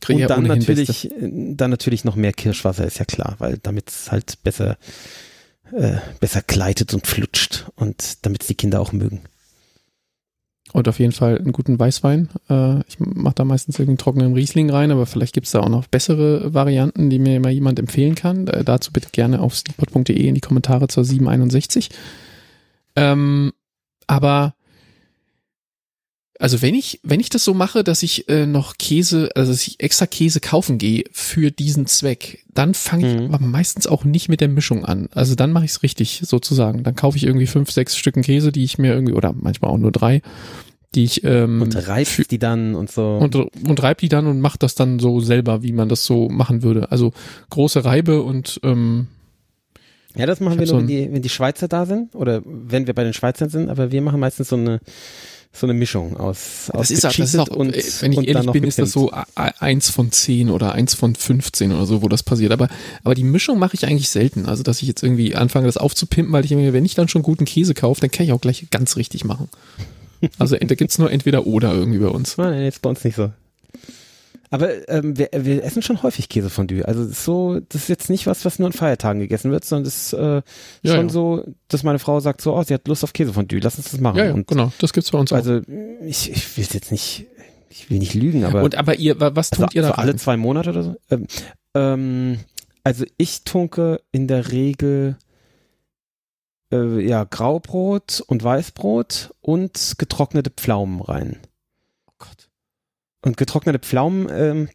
Gruyère 0.00 0.22
und 0.22 0.30
dann 0.30 0.42
natürlich, 0.44 1.10
äh, 1.10 1.54
dann 1.54 1.70
natürlich 1.70 2.04
noch 2.04 2.14
mehr 2.14 2.32
Kirschwasser, 2.32 2.86
ist 2.86 2.98
ja 3.00 3.04
klar, 3.04 3.34
weil 3.38 3.58
damit 3.60 3.90
es 3.90 4.12
halt 4.12 4.40
besser, 4.44 4.76
äh, 5.72 5.96
besser 6.20 6.42
gleitet 6.46 6.94
und 6.94 7.06
flutscht 7.08 7.66
und 7.74 8.24
damit 8.24 8.42
es 8.42 8.46
die 8.46 8.54
Kinder 8.54 8.80
auch 8.80 8.92
mögen. 8.92 9.22
Und 10.72 10.88
auf 10.88 10.98
jeden 10.98 11.12
Fall 11.12 11.38
einen 11.38 11.52
guten 11.52 11.78
Weißwein. 11.78 12.28
Äh, 12.50 12.80
ich 12.88 12.98
mache 12.98 13.36
da 13.36 13.44
meistens 13.44 13.78
irgendwie 13.78 13.92
einen 13.92 13.98
trockenen 13.98 14.34
Riesling 14.34 14.68
rein, 14.68 14.90
aber 14.90 15.06
vielleicht 15.06 15.34
gibt's 15.34 15.52
da 15.52 15.60
auch 15.60 15.68
noch 15.68 15.86
bessere 15.86 16.52
Varianten, 16.52 17.08
die 17.08 17.18
mir 17.18 17.38
mal 17.40 17.52
jemand 17.52 17.78
empfehlen 17.78 18.14
kann. 18.14 18.48
Äh, 18.48 18.64
dazu 18.64 18.92
bitte 18.92 19.08
gerne 19.12 19.40
auf 19.40 19.54
sneakpot.de 19.54 20.26
in 20.26 20.34
die 20.34 20.40
Kommentare 20.40 20.88
zur 20.88 21.04
761. 21.04 21.90
Ähm, 22.96 23.52
aber 24.06 24.55
also 26.38 26.62
wenn 26.62 26.74
ich, 26.74 27.00
wenn 27.02 27.20
ich 27.20 27.28
das 27.30 27.44
so 27.44 27.54
mache, 27.54 27.82
dass 27.84 28.02
ich 28.02 28.28
äh, 28.28 28.46
noch 28.46 28.76
Käse, 28.78 29.30
also 29.34 29.52
dass 29.52 29.66
ich 29.66 29.80
extra 29.80 30.06
Käse 30.06 30.40
kaufen 30.40 30.78
gehe 30.78 31.04
für 31.12 31.50
diesen 31.50 31.86
Zweck, 31.86 32.44
dann 32.52 32.74
fange 32.74 33.08
ich 33.08 33.20
Mhm. 33.20 33.34
aber 33.34 33.44
meistens 33.46 33.86
auch 33.86 34.04
nicht 34.04 34.28
mit 34.28 34.40
der 34.40 34.48
Mischung 34.48 34.84
an. 34.84 35.08
Also 35.12 35.34
dann 35.34 35.52
mache 35.52 35.64
ich 35.64 35.72
es 35.72 35.82
richtig 35.82 36.22
sozusagen. 36.24 36.82
Dann 36.82 36.94
kaufe 36.94 37.16
ich 37.16 37.24
irgendwie 37.24 37.46
fünf, 37.46 37.70
sechs 37.70 37.96
Stücken 37.96 38.22
Käse, 38.22 38.52
die 38.52 38.64
ich 38.64 38.78
mir 38.78 38.92
irgendwie, 38.92 39.14
oder 39.14 39.32
manchmal 39.32 39.70
auch 39.70 39.78
nur 39.78 39.92
drei, 39.92 40.22
die 40.94 41.04
ich 41.04 41.24
ähm, 41.24 41.62
Und 41.62 41.88
reibst 41.88 42.30
die 42.30 42.38
dann 42.38 42.74
und 42.74 42.90
so. 42.90 43.16
und, 43.18 43.34
und 43.34 43.82
reib 43.82 43.98
die 43.98 44.08
dann 44.08 44.26
und 44.26 44.40
mach 44.40 44.56
das 44.56 44.74
dann 44.74 44.98
so 44.98 45.20
selber, 45.20 45.62
wie 45.62 45.72
man 45.72 45.88
das 45.88 46.04
so 46.04 46.28
machen 46.28 46.62
würde. 46.62 46.90
Also 46.90 47.12
große 47.50 47.84
Reibe 47.84 48.22
und 48.22 48.60
ähm, 48.62 49.08
ja, 50.16 50.24
das 50.24 50.40
machen 50.40 50.54
ich 50.54 50.60
wir 50.60 50.66
nur, 50.66 50.74
so 50.74 50.78
wenn 50.78 50.86
die, 50.86 51.12
wenn 51.12 51.20
die 51.20 51.28
Schweizer 51.28 51.68
da 51.68 51.84
sind 51.84 52.14
oder 52.14 52.40
wenn 52.44 52.86
wir 52.86 52.94
bei 52.94 53.04
den 53.04 53.12
Schweizern 53.12 53.50
sind, 53.50 53.68
aber 53.68 53.92
wir 53.92 54.00
machen 54.00 54.18
meistens 54.20 54.48
so 54.48 54.56
eine, 54.56 54.80
so 55.52 55.66
eine 55.66 55.74
Mischung 55.74 56.16
aus, 56.16 56.70
aus 56.70 56.88
das 56.88 56.90
ist, 56.90 57.06
auch- 57.06 57.12
das 57.14 57.32
ist 57.34 57.38
auch, 57.40 57.48
und, 57.48 57.74
äh, 57.74 57.82
wenn 58.00 58.12
ich 58.12 58.18
und 58.18 58.24
ehrlich 58.28 58.50
bin, 58.52 58.64
ist 58.64 58.78
das 58.78 58.92
so 58.92 59.10
a- 59.12 59.24
eins 59.34 59.88
von 59.90 60.12
zehn 60.12 60.50
oder 60.50 60.72
eins 60.72 60.94
von 60.94 61.14
15 61.14 61.72
oder 61.72 61.86
so, 61.86 62.02
wo 62.02 62.08
das 62.08 62.22
passiert. 62.22 62.52
Aber, 62.52 62.68
aber 63.04 63.14
die 63.14 63.24
Mischung 63.24 63.58
mache 63.58 63.74
ich 63.74 63.86
eigentlich 63.86 64.10
selten. 64.10 64.46
Also, 64.46 64.62
dass 64.62 64.82
ich 64.82 64.88
jetzt 64.88 65.02
irgendwie 65.02 65.34
anfange, 65.34 65.66
das 65.66 65.76
aufzupimpen, 65.78 66.32
weil 66.32 66.44
ich 66.44 66.50
mir, 66.50 66.72
wenn 66.72 66.84
ich 66.84 66.94
dann 66.94 67.08
schon 67.08 67.22
guten 67.22 67.44
Käse 67.46 67.72
kaufe, 67.74 68.00
dann 68.00 68.10
kann 68.10 68.26
ich 68.26 68.32
auch 68.32 68.40
gleich 68.40 68.66
ganz 68.70 68.96
richtig 68.96 69.24
machen. 69.24 69.48
Also, 70.38 70.56
da 70.56 70.74
gibt's 70.74 70.98
nur 70.98 71.10
entweder 71.10 71.46
oder 71.46 71.72
irgendwie 71.74 71.98
bei 71.98 72.08
uns. 72.08 72.36
Nein, 72.36 72.50
nein, 72.52 72.66
ist 72.66 72.82
bei 72.82 72.90
uns 72.90 73.02
nicht 73.04 73.16
so. 73.16 73.30
Aber 74.50 74.88
ähm, 74.88 75.18
wir, 75.18 75.28
wir 75.32 75.64
essen 75.64 75.82
schon 75.82 76.02
häufig 76.02 76.28
Käsefondue. 76.28 76.86
Also 76.86 77.02
das 77.02 77.12
ist 77.12 77.24
so, 77.24 77.58
das 77.60 77.82
ist 77.82 77.88
jetzt 77.88 78.10
nicht 78.10 78.26
was, 78.26 78.44
was 78.44 78.58
nur 78.58 78.66
an 78.68 78.72
Feiertagen 78.72 79.20
gegessen 79.20 79.50
wird, 79.50 79.64
sondern 79.64 79.84
das 79.84 79.96
ist 79.96 80.12
äh, 80.12 80.42
Ja, 80.82 80.94
schon 80.94 81.06
ja. 81.06 81.12
so, 81.12 81.44
dass 81.68 81.82
meine 81.82 81.98
Frau 81.98 82.20
sagt 82.20 82.40
so, 82.40 82.54
oh, 82.56 82.62
sie 82.62 82.74
hat 82.74 82.86
Lust 82.86 83.02
auf 83.04 83.12
Käsefondue, 83.12 83.58
lass 83.60 83.76
uns 83.76 83.90
das 83.90 84.00
machen. 84.00 84.18
Ja, 84.18 84.26
ja, 84.26 84.32
und 84.34 84.46
genau. 84.46 84.72
Das 84.78 84.92
gibt's 84.92 85.10
bei 85.10 85.18
uns 85.18 85.32
auch. 85.32 85.36
also 85.36 85.60
ich, 86.04 86.30
ich 86.30 86.56
will 86.56 86.66
jetzt 86.72 86.92
nicht, 86.92 87.26
ich 87.70 87.90
will 87.90 87.98
nicht 87.98 88.14
lügen, 88.14 88.44
aber 88.44 88.62
und 88.62 88.76
aber 88.76 88.96
ihr, 88.98 89.18
wa- 89.20 89.32
was 89.34 89.50
tut 89.50 89.64
also, 89.64 89.74
ihr 89.76 89.82
da 89.82 89.88
so 89.88 89.94
alle 89.94 90.16
zwei 90.16 90.36
Monate 90.36 90.70
oder 90.70 90.82
so. 90.84 90.96
Ähm, 91.10 91.26
ähm, 91.74 92.38
also 92.84 93.04
ich 93.18 93.42
tunke 93.42 94.00
in 94.12 94.28
der 94.28 94.52
Regel 94.52 95.16
äh, 96.72 97.00
ja 97.06 97.24
Graubrot 97.24 98.22
und 98.26 98.42
Weißbrot 98.44 99.34
und 99.40 99.94
getrocknete 99.98 100.50
Pflaumen 100.50 101.00
rein. 101.00 101.36
Und 103.26 103.36
getrocknete 103.36 103.80
Pflaumen 103.80 104.28
ähm, 104.30 104.68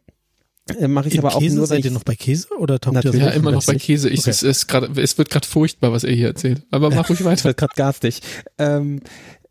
äh, 0.77 0.89
mache 0.89 1.07
ich 1.07 1.13
In 1.13 1.21
aber 1.21 1.35
auch 1.35 1.39
Käse 1.39 1.55
nur, 1.55 1.63
wenn 1.63 1.67
seid 1.69 1.79
ich, 1.79 1.85
ihr 1.85 1.91
noch 1.91 2.03
bei 2.03 2.15
Käse 2.15 2.49
oder 2.59 2.81
taucht 2.81 3.05
ihr. 3.05 3.15
Ja, 3.15 3.29
immer 3.29 3.51
noch 3.51 3.65
bei. 3.65 3.75
Käse. 3.75 4.09
Ich, 4.09 4.19
Okay. 4.19 4.29
es, 4.29 4.43
ist 4.43 4.67
grad, 4.67 4.97
es 4.97 5.17
wird 5.17 5.29
gerade 5.29 5.47
furchtbar, 5.47 5.93
was 5.93 6.03
er 6.03 6.13
hier 6.13 6.27
erzählt. 6.27 6.61
Aber 6.69 6.89
mach 6.89 7.09
ruhig 7.09 7.21
Ich 7.21 7.25
weiter. 7.25 7.43
werde 7.45 7.55
gerade 7.55 7.73
garstig. 7.77 8.21
Ähm, 8.57 8.99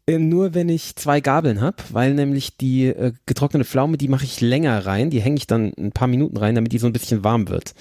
äh, 0.07 0.18
nur 0.18 0.53
wenn 0.53 0.68
ich 0.68 0.96
zwei 0.96 1.22
Gabeln 1.22 1.62
habe, 1.62 1.78
weil 1.88 2.12
nämlich 2.12 2.59
die 2.59 2.88
äh, 2.88 3.12
getrocknete 3.24 3.64
Pflaume, 3.64 3.96
die 3.96 4.09
mache 4.09 4.24
ich 4.26 4.42
länger 4.42 4.84
rein, 4.84 5.09
die 5.09 5.22
hänge 5.22 5.38
ich 5.38 5.46
dann 5.46 5.72
ein 5.78 5.92
paar 5.92 6.09
Minuten 6.09 6.36
rein, 6.36 6.55
damit 6.55 6.72
die 6.72 6.78
so 6.78 6.86
ein 6.86 6.92
bisschen 6.92 7.24
warm 7.24 7.48
wird. 7.48 7.72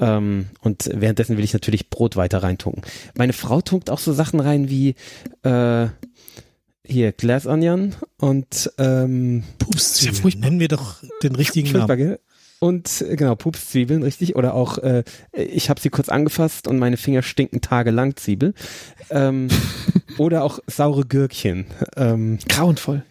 Ähm, 0.00 0.46
und 0.62 0.88
währenddessen 0.90 1.36
will 1.36 1.44
ich 1.44 1.52
natürlich 1.52 1.90
Brot 1.90 2.16
weiter 2.16 2.42
reintunken. 2.42 2.82
Meine 3.14 3.34
Frau 3.34 3.60
tunkt 3.60 3.90
auch 3.90 3.98
so 3.98 4.14
Sachen 4.14 4.40
rein 4.40 4.70
wie 4.70 4.94
äh, 5.42 5.88
hier 6.86 7.12
Glass 7.12 7.46
Onion 7.46 7.94
und 8.18 8.70
ähm, 8.78 9.44
Pupszwiebeln. 9.58 10.14
Ja 10.14 10.22
furchtbar. 10.22 10.46
Nennen 10.46 10.60
wir 10.60 10.68
doch 10.68 10.96
den 11.22 11.34
richtigen 11.34 11.72
Namen. 11.72 11.96
gell? 11.96 12.20
Und 12.58 13.02
äh, 13.02 13.16
genau, 13.16 13.34
Pupszwiebeln, 13.34 14.02
richtig. 14.02 14.36
Oder 14.36 14.54
auch, 14.54 14.78
äh, 14.78 15.04
ich 15.32 15.68
habe 15.68 15.80
sie 15.80 15.90
kurz 15.90 16.08
angefasst 16.08 16.68
und 16.68 16.78
meine 16.78 16.96
Finger 16.96 17.22
stinken 17.22 17.60
tagelang 17.60 18.16
Zwiebel. 18.16 18.54
Ähm, 19.10 19.48
oder 20.18 20.44
auch 20.44 20.58
saure 20.66 21.04
Gürkchen. 21.04 21.66
Ähm, 21.96 22.38
Grauenvoll. 22.48 23.02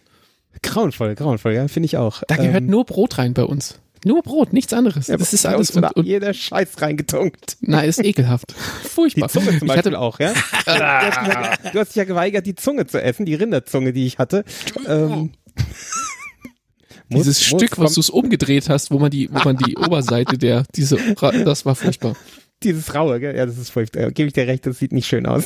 grauenvoll, 0.62 1.16
grauenvoll, 1.16 1.54
ja, 1.54 1.68
finde 1.68 1.86
ich 1.86 1.98
auch. 1.98 2.24
Da 2.28 2.38
gehört 2.38 2.64
ähm, 2.64 2.68
nur 2.68 2.86
Brot 2.86 3.18
rein 3.18 3.34
bei 3.34 3.44
uns. 3.44 3.80
Nur 4.06 4.22
Brot, 4.22 4.54
nichts 4.54 4.72
anderes. 4.72 5.08
ja, 5.08 5.18
das 5.18 5.34
ist 5.34 5.48
alles 5.48 5.72
und, 5.72 5.84
und 5.96 6.06
jeder 6.06 6.32
Scheiß 6.32 6.80
reingetunkt. 6.80 7.58
nein, 7.62 7.90
ist 7.90 8.04
ekelhaft. 8.04 8.54
Die 8.84 8.88
Furchtbar. 8.88 9.30
Zunge 9.30 9.48
zum 9.48 9.56
Ich 9.56 9.60
Beispiel 9.62 9.94
hatte, 9.94 10.00
auch, 10.00 10.20
ja? 10.20 10.32
du, 10.66 10.72
hast 10.72 11.26
gesagt, 11.26 11.76
du 11.76 11.80
hast 11.80 11.88
dich 11.90 11.96
ja 11.96 12.04
geweigert, 12.04 12.46
die 12.46 12.54
Zunge 12.54 12.86
zu 12.86 13.02
essen, 13.02 13.26
die 13.26 13.34
Rinderzunge, 13.34 13.94
die 13.94 14.06
ich 14.06 14.20
hatte. 14.20 14.46
Ähm, 14.88 15.32
dieses 17.10 17.50
muss 17.50 17.60
Stück, 17.62 17.80
was 17.80 17.96
du 17.96 18.02
es 18.02 18.12
umgedreht 18.12 18.70
hast, 18.70 18.92
wo 18.92 19.00
man 19.00 19.10
die, 19.10 19.28
wo 19.34 19.40
man 19.44 19.58
die 19.58 19.76
Oberseite 19.76 20.38
der, 20.38 20.66
diese, 20.76 20.98
das 21.16 21.66
war 21.66 21.74
furchtbar. 21.74 22.16
Dieses 22.62 22.94
raue, 22.94 23.20
gell? 23.20 23.36
Ja, 23.36 23.48
das 23.48 23.58
ist 23.58 23.72
furchtbar. 23.72 24.12
Gebe 24.12 24.28
ich 24.28 24.34
dir 24.34 24.46
recht, 24.46 24.68
das 24.68 24.78
sieht 24.78 24.92
nicht 24.92 25.08
schön 25.08 25.26
aus. 25.26 25.46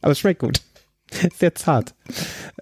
Aber 0.00 0.12
es 0.12 0.18
schmeckt 0.18 0.40
gut. 0.40 0.62
Sehr 1.38 1.54
zart. 1.54 1.94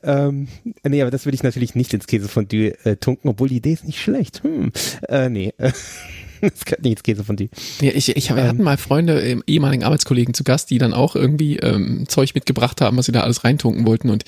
Ähm, 0.02 0.48
nee, 0.82 1.00
aber 1.02 1.10
das 1.10 1.24
würde 1.24 1.34
ich 1.34 1.42
natürlich 1.42 1.74
nicht 1.74 1.94
ins 1.94 2.06
Käsefondue 2.06 2.74
äh, 2.84 2.96
tunken, 2.96 3.28
obwohl 3.28 3.48
die 3.48 3.56
Idee 3.56 3.72
ist 3.72 3.84
nicht 3.84 4.00
schlecht. 4.00 4.42
Hm. 4.42 4.70
Äh, 5.08 5.28
nee. 5.30 5.54
das 6.40 6.64
kann 6.66 6.82
nicht 6.82 7.02
Käse 7.04 7.24
von 7.24 7.36
dir. 7.36 7.48
Ja, 7.80 7.92
ich, 7.94 8.14
ich, 8.14 8.28
wir 8.28 8.36
Ähm. 8.36 8.48
hatten 8.48 8.62
mal 8.62 8.76
Freunde, 8.76 9.40
ehemaligen 9.46 9.82
Arbeitskollegen 9.82 10.34
zu 10.34 10.44
Gast, 10.44 10.68
die 10.70 10.76
dann 10.78 10.92
auch 10.92 11.16
irgendwie 11.16 11.56
ähm, 11.56 12.04
Zeug 12.08 12.34
mitgebracht 12.34 12.82
haben, 12.82 12.98
was 12.98 13.06
sie 13.06 13.12
da 13.12 13.22
alles 13.22 13.44
reintunken 13.44 13.86
wollten. 13.86 14.10
Und 14.10 14.24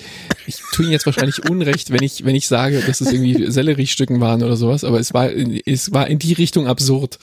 ich 0.47 0.57
tue 0.73 0.87
ihnen 0.87 0.93
jetzt 0.93 1.05
wahrscheinlich 1.07 1.45
Unrecht, 1.51 1.91
wenn 1.93 2.03
ich, 2.03 2.25
wenn 2.25 2.35
ich 2.35 2.47
sage, 2.49 2.81
dass 2.87 3.03
es 3.03 3.12
irgendwie 3.12 3.51
Selleriestücken 3.51 4.21
waren 4.21 4.43
oder 4.43 4.57
sowas, 4.57 4.83
aber 4.83 4.99
es 4.99 5.12
war, 5.12 5.31
in- 5.31 5.61
es 5.67 5.93
war 5.93 6.07
in 6.09 6.19
die 6.19 6.33
Richtung 6.33 6.67
absurd. 6.67 7.19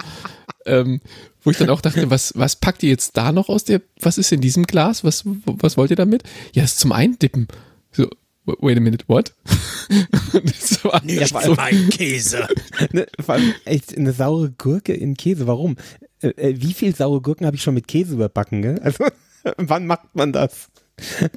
Ähm, 0.66 1.02
wo 1.44 1.52
ich 1.52 1.58
dann 1.58 1.70
auch 1.70 1.82
dachte, 1.82 2.10
was, 2.10 2.34
was 2.36 2.56
packt 2.56 2.84
ihr 2.84 2.90
jetzt 2.90 3.18
da 3.18 3.32
noch 3.32 3.50
aus 3.50 3.64
der, 3.64 3.82
was 4.00 4.18
ist 4.18 4.32
in 4.32 4.42
diesem 4.42 4.64
Glas? 4.64 5.04
Was, 5.04 5.24
was 5.26 5.78
wollt 5.78 5.92
ihr 5.92 5.98
damit? 5.98 6.24
Ja, 6.54 6.62
das 6.62 6.74
ist 6.74 6.80
zum 6.80 6.92
Eindippen. 6.92 7.48
So, 7.92 8.10
wait 8.46 8.78
a 8.78 8.80
minute, 8.80 9.06
what? 9.08 9.34
das 10.34 10.84
war 10.84 11.04
Nicht 11.04 11.28
so, 11.28 11.56
mein 11.56 11.90
Käse. 11.90 12.48
Ne, 12.92 13.08
vor 13.20 13.36
allem 13.36 13.54
echt 13.66 13.98
eine 13.98 14.14
saure 14.14 14.52
Gurke 14.52 14.94
in 14.94 15.16
Käse. 15.16 15.48
Warum? 15.48 15.78
Äh, 16.22 16.30
äh, 16.30 16.62
wie 16.62 16.74
viel 16.74 16.96
saure 16.96 17.22
Gurken 17.22 17.46
habe 17.46 17.56
ich 17.56 17.64
schon 17.64 17.74
mit 17.74 17.88
Käse 17.88 18.14
überbacken? 18.14 18.62
Gell? 18.62 18.80
Also 18.80 19.06
wann 19.58 19.86
macht 19.86 20.16
man 20.16 20.34
das? 20.34 20.70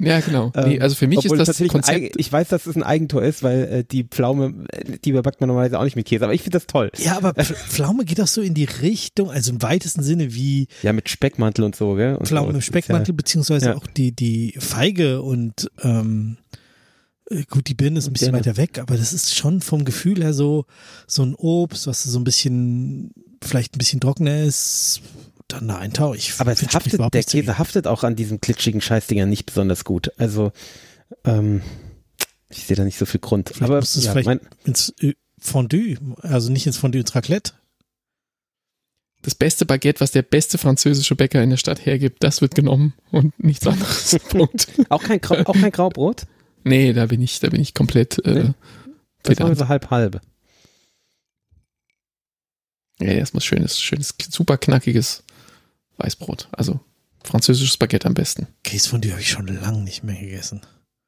Ja, 0.00 0.20
genau. 0.20 0.52
Nee, 0.66 0.76
Ähm, 0.76 0.82
also 0.82 0.94
für 0.96 1.06
mich 1.06 1.24
ist 1.24 1.30
das 1.34 1.48
natürlich 1.48 1.72
ein 1.72 1.82
Konzept, 1.82 2.16
ich 2.18 2.30
weiß, 2.30 2.48
dass 2.48 2.66
es 2.66 2.76
ein 2.76 2.82
Eigentor 2.82 3.22
ist, 3.22 3.42
weil 3.42 3.62
äh, 3.64 3.84
die 3.84 4.04
Pflaume, 4.04 4.66
äh, 4.72 4.98
die 5.04 5.10
überbackt 5.10 5.40
man 5.40 5.48
normalerweise 5.48 5.78
auch 5.78 5.84
nicht 5.84 5.96
mit 5.96 6.06
Käse, 6.06 6.24
aber 6.24 6.34
ich 6.34 6.42
finde 6.42 6.58
das 6.58 6.66
toll. 6.66 6.90
Ja, 6.98 7.16
aber 7.16 7.30
Pf- 7.36 7.54
Pflaume 7.54 8.04
geht 8.04 8.18
doch 8.18 8.26
so 8.26 8.42
in 8.42 8.54
die 8.54 8.64
Richtung, 8.64 9.30
also 9.30 9.50
im 9.52 9.62
weitesten 9.62 10.02
Sinne 10.02 10.34
wie 10.34 10.68
Ja, 10.82 10.92
mit 10.92 11.08
Speckmantel 11.08 11.64
und 11.64 11.74
so, 11.76 11.94
gell? 11.94 12.16
Und 12.16 12.26
Pflaume 12.26 12.50
so. 12.52 12.56
im 12.56 12.62
Speckmantel, 12.62 13.14
beziehungsweise 13.14 13.66
ja. 13.66 13.76
auch 13.76 13.86
die, 13.86 14.12
die 14.12 14.54
Feige 14.58 15.22
und 15.22 15.70
ähm, 15.82 16.36
äh, 17.30 17.42
gut, 17.48 17.68
die 17.68 17.74
Birne 17.74 17.98
ist 17.98 18.06
ein 18.06 18.12
bisschen 18.12 18.32
weiter 18.34 18.56
weg, 18.56 18.78
aber 18.78 18.96
das 18.96 19.12
ist 19.12 19.34
schon 19.34 19.60
vom 19.62 19.84
Gefühl 19.84 20.22
her 20.22 20.32
so, 20.34 20.66
so 21.06 21.22
ein 21.22 21.34
Obst, 21.34 21.86
was 21.86 22.02
so 22.02 22.18
ein 22.18 22.24
bisschen, 22.24 23.10
vielleicht 23.42 23.74
ein 23.74 23.78
bisschen 23.78 24.00
trockener 24.00 24.42
ist, 24.44 25.00
dann 25.48 25.68
da 25.68 25.78
eintauch. 25.78 26.14
Ich 26.14 26.34
Aber 26.38 26.52
es 26.52 26.62
haftet, 26.62 27.00
der. 27.14 27.22
Käse 27.22 27.58
haftet 27.58 27.86
auch 27.86 28.02
an 28.04 28.16
diesen 28.16 28.40
klitschigen 28.40 28.80
Scheißdingern 28.80 29.28
nicht 29.28 29.46
besonders 29.46 29.84
gut. 29.84 30.10
Also, 30.18 30.52
ähm, 31.24 31.62
ich 32.48 32.64
sehe 32.64 32.76
da 32.76 32.84
nicht 32.84 32.98
so 32.98 33.06
viel 33.06 33.20
Grund. 33.20 33.48
Vielleicht 33.50 33.62
aber 33.62 33.76
musst 33.80 33.94
du 33.96 34.00
es 34.00 34.06
ja, 34.06 34.12
vielleicht- 34.12 34.26
mein, 34.26 34.40
ins 34.64 34.92
Ö- 35.02 35.12
Fondue, 35.38 35.96
also 36.22 36.50
nicht 36.50 36.66
ins 36.66 36.78
Fondue, 36.78 37.00
ins 37.02 37.14
Raclette. 37.14 37.52
das 39.22 39.34
beste 39.34 39.66
Baguette, 39.66 40.00
was 40.00 40.12
der 40.12 40.22
beste 40.22 40.56
französische 40.58 41.14
Bäcker 41.16 41.42
in 41.42 41.50
der 41.50 41.56
Stadt 41.56 41.84
hergibt, 41.84 42.22
das 42.22 42.40
wird 42.40 42.54
genommen 42.54 42.94
und 43.10 43.38
nichts 43.42 43.66
anderes. 43.66 44.16
Punkt. 44.28 44.68
auch, 44.88 45.02
kein 45.02 45.20
Grau, 45.20 45.36
auch 45.44 45.52
kein 45.54 45.72
Graubrot? 45.72 46.26
Nee, 46.64 46.92
da 46.92 47.06
bin 47.06 47.20
ich, 47.22 47.38
da 47.40 47.48
bin 47.50 47.60
ich 47.60 47.74
komplett 47.74 48.24
äh, 48.24 48.30
Nee. 48.34 48.54
Das 49.22 49.38
war 49.40 49.46
pedant. 49.48 49.58
so 49.58 49.68
halb 49.68 49.90
halb. 49.90 50.20
Ja, 53.00 53.08
erstmal 53.08 53.42
schönes, 53.42 53.78
schönes, 53.80 54.14
super 54.30 54.56
knackiges 54.58 55.22
Weißbrot. 55.98 56.48
Also 56.52 56.80
französisches 57.24 57.76
Baguette 57.76 58.06
am 58.06 58.14
besten. 58.14 58.46
Käsefondue 58.64 59.10
habe 59.12 59.20
ich 59.20 59.30
schon 59.30 59.46
lange 59.46 59.82
nicht 59.82 60.04
mehr 60.04 60.14
gegessen. 60.16 60.60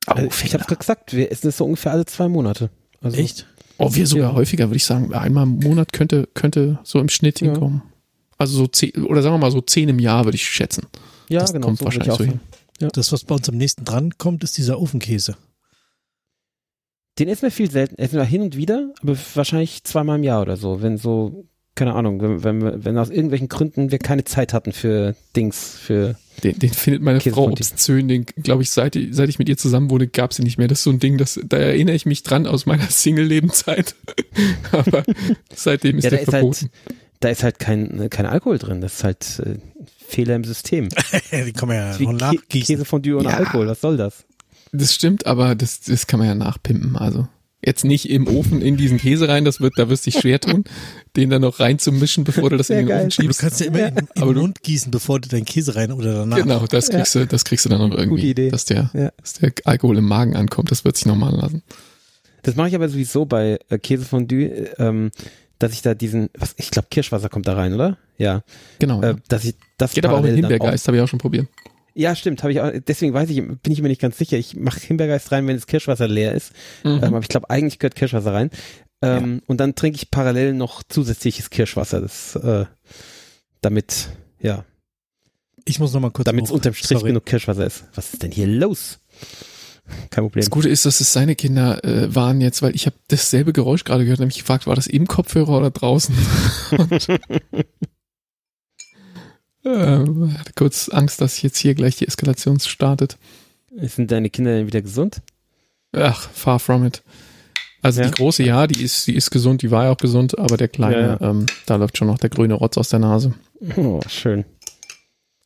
Also, 0.07 0.29
ich 0.45 0.55
habe 0.55 0.77
gesagt, 0.77 1.13
wir 1.13 1.31
essen 1.31 1.49
es 1.49 1.59
so 1.59 1.65
ungefähr 1.67 1.93
alle 1.93 2.07
zwei 2.07 2.29
Monate. 2.29 2.71
Also, 3.01 3.19
Echt? 3.19 3.47
Oh, 3.77 3.95
wir 3.95 4.07
sogar 4.07 4.31
Ja. 4.31 4.35
häufiger, 4.37 4.69
würde 4.69 4.77
ich 4.79 4.85
sagen. 4.85 5.13
Einmal 5.15 5.45
im 5.45 5.59
Monat 5.61 5.93
könnte, 5.93 6.29
könnte 6.35 6.79
so 6.83 6.99
im 6.99 7.09
Schnitt 7.09 7.41
Ja. 7.41 7.53
hinkommen. 7.53 7.83
Also 8.39 8.57
so 8.57 8.67
zehn, 8.67 9.05
oder 9.05 9.23
sagen 9.23 9.35
wir 9.35 9.39
mal 9.39 9.51
so 9.51 9.61
zehn 9.61 9.89
im 9.89 9.99
Jahr, 9.99 10.25
würde 10.25 10.37
ich 10.37 10.45
schätzen. 10.49 10.87
Ja, 11.29 11.41
das 11.41 11.53
genau. 11.53 11.67
kommt 11.67 11.79
so 11.79 11.85
wahrscheinlich 11.85 12.15
so 12.17 12.25
hin. 12.25 12.41
Das, 12.79 13.13
was 13.13 13.25
bei 13.25 13.35
uns 13.35 13.49
am 13.49 13.57
nächsten 13.57 13.85
dran 13.85 14.17
kommt, 14.19 14.43
ist 14.45 14.57
dieser 14.57 14.81
Ofenkäse. 14.81 15.37
Den 17.19 17.29
essen 17.29 17.43
wir 17.43 17.51
viel 17.51 17.71
selten. 17.71 17.97
Essen 17.99 18.17
wir 18.17 18.25
hin 18.25 18.43
und 18.43 18.57
wieder, 18.57 18.93
aber 19.03 19.17
wahrscheinlich 19.35 19.83
zweimal 19.85 20.19
im 20.19 20.23
Jahr 20.25 20.43
oder 20.43 20.57
so. 20.57 20.81
Wenn 20.83 20.97
so, 20.99 21.45
keine 21.79 21.95
Ahnung, 21.95 22.21
wenn, 22.21 22.45
wenn, 22.45 22.85
wenn 22.85 22.99
aus 22.99 23.09
irgendwelchen 23.11 23.49
Gründen 23.49 23.91
wir 23.91 23.99
keine 23.99 24.25
Zeit 24.25 24.53
hatten 24.53 24.73
für 24.73 25.15
Dings, 25.37 25.77
für. 25.81 26.17
Den, 26.45 26.59
den 26.59 26.71
findet 26.71 27.03
meine 27.03 27.19
Käse 27.19 27.35
Frau 27.35 27.45
von 27.45 27.53
obszön. 27.53 28.07
Den, 28.09 28.25
glaube 28.27 28.63
ich, 28.63 28.71
seit, 28.71 28.95
ich- 28.97 29.15
seit 29.15 29.29
ich 29.29 29.39
mit 29.39 29.49
ihr 29.49 29.57
zusammen 29.57 29.91
wohne, 29.91 30.07
gab 30.07 30.33
sie 30.35 30.43
nicht 30.43 30.59
mehr. 30.59 30.69
Das 30.69 30.79
ist 30.79 30.85
so 30.85 30.91
ein 30.91 30.99
Ding, 31.01 31.19
das, 31.19 31.41
da 31.45 31.57
erinnere 31.57 31.97
ich 31.97 32.07
mich 32.07 32.23
dran 32.23 32.47
aus 32.47 32.67
meiner 32.67 32.87
Single-Lebenszeit. 32.91 33.95
Aber 34.73 35.03
seitdem 35.55 35.99
ist 35.99 36.05
Ja, 36.05 36.11
da 36.11 36.17
der 36.17 36.23
ist 36.25 36.31
verboten. 36.31 36.71
halt, 36.87 36.97
da 37.21 37.29
ist 37.31 37.43
halt 37.43 37.59
kein, 37.59 38.09
kein 38.11 38.27
Alkohol 38.27 38.59
drin. 38.59 38.81
Das 38.81 38.95
ist 38.95 39.05
halt 39.05 39.43
äh, 39.45 39.57
Fehler 40.07 40.37
im 40.37 40.45
System. 40.45 40.89
Die 41.33 41.53
kann 41.53 41.69
man 41.69 41.77
ja 41.77 41.99
noch 41.99 42.13
nachgießen. 42.13 42.77
Käsefondue 42.77 43.17
ohne 43.17 43.31
Ja. 43.31 43.37
Alkohol, 43.39 43.67
was 43.67 43.81
soll 43.81 43.97
das? 43.97 44.25
Das 44.73 44.95
stimmt, 44.95 45.27
aber 45.27 45.55
das, 45.55 45.81
das 45.81 46.07
kann 46.07 46.19
man 46.21 46.29
ja 46.29 46.35
nachpimpen. 46.35 46.97
Also 46.97 47.27
jetzt 47.65 47.85
nicht 47.85 48.09
im 48.09 48.27
Ofen 48.29 48.63
in 48.63 48.77
diesen 48.77 48.99
Käse 48.99 49.29
rein, 49.29 49.45
das 49.45 49.61
wird, 49.61 49.75
da 49.77 49.89
wirst 49.89 50.07
du 50.07 50.11
dich 50.11 50.21
schwer 50.21 50.41
tun, 50.41 50.65
den 51.17 51.31
dann 51.31 51.43
noch 51.43 51.59
reinzumischen, 51.61 52.25
bevor 52.25 52.51
du 52.51 52.57
das 52.57 52.69
Sehr 52.69 52.81
in 52.81 52.87
den 52.87 52.89
geil. 52.89 53.07
Ofen 53.07 53.13
Aber 53.13 53.17
du 53.17 53.23
schiebst. 53.23 53.41
kannst 53.41 53.61
ja 53.61 53.67
immer 53.67 53.89
in, 53.89 53.97
in 54.15 54.23
Aber 54.23 54.35
den 54.35 54.41
Mund 54.43 54.63
gießen, 54.63 54.91
bevor 54.91 55.21
du 55.21 55.29
deinen 55.29 55.45
Käse 55.45 55.75
rein 55.75 55.91
oder 55.93 56.15
danach. 56.15 56.37
Genau, 56.39 56.67
das 56.67 56.89
kriegst 56.89 57.15
du, 57.15 57.27
das 57.27 57.45
kriegst 57.45 57.65
du 57.65 57.69
dann 57.69 57.81
noch 57.81 57.91
irgendwie, 57.97 58.09
Gute 58.17 58.27
Idee. 58.29 58.51
dass 58.51 58.65
der, 58.65 58.91
Ja. 58.95 59.11
dass 59.21 59.35
der 59.35 59.53
Alkohol 59.65 59.99
im 59.99 60.05
Magen 60.07 60.37
ankommt. 60.37 60.71
Das 60.71 60.85
wird 60.85 60.97
sich 60.97 61.07
nochmal 61.07 61.35
lassen. 61.35 61.63
Das 62.43 62.55
mache 62.55 62.69
ich 62.69 62.75
aber 62.77 62.89
sowieso 62.89 63.27
bei 63.27 63.59
äh, 63.69 63.79
Käsefondue, 63.79 64.45
äh, 64.45 64.75
ähm, 64.79 65.11
dass 65.59 65.73
ich 65.73 65.83
da 65.83 65.95
diesen, 65.95 66.31
was, 66.39 66.55
ich 66.57 66.71
glaube 66.71 66.87
Kirschwasser 66.91 67.29
kommt 67.29 67.49
da 67.49 67.55
rein, 67.55 67.75
oder? 67.75 67.99
Ja. 68.17 68.43
Genau. 68.79 69.03
Äh, 69.03 69.07
ja. 69.09 69.17
dass 69.29 69.45
ich 69.45 69.57
das 69.77 69.93
Geht 69.93 70.07
aber 70.07 70.19
auch 70.19 70.23
mit 70.23 70.35
Himbeergeist, 70.37 70.87
habe 70.87 70.97
ich 70.97 71.03
auch 71.03 71.09
schon 71.09 71.19
probiert. 71.19 71.49
Ja, 71.99 72.15
stimmt, 72.15 72.45
habe 72.45 72.53
ich 72.53 72.61
auch, 72.61 72.71
deswegen 72.87 73.13
weiß 73.13 73.29
ich, 73.31 73.37
bin 73.45 73.73
ich 73.73 73.83
mir 73.83 73.89
nicht 73.89 74.01
ganz 74.01 74.17
sicher. 74.19 74.37
Ich 74.37 74.55
mache 74.55 74.79
Himbeergeist 74.79 75.33
rein, 75.33 75.47
wenn 75.49 75.57
das 75.57 75.67
Kirschwasser 75.67 76.07
leer 76.07 76.33
ist. 76.33 76.53
Mhm. 76.85 76.91
Ähm, 77.03 77.05
aber 77.05 77.21
ich 77.21 77.29
glaube, 77.29 77.51
eigentlich 77.51 77.81
gehört 77.81 77.97
Kirschwasser 77.97 78.33
rein. 78.33 78.51
Ähm, 79.03 79.43
Und 79.47 79.59
dann 79.59 79.75
trinke 79.75 79.97
ich 79.97 80.11
parallel 80.11 80.55
noch 80.55 80.85
zusätzliches 80.85 81.51
Kirschwasser. 81.51 82.01
Das, 82.01 82.37
äh, 82.37 82.67
damit, 83.63 84.11
ja, 84.41 84.65
Ich 85.65 85.81
muss 85.81 85.93
noch 85.93 86.01
mal 86.01 86.11
kurz. 86.13 86.27
damit 86.27 86.45
es 86.45 86.53
unterm 86.53 86.75
Strich 86.75 86.99
Sorry. 87.01 87.11
genug 87.11 87.27
Kirschwasser 87.27 87.67
ist. 87.67 87.85
Was 87.97 88.13
ist 88.13 88.23
denn 88.23 88.31
hier 88.31 88.47
los? 88.47 89.01
Kein 90.11 90.23
Problem. 90.23 90.43
Das 90.43 90.51
Gute 90.51 90.69
ist, 90.69 90.85
dass 90.87 91.01
es 91.01 91.13
seine 91.13 91.35
Kinder 91.35 91.83
äh, 91.83 92.15
waren 92.15 92.41
jetzt, 92.41 92.63
weil 92.63 92.77
ich 92.77 92.87
habe 92.87 92.95
dasselbe 93.09 93.53
Geräusch 93.53 93.83
gerade 93.85 94.05
gehört, 94.05 94.21
nämlich 94.21 94.39
gefragt, 94.39 94.67
war 94.69 94.77
das 94.77 94.87
im 94.87 95.07
Kopfhörer 95.09 95.57
oder 95.59 95.71
draußen? 95.73 96.15
Und, 99.69 100.31
äh, 100.31 100.39
hatte 100.39 100.53
kurz 100.55 100.89
Angst, 100.89 101.21
dass 101.21 101.41
jetzt 101.43 101.59
hier 101.59 101.75
gleich 101.75 101.97
die 101.97 102.07
Eskalation 102.07 102.59
startet. 102.61 103.19
Sind 103.81 104.11
deine 104.11 104.31
Kinder 104.31 104.53
denn 104.57 104.67
wieder 104.67 104.83
gesund? 104.83 105.21
Ach, 105.93 106.29
far 106.33 106.59
from 106.59 106.85
it. 106.87 107.03
Also 107.81 108.01
Ja. 108.03 108.09
die 108.09 108.15
große, 108.15 108.43
ja, 108.43 108.67
die 108.67 108.83
ist, 108.83 109.07
die 109.07 109.15
ist 109.15 109.31
gesund, 109.31 109.63
die 109.63 109.71
war 109.71 109.85
ja 109.85 109.93
auch 109.93 109.97
gesund, 109.99 110.39
aber 110.39 110.57
der 110.57 110.69
kleine, 110.69 111.19
Ja, 111.21 111.31
Ähm, 111.31 111.47
da 111.67 111.77
läuft 111.77 111.97
schon 111.97 112.09
noch 112.09 112.19
der 112.19 112.31
grüne 112.31 112.55
Rotz 112.55 112.77
aus 112.77 112.89
der 112.89 112.99
Nase. 112.99 113.35
Oh, 113.77 114.01
schön. 114.09 114.45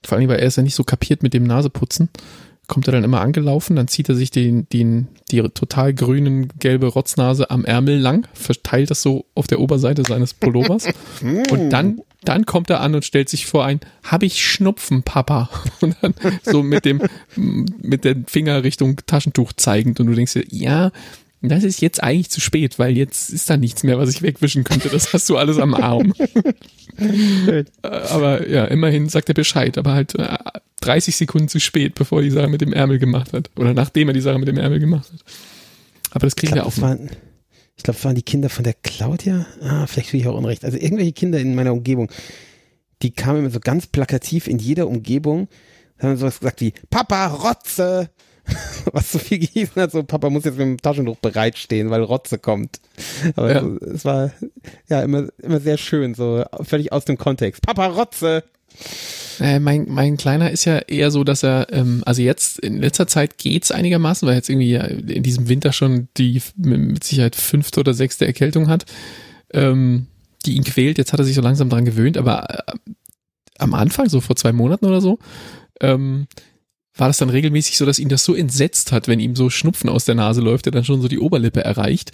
Vor 0.04 0.18
allem, 0.18 0.28
weil 0.28 0.38
er 0.40 0.46
ist 0.46 0.56
ja 0.56 0.62
nicht 0.62 0.74
so 0.74 0.82
kapiert 0.84 1.22
mit 1.22 1.34
dem 1.34 1.44
Naseputzen. 1.44 2.08
Kommt 2.68 2.88
er 2.88 2.92
dann 2.92 3.04
immer 3.04 3.20
angelaufen, 3.20 3.76
dann 3.76 3.88
zieht 3.88 4.08
er 4.08 4.14
sich 4.14 4.30
den, 4.30 4.66
den, 4.70 5.08
die 5.30 5.42
total 5.42 5.92
grünen, 5.92 6.48
gelbe 6.58 6.86
Rotznase 6.86 7.50
am 7.50 7.64
Ärmel 7.64 7.98
lang, 7.98 8.26
verteilt 8.34 8.90
das 8.90 9.02
so 9.02 9.26
auf 9.34 9.46
der 9.46 9.60
Oberseite 9.60 10.02
seines 10.06 10.32
Pullovers. 10.32 10.86
und 11.50 11.70
dann, 11.70 12.00
dann 12.24 12.46
kommt 12.46 12.70
er 12.70 12.80
an 12.80 12.94
und 12.94 13.04
stellt 13.04 13.28
sich 13.28 13.46
vor 13.46 13.64
ein, 13.64 13.80
hab 14.04 14.22
ich 14.22 14.44
Schnupfen, 14.44 15.02
Papa? 15.02 15.50
Und 15.80 15.96
dann 16.00 16.14
so 16.42 16.62
mit 16.62 16.84
dem, 16.84 17.02
mit 17.36 18.04
dem 18.04 18.26
Finger 18.26 18.62
Richtung 18.62 18.96
Taschentuch 19.06 19.52
zeigend 19.54 19.98
und 19.98 20.06
du 20.06 20.14
denkst 20.14 20.34
dir, 20.34 20.44
ja, 20.48 20.92
das 21.40 21.64
ist 21.64 21.80
jetzt 21.80 22.02
eigentlich 22.02 22.30
zu 22.30 22.40
spät, 22.40 22.78
weil 22.78 22.96
jetzt 22.96 23.30
ist 23.30 23.50
da 23.50 23.56
nichts 23.56 23.82
mehr, 23.82 23.98
was 23.98 24.10
ich 24.10 24.22
wegwischen 24.22 24.62
könnte. 24.62 24.88
Das 24.88 25.12
hast 25.12 25.28
du 25.28 25.36
alles 25.36 25.58
am 25.58 25.74
Arm. 25.74 26.14
Äh, 26.98 27.64
aber 27.82 28.48
ja, 28.50 28.66
immerhin 28.66 29.08
sagt 29.08 29.30
er 29.30 29.34
Bescheid, 29.34 29.78
aber 29.78 29.94
halt 29.94 30.14
äh, 30.16 30.36
30 30.82 31.16
Sekunden 31.16 31.48
zu 31.48 31.58
spät, 31.58 31.94
bevor 31.94 32.18
er 32.18 32.24
die 32.24 32.30
Sache 32.30 32.48
mit 32.48 32.60
dem 32.60 32.74
Ärmel 32.74 32.98
gemacht 32.98 33.32
hat. 33.32 33.48
Oder 33.56 33.72
nachdem 33.72 34.08
er 34.08 34.14
die 34.14 34.20
Sache 34.20 34.38
mit 34.38 34.46
dem 34.46 34.58
Ärmel 34.58 34.78
gemacht 34.78 35.10
hat. 35.10 35.20
Aber 36.10 36.26
das 36.26 36.36
kriegen 36.36 36.54
wir 36.54 36.66
waren, 36.82 37.08
ich 37.76 37.82
glaub, 37.84 37.96
das 37.96 38.04
waren 38.04 38.14
die 38.14 38.22
Kinder 38.22 38.48
von 38.48 38.64
der 38.64 38.74
Claudia. 38.74 39.46
Ah, 39.62 39.86
vielleicht 39.86 40.10
tue 40.10 40.20
ich 40.20 40.26
auch 40.26 40.36
unrecht. 40.36 40.64
Also 40.64 40.76
irgendwelche 40.78 41.12
Kinder 41.12 41.38
in 41.38 41.54
meiner 41.54 41.72
Umgebung, 41.72 42.10
die 43.02 43.10
kamen 43.12 43.40
immer 43.40 43.50
so 43.50 43.60
ganz 43.60 43.86
plakativ 43.86 44.46
in 44.46 44.58
jeder 44.58 44.86
Umgebung, 44.86 45.48
haben 45.98 46.16
sowas 46.16 46.38
gesagt 46.40 46.60
wie, 46.60 46.72
Papa, 46.90 47.26
Rotze! 47.28 48.10
Was 48.92 49.12
so 49.12 49.20
viel 49.20 49.38
gehießen 49.38 49.80
hat, 49.80 49.92
so 49.92 50.02
Papa 50.02 50.28
muss 50.28 50.44
jetzt 50.44 50.58
mit 50.58 50.66
dem 50.66 50.76
Taschentuch 50.82 51.16
bereitstehen, 51.18 51.90
weil 51.90 52.02
Rotze 52.02 52.38
kommt. 52.38 52.80
Aber 53.36 53.52
Ja. 53.52 53.62
es 53.94 54.04
war 54.04 54.32
ja 54.88 55.00
immer, 55.02 55.28
immer 55.38 55.60
sehr 55.60 55.78
schön, 55.78 56.14
so 56.14 56.44
völlig 56.62 56.90
aus 56.92 57.04
dem 57.04 57.18
Kontext. 57.18 57.62
Papa, 57.62 57.86
Rotze! 57.86 58.42
Äh, 59.40 59.58
mein, 59.58 59.86
mein 59.88 60.16
Kleiner 60.16 60.50
ist 60.50 60.64
ja 60.64 60.78
eher 60.78 61.10
so, 61.10 61.24
dass 61.24 61.42
er, 61.42 61.68
ähm, 61.70 62.02
also 62.06 62.22
jetzt 62.22 62.58
in 62.58 62.80
letzter 62.80 63.06
Zeit 63.06 63.38
geht's 63.38 63.70
einigermaßen, 63.70 64.26
weil 64.26 64.34
er 64.34 64.38
jetzt 64.38 64.50
irgendwie 64.50 64.74
in 64.74 65.22
diesem 65.22 65.48
Winter 65.48 65.72
schon 65.72 66.08
die 66.16 66.42
mit 66.56 67.04
Sicherheit 67.04 67.36
fünfte 67.36 67.80
oder 67.80 67.94
sechste 67.94 68.26
Erkältung 68.26 68.68
hat, 68.68 68.84
ähm, 69.52 70.06
die 70.46 70.56
ihn 70.56 70.64
quält. 70.64 70.98
Jetzt 70.98 71.12
hat 71.12 71.20
er 71.20 71.24
sich 71.24 71.34
so 71.34 71.42
langsam 71.42 71.68
dran 71.68 71.84
gewöhnt, 71.84 72.16
aber 72.16 72.66
äh, 72.68 72.72
am 73.58 73.74
Anfang, 73.74 74.08
so 74.08 74.20
vor 74.20 74.36
zwei 74.36 74.52
Monaten 74.52 74.86
oder 74.86 75.00
so, 75.00 75.18
ähm, 75.80 76.26
war 76.94 77.08
das 77.08 77.18
dann 77.18 77.30
regelmäßig 77.30 77.78
so, 77.78 77.86
dass 77.86 77.98
ihn 77.98 78.08
das 78.08 78.24
so 78.24 78.34
entsetzt 78.34 78.92
hat, 78.92 79.08
wenn 79.08 79.20
ihm 79.20 79.34
so 79.34 79.48
Schnupfen 79.48 79.88
aus 79.88 80.04
der 80.04 80.14
Nase 80.14 80.40
läuft, 80.40 80.66
der 80.66 80.72
dann 80.72 80.84
schon 80.84 81.00
so 81.00 81.08
die 81.08 81.18
Oberlippe 81.18 81.64
erreicht, 81.64 82.12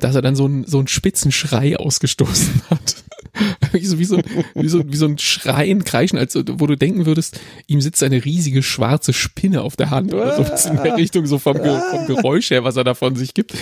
dass 0.00 0.14
er 0.14 0.22
dann 0.22 0.36
so 0.36 0.46
einen 0.46 0.64
so 0.64 0.78
einen 0.78 0.88
spitzen 0.88 1.30
Schrei 1.30 1.76
ausgestoßen 1.76 2.62
hat. 2.70 3.04
wie, 3.72 3.84
so, 3.84 3.98
wie, 3.98 4.04
so, 4.04 4.18
wie, 4.54 4.68
so, 4.68 4.82
wie 4.86 4.96
so 4.96 5.06
ein 5.06 5.18
Schreien, 5.18 5.84
Kreischen, 5.84 6.18
als 6.18 6.34
wo 6.34 6.66
du 6.66 6.76
denken 6.76 7.06
würdest, 7.06 7.40
ihm 7.66 7.80
sitzt 7.80 8.02
eine 8.02 8.24
riesige 8.24 8.62
schwarze 8.62 9.12
Spinne 9.12 9.62
auf 9.62 9.76
der 9.76 9.90
Hand 9.90 10.14
oder 10.14 10.36
so 10.36 10.68
in 10.70 10.82
der 10.82 10.96
Richtung, 10.96 11.26
so 11.26 11.38
vom, 11.38 11.54
Ge 11.54 11.78
vom 11.90 12.06
Geräusch 12.06 12.50
her, 12.50 12.64
was 12.64 12.76
er 12.76 12.84
da 12.84 12.94
von 12.94 13.16
sich 13.16 13.34
gibt. 13.34 13.54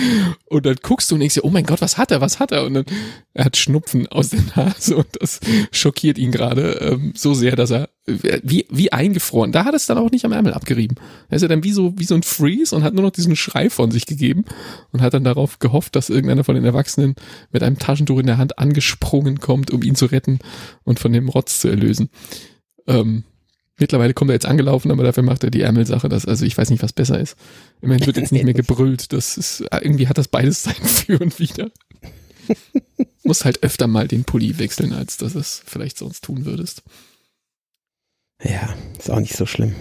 Und 0.47 0.67
dann 0.67 0.77
guckst 0.83 1.11
du 1.11 1.15
und 1.15 1.21
denkst 1.21 1.35
dir, 1.35 1.45
oh 1.45 1.51
mein 1.51 1.65
Gott, 1.65 1.81
was 1.81 1.99
hat 1.99 2.11
er, 2.11 2.21
was 2.21 2.41
hat 2.41 2.53
er? 2.53 2.65
Und 2.65 2.75
dann, 2.75 2.85
er 3.35 3.47
hat 3.47 3.57
Schnupfen 3.57 4.07
aus 4.09 4.31
der 4.31 4.43
Nase 4.57 4.97
und 4.97 5.09
das 5.21 5.41
schockiert 5.71 6.19
ihn 6.19 6.33
gerade 6.33 6.73
ähm, 6.81 7.13
so 7.17 7.35
sehr, 7.35 7.57
dass 7.57 7.71
er 7.71 7.89
wie, 8.05 8.67
wie 8.69 8.93
eingefroren. 8.93 9.53
Da 9.53 9.65
hat 9.65 9.75
es 9.75 9.87
dann 9.87 9.99
auch 9.99 10.11
nicht 10.11 10.25
am 10.25 10.33
Ärmel 10.33 10.55
abgerieben. 10.55 10.97
Da 11.29 11.37
ist 11.37 11.43
er 11.43 11.49
dann 11.49 11.63
wie 11.63 11.73
so, 11.73 11.97
wie 11.99 12.05
so 12.05 12.17
ein 12.17 12.25
Freeze 12.25 12.75
und 12.75 12.83
hat 12.83 12.95
nur 12.95 13.05
noch 13.05 13.13
diesen 13.13 13.37
Schrei 13.37 13.71
von 13.71 13.93
sich 13.93 14.07
gegeben 14.07 14.45
und 14.91 15.03
hat 15.03 15.15
dann 15.15 15.25
darauf 15.25 15.61
gehofft, 15.61 15.95
dass 15.95 16.11
irgendeiner 16.11 16.43
von 16.43 16.57
den 16.57 16.65
Erwachsenen 16.65 17.15
mit 17.53 17.63
einem 17.63 17.79
Taschentuch 17.79 18.19
in 18.19 18.27
der 18.27 18.39
Hand 18.39 18.59
angesprungen 18.59 19.39
kommt, 19.39 19.71
um 19.71 19.83
ihn 19.83 19.95
zu 19.95 20.07
retten 20.07 20.41
und 20.83 20.99
von 20.99 21.13
dem 21.13 21.29
Rotz 21.29 21.61
zu 21.61 21.69
erlösen. 21.69 22.11
Ähm, 22.89 23.23
mittlerweile 23.79 24.15
kommt 24.15 24.31
er 24.31 24.35
jetzt 24.35 24.47
angelaufen, 24.47 24.91
aber 24.91 25.05
dafür 25.05 25.23
macht 25.23 25.45
er 25.45 25.53
die 25.53 25.63
Ärmelsache. 25.63 26.09
Das, 26.09 26.27
also 26.27 26.45
ich 26.45 26.59
weiß 26.59 26.71
nicht, 26.71 26.83
was 26.83 26.93
besser 26.93 27.21
ist. 27.21 27.37
Immerhin 27.83 28.05
wird 28.07 28.17
jetzt 28.17 28.33
nicht 28.33 28.45
mehr 28.45 28.55
gebrüllt. 28.55 29.13
Das 29.13 29.37
ist, 29.37 29.65
irgendwie 29.71 30.09
hat 30.09 30.19
das 30.19 30.27
beides 30.27 30.65
sein 30.65 30.75
Für 30.83 31.21
und 31.21 31.39
Wider. 31.39 31.71
Muss 33.23 33.45
halt 33.45 33.63
öfter 33.63 33.87
mal 33.87 34.09
den 34.09 34.25
Pulli 34.25 34.59
wechseln, 34.59 34.93
als 34.93 35.19
dass 35.19 35.37
es 35.37 35.63
vielleicht 35.65 35.99
sonst 35.99 36.25
tun 36.25 36.45
würdest. 36.45 36.83
Ja, 38.45 38.75
ist 38.99 39.11
auch 39.11 39.21
nicht 39.21 39.37
so 39.37 39.47
schlimm. 39.47 39.75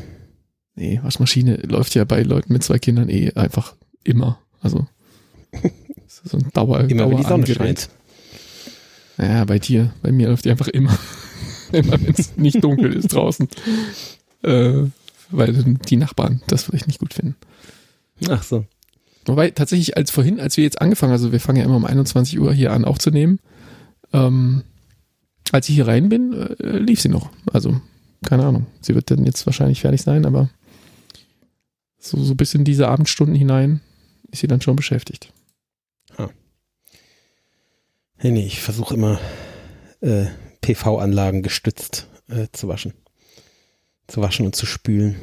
Nee, 0.76 1.00
Waschmaschine 1.04 1.58
läuft 1.58 1.96
ja 1.96 2.06
bei 2.06 2.24
Leuten 2.24 2.54
mit 2.54 2.64
zwei 2.64 2.80
Kindern 2.80 3.10
eh 3.10 3.32
einfach 3.34 3.76
immer. 4.04 4.40
Also 4.62 4.88
so 6.08 6.38
ein 6.38 6.50
Dauer, 6.54 6.82
immer 6.82 7.10
wenn 7.10 7.18
die 7.18 7.24
Sonne 7.24 7.48
scheint. 7.48 7.90
Ja, 9.18 9.46
bei 9.46 9.60
dir, 9.60 9.94
bei 10.02 10.12
mir 10.12 10.30
läuft 10.30 10.46
die 10.46 10.52
einfach 10.52 10.68
immer. 10.68 10.98
immer 11.72 12.02
wenn 12.02 12.14
es 12.18 12.38
nicht 12.38 12.64
dunkel 12.64 12.94
ist 12.94 13.14
draußen. 13.14 13.48
Äh, 14.44 14.84
weil 15.30 15.54
die 15.54 15.98
Nachbarn 15.98 16.42
das 16.48 16.64
vielleicht 16.64 16.88
nicht 16.88 17.00
gut 17.00 17.14
finden. 17.14 17.36
Ach 18.30 18.44
so. 18.44 18.66
Wobei 19.26 19.52
tatsächlich 19.52 19.98
als 19.98 20.12
vorhin, 20.12 20.40
als 20.40 20.58
wir 20.58 20.64
jetzt 20.64 20.82
angefangen, 20.82 21.12
also 21.12 21.32
wir 21.32 21.40
fangen 21.40 21.60
ja 21.60 21.66
immer 21.66 21.76
um 21.76 21.86
21 21.86 22.40
Uhr 22.40 22.54
hier 22.54 22.74
an 22.74 22.86
aufzunehmen, 22.86 23.40
ähm, 24.14 24.64
als 25.52 25.70
ich 25.70 25.76
hier 25.76 25.88
rein 25.88 26.10
bin, 26.10 26.34
äh, 26.34 26.78
lief 26.78 27.02
sie 27.02 27.10
noch. 27.10 27.30
Also 27.52 27.80
keine 28.26 28.46
Ahnung. 28.46 28.68
Sie 28.82 28.96
wird 28.96 29.12
dann 29.12 29.26
jetzt 29.26 29.46
wahrscheinlich 29.46 29.82
fertig 29.82 30.02
sein, 30.02 30.26
aber 30.26 30.50
so, 31.98 32.22
so 32.22 32.36
bis 32.36 32.54
in 32.54 32.64
diese 32.64 32.88
Abendstunden 32.88 33.36
hinein 33.36 33.82
ist 34.32 34.42
sie 34.42 34.48
dann 34.48 34.62
schon 34.62 34.76
beschäftigt. 34.76 35.32
Ah. 36.18 36.30
Nee, 38.22 38.32
nee, 38.32 38.46
ich 38.46 38.62
versuche 38.62 38.96
immer 38.96 39.20
äh, 40.02 40.26
PV-Anlagen 40.62 41.42
gestützt 41.42 42.08
äh, 42.28 42.48
zu 42.52 42.68
waschen. 42.68 42.94
Zu 44.08 44.22
waschen 44.22 44.46
und 44.46 44.56
zu 44.56 44.66
spülen. 44.66 45.16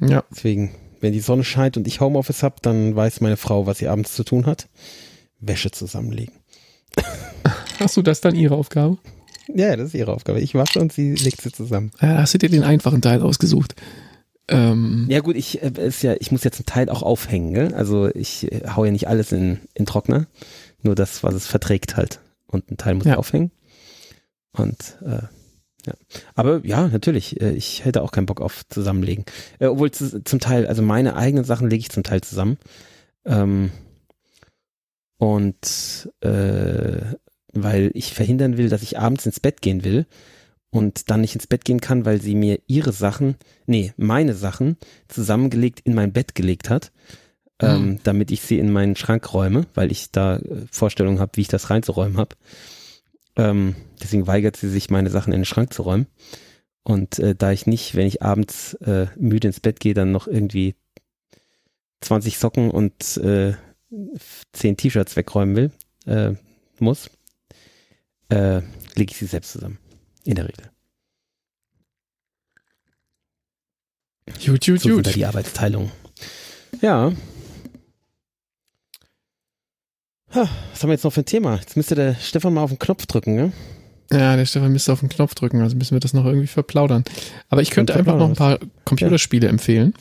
Ja. 0.00 0.24
Deswegen, 0.30 0.74
wenn 1.00 1.12
die 1.12 1.20
Sonne 1.20 1.44
scheint 1.44 1.76
und 1.76 1.86
ich 1.86 2.00
Homeoffice 2.00 2.42
habe, 2.42 2.56
dann 2.62 2.94
weiß 2.94 3.20
meine 3.20 3.36
Frau, 3.36 3.66
was 3.66 3.78
sie 3.78 3.88
abends 3.88 4.14
zu 4.14 4.24
tun 4.24 4.46
hat. 4.46 4.68
Wäsche 5.40 5.70
zusammenlegen. 5.70 6.34
Hast 7.78 7.96
du 7.96 8.02
das 8.02 8.20
dann 8.20 8.34
ihre 8.34 8.54
Aufgabe? 8.54 8.98
Ja, 9.48 9.76
das 9.76 9.88
ist 9.88 9.94
ihre 9.94 10.12
Aufgabe. 10.12 10.40
Ich 10.40 10.54
wasche 10.54 10.80
und 10.80 10.92
sie 10.92 11.14
legt 11.14 11.40
sie 11.40 11.52
zusammen. 11.52 11.90
Ja, 12.00 12.18
hast 12.18 12.34
du 12.34 12.38
dir 12.38 12.48
den 12.48 12.62
einfachen 12.62 13.02
Teil 13.02 13.22
ausgesucht? 13.22 13.74
Ähm, 14.48 15.06
ja 15.08 15.20
gut, 15.20 15.36
ich 15.36 15.62
äh, 15.62 15.72
ist 15.86 16.02
ja, 16.02 16.14
ich 16.18 16.30
muss 16.30 16.44
ja 16.44 16.50
zum 16.50 16.66
Teil 16.66 16.90
auch 16.90 17.02
aufhängen, 17.02 17.54
gell? 17.54 17.74
Also 17.74 18.14
ich 18.14 18.50
äh, 18.52 18.68
hau 18.68 18.84
ja 18.84 18.90
nicht 18.90 19.08
alles 19.08 19.32
in, 19.32 19.60
in 19.74 19.86
Trockner, 19.86 20.26
nur 20.82 20.94
das, 20.94 21.22
was 21.22 21.34
es 21.34 21.46
verträgt 21.46 21.96
halt. 21.96 22.20
Und 22.46 22.70
ein 22.70 22.76
Teil 22.76 22.94
muss 22.94 23.06
ja. 23.06 23.16
aufhängen. 23.16 23.50
Und 24.52 24.98
äh, 25.02 25.22
ja. 25.86 25.94
Aber 26.34 26.64
ja, 26.64 26.88
natürlich, 26.88 27.40
äh, 27.40 27.52
ich 27.52 27.84
hätte 27.84 28.02
auch 28.02 28.10
keinen 28.10 28.26
Bock 28.26 28.40
auf 28.40 28.62
zusammenlegen. 28.68 29.24
Äh, 29.58 29.66
obwohl 29.66 29.90
zu, 29.90 30.22
zum 30.22 30.40
Teil, 30.40 30.66
also 30.66 30.82
meine 30.82 31.16
eigenen 31.16 31.44
Sachen 31.44 31.68
lege 31.70 31.80
ich 31.80 31.90
zum 31.90 32.02
Teil 32.02 32.20
zusammen. 32.20 32.58
Ähm, 33.24 33.70
und 35.16 36.10
äh, 36.20 37.00
weil 37.54 37.90
ich 37.94 38.14
verhindern 38.14 38.56
will, 38.56 38.68
dass 38.68 38.82
ich 38.82 38.98
abends 38.98 39.26
ins 39.26 39.40
Bett 39.40 39.62
gehen 39.62 39.84
will 39.84 40.06
und 40.70 41.10
dann 41.10 41.20
nicht 41.20 41.34
ins 41.34 41.46
Bett 41.46 41.64
gehen 41.64 41.80
kann, 41.80 42.04
weil 42.04 42.20
sie 42.20 42.34
mir 42.34 42.60
ihre 42.66 42.92
Sachen, 42.92 43.36
nee, 43.66 43.92
meine 43.96 44.34
Sachen 44.34 44.76
zusammengelegt 45.08 45.80
in 45.80 45.94
mein 45.94 46.12
Bett 46.12 46.34
gelegt 46.34 46.68
hat, 46.68 46.90
mhm. 47.62 47.68
ähm, 47.68 48.00
damit 48.02 48.30
ich 48.30 48.42
sie 48.42 48.58
in 48.58 48.72
meinen 48.72 48.96
Schrank 48.96 49.32
räume, 49.32 49.66
weil 49.74 49.92
ich 49.92 50.10
da 50.10 50.36
äh, 50.36 50.66
Vorstellungen 50.70 51.20
habe, 51.20 51.32
wie 51.36 51.42
ich 51.42 51.48
das 51.48 51.70
reinzuräumen 51.70 52.16
habe. 52.16 52.34
Ähm, 53.36 53.76
deswegen 54.02 54.26
weigert 54.26 54.56
sie 54.56 54.68
sich, 54.68 54.90
meine 54.90 55.10
Sachen 55.10 55.32
in 55.32 55.40
den 55.40 55.44
Schrank 55.44 55.72
zu 55.72 55.82
räumen. 55.82 56.06
Und 56.82 57.18
äh, 57.18 57.34
da 57.34 57.52
ich 57.52 57.66
nicht, 57.66 57.94
wenn 57.94 58.06
ich 58.06 58.22
abends 58.22 58.74
äh, 58.74 59.06
müde 59.16 59.48
ins 59.48 59.60
Bett 59.60 59.80
gehe, 59.80 59.94
dann 59.94 60.12
noch 60.12 60.26
irgendwie 60.26 60.74
20 62.00 62.38
Socken 62.38 62.70
und 62.70 63.16
äh, 63.16 63.54
10 64.52 64.76
T-Shirts 64.76 65.16
wegräumen 65.16 65.56
will, 65.56 65.70
äh, 66.06 66.34
muss, 66.78 67.10
äh, 68.28 68.60
lege 68.94 69.10
ich 69.10 69.16
sie 69.16 69.26
selbst 69.26 69.52
zusammen. 69.52 69.78
In 70.24 70.36
der 70.36 70.48
Regel. 70.48 70.70
Gut, 74.44 74.64
gut, 74.64 74.80
so 74.80 74.88
gut. 74.88 75.14
die 75.14 75.26
Arbeitsteilung. 75.26 75.90
Ja. 76.80 77.12
Ha, 80.34 80.48
was 80.70 80.82
haben 80.82 80.88
wir 80.88 80.94
jetzt 80.94 81.04
noch 81.04 81.12
für 81.12 81.20
ein 81.20 81.26
Thema? 81.26 81.56
Jetzt 81.56 81.76
müsste 81.76 81.94
der 81.94 82.14
Stefan 82.14 82.54
mal 82.54 82.62
auf 82.62 82.70
den 82.70 82.78
Knopf 82.78 83.06
drücken, 83.06 83.36
ne? 83.36 83.52
Ja, 84.10 84.36
der 84.36 84.46
Stefan 84.46 84.72
müsste 84.72 84.92
auf 84.92 85.00
den 85.00 85.08
Knopf 85.08 85.34
drücken, 85.34 85.60
also 85.60 85.76
müssen 85.76 85.92
wir 85.92 86.00
das 86.00 86.12
noch 86.12 86.24
irgendwie 86.24 86.46
verplaudern. 86.46 87.04
Aber 87.48 87.62
ich 87.62 87.70
könnte 87.70 87.94
einfach 87.94 88.16
noch 88.16 88.28
ein 88.28 88.34
paar 88.34 88.58
Computerspiele 88.84 89.46
ja. 89.46 89.50
empfehlen. 89.50 89.94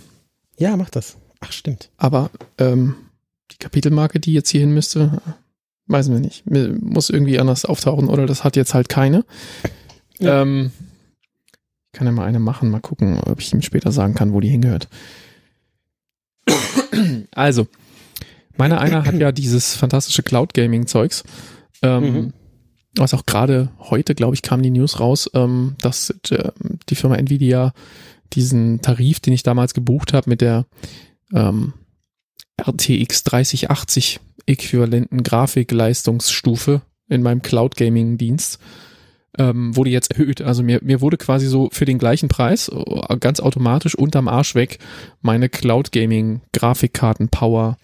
Ja, 0.57 0.76
mach 0.78 0.89
das. 0.89 1.17
Ach, 1.39 1.51
stimmt. 1.51 1.89
Aber 1.97 2.32
ähm, 2.57 2.95
die 3.51 3.57
Kapitelmarke, 3.57 4.19
die 4.19 4.34
jetzt 4.34 4.49
hier 4.49 4.61
hin 4.61 4.74
müsste, 4.74 5.21
Weiß 5.94 6.10
wir 6.10 6.20
nicht. 6.20 6.44
Muss 6.50 7.12
irgendwie 7.12 7.38
anders 7.38 7.66
auftauchen 7.66 8.08
oder 8.08 8.26
das 8.26 8.44
hat 8.44 8.56
jetzt 8.56 8.74
halt 8.74 8.89
keine. 8.89 9.24
Ja. 10.18 10.41
Ähm, 10.41 10.72
ich 11.86 12.00
kann 12.00 12.08
ja 12.08 12.12
mal 12.12 12.26
eine 12.26 12.39
machen, 12.39 12.72
mal 12.72 12.80
gucken, 12.80 13.20
ob 13.20 13.39
ich 13.39 13.54
ihm 13.54 13.62
später 13.62 13.91
sagen 13.91 14.16
kann, 14.16 14.34
wo 14.34 14.39
die 14.39 14.50
hingehört. 14.50 14.88
Also, 17.32 17.68
meiner 18.58 18.82
einer 18.82 19.06
hat 19.06 19.16
ja 19.16 19.32
dieses 19.32 19.76
fantastische 19.76 20.24
Cloud 20.24 20.56
Gaming 20.56 20.88
Zeugs. 20.88 21.24
Ähm, 21.84 22.04
mhm. 22.04 22.34
Was 22.96 23.14
auch 23.14 23.28
gerade 23.28 23.70
heute, 23.80 24.16
glaube 24.16 24.34
ich, 24.34 24.41
kam 24.41 24.64
die 24.64 24.72
News 24.72 25.00
raus, 25.00 25.30
ähm, 25.36 25.76
dass 25.80 26.10
äh, 26.32 26.50
die 26.89 26.96
Firma 26.96 27.16
Nvidia 27.16 27.72
diesen 28.34 28.82
Tarif, 28.82 29.20
den 29.20 29.34
ich 29.34 29.44
damals 29.44 29.76
gebucht 29.76 30.14
habe 30.14 30.30
mit 30.30 30.41
der 30.41 30.66
ähm, 31.34 31.74
RTX 32.60 33.24
3080 33.24 34.20
äquivalenten 34.46 35.24
Grafikleistungsstufe 35.24 36.82
in 37.10 37.22
meinem 37.22 37.41
Cloud 37.41 37.76
Gaming 37.76 38.18
Dienst 38.18 38.60
ähm, 39.38 39.76
wurde 39.76 39.89
jetzt 39.89 40.12
erhöht. 40.12 40.41
Also 40.41 40.64
mir, 40.64 40.80
mir 40.84 41.02
wurde 41.02 41.18
quasi 41.18 41.48
so 41.48 41.70
für 41.72 41.86
den 41.86 41.98
gleichen 41.98 42.30
Preis 42.30 42.70
äh, 42.70 43.18
ganz 43.18 43.39
automatisch 43.39 43.96
unterm 43.96 44.28
Arsch 44.28 44.56
weg 44.56 44.80
meine 45.22 45.50
Cloud 45.50 45.91
Gaming 45.91 46.41
Grafikkarten 46.54 47.30
Power 47.30 47.78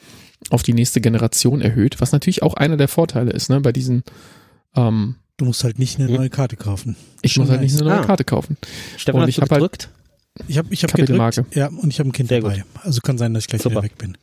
auf 0.52 0.64
die 0.64 0.74
nächste 0.74 1.02
Generation 1.02 1.62
erhöht, 1.62 2.00
was 2.02 2.12
natürlich 2.12 2.44
auch 2.44 2.54
einer 2.54 2.78
der 2.78 2.88
Vorteile 2.88 3.32
ist, 3.32 3.50
ne, 3.50 3.60
bei 3.62 3.72
diesen 3.72 4.04
ähm, 4.76 5.16
Du 5.38 5.46
musst 5.46 5.64
halt 5.64 5.80
nicht 5.80 6.00
eine 6.00 6.12
neue 6.12 6.30
Karte 6.30 6.58
kaufen. 6.58 6.98
Ich 7.22 7.38
muss 7.38 7.50
halt 7.50 7.62
nicht 7.62 7.74
eine 7.74 7.90
neue 7.90 8.00
ah. 8.00 8.06
Karte 8.06 8.26
kaufen. 8.26 8.58
Stefan, 8.98 9.22
und 9.22 9.30
ich 9.30 9.40
habe 9.40 9.56
halt 9.56 9.90
ich 10.48 10.58
habe 10.58 10.68
ich 10.74 10.84
hab 10.84 10.94
gedrückt, 10.94 11.44
ja, 11.56 11.68
und 11.68 11.92
ich 11.92 12.00
habe 12.00 12.10
ein 12.10 12.12
Kind 12.12 12.30
Sehr 12.30 12.42
dabei. 12.42 12.58
Gut. 12.58 12.66
Also 12.84 13.02
kann 13.02 13.18
sein, 13.18 13.34
dass 13.34 13.44
ich 13.44 13.48
gleich 13.48 13.62
Super. 13.62 13.76
wieder 13.76 13.84
weg 13.84 13.98
bin. 13.98 14.18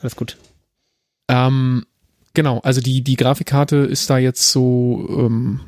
Alles 0.00 0.16
gut. 0.16 0.38
Ähm, 1.28 1.84
genau, 2.34 2.60
also 2.60 2.80
die, 2.80 3.02
die 3.02 3.16
Grafikkarte 3.16 3.76
ist 3.76 4.10
da 4.10 4.18
jetzt 4.18 4.50
so, 4.50 5.06
ähm, 5.10 5.60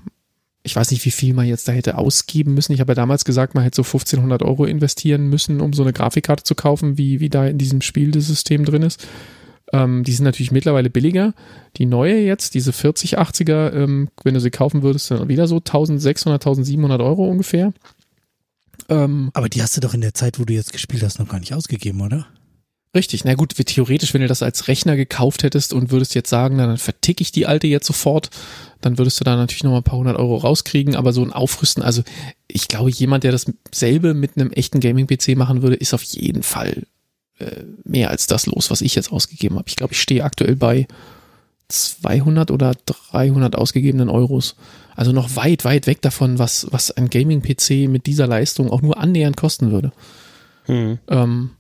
ich 0.63 0.75
weiß 0.75 0.91
nicht, 0.91 1.05
wie 1.05 1.11
viel 1.11 1.35
man 1.35 1.47
jetzt 1.47 1.69
da 1.69 1.73
hätte 1.73 1.99
ausgeben 1.99 2.55
müssen. 2.55 2.73
Ich 2.73 2.81
habe 2.81 2.93
ja 2.93 2.97
damals 2.97 3.25
gesagt, 3.25 3.55
man 3.55 3.65
hätte 3.65 3.77
so 3.77 3.83
1500 3.83 4.43
Euro 4.43 4.65
investieren 4.65 5.29
müssen, 5.29 5.61
um 5.61 5.73
so 5.73 5.83
eine 5.83 5.93
Grafikkarte 5.93 6.45
zu 6.45 6.55
kaufen, 6.55 6.99
wie, 6.99 7.21
wie 7.21 7.29
da 7.29 7.47
in 7.47 7.59
diesem 7.59 7.81
Spiel 7.81 8.11
das 8.11 8.27
System 8.27 8.65
drin 8.65 8.83
ist. 8.83 9.07
Ähm, 9.73 10.05
die 10.05 10.13
sind 10.13 10.25
natürlich 10.25 10.53
mittlerweile 10.53 10.91
billiger. 10.91 11.35
Die 11.77 11.87
neue 11.87 12.19
jetzt, 12.19 12.55
diese 12.55 12.71
4080er, 12.71 13.73
ähm, 13.73 14.09
wenn 14.23 14.35
du 14.35 14.41
sie 14.41 14.51
kaufen 14.51 14.83
würdest, 14.83 15.11
dann 15.11 15.29
wieder 15.29 15.47
so 15.47 15.57
1600, 15.57 16.41
1700 16.41 17.01
Euro 17.01 17.29
ungefähr. 17.29 17.73
Ähm, 18.89 19.31
Aber 19.33 19.49
die 19.49 19.63
hast 19.63 19.77
du 19.77 19.81
doch 19.81 19.95
in 19.95 20.01
der 20.01 20.15
Zeit, 20.15 20.39
wo 20.39 20.45
du 20.45 20.53
jetzt 20.53 20.73
gespielt 20.73 21.03
hast, 21.03 21.19
noch 21.19 21.29
gar 21.29 21.41
nicht 21.41 21.55
ausgegeben, 21.55 22.01
oder? 22.01 22.27
Richtig, 22.95 23.25
na 23.25 23.35
gut, 23.35 23.55
theoretisch, 23.55 24.15
wenn 24.15 24.21
du 24.21 24.29
das 24.29 24.43
als 24.43 24.69
Rechner 24.69 24.97
gekauft 24.97 25.43
hättest 25.43 25.73
und 25.73 25.91
würdest 25.91 26.15
jetzt 26.15 26.31
sagen, 26.31 26.59
dann 26.59 26.79
verticke 26.79 27.23
ich 27.23 27.33
die 27.33 27.47
alte 27.47 27.67
jetzt 27.67 27.87
sofort, 27.87 28.31
dann 28.81 28.99
würdest 28.99 29.19
du 29.19 29.25
da 29.25 29.35
natürlich 29.35 29.65
nochmal 29.65 29.81
ein 29.81 29.85
paar 29.85 29.99
hundert 29.99 30.17
Euro 30.17 30.37
rauskriegen, 30.37 30.95
aber 30.95 31.13
so 31.13 31.23
ein 31.23 31.33
Aufrüsten, 31.33 31.83
also 31.83 32.03
ich 32.47 32.69
glaube, 32.69 32.91
jemand, 32.91 33.25
der 33.25 33.33
dasselbe 33.33 34.15
mit 34.15 34.37
einem 34.37 34.53
echten 34.53 34.79
Gaming-PC 34.79 35.37
machen 35.37 35.63
würde, 35.63 35.75
ist 35.75 35.93
auf 35.93 36.05
jeden 36.05 36.45
Fall 36.45 36.85
äh, 37.39 37.65
mehr 37.83 38.11
als 38.11 38.29
das 38.29 38.47
los, 38.47 38.71
was 38.71 38.81
ich 38.81 38.95
jetzt 38.95 39.11
ausgegeben 39.11 39.57
habe. 39.57 39.69
Ich 39.69 39.77
glaube, 39.77 39.95
ich 39.95 40.01
stehe 40.01 40.23
aktuell 40.23 40.55
bei 40.55 40.87
200 41.69 42.53
oder 42.53 42.75
300 43.11 43.57
ausgegebenen 43.57 44.09
Euros 44.09 44.55
Also 44.95 45.11
noch 45.11 45.35
weit, 45.35 45.65
weit 45.65 45.89
weg 45.89 46.03
davon, 46.03 46.39
was, 46.39 46.69
was 46.71 46.93
ein 46.93 47.11
Gaming-PC 47.11 47.89
mit 47.89 48.07
dieser 48.07 48.29
Leistung 48.29 48.71
auch 48.71 48.83
nur 48.83 48.99
annähernd 48.99 49.37
kosten 49.37 49.73
würde. 49.73 49.93
Hm. 50.67 50.99
Ähm, 51.09 51.51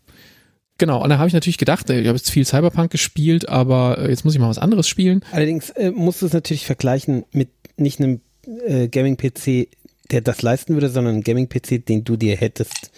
genau, 0.79 1.03
und 1.03 1.11
da 1.11 1.19
habe 1.19 1.29
ich 1.29 1.35
natürlich 1.35 1.59
gedacht, 1.59 1.91
ich 1.91 2.07
habe 2.07 2.17
jetzt 2.17 2.31
viel 2.31 2.45
Cyberpunk 2.45 2.91
gespielt, 2.91 3.49
aber 3.49 3.99
äh, 3.99 4.11
jetzt 4.11 4.25
muss 4.25 4.35
ich 4.35 4.41
mal 4.41 4.49
was 4.49 4.59
anderes 4.59 4.89
spielen. 4.89 5.25
Allerdings 5.33 5.71
äh, 5.71 5.91
musst 5.91 6.23
du 6.23 6.27
es 6.27 6.33
natürlich 6.33 6.67
vergleichen 6.67 7.25
mit 7.33 7.51
nicht 7.77 8.01
einem 8.01 8.21
äh, 8.67 8.89
Gaming-PC, 8.89 9.69
der 10.11 10.21
das 10.21 10.43
leisten 10.43 10.75
würde, 10.75 10.89
sondern 10.89 11.15
einem 11.15 11.25
Gaming-PC, 11.25 11.87
den 11.87 12.05
du 12.05 12.17
dir 12.17 12.37
hättest 12.37 12.91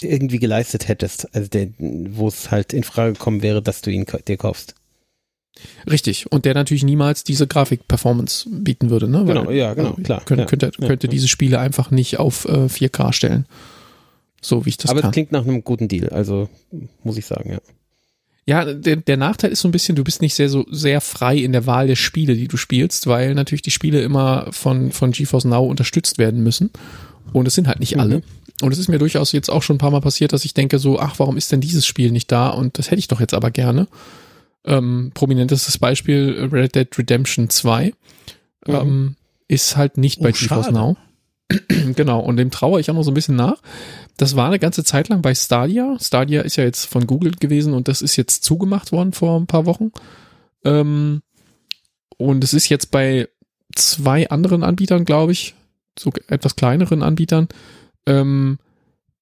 irgendwie 0.00 0.38
geleistet 0.38 0.88
hättest, 0.88 1.34
also 1.34 1.48
wo 1.78 2.28
es 2.28 2.50
halt 2.50 2.72
in 2.72 2.82
Frage 2.82 3.14
gekommen 3.14 3.42
wäre, 3.42 3.62
dass 3.62 3.80
du 3.80 3.90
ihn 3.90 4.06
dir 4.26 4.36
kaufst. 4.36 4.74
Richtig. 5.88 6.30
Und 6.32 6.44
der 6.44 6.54
natürlich 6.54 6.82
niemals 6.82 7.24
diese 7.24 7.46
Grafik-Performance 7.46 8.48
bieten 8.50 8.90
würde, 8.90 9.08
ne? 9.08 9.24
Genau, 9.24 9.50
ja, 9.50 9.74
genau, 9.74 9.96
äh, 9.96 10.02
klar, 10.02 10.22
Könnte, 10.24 10.42
ja, 10.42 10.46
könnte, 10.46 10.72
könnte 10.72 11.06
ja. 11.06 11.10
diese 11.10 11.28
Spiele 11.28 11.58
einfach 11.60 11.90
nicht 11.90 12.18
auf 12.18 12.44
äh, 12.46 12.66
4K 12.66 13.12
stellen. 13.12 13.46
So 14.44 14.64
wie 14.66 14.70
ich 14.70 14.76
das 14.76 14.90
Aber 14.90 15.00
kann. 15.00 15.10
es 15.10 15.14
klingt 15.14 15.32
nach 15.32 15.42
einem 15.46 15.64
guten 15.64 15.88
Deal, 15.88 16.10
also 16.10 16.48
muss 17.02 17.16
ich 17.16 17.26
sagen, 17.26 17.50
ja. 17.52 17.58
Ja, 18.46 18.74
der, 18.74 18.96
der 18.96 19.16
Nachteil 19.16 19.52
ist 19.52 19.60
so 19.62 19.68
ein 19.68 19.72
bisschen, 19.72 19.96
du 19.96 20.04
bist 20.04 20.20
nicht 20.20 20.34
sehr 20.34 20.50
so 20.50 20.66
sehr 20.70 21.00
frei 21.00 21.38
in 21.38 21.52
der 21.52 21.64
Wahl 21.66 21.86
der 21.86 21.96
Spiele, 21.96 22.34
die 22.34 22.46
du 22.46 22.58
spielst, 22.58 23.06
weil 23.06 23.34
natürlich 23.34 23.62
die 23.62 23.70
Spiele 23.70 24.02
immer 24.02 24.48
von 24.52 24.92
von 24.92 25.12
GeForce 25.12 25.46
Now 25.46 25.64
unterstützt 25.64 26.18
werden 26.18 26.42
müssen 26.42 26.68
und 27.32 27.48
es 27.48 27.54
sind 27.54 27.66
halt 27.68 27.80
nicht 27.80 27.94
Mhm. 27.94 28.00
alle. 28.00 28.22
Und 28.60 28.70
es 28.72 28.78
ist 28.78 28.88
mir 28.88 28.98
durchaus 28.98 29.32
jetzt 29.32 29.48
auch 29.50 29.62
schon 29.62 29.76
ein 29.76 29.78
paar 29.78 29.90
Mal 29.90 30.02
passiert, 30.02 30.32
dass 30.34 30.44
ich 30.44 30.52
denke 30.54 30.78
so, 30.78 31.00
ach, 31.00 31.18
warum 31.18 31.36
ist 31.38 31.50
denn 31.52 31.60
dieses 31.62 31.86
Spiel 31.86 32.10
nicht 32.12 32.30
da? 32.30 32.50
Und 32.50 32.78
das 32.78 32.90
hätte 32.90 32.98
ich 33.00 33.08
doch 33.08 33.18
jetzt 33.20 33.32
aber 33.34 33.50
gerne. 33.50 33.88
Ähm, 34.66 35.10
prominentestes 35.14 35.78
Beispiel 35.78 36.48
Red 36.52 36.74
Dead 36.74 36.98
Redemption 36.98 37.48
2 37.50 37.86
Mhm. 38.66 38.74
ähm, 38.74 39.16
ist 39.48 39.76
halt 39.76 39.96
nicht 39.98 40.20
bei 40.20 40.28
Oh, 40.28 40.32
GeForce 40.32 40.66
schade. 40.66 40.72
Now. 40.78 40.96
genau, 41.94 42.20
und 42.20 42.36
dem 42.36 42.50
traue 42.50 42.80
ich 42.80 42.90
auch 42.90 42.94
noch 42.94 43.02
so 43.02 43.10
ein 43.10 43.14
bisschen 43.14 43.36
nach. 43.36 43.60
Das 44.16 44.36
war 44.36 44.46
eine 44.46 44.58
ganze 44.58 44.84
Zeit 44.84 45.08
lang 45.08 45.22
bei 45.22 45.34
Stadia. 45.34 45.96
Stadia 46.00 46.42
ist 46.42 46.56
ja 46.56 46.64
jetzt 46.64 46.86
von 46.86 47.06
Google 47.06 47.32
gewesen 47.32 47.74
und 47.74 47.88
das 47.88 48.02
ist 48.02 48.16
jetzt 48.16 48.44
zugemacht 48.44 48.92
worden 48.92 49.12
vor 49.12 49.38
ein 49.38 49.46
paar 49.46 49.66
Wochen. 49.66 49.92
Ähm, 50.64 51.22
und 52.16 52.44
es 52.44 52.54
ist 52.54 52.68
jetzt 52.68 52.90
bei 52.90 53.28
zwei 53.74 54.28
anderen 54.30 54.62
Anbietern, 54.62 55.04
glaube 55.04 55.32
ich, 55.32 55.54
so 55.98 56.12
etwas 56.28 56.56
kleineren 56.56 57.02
Anbietern. 57.02 57.48
Ähm, 58.06 58.58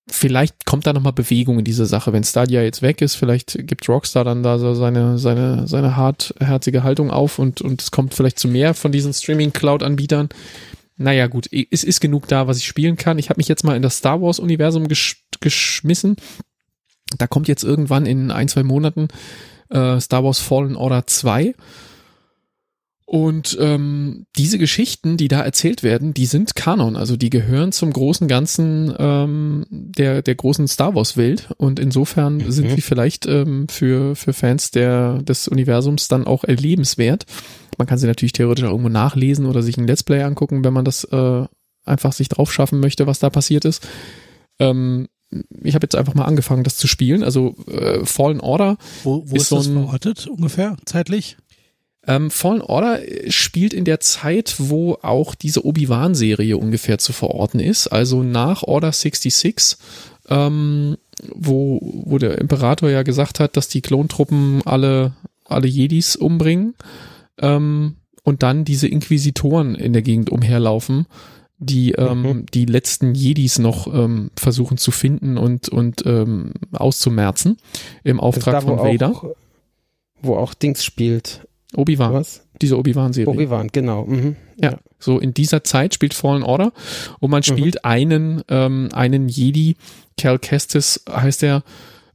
vielleicht 0.08 0.66
kommt 0.66 0.86
da 0.86 0.92
nochmal 0.92 1.12
Bewegung 1.12 1.58
in 1.58 1.64
diese 1.64 1.86
Sache. 1.86 2.12
Wenn 2.12 2.24
Stadia 2.24 2.62
jetzt 2.62 2.82
weg 2.82 3.00
ist, 3.00 3.14
vielleicht 3.14 3.66
gibt 3.66 3.88
Rockstar 3.88 4.24
dann 4.24 4.42
da 4.42 4.58
so 4.58 4.74
seine, 4.74 5.18
seine, 5.18 5.66
seine 5.66 5.96
hartherzige 5.96 6.82
Haltung 6.82 7.10
auf 7.10 7.38
und, 7.38 7.62
und 7.62 7.80
es 7.80 7.90
kommt 7.90 8.14
vielleicht 8.14 8.38
zu 8.38 8.48
mehr 8.48 8.74
von 8.74 8.92
diesen 8.92 9.12
Streaming-Cloud-Anbietern. 9.12 10.28
Naja, 10.96 11.26
gut, 11.26 11.48
es 11.52 11.84
ist 11.84 12.00
genug 12.00 12.28
da, 12.28 12.46
was 12.46 12.58
ich 12.58 12.66
spielen 12.66 12.96
kann. 12.96 13.18
Ich 13.18 13.30
habe 13.30 13.38
mich 13.38 13.48
jetzt 13.48 13.64
mal 13.64 13.76
in 13.76 13.82
das 13.82 13.98
Star 13.98 14.20
Wars-Universum 14.20 14.88
gesch 14.88 15.24
geschmissen. 15.40 16.16
Da 17.18 17.26
kommt 17.26 17.48
jetzt 17.48 17.64
irgendwann 17.64 18.06
in 18.06 18.30
ein, 18.30 18.48
zwei 18.48 18.62
Monaten 18.62 19.08
äh, 19.70 20.00
Star 20.00 20.24
Wars 20.24 20.38
Fallen 20.38 20.76
Order 20.76 21.06
2. 21.06 21.54
Und 23.14 23.58
ähm, 23.60 24.24
diese 24.38 24.56
Geschichten, 24.56 25.18
die 25.18 25.28
da 25.28 25.42
erzählt 25.42 25.82
werden, 25.82 26.14
die 26.14 26.24
sind 26.24 26.54
Kanon, 26.54 26.96
also 26.96 27.18
die 27.18 27.28
gehören 27.28 27.70
zum 27.70 27.92
großen 27.92 28.26
Ganzen 28.26 28.90
ähm, 28.98 29.66
der, 29.68 30.22
der 30.22 30.34
großen 30.34 30.66
Star 30.66 30.94
Wars-Welt. 30.94 31.50
Und 31.58 31.78
insofern 31.78 32.40
sind 32.50 32.70
Mhm. 32.70 32.74
sie 32.76 32.80
vielleicht 32.80 33.26
ähm, 33.26 33.68
für, 33.68 34.16
für 34.16 34.32
Fans 34.32 34.70
der, 34.70 35.20
des 35.24 35.46
Universums 35.46 36.08
dann 36.08 36.26
auch 36.26 36.42
erlebenswert. 36.44 37.26
Man 37.76 37.86
kann 37.86 37.98
sie 37.98 38.06
natürlich 38.06 38.32
theoretisch 38.32 38.64
auch 38.64 38.70
irgendwo 38.70 38.88
nachlesen 38.88 39.44
oder 39.44 39.62
sich 39.62 39.76
ein 39.76 39.86
Let's 39.86 40.04
Play 40.04 40.22
angucken, 40.22 40.64
wenn 40.64 40.72
man 40.72 40.86
das 40.86 41.04
äh, 41.04 41.44
einfach 41.84 42.14
sich 42.14 42.30
drauf 42.30 42.50
schaffen 42.50 42.80
möchte, 42.80 43.06
was 43.06 43.18
da 43.18 43.28
passiert 43.28 43.66
ist. 43.66 43.86
Ähm, 44.58 45.08
ich 45.62 45.74
habe 45.74 45.84
jetzt 45.84 45.96
einfach 45.96 46.14
mal 46.14 46.24
angefangen, 46.24 46.64
das 46.64 46.78
zu 46.78 46.86
spielen. 46.88 47.22
Also 47.22 47.56
äh, 47.70 48.06
Fallen 48.06 48.40
Order 48.40 48.78
Wo, 49.04 49.22
wo 49.26 49.36
Ist 49.36 49.42
ist, 49.42 49.48
so 49.50 49.56
das 49.56 49.66
ein- 49.66 49.74
verortet 49.74 50.26
ungefähr 50.28 50.78
zeitlich? 50.86 51.36
Ähm, 52.06 52.30
Fallen 52.30 52.62
Order 52.62 53.00
spielt 53.28 53.72
in 53.72 53.84
der 53.84 54.00
Zeit, 54.00 54.56
wo 54.58 54.98
auch 55.02 55.34
diese 55.34 55.64
Obi-Wan-Serie 55.64 56.56
ungefähr 56.56 56.98
zu 56.98 57.12
verorten 57.12 57.60
ist, 57.60 57.86
also 57.88 58.22
nach 58.22 58.64
Order 58.64 58.92
66, 58.92 59.76
ähm, 60.28 60.96
wo, 61.32 61.78
wo 62.04 62.18
der 62.18 62.38
Imperator 62.38 62.90
ja 62.90 63.02
gesagt 63.02 63.38
hat, 63.38 63.56
dass 63.56 63.68
die 63.68 63.82
Klontruppen 63.82 64.62
alle, 64.64 65.12
alle 65.44 65.68
Jedis 65.68 66.16
umbringen 66.16 66.74
ähm, 67.38 67.96
und 68.24 68.42
dann 68.42 68.64
diese 68.64 68.88
Inquisitoren 68.88 69.74
in 69.76 69.92
der 69.92 70.02
Gegend 70.02 70.30
umherlaufen, 70.30 71.06
die 71.58 71.92
ähm, 71.92 72.22
Mhm. 72.22 72.46
die 72.52 72.64
letzten 72.64 73.14
Jedis 73.14 73.60
noch 73.60 73.86
ähm, 73.86 74.32
versuchen 74.36 74.76
zu 74.76 74.90
finden 74.90 75.38
und, 75.38 75.68
und 75.68 76.04
ähm, 76.04 76.54
auszumerzen 76.72 77.58
im 78.02 78.16
ist 78.16 78.22
Auftrag 78.22 78.54
da, 78.54 78.60
von 78.62 78.78
Vader. 78.78 79.10
auch, 79.10 79.24
wo 80.20 80.34
auch 80.36 80.54
Dings 80.54 80.84
spielt. 80.84 81.46
Obi-Wan, 81.74 82.12
Was? 82.12 82.46
diese 82.60 82.78
Obi-Wan-Serie. 82.78 83.32
Obi-Wan, 83.32 83.68
genau. 83.72 84.04
Mhm. 84.04 84.36
Ja, 84.60 84.78
so 84.98 85.18
in 85.18 85.34
dieser 85.34 85.64
Zeit 85.64 85.94
spielt 85.94 86.14
Fallen 86.14 86.42
Order 86.42 86.72
und 87.20 87.30
man 87.30 87.42
spielt 87.42 87.84
einen, 87.84 88.42
ähm, 88.48 88.88
einen 88.92 89.28
Jedi, 89.28 89.76
Cal 90.16 90.38
Kestis 90.38 91.02
heißt 91.10 91.42
er, 91.42 91.62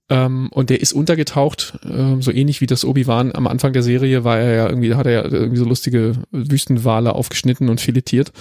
ähm, 0.09 0.47
und 0.51 0.69
der 0.69 0.79
ist 0.81 0.93
untergetaucht, 0.93 1.79
ähm, 1.83 2.21
so 2.21 2.31
ähnlich 2.31 2.61
wie 2.61 2.67
das 2.67 2.85
Obi-Wan 2.85 3.35
am 3.35 3.45
Anfang 3.45 3.73
der 3.73 3.83
Serie 3.83 4.23
war 4.23 4.39
er 4.39 4.55
ja 4.55 4.69
irgendwie, 4.69 4.95
hat 4.95 5.05
er 5.05 5.11
ja 5.11 5.25
irgendwie 5.25 5.57
so 5.57 5.65
lustige 5.65 6.13
Wüstenwale 6.31 7.13
aufgeschnitten 7.13 7.67
und 7.67 7.81
filetiert. 7.81 8.31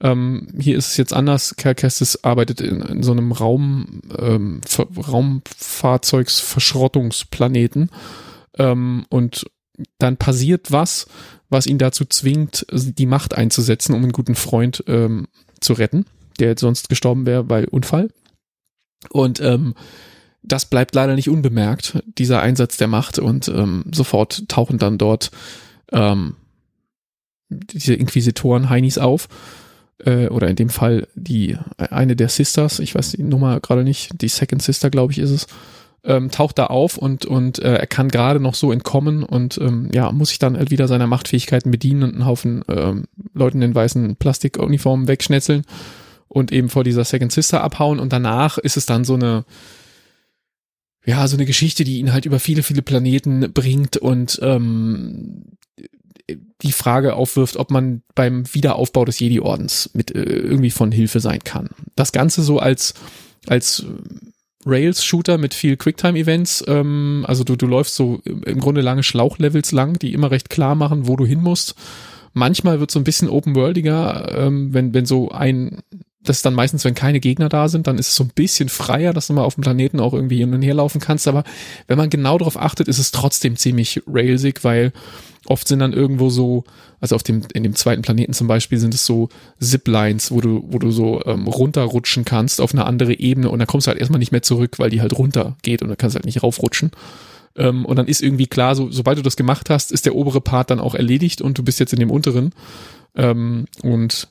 Ähm, 0.00 0.48
hier 0.58 0.76
ist 0.76 0.88
es 0.88 0.96
jetzt 0.96 1.12
anders. 1.12 1.54
Cal 1.56 1.76
Kestis 1.76 2.24
arbeitet 2.24 2.60
in, 2.60 2.80
in 2.80 3.04
so 3.04 3.12
einem 3.12 3.30
Raum, 3.30 4.00
ähm, 4.18 4.60
Ver 4.66 4.88
Raumfahrzeugsverschrottungsplaneten 4.96 7.90
ähm, 8.58 9.06
und 9.08 9.46
dann 9.98 10.16
passiert 10.16 10.70
was, 10.72 11.06
was 11.48 11.66
ihn 11.66 11.78
dazu 11.78 12.04
zwingt, 12.04 12.66
die 12.72 13.06
Macht 13.06 13.34
einzusetzen, 13.34 13.94
um 13.94 14.02
einen 14.02 14.12
guten 14.12 14.34
Freund 14.34 14.84
ähm, 14.86 15.28
zu 15.60 15.72
retten, 15.72 16.06
der 16.38 16.48
jetzt 16.48 16.60
sonst 16.60 16.88
gestorben 16.88 17.26
wäre 17.26 17.44
bei 17.44 17.66
Unfall. 17.68 18.08
Und 19.10 19.40
ähm, 19.40 19.74
das 20.42 20.66
bleibt 20.66 20.94
leider 20.94 21.14
nicht 21.14 21.28
unbemerkt, 21.28 22.02
dieser 22.18 22.40
Einsatz 22.40 22.76
der 22.76 22.88
Macht. 22.88 23.18
Und 23.18 23.48
ähm, 23.48 23.84
sofort 23.92 24.48
tauchen 24.48 24.78
dann 24.78 24.98
dort 24.98 25.30
ähm, 25.92 26.36
diese 27.48 27.94
Inquisitoren 27.94 28.68
Heinis 28.68 28.98
auf. 28.98 29.28
Äh, 29.98 30.28
oder 30.28 30.48
in 30.48 30.56
dem 30.56 30.70
Fall 30.70 31.08
die 31.14 31.56
eine 31.78 32.16
der 32.16 32.28
Sisters, 32.28 32.78
ich 32.78 32.94
weiß 32.94 33.12
die 33.12 33.22
Nummer 33.22 33.60
gerade 33.60 33.84
nicht, 33.84 34.20
die 34.20 34.28
Second 34.28 34.62
Sister, 34.62 34.90
glaube 34.90 35.12
ich, 35.12 35.18
ist 35.18 35.30
es 35.30 35.46
ähm, 36.04 36.30
taucht 36.30 36.58
da 36.58 36.66
auf 36.66 36.98
und, 36.98 37.24
und 37.24 37.58
äh, 37.60 37.76
er 37.76 37.86
kann 37.86 38.08
gerade 38.08 38.40
noch 38.40 38.54
so 38.54 38.72
entkommen 38.72 39.22
und 39.22 39.58
ähm, 39.58 39.88
ja, 39.92 40.12
muss 40.12 40.28
sich 40.28 40.38
dann 40.38 40.56
halt 40.56 40.70
wieder 40.70 40.86
seiner 40.86 41.06
Machtfähigkeiten 41.06 41.70
bedienen 41.70 42.02
und 42.02 42.14
einen 42.14 42.26
Haufen 42.26 42.64
ähm, 42.68 43.04
Leuten 43.32 43.62
in 43.62 43.74
weißen 43.74 44.16
Plastikuniformen 44.16 45.08
wegschnetzeln 45.08 45.62
und 46.28 46.52
eben 46.52 46.68
vor 46.68 46.84
dieser 46.84 47.04
Second 47.04 47.32
Sister 47.32 47.62
abhauen 47.62 47.98
und 48.00 48.12
danach 48.12 48.58
ist 48.58 48.76
es 48.76 48.86
dann 48.86 49.04
so 49.04 49.14
eine 49.14 49.44
ja, 51.06 51.28
so 51.28 51.36
eine 51.36 51.44
Geschichte, 51.44 51.84
die 51.84 51.98
ihn 51.98 52.14
halt 52.14 52.24
über 52.24 52.40
viele, 52.40 52.62
viele 52.62 52.80
Planeten 52.80 53.52
bringt 53.52 53.98
und 53.98 54.38
ähm, 54.42 55.44
die 56.62 56.72
Frage 56.72 57.14
aufwirft, 57.14 57.56
ob 57.56 57.70
man 57.70 58.02
beim 58.14 58.44
Wiederaufbau 58.54 59.04
des 59.04 59.18
Jedi-Ordens 59.18 59.90
mit 59.92 60.14
äh, 60.14 60.22
irgendwie 60.22 60.70
von 60.70 60.92
Hilfe 60.92 61.20
sein 61.20 61.40
kann. 61.44 61.68
Das 61.94 62.12
Ganze 62.12 62.42
so 62.42 62.58
als, 62.58 62.94
als 63.46 63.84
Rails-Shooter 64.66 65.38
mit 65.38 65.54
viel 65.54 65.76
Quicktime-Events. 65.76 66.64
Ähm, 66.66 67.24
also 67.26 67.44
du, 67.44 67.56
du 67.56 67.66
läufst 67.66 67.94
so 67.94 68.20
im 68.24 68.60
Grunde 68.60 68.80
lange 68.80 69.02
Schlauchlevels 69.02 69.72
lang, 69.72 69.98
die 69.98 70.12
immer 70.12 70.30
recht 70.30 70.50
klar 70.50 70.74
machen, 70.74 71.06
wo 71.06 71.16
du 71.16 71.26
hin 71.26 71.40
musst. 71.40 71.74
Manchmal 72.32 72.80
wird 72.80 72.90
so 72.90 72.98
ein 72.98 73.04
bisschen 73.04 73.28
open-worldiger, 73.28 74.34
ähm, 74.36 74.74
wenn, 74.74 74.92
wenn 74.92 75.06
so 75.06 75.30
ein, 75.30 75.82
das 76.24 76.38
ist 76.38 76.46
dann 76.46 76.54
meistens, 76.54 76.84
wenn 76.84 76.94
keine 76.94 77.20
Gegner 77.20 77.48
da 77.48 77.68
sind, 77.68 77.86
dann 77.86 77.98
ist 77.98 78.08
es 78.08 78.16
so 78.16 78.24
ein 78.24 78.32
bisschen 78.34 78.68
freier, 78.68 79.12
dass 79.12 79.26
du 79.26 79.34
mal 79.34 79.44
auf 79.44 79.54
dem 79.54 79.62
Planeten 79.62 80.00
auch 80.00 80.14
irgendwie 80.14 80.38
hin 80.38 80.54
und 80.54 80.62
her 80.62 80.74
laufen 80.74 81.00
kannst. 81.00 81.28
Aber 81.28 81.44
wenn 81.86 81.98
man 81.98 82.10
genau 82.10 82.38
darauf 82.38 82.56
achtet, 82.58 82.88
ist 82.88 82.98
es 82.98 83.10
trotzdem 83.10 83.56
ziemlich 83.56 84.02
railsig, 84.06 84.64
weil 84.64 84.92
oft 85.46 85.68
sind 85.68 85.80
dann 85.80 85.92
irgendwo 85.92 86.30
so, 86.30 86.64
also 87.00 87.14
auf 87.14 87.22
dem, 87.22 87.42
in 87.52 87.62
dem 87.62 87.74
zweiten 87.74 88.02
Planeten 88.02 88.32
zum 88.32 88.48
Beispiel 88.48 88.78
sind 88.78 88.94
es 88.94 89.04
so 89.04 89.28
Ziplines, 89.60 90.30
wo 90.30 90.40
du, 90.40 90.64
wo 90.66 90.78
du 90.78 90.90
so 90.90 91.22
ähm, 91.26 91.46
runterrutschen 91.46 92.24
kannst 92.24 92.60
auf 92.60 92.72
eine 92.72 92.86
andere 92.86 93.18
Ebene 93.18 93.50
und 93.50 93.58
dann 93.58 93.68
kommst 93.68 93.86
du 93.86 93.90
halt 93.90 94.00
erstmal 94.00 94.18
nicht 94.18 94.32
mehr 94.32 94.42
zurück, 94.42 94.78
weil 94.78 94.90
die 94.90 95.02
halt 95.02 95.16
runter 95.16 95.56
geht 95.62 95.82
und 95.82 95.88
dann 95.88 95.98
kannst 95.98 96.14
du 96.14 96.18
halt 96.18 96.26
nicht 96.26 96.42
raufrutschen. 96.42 96.90
Ähm, 97.56 97.84
und 97.84 97.96
dann 97.96 98.06
ist 98.06 98.22
irgendwie 98.22 98.46
klar, 98.46 98.74
so, 98.74 98.90
sobald 98.90 99.18
du 99.18 99.22
das 99.22 99.36
gemacht 99.36 99.70
hast, 99.70 99.92
ist 99.92 100.06
der 100.06 100.14
obere 100.14 100.40
Part 100.40 100.70
dann 100.70 100.80
auch 100.80 100.94
erledigt 100.94 101.42
und 101.42 101.58
du 101.58 101.62
bist 101.62 101.80
jetzt 101.80 101.92
in 101.92 102.00
dem 102.00 102.10
unteren. 102.10 102.52
Ähm, 103.14 103.66
und 103.82 104.28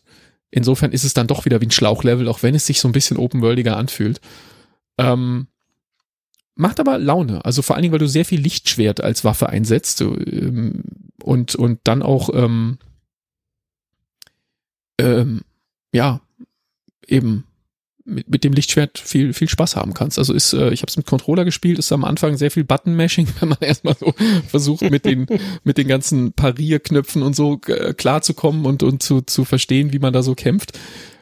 insofern 0.53 0.91
ist 0.91 1.03
es 1.03 1.13
dann 1.13 1.27
doch 1.27 1.45
wieder 1.45 1.61
wie 1.61 1.67
ein 1.67 1.71
Schlauchlevel, 1.71 2.27
auch 2.27 2.43
wenn 2.43 2.55
es 2.55 2.65
sich 2.65 2.79
so 2.79 2.87
ein 2.87 2.93
bisschen 2.93 3.17
open-worldiger 3.17 3.75
anfühlt. 3.75 4.21
Ähm, 4.97 5.47
macht 6.55 6.79
aber 6.79 6.99
Laune. 6.99 7.43
Also 7.43 7.61
vor 7.61 7.75
allen 7.75 7.83
Dingen, 7.83 7.91
weil 7.91 7.99
du 7.99 8.07
sehr 8.07 8.25
viel 8.25 8.39
Lichtschwert 8.39 9.01
als 9.01 9.23
Waffe 9.23 9.49
einsetzt 9.49 10.01
ähm, 10.01 10.83
und, 11.21 11.55
und 11.55 11.79
dann 11.83 12.03
auch 12.03 12.29
ähm, 12.33 12.77
ähm, 14.99 15.41
ja, 15.91 16.21
eben 17.07 17.45
mit, 18.05 18.29
mit 18.29 18.43
dem 18.43 18.53
Lichtschwert 18.53 18.99
viel, 18.99 19.33
viel 19.33 19.49
Spaß 19.49 19.75
haben 19.75 19.93
kannst. 19.93 20.19
Also 20.19 20.33
ist, 20.33 20.53
äh, 20.53 20.71
ich 20.71 20.81
habe 20.81 20.89
es 20.89 20.97
mit 20.97 21.05
Controller 21.05 21.45
gespielt, 21.45 21.79
ist 21.79 21.91
am 21.91 22.03
Anfang 22.03 22.37
sehr 22.37 22.51
viel 22.51 22.63
Button-Mashing, 22.63 23.27
wenn 23.39 23.49
man 23.49 23.59
erstmal 23.61 23.95
so 23.97 24.13
versucht, 24.47 24.89
mit 24.89 25.05
den, 25.05 25.27
mit 25.63 25.77
den 25.77 25.87
ganzen 25.87 26.33
Parierknöpfen 26.33 27.23
und 27.23 27.35
so 27.35 27.59
äh, 27.67 27.93
klarzukommen 27.93 28.65
und, 28.65 28.83
und 28.83 29.03
zu, 29.03 29.21
zu 29.21 29.45
verstehen, 29.45 29.93
wie 29.93 29.99
man 29.99 30.13
da 30.13 30.23
so 30.23 30.35
kämpft. 30.35 30.77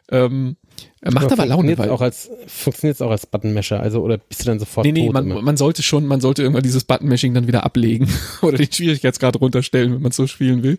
Ähm, 0.10 0.58
macht 1.04 1.26
aber, 1.26 1.34
aber 1.34 1.46
Laune, 1.48 1.78
weil 1.80 1.90
auch 1.90 2.02
als 2.02 2.30
funktioniert 2.46 2.96
es 2.96 3.02
auch 3.02 3.10
als 3.10 3.26
Button-Masher, 3.26 3.80
also 3.80 4.02
oder 4.02 4.20
bist 4.20 4.42
du 4.42 4.46
dann 4.46 4.60
sofort 4.60 4.86
Nee, 4.86 4.92
nee, 4.92 5.10
man, 5.10 5.28
man 5.28 5.58
sollte 5.58 5.82
schon, 5.82 6.06
man 6.06 6.22
sollte 6.22 6.44
irgendwann 6.44 6.62
dieses 6.62 6.84
Button-Mashing 6.84 7.34
dann 7.34 7.48
wieder 7.48 7.64
ablegen 7.64 8.08
oder 8.44 8.58
den 8.58 8.72
Schwierigkeitsgrad 8.72 9.42
runterstellen, 9.42 9.94
wenn 9.94 10.02
man 10.02 10.12
so 10.12 10.28
spielen 10.28 10.62
will. 10.62 10.78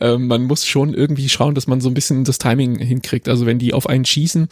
Ähm, 0.00 0.28
man 0.28 0.44
muss 0.44 0.64
schon 0.64 0.94
irgendwie 0.94 1.28
schauen, 1.28 1.56
dass 1.56 1.66
man 1.66 1.80
so 1.80 1.88
ein 1.90 1.94
bisschen 1.94 2.22
das 2.22 2.38
Timing 2.38 2.78
hinkriegt. 2.78 3.28
Also 3.28 3.46
wenn 3.46 3.58
die 3.58 3.74
auf 3.74 3.88
einen 3.88 4.04
schießen, 4.04 4.48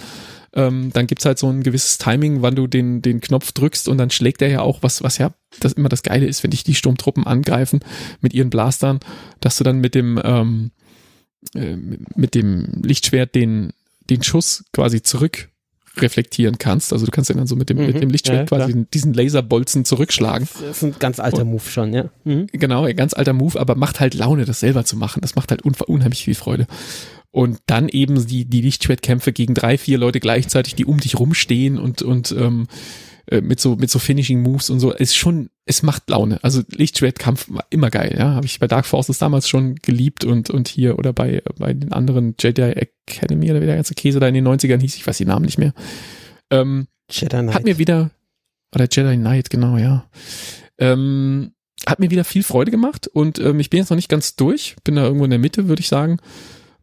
ähm, 0.55 0.91
dann 0.93 1.07
gibt's 1.07 1.25
halt 1.25 1.39
so 1.39 1.49
ein 1.49 1.63
gewisses 1.63 1.99
Timing, 1.99 2.43
wann 2.43 2.57
du 2.57 2.67
den, 2.67 3.01
den 3.01 3.21
Knopf 3.21 3.53
drückst 3.53 3.89
und 3.89 3.99
dann 3.99 4.11
schlägt 4.11 4.43
er 4.43 4.49
ja 4.49 4.61
auch, 4.63 4.83
was, 4.83 5.05
was 5.05 5.19
ja 5.19 5.33
das 5.61 5.75
immer 5.75 5.89
das 5.89 6.03
Geile 6.03 6.27
ist, 6.27 6.43
wenn 6.43 6.51
dich 6.51 6.65
die 6.65 6.75
Sturmtruppen 6.75 7.27
angreifen 7.27 7.81
mit 8.21 8.35
ihren 8.35 8.51
Blastern, 8.51 8.99
dass 9.41 9.57
du 9.57 9.65
dann 9.65 9.79
mit 9.79 9.95
dem 9.95 10.21
ähm, 10.25 10.71
äh, 11.55 11.77
mit 11.77 12.35
dem 12.35 12.83
Lichtschwert 12.83 13.35
den 13.35 13.73
den 14.11 14.23
Schuss 14.23 14.65
quasi 14.73 15.03
zurück 15.03 15.51
reflektieren 15.99 16.59
kannst. 16.59 16.93
Also 16.93 17.07
du 17.07 17.11
kannst 17.11 17.31
den 17.31 17.39
dann 17.39 17.47
so 17.47 17.57
mit 17.57 17.71
dem, 17.71 17.79
mhm, 17.79 17.87
mit 17.87 18.03
dem 18.03 18.11
Lichtschwert 18.11 18.51
ja, 18.51 18.57
quasi 18.59 18.73
klar. 18.73 18.85
diesen 18.93 19.15
Laserbolzen 19.15 19.85
zurückschlagen. 19.85 20.49
Das 20.61 20.77
ist 20.77 20.83
ein 20.83 20.95
ganz 20.99 21.21
alter 21.21 21.43
und, 21.43 21.51
Move 21.51 21.69
schon, 21.69 21.93
ja. 21.93 22.11
Mhm. 22.25 22.49
Genau, 22.53 22.85
ein 22.85 22.97
ganz 22.97 23.15
alter 23.15 23.33
Move, 23.33 23.59
aber 23.59 23.75
macht 23.77 24.01
halt 24.01 24.15
Laune, 24.15 24.45
das 24.45 24.61
selber 24.61 24.85
zu 24.85 24.97
machen. 24.97 25.21
Das 25.23 25.35
macht 25.35 25.51
halt 25.51 25.63
unheimlich 25.63 26.25
viel 26.25 26.35
Freude. 26.35 26.67
Und 27.31 27.59
dann 27.67 27.89
eben 27.89 28.27
die, 28.27 28.45
die 28.45 28.63
Lichtschwertkämpfe 28.63 29.33
gegen 29.33 29.55
drei, 29.55 29.77
vier 29.79 29.99
Leute 29.99 30.21
gleichzeitig, 30.21 30.75
die 30.75 30.87
um 30.87 30.99
dich 30.99 31.19
rumstehen 31.19 31.79
und, 31.79 32.03
und 32.03 32.33
ähm, 32.33 32.67
äh, 33.29 33.41
mit 33.41 33.61
so 33.61 33.77
mit 33.77 33.91
so 33.91 33.99
Finishing 33.99 34.43
Moves 34.43 34.71
und 34.71 34.81
so 34.81 34.93
ist 34.93 35.17
schon 35.17 35.51
es 35.65 35.83
macht 35.83 36.09
Laune. 36.09 36.39
Also 36.43 36.63
Lichtschwertkampf 36.71 37.47
war 37.49 37.65
immer 37.71 37.91
geil, 37.91 38.15
ja, 38.17 38.35
habe 38.35 38.47
ich 38.47 38.61
bei 38.61 38.69
Dark 38.69 38.87
Forces 38.87 39.19
damals 39.19 39.49
schon 39.49 39.77
geliebt 39.77 40.25
und 40.25 40.51
und 40.51 40.69
hier 40.69 40.99
oder 40.99 41.13
bei 41.13 41.43
bei 41.59 41.75
den 41.75 41.93
anderen 41.93 42.35
Jedi 42.39 42.63
Academy 42.63 43.51
oder 43.51 43.61
wie 43.61 43.67
der 43.67 43.77
ganze 43.77 43.95
Käse 43.95 44.21
da 44.21 44.29
in 44.29 44.35
den 44.35 44.47
90ern 44.47 44.81
hieß, 44.81 44.95
ich 44.95 45.07
weiß 45.07 45.19
die 45.19 45.25
Namen 45.25 45.45
nicht 45.45 45.59
mehr. 45.59 45.75
Ähm, 46.51 46.87
Jedi 47.11 47.39
Knight. 47.39 47.55
Hat 47.55 47.65
mir 47.65 47.79
wieder 47.79 48.11
oder 48.75 48.87
Jedi 48.91 49.17
Knight, 49.17 49.51
genau, 49.51 49.77
ja. 49.77 50.09
Ähm, 50.79 51.53
hat 51.87 51.99
mir 51.99 52.11
wieder 52.11 52.25
viel 52.25 52.43
Freude 52.43 52.71
gemacht 52.71 53.09
und 53.09 53.39
ähm, 53.39 53.61
ich 53.61 53.71
bin 53.71 53.79
jetzt 53.79 53.91
noch 53.91 53.97
nicht 53.97 54.09
ganz 54.09 54.37
durch, 54.37 54.77
bin 54.85 54.97
da 54.97 55.05
irgendwo 55.05 55.25
in 55.25 55.31
der 55.31 55.39
Mitte, 55.39 55.69
würde 55.69 55.81
ich 55.81 55.89
sagen. 55.89 56.19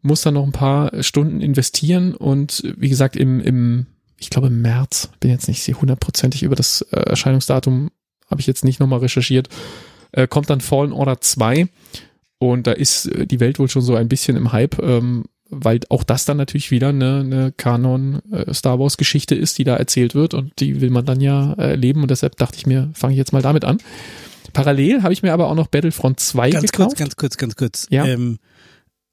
Muss 0.02 0.20
da 0.20 0.30
noch 0.30 0.44
ein 0.44 0.52
paar 0.52 1.02
Stunden 1.02 1.40
investieren 1.40 2.14
und 2.14 2.62
wie 2.76 2.90
gesagt, 2.90 3.16
im, 3.16 3.40
im 3.40 3.86
ich 4.24 4.30
glaube 4.30 4.50
März, 4.50 5.10
bin 5.20 5.30
jetzt 5.30 5.48
nicht 5.48 5.66
hundertprozentig 5.68 6.42
über 6.42 6.56
das 6.56 6.82
äh, 6.90 6.96
Erscheinungsdatum, 6.96 7.90
habe 8.30 8.40
ich 8.40 8.46
jetzt 8.46 8.64
nicht 8.64 8.80
nochmal 8.80 9.00
recherchiert, 9.00 9.48
äh, 10.12 10.26
kommt 10.26 10.50
dann 10.50 10.60
Fallen 10.60 10.92
Order 10.92 11.20
2 11.20 11.68
und 12.38 12.66
da 12.66 12.72
ist 12.72 13.06
äh, 13.06 13.26
die 13.26 13.40
Welt 13.40 13.58
wohl 13.58 13.68
schon 13.68 13.82
so 13.82 13.94
ein 13.94 14.08
bisschen 14.08 14.36
im 14.36 14.52
Hype, 14.52 14.78
ähm, 14.82 15.24
weil 15.50 15.80
auch 15.90 16.04
das 16.04 16.24
dann 16.24 16.38
natürlich 16.38 16.70
wieder 16.70 16.88
eine, 16.88 17.20
eine 17.20 17.52
Kanon 17.52 18.20
äh, 18.32 18.52
Star 18.52 18.78
Wars 18.78 18.96
Geschichte 18.96 19.34
ist, 19.34 19.58
die 19.58 19.64
da 19.64 19.76
erzählt 19.76 20.14
wird 20.14 20.34
und 20.34 20.58
die 20.58 20.80
will 20.80 20.90
man 20.90 21.04
dann 21.04 21.20
ja 21.20 21.52
erleben 21.52 22.02
und 22.02 22.10
deshalb 22.10 22.36
dachte 22.36 22.56
ich 22.56 22.66
mir, 22.66 22.90
fange 22.94 23.12
ich 23.12 23.18
jetzt 23.18 23.32
mal 23.32 23.42
damit 23.42 23.64
an. 23.64 23.78
Parallel 24.52 25.02
habe 25.02 25.12
ich 25.12 25.22
mir 25.22 25.34
aber 25.34 25.48
auch 25.48 25.54
noch 25.54 25.66
Battlefront 25.66 26.18
2 26.18 26.50
ganz 26.50 26.72
gekauft. 26.72 26.96
Ganz 26.96 27.16
kurz, 27.16 27.36
ganz 27.36 27.56
kurz, 27.56 27.56
ganz 27.56 27.56
kurz. 27.56 27.86
Ja. 27.90 28.06
Ähm, 28.06 28.38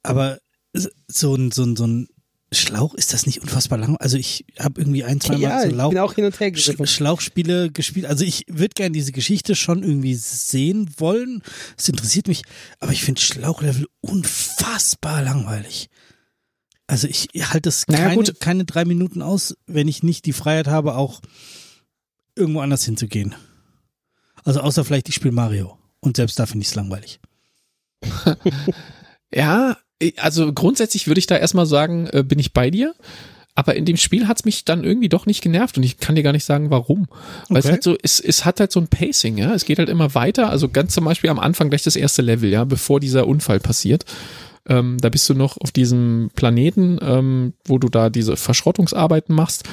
aber 0.04 0.40
so 0.74 1.36
ein, 1.36 1.52
so 1.52 1.64
ein, 1.64 1.76
so 1.76 1.86
ein 1.86 2.08
Schlauch, 2.54 2.94
ist 2.96 3.14
das 3.14 3.26
nicht 3.26 3.42
unfassbar 3.42 3.78
lang? 3.78 3.96
Also 3.98 4.18
ich 4.18 4.46
habe 4.60 4.82
irgendwie 4.82 5.06
ein, 5.06 5.22
zwei 5.22 5.34
Mal 5.34 5.42
ja, 5.42 5.62
so 5.62 5.70
Lauch, 5.70 5.90
ich 5.90 5.96
bin 5.96 6.04
auch 6.04 6.14
hin 6.14 6.26
und 6.26 6.40
her 6.40 6.52
Sch 6.54 6.76
Schlauchspiele 6.84 7.72
gespielt. 7.72 8.06
Also 8.06 8.26
ich 8.26 8.46
würde 8.48 8.74
gerne 8.74 8.92
diese 8.92 9.14
Geschichte 9.14 9.56
schon 9.56 9.84
irgendwie 9.84 10.16
sehen 10.16 10.90
wollen. 10.98 11.44
Es 11.78 11.88
interessiert 11.88 12.28
mich, 12.28 12.44
aber 12.80 12.92
ich 12.92 13.04
finde 13.04 13.22
Schlauchlevel 13.22 13.88
unfassbar 14.02 15.22
langweilig. 15.22 15.90
Also 16.88 17.08
ich 17.08 17.30
halte 17.42 17.70
es 17.70 17.88
naja, 17.88 18.10
keine, 18.10 18.34
keine 18.34 18.66
drei 18.66 18.84
Minuten 18.84 19.22
aus, 19.22 19.56
wenn 19.66 19.88
ich 19.88 20.04
nicht 20.04 20.26
die 20.26 20.34
Freiheit 20.34 20.68
habe, 20.68 20.96
auch 20.96 21.22
irgendwo 22.36 22.60
anders 22.60 22.84
hinzugehen. 22.84 23.34
Also 24.44 24.60
außer 24.60 24.84
vielleicht 24.84 25.08
ich 25.08 25.16
spiele 25.16 25.32
Mario. 25.32 25.78
Und 26.02 26.18
selbst 26.18 26.38
da 26.38 26.46
finde 26.46 26.64
ich 26.64 26.70
es 26.70 26.76
langweilig. 26.76 27.22
ja, 29.34 29.78
also 30.18 30.52
grundsätzlich 30.54 31.08
würde 31.08 31.20
ich 31.20 31.28
da 31.28 31.38
erstmal 31.38 31.66
sagen, 31.66 32.08
äh, 32.12 32.24
bin 32.24 32.40
ich 32.40 32.54
bei 32.54 32.70
dir. 32.70 32.94
Aber 33.54 33.76
in 33.76 33.84
dem 33.84 33.98
Spiel 33.98 34.28
hat's 34.28 34.46
mich 34.46 34.64
dann 34.64 34.84
irgendwie 34.84 35.10
doch 35.10 35.26
nicht 35.26 35.42
genervt 35.42 35.78
und 35.78 35.84
ich 35.84 35.98
kann 35.98 36.16
dir 36.16 36.24
gar 36.24 36.32
nicht 36.32 36.46
sagen, 36.46 36.70
warum. 36.70 37.08
Weil 37.50 37.58
okay. 37.58 37.60
es 37.60 37.72
halt 37.72 37.84
so, 37.84 37.98
es, 38.02 38.20
es 38.22 38.46
hat 38.46 38.62
halt 38.62 38.72
so 38.72 38.80
ein 38.80 38.88
Pacing, 38.88 39.38
ja. 39.38 39.54
Es 39.54 39.66
geht 39.66 39.78
halt 39.78 39.90
immer 39.90 40.16
weiter. 40.16 40.50
Also 40.50 40.70
ganz 40.70 40.94
zum 40.94 41.04
Beispiel 41.04 41.30
am 41.30 41.40
Anfang 41.40 41.70
gleich 41.70 41.84
das 41.84 41.98
erste 41.98 42.22
Level, 42.22 42.50
ja, 42.50 42.64
bevor 42.64 43.00
dieser 43.00 43.28
Unfall 43.28 43.60
passiert. 43.60 44.06
Ähm, 44.68 44.98
da 45.02 45.10
bist 45.10 45.30
du 45.30 45.34
noch 45.34 45.58
auf 45.58 45.72
diesem 45.72 46.32
Planeten, 46.36 46.98
ähm, 47.02 47.54
wo 47.66 47.78
du 47.78 47.90
da 47.90 48.10
diese 48.10 48.38
Verschrottungsarbeiten 48.38 49.36
machst. 49.36 49.64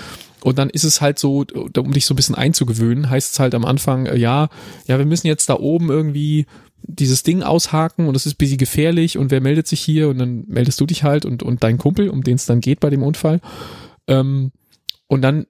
Und 0.41 0.59
dann 0.59 0.71
ist 0.71 0.85
es 0.85 1.01
halt 1.01 1.19
so, 1.19 1.45
um 1.77 1.93
dich 1.93 2.07
so 2.07 2.15
ein 2.15 2.17
bisschen 2.17 2.35
einzugewöhnen, 2.35 3.11
heißt 3.11 3.35
es 3.35 3.41
halt 3.41 3.55
am 3.55 3.65
Anfang, 3.65 4.07
äh, 4.07 4.17
ja, 4.17 4.49
ja, 4.87 4.99
wir 4.99 5.07
müssen 5.07 5.27
jetzt 5.27 5.49
da 5.49 5.55
oben 5.55 5.91
irgendwie 5.91 6.47
dieses 6.83 7.23
Ding 7.23 7.43
aushaken 7.43 8.09
und 8.09 8.15
es 8.15 8.27
ist 8.27 8.35
ein 8.35 8.39
bisschen 8.39 8.59
gefährlich 8.59 9.19
und 9.19 9.31
wer 9.31 9.41
meldet 9.41 9.67
sich 9.67 9.81
hier 9.81 10.09
und 10.09 10.19
dann 10.19 10.45
meldest 10.47 10.81
du 10.81 10.87
dich 10.87 11.05
halt 11.05 11.25
und, 11.25 11.43
und 11.43 11.63
dein 11.63 11.79
Kumpel, 11.79 12.09
um 12.09 12.23
den 12.23 12.37
es 12.37 12.47
dann 12.47 12.61
geht 12.61 12.81
bei 12.81 12.91
dem 12.91 13.03
Unfall. 13.03 13.41
Ähm, 14.07 14.53
und 15.07 15.23
dann 15.23 15.47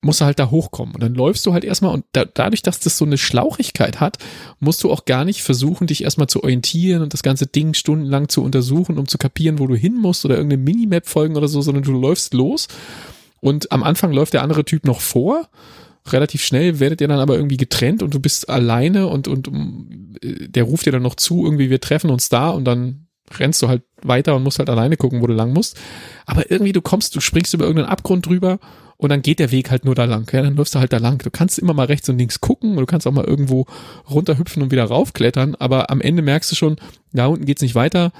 musst 0.00 0.20
du 0.20 0.24
halt 0.24 0.38
da 0.38 0.50
hochkommen. 0.50 0.94
Und 0.94 1.02
dann 1.02 1.14
läufst 1.14 1.44
du 1.44 1.52
halt 1.52 1.64
erstmal 1.64 1.92
und 1.92 2.04
da, 2.12 2.24
dadurch, 2.24 2.62
dass 2.62 2.78
das 2.80 2.96
so 2.96 3.04
eine 3.04 3.18
Schlauchigkeit 3.18 4.00
hat, 4.00 4.18
musst 4.60 4.84
du 4.84 4.92
auch 4.92 5.04
gar 5.04 5.24
nicht 5.24 5.42
versuchen, 5.42 5.86
dich 5.86 6.04
erstmal 6.04 6.28
zu 6.28 6.42
orientieren 6.42 7.02
und 7.02 7.12
das 7.12 7.22
ganze 7.22 7.46
Ding 7.46 7.74
stundenlang 7.74 8.28
zu 8.28 8.42
untersuchen, 8.42 8.98
um 8.98 9.08
zu 9.08 9.18
kapieren, 9.18 9.58
wo 9.58 9.66
du 9.66 9.74
hin 9.74 9.94
musst 9.94 10.24
oder 10.24 10.36
irgendeine 10.36 10.62
Minimap 10.62 11.08
folgen 11.08 11.36
oder 11.36 11.48
so, 11.48 11.60
sondern 11.62 11.82
du 11.82 11.92
läufst 11.92 12.32
los. 12.34 12.68
Und 13.40 13.72
am 13.72 13.82
Anfang 13.82 14.12
läuft 14.12 14.34
der 14.34 14.42
andere 14.42 14.64
Typ 14.64 14.84
noch 14.84 15.00
vor 15.00 15.48
relativ 16.12 16.42
schnell 16.42 16.80
werdet 16.80 17.00
ihr 17.00 17.08
dann 17.08 17.20
aber 17.20 17.36
irgendwie 17.36 17.56
getrennt 17.56 18.02
und 18.02 18.14
du 18.14 18.20
bist 18.20 18.48
alleine 18.48 19.06
und, 19.06 19.28
und 19.28 19.48
äh, 20.22 20.48
der 20.48 20.64
ruft 20.64 20.86
dir 20.86 20.92
dann 20.92 21.02
noch 21.02 21.14
zu, 21.14 21.44
irgendwie 21.44 21.70
wir 21.70 21.80
treffen 21.80 22.10
uns 22.10 22.28
da 22.28 22.50
und 22.50 22.64
dann 22.64 23.08
rennst 23.38 23.62
du 23.62 23.68
halt 23.68 23.82
weiter 24.02 24.36
und 24.36 24.42
musst 24.42 24.58
halt 24.58 24.70
alleine 24.70 24.96
gucken, 24.96 25.20
wo 25.20 25.26
du 25.26 25.34
lang 25.34 25.52
musst. 25.52 25.76
Aber 26.26 26.50
irgendwie 26.50 26.72
du 26.72 26.80
kommst, 26.80 27.14
du 27.14 27.20
springst 27.20 27.54
über 27.54 27.64
irgendeinen 27.64 27.90
Abgrund 27.90 28.26
drüber 28.26 28.58
und 28.96 29.10
dann 29.10 29.22
geht 29.22 29.38
der 29.38 29.50
Weg 29.50 29.70
halt 29.70 29.84
nur 29.84 29.94
da 29.94 30.04
lang. 30.04 30.28
Ja, 30.32 30.42
dann 30.42 30.56
läufst 30.56 30.74
du 30.74 30.80
halt 30.80 30.92
da 30.92 30.98
lang. 30.98 31.18
Du 31.18 31.30
kannst 31.30 31.58
immer 31.58 31.74
mal 31.74 31.86
rechts 31.86 32.08
und 32.08 32.18
links 32.18 32.40
gucken 32.40 32.72
und 32.72 32.78
du 32.78 32.86
kannst 32.86 33.06
auch 33.06 33.12
mal 33.12 33.24
irgendwo 33.24 33.66
runterhüpfen 34.10 34.62
und 34.62 34.70
wieder 34.70 34.84
raufklettern, 34.84 35.54
aber 35.54 35.90
am 35.90 36.00
Ende 36.00 36.22
merkst 36.22 36.50
du 36.50 36.56
schon, 36.56 36.76
da 37.12 37.26
unten 37.26 37.46
geht's 37.46 37.62
nicht 37.62 37.74
weiter. 37.74 38.12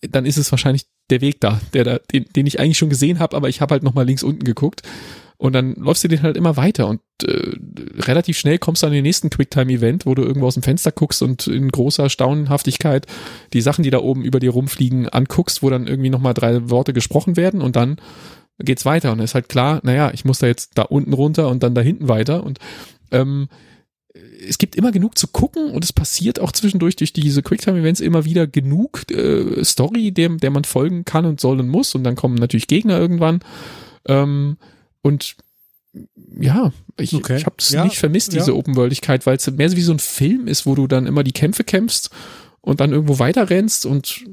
Dann 0.00 0.26
ist 0.26 0.36
es 0.36 0.50
wahrscheinlich 0.50 0.86
der 1.10 1.20
Weg 1.20 1.40
da, 1.40 1.60
der 1.72 1.84
da, 1.84 1.98
den, 2.12 2.24
den 2.34 2.46
ich 2.46 2.58
eigentlich 2.58 2.78
schon 2.78 2.90
gesehen 2.90 3.18
habe, 3.18 3.36
aber 3.36 3.48
ich 3.48 3.60
habe 3.60 3.72
halt 3.72 3.82
noch 3.82 3.94
mal 3.94 4.06
links 4.06 4.22
unten 4.22 4.44
geguckt. 4.44 4.82
Und 5.44 5.52
dann 5.52 5.74
läufst 5.74 6.02
du 6.02 6.08
den 6.08 6.22
halt 6.22 6.38
immer 6.38 6.56
weiter 6.56 6.88
und 6.88 7.02
äh, 7.22 7.52
relativ 7.98 8.38
schnell 8.38 8.56
kommst 8.56 8.82
du 8.82 8.86
an 8.86 8.94
den 8.94 9.02
nächsten 9.02 9.28
Quicktime-Event, 9.28 10.06
wo 10.06 10.14
du 10.14 10.22
irgendwo 10.22 10.46
aus 10.46 10.54
dem 10.54 10.62
Fenster 10.62 10.90
guckst 10.90 11.20
und 11.20 11.46
in 11.46 11.68
großer 11.68 12.08
Staunenhaftigkeit 12.08 13.06
die 13.52 13.60
Sachen, 13.60 13.82
die 13.82 13.90
da 13.90 13.98
oben 13.98 14.24
über 14.24 14.40
dir 14.40 14.52
rumfliegen, 14.52 15.06
anguckst, 15.06 15.62
wo 15.62 15.68
dann 15.68 15.86
irgendwie 15.86 16.08
nochmal 16.08 16.32
drei 16.32 16.70
Worte 16.70 16.94
gesprochen 16.94 17.36
werden 17.36 17.60
und 17.60 17.76
dann 17.76 17.98
geht's 18.58 18.86
weiter. 18.86 19.12
Und 19.12 19.18
ist 19.18 19.34
halt 19.34 19.50
klar, 19.50 19.80
naja, 19.82 20.12
ich 20.14 20.24
muss 20.24 20.38
da 20.38 20.46
jetzt 20.46 20.78
da 20.78 20.82
unten 20.84 21.12
runter 21.12 21.50
und 21.50 21.62
dann 21.62 21.74
da 21.74 21.82
hinten 21.82 22.08
weiter. 22.08 22.42
Und 22.42 22.58
ähm, 23.10 23.48
es 24.48 24.56
gibt 24.56 24.76
immer 24.76 24.92
genug 24.92 25.18
zu 25.18 25.28
gucken 25.28 25.72
und 25.72 25.84
es 25.84 25.92
passiert 25.92 26.40
auch 26.40 26.52
zwischendurch 26.52 26.96
durch 26.96 27.12
diese 27.12 27.42
Quicktime-Events 27.42 28.00
immer 28.00 28.24
wieder 28.24 28.46
genug 28.46 29.10
äh, 29.10 29.62
Story, 29.62 30.10
der, 30.10 30.30
der 30.30 30.50
man 30.50 30.64
folgen 30.64 31.04
kann 31.04 31.26
und 31.26 31.38
soll 31.38 31.60
und 31.60 31.68
muss. 31.68 31.94
Und 31.94 32.02
dann 32.02 32.16
kommen 32.16 32.36
natürlich 32.36 32.66
Gegner 32.66 32.98
irgendwann. 32.98 33.40
Ähm, 34.08 34.56
und 35.04 35.36
ja, 36.40 36.72
ich, 36.98 37.14
okay. 37.14 37.36
ich 37.36 37.46
habe 37.46 37.56
es 37.58 37.70
ja, 37.70 37.84
nicht 37.84 37.98
vermisst, 37.98 38.32
diese 38.32 38.50
ja. 38.50 38.56
Open-Worldigkeit, 38.56 39.26
weil 39.26 39.36
es 39.36 39.48
mehr 39.50 39.68
so 39.68 39.76
wie 39.76 39.82
so 39.82 39.92
ein 39.92 39.98
Film 39.98 40.48
ist, 40.48 40.66
wo 40.66 40.74
du 40.74 40.86
dann 40.86 41.06
immer 41.06 41.22
die 41.22 41.32
Kämpfe 41.32 41.62
kämpfst 41.62 42.10
und 42.62 42.80
dann 42.80 42.92
irgendwo 42.92 43.18
weiter 43.18 43.50
rennst 43.50 43.86
und 43.86 44.24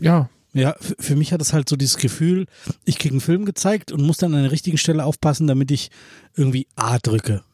ja. 0.00 0.28
Ja, 0.54 0.74
für 0.80 1.14
mich 1.14 1.32
hat 1.32 1.40
es 1.40 1.52
halt 1.52 1.68
so 1.68 1.76
dieses 1.76 1.98
Gefühl, 1.98 2.46
ich 2.84 2.98
kriege 2.98 3.12
einen 3.12 3.20
Film 3.20 3.44
gezeigt 3.44 3.92
und 3.92 4.02
muss 4.02 4.16
dann 4.16 4.34
an 4.34 4.42
der 4.42 4.50
richtigen 4.50 4.76
Stelle 4.76 5.04
aufpassen, 5.04 5.46
damit 5.46 5.70
ich 5.70 5.90
irgendwie 6.34 6.66
A 6.74 6.98
drücke. 6.98 7.44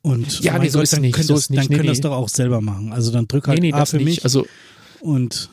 Und 0.00 0.40
ja, 0.40 0.58
nee, 0.58 0.68
so 0.68 0.78
Gott, 0.78 0.84
ist 0.84 0.92
dann 0.94 1.02
nicht. 1.02 1.14
Können 1.14 1.26
so 1.26 1.34
das, 1.34 1.44
ist 1.44 1.50
nicht. 1.50 1.58
Dann 1.58 1.66
nee, 1.68 1.76
können 1.76 1.86
nee. 1.86 1.92
das 1.92 2.00
doch 2.00 2.12
auch 2.12 2.28
selber 2.28 2.60
machen. 2.60 2.92
Also 2.92 3.10
dann 3.10 3.28
drück 3.28 3.48
halt 3.48 3.60
nee, 3.60 3.72
nee, 3.72 3.74
A 3.74 3.84
für 3.84 4.00
mich. 4.00 4.24
Also 4.24 4.46
und 5.00 5.50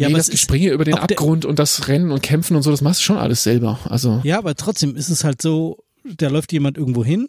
ja, 0.00 0.08
nee, 0.08 0.14
aber 0.14 0.18
das 0.18 0.30
Gespringe 0.30 0.70
über 0.70 0.84
den 0.84 0.94
Abgrund 0.94 1.44
und 1.44 1.58
das 1.58 1.88
Rennen 1.88 2.10
und 2.10 2.22
Kämpfen 2.22 2.56
und 2.56 2.62
so, 2.62 2.70
das 2.70 2.80
machst 2.80 3.00
du 3.00 3.04
schon 3.04 3.18
alles 3.18 3.42
selber. 3.42 3.78
Also. 3.84 4.20
Ja, 4.24 4.38
aber 4.38 4.54
trotzdem 4.54 4.96
ist 4.96 5.10
es 5.10 5.24
halt 5.24 5.42
so, 5.42 5.78
da 6.04 6.28
läuft 6.28 6.52
jemand 6.52 6.78
irgendwo 6.78 7.04
hin 7.04 7.28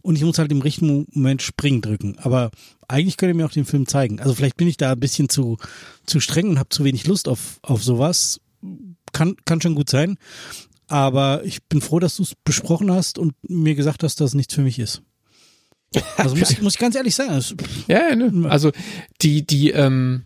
und 0.00 0.16
ich 0.16 0.24
muss 0.24 0.38
halt 0.38 0.50
im 0.50 0.62
richtigen 0.62 1.06
Moment 1.12 1.42
springen 1.42 1.82
drücken. 1.82 2.16
Aber 2.20 2.50
eigentlich 2.88 3.18
könnte 3.18 3.34
mir 3.34 3.44
auch 3.44 3.52
den 3.52 3.66
Film 3.66 3.86
zeigen. 3.86 4.18
Also 4.20 4.34
vielleicht 4.34 4.56
bin 4.56 4.66
ich 4.66 4.78
da 4.78 4.92
ein 4.92 5.00
bisschen 5.00 5.28
zu, 5.28 5.58
zu 6.06 6.20
streng 6.20 6.48
und 6.48 6.58
habe 6.58 6.70
zu 6.70 6.84
wenig 6.84 7.06
Lust 7.06 7.28
auf, 7.28 7.58
auf 7.60 7.84
sowas. 7.84 8.40
kann, 9.12 9.36
kann 9.44 9.60
schon 9.60 9.74
gut 9.74 9.90
sein. 9.90 10.16
Aber 10.88 11.44
ich 11.44 11.64
bin 11.64 11.82
froh, 11.82 11.98
dass 11.98 12.16
du 12.16 12.22
es 12.22 12.32
besprochen 12.44 12.90
hast 12.90 13.18
und 13.18 13.34
mir 13.42 13.74
gesagt 13.74 14.02
hast, 14.02 14.20
dass 14.20 14.30
es 14.30 14.34
nichts 14.34 14.54
für 14.54 14.62
mich 14.62 14.78
ist. 14.78 15.02
Also 16.16 16.34
muss, 16.36 16.58
muss 16.62 16.74
ich 16.74 16.80
ganz 16.80 16.94
ehrlich 16.94 17.14
sagen. 17.14 17.34
Das, 17.34 17.54
Ja, 17.88 18.08
ja, 18.08 18.16
ne? 18.16 18.48
also 18.48 18.70
die, 19.20 19.46
die, 19.46 19.70
ähm, 19.70 20.22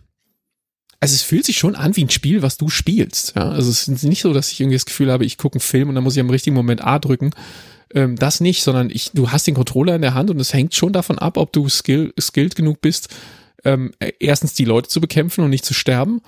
also 1.01 1.15
es 1.15 1.23
fühlt 1.23 1.45
sich 1.45 1.57
schon 1.57 1.75
an 1.75 1.95
wie 1.95 2.05
ein 2.05 2.09
Spiel, 2.11 2.43
was 2.43 2.57
du 2.57 2.69
spielst. 2.69 3.35
Ja? 3.35 3.49
Also 3.49 3.71
es 3.71 3.87
ist 3.87 4.03
nicht 4.03 4.21
so, 4.21 4.33
dass 4.33 4.51
ich 4.51 4.61
irgendwie 4.61 4.75
das 4.75 4.85
Gefühl 4.85 5.11
habe, 5.11 5.25
ich 5.25 5.37
gucke 5.37 5.55
einen 5.55 5.61
Film 5.61 5.89
und 5.89 5.95
dann 5.95 6.03
muss 6.03 6.15
ich 6.15 6.21
am 6.21 6.29
richtigen 6.29 6.55
Moment 6.55 6.83
A 6.83 6.99
drücken. 6.99 7.31
Ähm, 7.93 8.15
das 8.15 8.39
nicht, 8.39 8.61
sondern 8.61 8.91
ich, 8.91 9.11
du 9.11 9.31
hast 9.31 9.47
den 9.47 9.55
Controller 9.55 9.95
in 9.95 10.03
der 10.03 10.13
Hand 10.13 10.29
und 10.29 10.39
es 10.39 10.53
hängt 10.53 10.75
schon 10.75 10.93
davon 10.93 11.17
ab, 11.17 11.37
ob 11.37 11.51
du 11.51 11.67
skill, 11.67 12.13
skilled 12.19 12.55
genug 12.55 12.81
bist, 12.81 13.09
ähm, 13.65 13.93
erstens 14.19 14.53
die 14.53 14.65
Leute 14.65 14.89
zu 14.89 15.01
bekämpfen 15.01 15.43
und 15.43 15.49
nicht 15.49 15.65
zu 15.65 15.73
sterben 15.73 16.21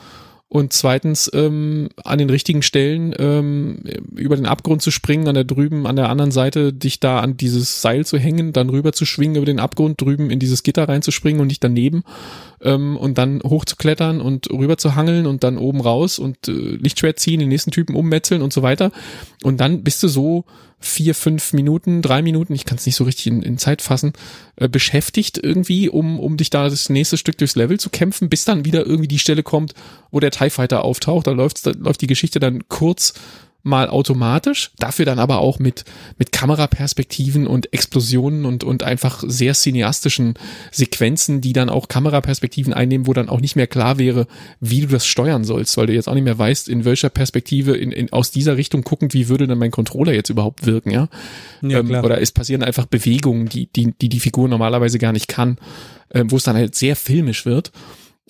und 0.53 0.71
zweitens 0.71 1.31
ähm, 1.33 1.89
an 2.03 2.19
den 2.19 2.29
richtigen 2.29 2.61
Stellen 2.61 3.15
ähm, 3.17 3.79
über 4.15 4.35
den 4.35 4.45
Abgrund 4.45 4.83
zu 4.83 4.91
springen, 4.91 5.27
an 5.27 5.33
der 5.33 5.45
drüben, 5.45 5.87
an 5.87 5.95
der 5.95 6.09
anderen 6.09 6.29
Seite 6.29 6.71
dich 6.71 6.99
da 6.99 7.21
an 7.21 7.37
dieses 7.37 7.81
Seil 7.81 8.05
zu 8.05 8.19
hängen, 8.19 8.53
dann 8.53 8.69
rüber 8.69 8.93
zu 8.93 9.03
schwingen 9.05 9.37
über 9.37 9.47
den 9.47 9.59
Abgrund, 9.59 9.99
drüben 9.99 10.29
in 10.29 10.37
dieses 10.37 10.61
Gitter 10.61 10.87
reinzuspringen 10.87 11.41
und 11.41 11.47
nicht 11.47 11.63
daneben 11.63 12.03
ähm, 12.61 12.97
und 12.97 13.17
dann 13.17 13.41
hochzuklettern 13.41 14.21
und 14.21 14.47
rüber 14.51 14.77
zu 14.77 14.93
hangeln 14.93 15.25
und 15.25 15.43
dann 15.43 15.57
oben 15.57 15.81
raus 15.81 16.19
und 16.19 16.47
äh, 16.47 16.51
Lichtschwert 16.51 17.17
ziehen, 17.17 17.39
den 17.39 17.49
nächsten 17.49 17.71
Typen 17.71 17.95
ummetzeln 17.95 18.43
und 18.43 18.53
so 18.53 18.61
weiter. 18.61 18.91
Und 19.41 19.59
dann 19.59 19.83
bist 19.83 20.03
du 20.03 20.07
so 20.07 20.45
vier, 20.83 21.15
fünf 21.15 21.53
Minuten, 21.53 22.01
drei 22.01 22.21
Minuten, 22.21 22.53
ich 22.53 22.65
kann 22.65 22.77
es 22.77 22.85
nicht 22.85 22.95
so 22.95 23.05
richtig 23.05 23.27
in, 23.27 23.41
in 23.41 23.57
Zeit 23.57 23.81
fassen, 23.81 24.13
äh, 24.57 24.67
beschäftigt 24.67 25.39
irgendwie, 25.41 25.89
um, 25.89 26.19
um 26.19 26.35
dich 26.37 26.49
da 26.49 26.69
das 26.69 26.89
nächste 26.89 27.17
Stück 27.17 27.37
durchs 27.37 27.55
Level 27.55 27.79
zu 27.79 27.89
kämpfen, 27.89 28.29
bis 28.29 28.43
dann 28.43 28.65
wieder 28.65 28.85
irgendwie 28.85 29.07
die 29.07 29.19
Stelle 29.19 29.43
kommt, 29.43 29.73
wo 30.11 30.19
der 30.19 30.31
TIE 30.31 30.49
Fighter 30.49 30.83
auftaucht. 30.83 31.27
Da 31.27 31.31
läuft, 31.31 31.65
da 31.65 31.71
läuft 31.71 32.01
die 32.01 32.07
Geschichte 32.07 32.39
dann 32.39 32.67
kurz 32.67 33.13
mal 33.63 33.89
automatisch, 33.89 34.71
dafür 34.77 35.05
dann 35.05 35.19
aber 35.19 35.39
auch 35.39 35.57
mit, 35.57 35.85
mit 36.17 36.33
Kameraperspektiven 36.33 37.47
und 37.47 37.71
Explosionen 37.71 38.45
und, 38.45 38.65
und 38.65 38.83
einfach 38.83 39.23
sehr 39.25 39.53
cineastischen 39.53 40.33
Sequenzen, 40.71 41.39
die 41.39 41.53
dann 41.53 41.69
auch 41.69 41.87
Kameraperspektiven 41.87 42.73
einnehmen, 42.73 43.07
wo 43.07 43.13
dann 43.13 43.29
auch 43.29 43.39
nicht 43.39 43.55
mehr 43.55 43.67
klar 43.67 43.97
wäre, 43.97 44.27
wie 44.59 44.81
du 44.81 44.87
das 44.87 45.05
steuern 45.05 45.45
sollst, 45.45 45.77
weil 45.77 45.87
du 45.87 45.93
jetzt 45.93 46.09
auch 46.09 46.13
nicht 46.13 46.25
mehr 46.25 46.37
weißt, 46.37 46.67
in 46.67 46.83
welcher 46.83 47.09
Perspektive, 47.09 47.77
in, 47.77 47.93
in, 47.93 48.11
aus 48.11 48.31
dieser 48.31 48.57
Richtung 48.57 48.83
guckend, 48.83 49.13
wie 49.13 49.29
würde 49.29 49.47
dann 49.47 49.57
mein 49.57 49.71
Controller 49.71 50.13
jetzt 50.13 50.29
überhaupt 50.29 50.65
wirken, 50.65 50.91
ja? 50.91 51.07
Ja, 51.61 51.79
ähm, 51.79 51.89
oder 51.89 52.21
es 52.21 52.33
passieren 52.33 52.63
einfach 52.63 52.85
Bewegungen, 52.85 53.47
die, 53.47 53.67
die, 53.67 53.93
die 53.93 54.09
die 54.09 54.19
Figur 54.19 54.49
normalerweise 54.49 54.99
gar 54.99 55.13
nicht 55.13 55.29
kann, 55.29 55.57
ähm, 56.13 56.29
wo 56.29 56.35
es 56.35 56.43
dann 56.43 56.57
halt 56.57 56.75
sehr 56.75 56.97
filmisch 56.97 57.45
wird 57.45 57.71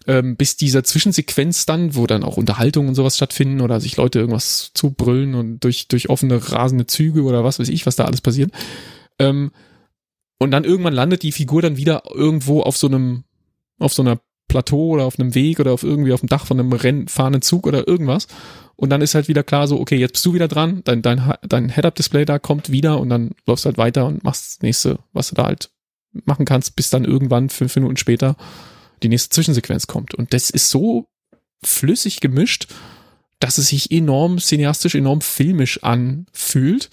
ähm, 0.07 0.35
bis 0.35 0.57
dieser 0.57 0.83
Zwischensequenz 0.83 1.65
dann, 1.65 1.95
wo 1.95 2.07
dann 2.07 2.23
auch 2.23 2.37
Unterhaltungen 2.37 2.89
und 2.89 2.95
sowas 2.95 3.15
stattfinden 3.15 3.61
oder 3.61 3.79
sich 3.79 3.97
Leute 3.97 4.19
irgendwas 4.19 4.71
zubrüllen 4.73 5.35
und 5.35 5.59
durch, 5.59 5.87
durch 5.87 6.09
offene 6.09 6.51
rasende 6.51 6.87
Züge 6.87 7.23
oder 7.23 7.43
was 7.43 7.59
weiß 7.59 7.69
ich, 7.69 7.85
was 7.85 7.95
da 7.95 8.05
alles 8.05 8.21
passiert. 8.21 8.51
Ähm, 9.19 9.51
und 10.39 10.51
dann 10.51 10.63
irgendwann 10.63 10.93
landet 10.93 11.23
die 11.23 11.31
Figur 11.31 11.61
dann 11.61 11.77
wieder 11.77 12.03
irgendwo 12.13 12.61
auf 12.61 12.75
so 12.75 12.87
einem, 12.87 13.23
auf 13.79 13.93
so 13.93 14.01
einer 14.01 14.19
Plateau 14.47 14.89
oder 14.89 15.05
auf 15.05 15.17
einem 15.17 15.35
Weg 15.35 15.59
oder 15.59 15.71
auf 15.71 15.83
irgendwie 15.83 16.13
auf 16.13 16.19
dem 16.19 16.29
Dach 16.29 16.45
von 16.45 16.59
einem 16.59 16.73
rennfahrenden 16.73 17.41
Zug 17.41 17.65
oder 17.65 17.87
irgendwas. 17.87 18.27
Und 18.75 18.89
dann 18.89 19.01
ist 19.01 19.15
halt 19.15 19.27
wieder 19.27 19.43
klar 19.43 19.67
so, 19.67 19.79
okay, 19.79 19.95
jetzt 19.95 20.13
bist 20.13 20.25
du 20.25 20.33
wieder 20.33 20.47
dran, 20.47 20.81
dein, 20.83 21.01
dein, 21.01 21.33
dein 21.47 21.69
Head-Up-Display 21.69 22.25
da 22.25 22.39
kommt 22.39 22.71
wieder 22.71 22.99
und 22.99 23.09
dann 23.09 23.31
läufst 23.47 23.65
halt 23.65 23.77
weiter 23.77 24.05
und 24.05 24.23
machst 24.23 24.45
das 24.45 24.61
nächste, 24.61 24.99
was 25.13 25.29
du 25.29 25.35
da 25.35 25.45
halt 25.45 25.69
machen 26.25 26.45
kannst, 26.45 26.75
bis 26.75 26.89
dann 26.89 27.05
irgendwann 27.05 27.49
fünf 27.49 27.75
Minuten 27.75 27.97
später 27.97 28.35
die 29.01 29.09
nächste 29.09 29.29
Zwischensequenz 29.29 29.87
kommt. 29.87 30.13
Und 30.13 30.33
das 30.33 30.49
ist 30.49 30.69
so 30.69 31.07
flüssig 31.63 32.19
gemischt, 32.19 32.67
dass 33.39 33.57
es 33.57 33.67
sich 33.67 33.91
enorm 33.91 34.39
cineastisch, 34.39 34.95
enorm 34.95 35.21
filmisch 35.21 35.83
anfühlt 35.83 36.89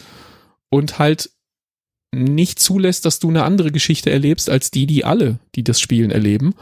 und 0.68 0.98
halt 0.98 1.30
nicht 2.12 2.58
zulässt, 2.58 3.04
dass 3.04 3.20
du 3.20 3.28
eine 3.28 3.44
andere 3.44 3.70
Geschichte 3.70 4.10
erlebst 4.10 4.50
als 4.50 4.70
die, 4.70 4.86
die 4.86 5.04
alle, 5.04 5.38
die 5.54 5.62
das 5.62 5.80
Spielen 5.80 6.10
erleben, 6.10 6.54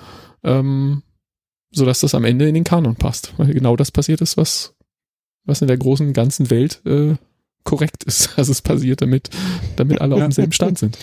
ähm, 0.44 1.02
so 1.70 1.84
dass 1.84 2.00
das 2.00 2.14
am 2.14 2.24
Ende 2.24 2.48
in 2.48 2.54
den 2.54 2.64
Kanon 2.64 2.96
passt, 2.96 3.32
weil 3.38 3.52
genau 3.52 3.76
das 3.76 3.90
passiert 3.90 4.20
ist, 4.20 4.36
was 4.36 4.74
was 5.44 5.62
in 5.62 5.68
der 5.68 5.78
großen 5.78 6.12
ganzen 6.12 6.50
Welt 6.50 6.82
äh, 6.84 7.14
korrekt 7.64 8.04
ist, 8.04 8.30
dass 8.36 8.48
es 8.48 8.60
passiert, 8.60 9.00
damit 9.00 9.30
damit 9.76 10.00
alle 10.00 10.16
auf 10.16 10.20
demselben 10.22 10.52
Stand 10.52 10.78
sind. 10.78 10.98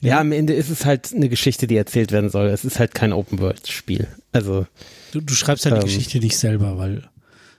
Ja, 0.00 0.20
am 0.20 0.32
Ende 0.32 0.54
ist 0.54 0.70
es 0.70 0.84
halt 0.84 1.12
eine 1.14 1.28
Geschichte, 1.28 1.66
die 1.66 1.76
erzählt 1.76 2.12
werden 2.12 2.30
soll. 2.30 2.48
Es 2.48 2.64
ist 2.64 2.78
halt 2.78 2.94
kein 2.94 3.12
Open-World-Spiel. 3.12 4.08
Also, 4.32 4.66
Du, 5.12 5.20
du 5.20 5.34
schreibst 5.34 5.64
halt 5.66 5.74
Ähm. 5.74 5.80
die 5.80 5.86
Geschichte 5.86 6.18
nicht 6.18 6.38
selber, 6.38 6.78
weil 6.78 7.08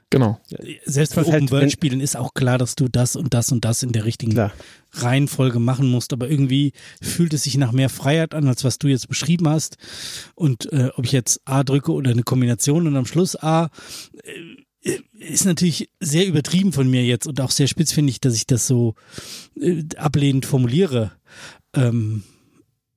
Genau. 0.10 0.42
selbst 0.84 1.16
bei 1.16 1.24
halt, 1.24 1.36
Open 1.44 1.52
World 1.52 1.72
Spielen 1.72 2.02
ist 2.02 2.18
auch 2.18 2.34
klar, 2.34 2.58
dass 2.58 2.76
du 2.76 2.90
das 2.90 3.16
und 3.16 3.34
das 3.34 3.52
und 3.54 3.64
das 3.64 3.82
in 3.82 3.94
der 3.94 4.04
richtigen 4.04 4.34
klar. 4.34 4.52
Reihenfolge 4.92 5.60
machen 5.60 5.90
musst, 5.90 6.12
aber 6.12 6.30
irgendwie 6.30 6.74
fühlt 7.02 7.34
es 7.34 7.44
sich 7.44 7.56
nach 7.58 7.72
mehr 7.72 7.88
Freiheit 7.88 8.34
an, 8.36 8.46
als 8.48 8.66
was 8.66 8.78
du 8.78 8.90
jetzt 8.90 9.08
beschrieben 9.08 9.48
hast. 9.48 9.78
Und 10.36 10.72
äh, 10.74 10.90
ob 10.98 11.06
ich 11.06 11.14
jetzt 11.14 11.40
A 11.46 11.64
drücke 11.64 11.94
oder 11.94 12.12
eine 12.12 12.24
Kombination 12.24 12.88
und 12.88 12.98
am 12.98 13.06
Schluss 13.06 13.38
A, 13.42 13.70
äh, 14.84 14.98
ist 15.18 15.46
natürlich 15.46 15.90
sehr 16.02 16.28
übertrieben 16.28 16.74
von 16.74 16.90
mir 16.90 17.06
jetzt 17.06 17.28
und 17.28 17.40
auch 17.40 17.52
sehr 17.52 17.68
spitzfindig, 17.68 18.20
dass 18.20 18.36
ich 18.36 18.48
das 18.48 18.68
so 18.68 18.96
äh, 19.62 19.84
ablehnend 19.96 20.46
formuliere. 20.46 21.12
Ähm, 21.76 22.24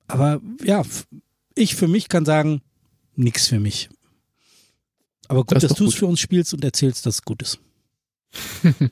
aber 0.07 0.41
ja, 0.63 0.83
ich 1.55 1.75
für 1.75 1.87
mich 1.87 2.09
kann 2.09 2.25
sagen, 2.25 2.61
nix 3.15 3.47
für 3.47 3.59
mich. 3.59 3.89
Aber 5.27 5.43
gut, 5.43 5.55
Das 5.55 5.63
dass 5.63 5.77
du 5.77 5.87
es 5.87 5.95
für 5.95 6.05
uns 6.05 6.19
spielst 6.19 6.53
und 6.53 6.63
erzählst, 6.63 7.05
dass 7.05 7.15
es 7.15 7.21
gut 7.23 7.41
ist. 7.41 7.59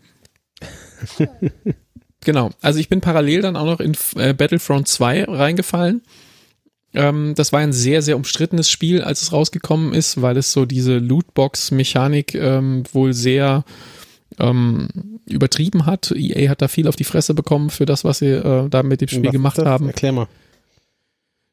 Genau. 2.26 2.52
Also 2.62 2.80
ich 2.80 2.90
bin 2.90 3.02
parallel 3.02 3.42
dann 3.42 3.56
auch 3.56 3.66
noch 3.66 3.80
in 3.80 3.96
äh, 4.16 4.34
Battlefront 4.34 4.88
2 4.88 5.26
reingefallen. 5.26 6.02
Ähm, 6.94 7.34
das 7.36 7.52
war 7.52 7.60
ein 7.60 7.74
sehr, 7.74 8.02
sehr 8.02 8.16
umstrittenes 8.16 8.70
Spiel, 8.70 9.02
als 9.02 9.22
es 9.22 9.32
rausgekommen 9.32 9.94
ist, 9.94 10.22
weil 10.22 10.38
es 10.38 10.52
so 10.52 10.66
diese 10.66 11.00
Lootbox-Mechanik 11.00 12.36
ähm, 12.36 12.84
wohl 12.94 13.14
sehr 13.14 13.66
ähm, 14.40 14.88
übertrieben 15.26 15.86
hat. 15.86 16.12
EA 16.12 16.50
hat 16.50 16.62
da 16.62 16.68
viel 16.68 16.88
auf 16.88 16.96
die 16.96 17.04
Fresse 17.04 17.34
bekommen 17.34 17.70
für 17.70 17.86
das, 17.86 18.04
was 18.04 18.20
sie 18.20 18.28
äh, 18.28 18.70
da 18.70 18.84
mit 18.84 19.02
dem 19.02 19.08
Spiel 19.08 19.26
Was 19.26 19.32
gemacht 19.32 19.58
das? 19.58 19.66
haben. 19.66 19.88
Erklär 19.88 20.12
mal. 20.12 20.28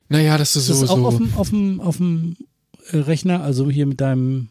Naja, 0.08 0.38
das 0.38 0.56
ist 0.56 0.68
Ist 0.68 0.76
so, 0.76 0.82
das 0.82 0.90
auch 0.90 0.98
so. 0.98 1.06
auf 1.06 1.16
dem, 1.16 1.34
auf 1.34 1.50
dem, 1.50 1.80
auf 1.80 1.96
dem 1.98 2.36
äh, 2.90 2.96
Rechner, 2.98 3.42
also 3.42 3.70
hier 3.70 3.86
mit 3.86 4.00
deinem 4.00 4.48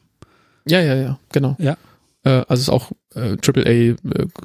Ja, 0.68 0.82
ja, 0.82 0.96
ja, 0.96 1.20
genau. 1.32 1.56
Ja. 1.60 1.78
Äh, 2.24 2.44
also 2.48 2.62
ist 2.62 2.70
auch 2.70 2.92
äh, 3.16 3.36
AAA 3.46 3.70
äh, 3.70 3.96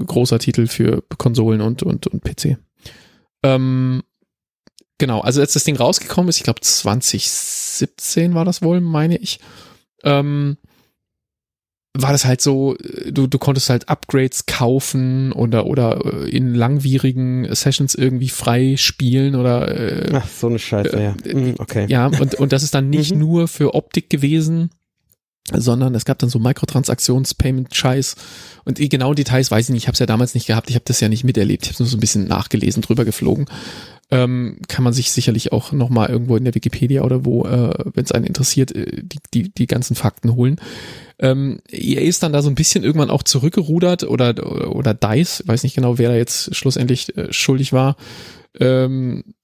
großer 0.06 0.38
Titel 0.38 0.66
für 0.66 1.02
Konsolen 1.18 1.60
und 1.60 1.82
und 1.82 2.06
und 2.08 2.24
PC. 2.24 2.56
Ähm, 3.42 4.02
genau, 4.98 5.20
also 5.20 5.40
als 5.40 5.52
das 5.52 5.64
Ding 5.64 5.76
rausgekommen 5.76 6.28
ist, 6.28 6.38
ich 6.38 6.44
glaube 6.44 6.60
2017 6.60 8.34
war 8.34 8.44
das 8.44 8.62
wohl, 8.62 8.80
meine 8.80 9.16
ich. 9.16 9.38
Ähm, 10.02 10.56
war 11.96 12.10
das 12.10 12.24
halt 12.24 12.40
so, 12.40 12.76
äh, 12.76 13.12
du, 13.12 13.26
du 13.28 13.38
konntest 13.38 13.70
halt 13.70 13.88
Upgrades 13.88 14.46
kaufen 14.46 15.30
oder 15.32 15.66
oder 15.66 16.24
äh, 16.24 16.28
in 16.28 16.52
langwierigen 16.54 17.46
Sessions 17.54 17.94
irgendwie 17.94 18.28
frei 18.28 18.74
spielen 18.76 19.36
oder 19.36 19.68
äh, 19.68 20.10
Ach, 20.12 20.26
so 20.28 20.48
eine 20.48 20.58
Scheiße, 20.58 21.00
ja. 21.00 21.14
Äh, 21.24 21.34
Mhm, 21.34 21.54
okay. 21.58 21.86
ja, 21.88 22.06
und, 22.06 22.34
und 22.34 22.52
das 22.52 22.62
ist 22.64 22.74
dann 22.74 22.90
nicht 22.90 23.12
Mhm. 23.12 23.20
nur 23.20 23.48
für 23.48 23.74
Optik 23.74 24.10
gewesen, 24.10 24.70
sondern 25.52 25.94
es 25.94 26.04
gab 26.04 26.18
dann 26.18 26.30
so 26.30 26.38
Mikrotransaktions-Payment-Scheiß 26.38 28.16
und 28.64 28.78
die 28.78 28.88
genauen 28.88 29.14
Details 29.14 29.50
weiß 29.50 29.68
ich 29.68 29.72
nicht, 29.72 29.82
ich 29.84 29.86
habe 29.88 29.94
es 29.94 29.98
ja 30.00 30.06
damals 30.06 30.34
nicht 30.34 30.46
gehabt, 30.46 30.70
ich 30.70 30.74
habe 30.76 30.84
das 30.86 31.00
ja 31.00 31.08
nicht 31.08 31.24
miterlebt, 31.24 31.64
ich 31.64 31.72
habe 31.72 31.82
nur 31.82 31.88
so 31.90 31.96
ein 31.96 32.00
bisschen 32.00 32.26
nachgelesen, 32.26 32.82
drüber 32.82 33.04
geflogen. 33.04 33.46
Ähm, 34.14 34.58
kann 34.68 34.84
man 34.84 34.92
sich 34.92 35.10
sicherlich 35.10 35.50
auch 35.50 35.72
nochmal 35.72 36.08
irgendwo 36.08 36.36
in 36.36 36.44
der 36.44 36.54
Wikipedia 36.54 37.02
oder 37.02 37.24
wo, 37.24 37.46
äh, 37.46 37.74
wenn 37.94 38.04
es 38.04 38.12
einen 38.12 38.26
interessiert, 38.26 38.70
äh, 38.70 39.02
die, 39.02 39.18
die, 39.34 39.52
die 39.52 39.66
ganzen 39.66 39.96
Fakten 39.96 40.36
holen. 40.36 40.60
Ähm, 41.18 41.58
EA 41.68 42.00
ist 42.02 42.22
dann 42.22 42.32
da 42.32 42.40
so 42.40 42.48
ein 42.48 42.54
bisschen 42.54 42.84
irgendwann 42.84 43.10
auch 43.10 43.24
zurückgerudert 43.24 44.04
oder, 44.04 44.72
oder, 44.72 44.94
DICE, 44.94 45.42
weiß 45.46 45.64
nicht 45.64 45.74
genau, 45.74 45.98
wer 45.98 46.10
da 46.10 46.14
jetzt 46.14 46.54
schlussendlich 46.54 47.16
äh, 47.16 47.32
schuldig 47.32 47.72
war. 47.72 47.96
Ähm, 48.60 49.34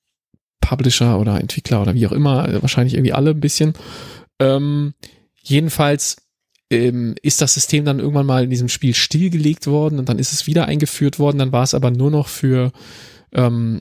Publisher 0.60 1.18
oder 1.18 1.40
Entwickler 1.40 1.82
oder 1.82 1.94
wie 1.94 2.06
auch 2.06 2.12
immer, 2.12 2.62
wahrscheinlich 2.62 2.94
irgendwie 2.94 3.12
alle 3.12 3.30
ein 3.30 3.40
bisschen. 3.40 3.72
Ähm, 4.38 4.94
jedenfalls 5.42 6.18
ähm, 6.70 7.16
ist 7.22 7.42
das 7.42 7.54
System 7.54 7.84
dann 7.84 7.98
irgendwann 7.98 8.26
mal 8.26 8.44
in 8.44 8.50
diesem 8.50 8.68
Spiel 8.68 8.94
stillgelegt 8.94 9.66
worden 9.66 9.98
und 9.98 10.08
dann 10.08 10.20
ist 10.20 10.32
es 10.32 10.46
wieder 10.46 10.66
eingeführt 10.66 11.18
worden, 11.18 11.38
dann 11.38 11.50
war 11.50 11.64
es 11.64 11.74
aber 11.74 11.90
nur 11.90 12.12
noch 12.12 12.28
für, 12.28 12.70
ähm, 13.32 13.80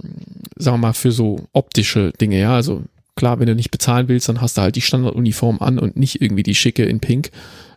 sagen 0.57 0.75
wir 0.75 0.87
mal, 0.87 0.93
für 0.93 1.11
so 1.11 1.47
optische 1.53 2.11
Dinge, 2.19 2.39
ja, 2.39 2.55
also 2.55 2.83
klar, 3.15 3.39
wenn 3.39 3.47
du 3.47 3.55
nicht 3.55 3.71
bezahlen 3.71 4.07
willst, 4.07 4.29
dann 4.29 4.41
hast 4.41 4.57
du 4.57 4.61
halt 4.61 4.75
die 4.75 4.81
Standarduniform 4.81 5.59
an 5.59 5.79
und 5.79 5.97
nicht 5.97 6.21
irgendwie 6.21 6.43
die 6.43 6.55
schicke 6.55 6.85
in 6.85 6.99
Pink, 6.99 7.31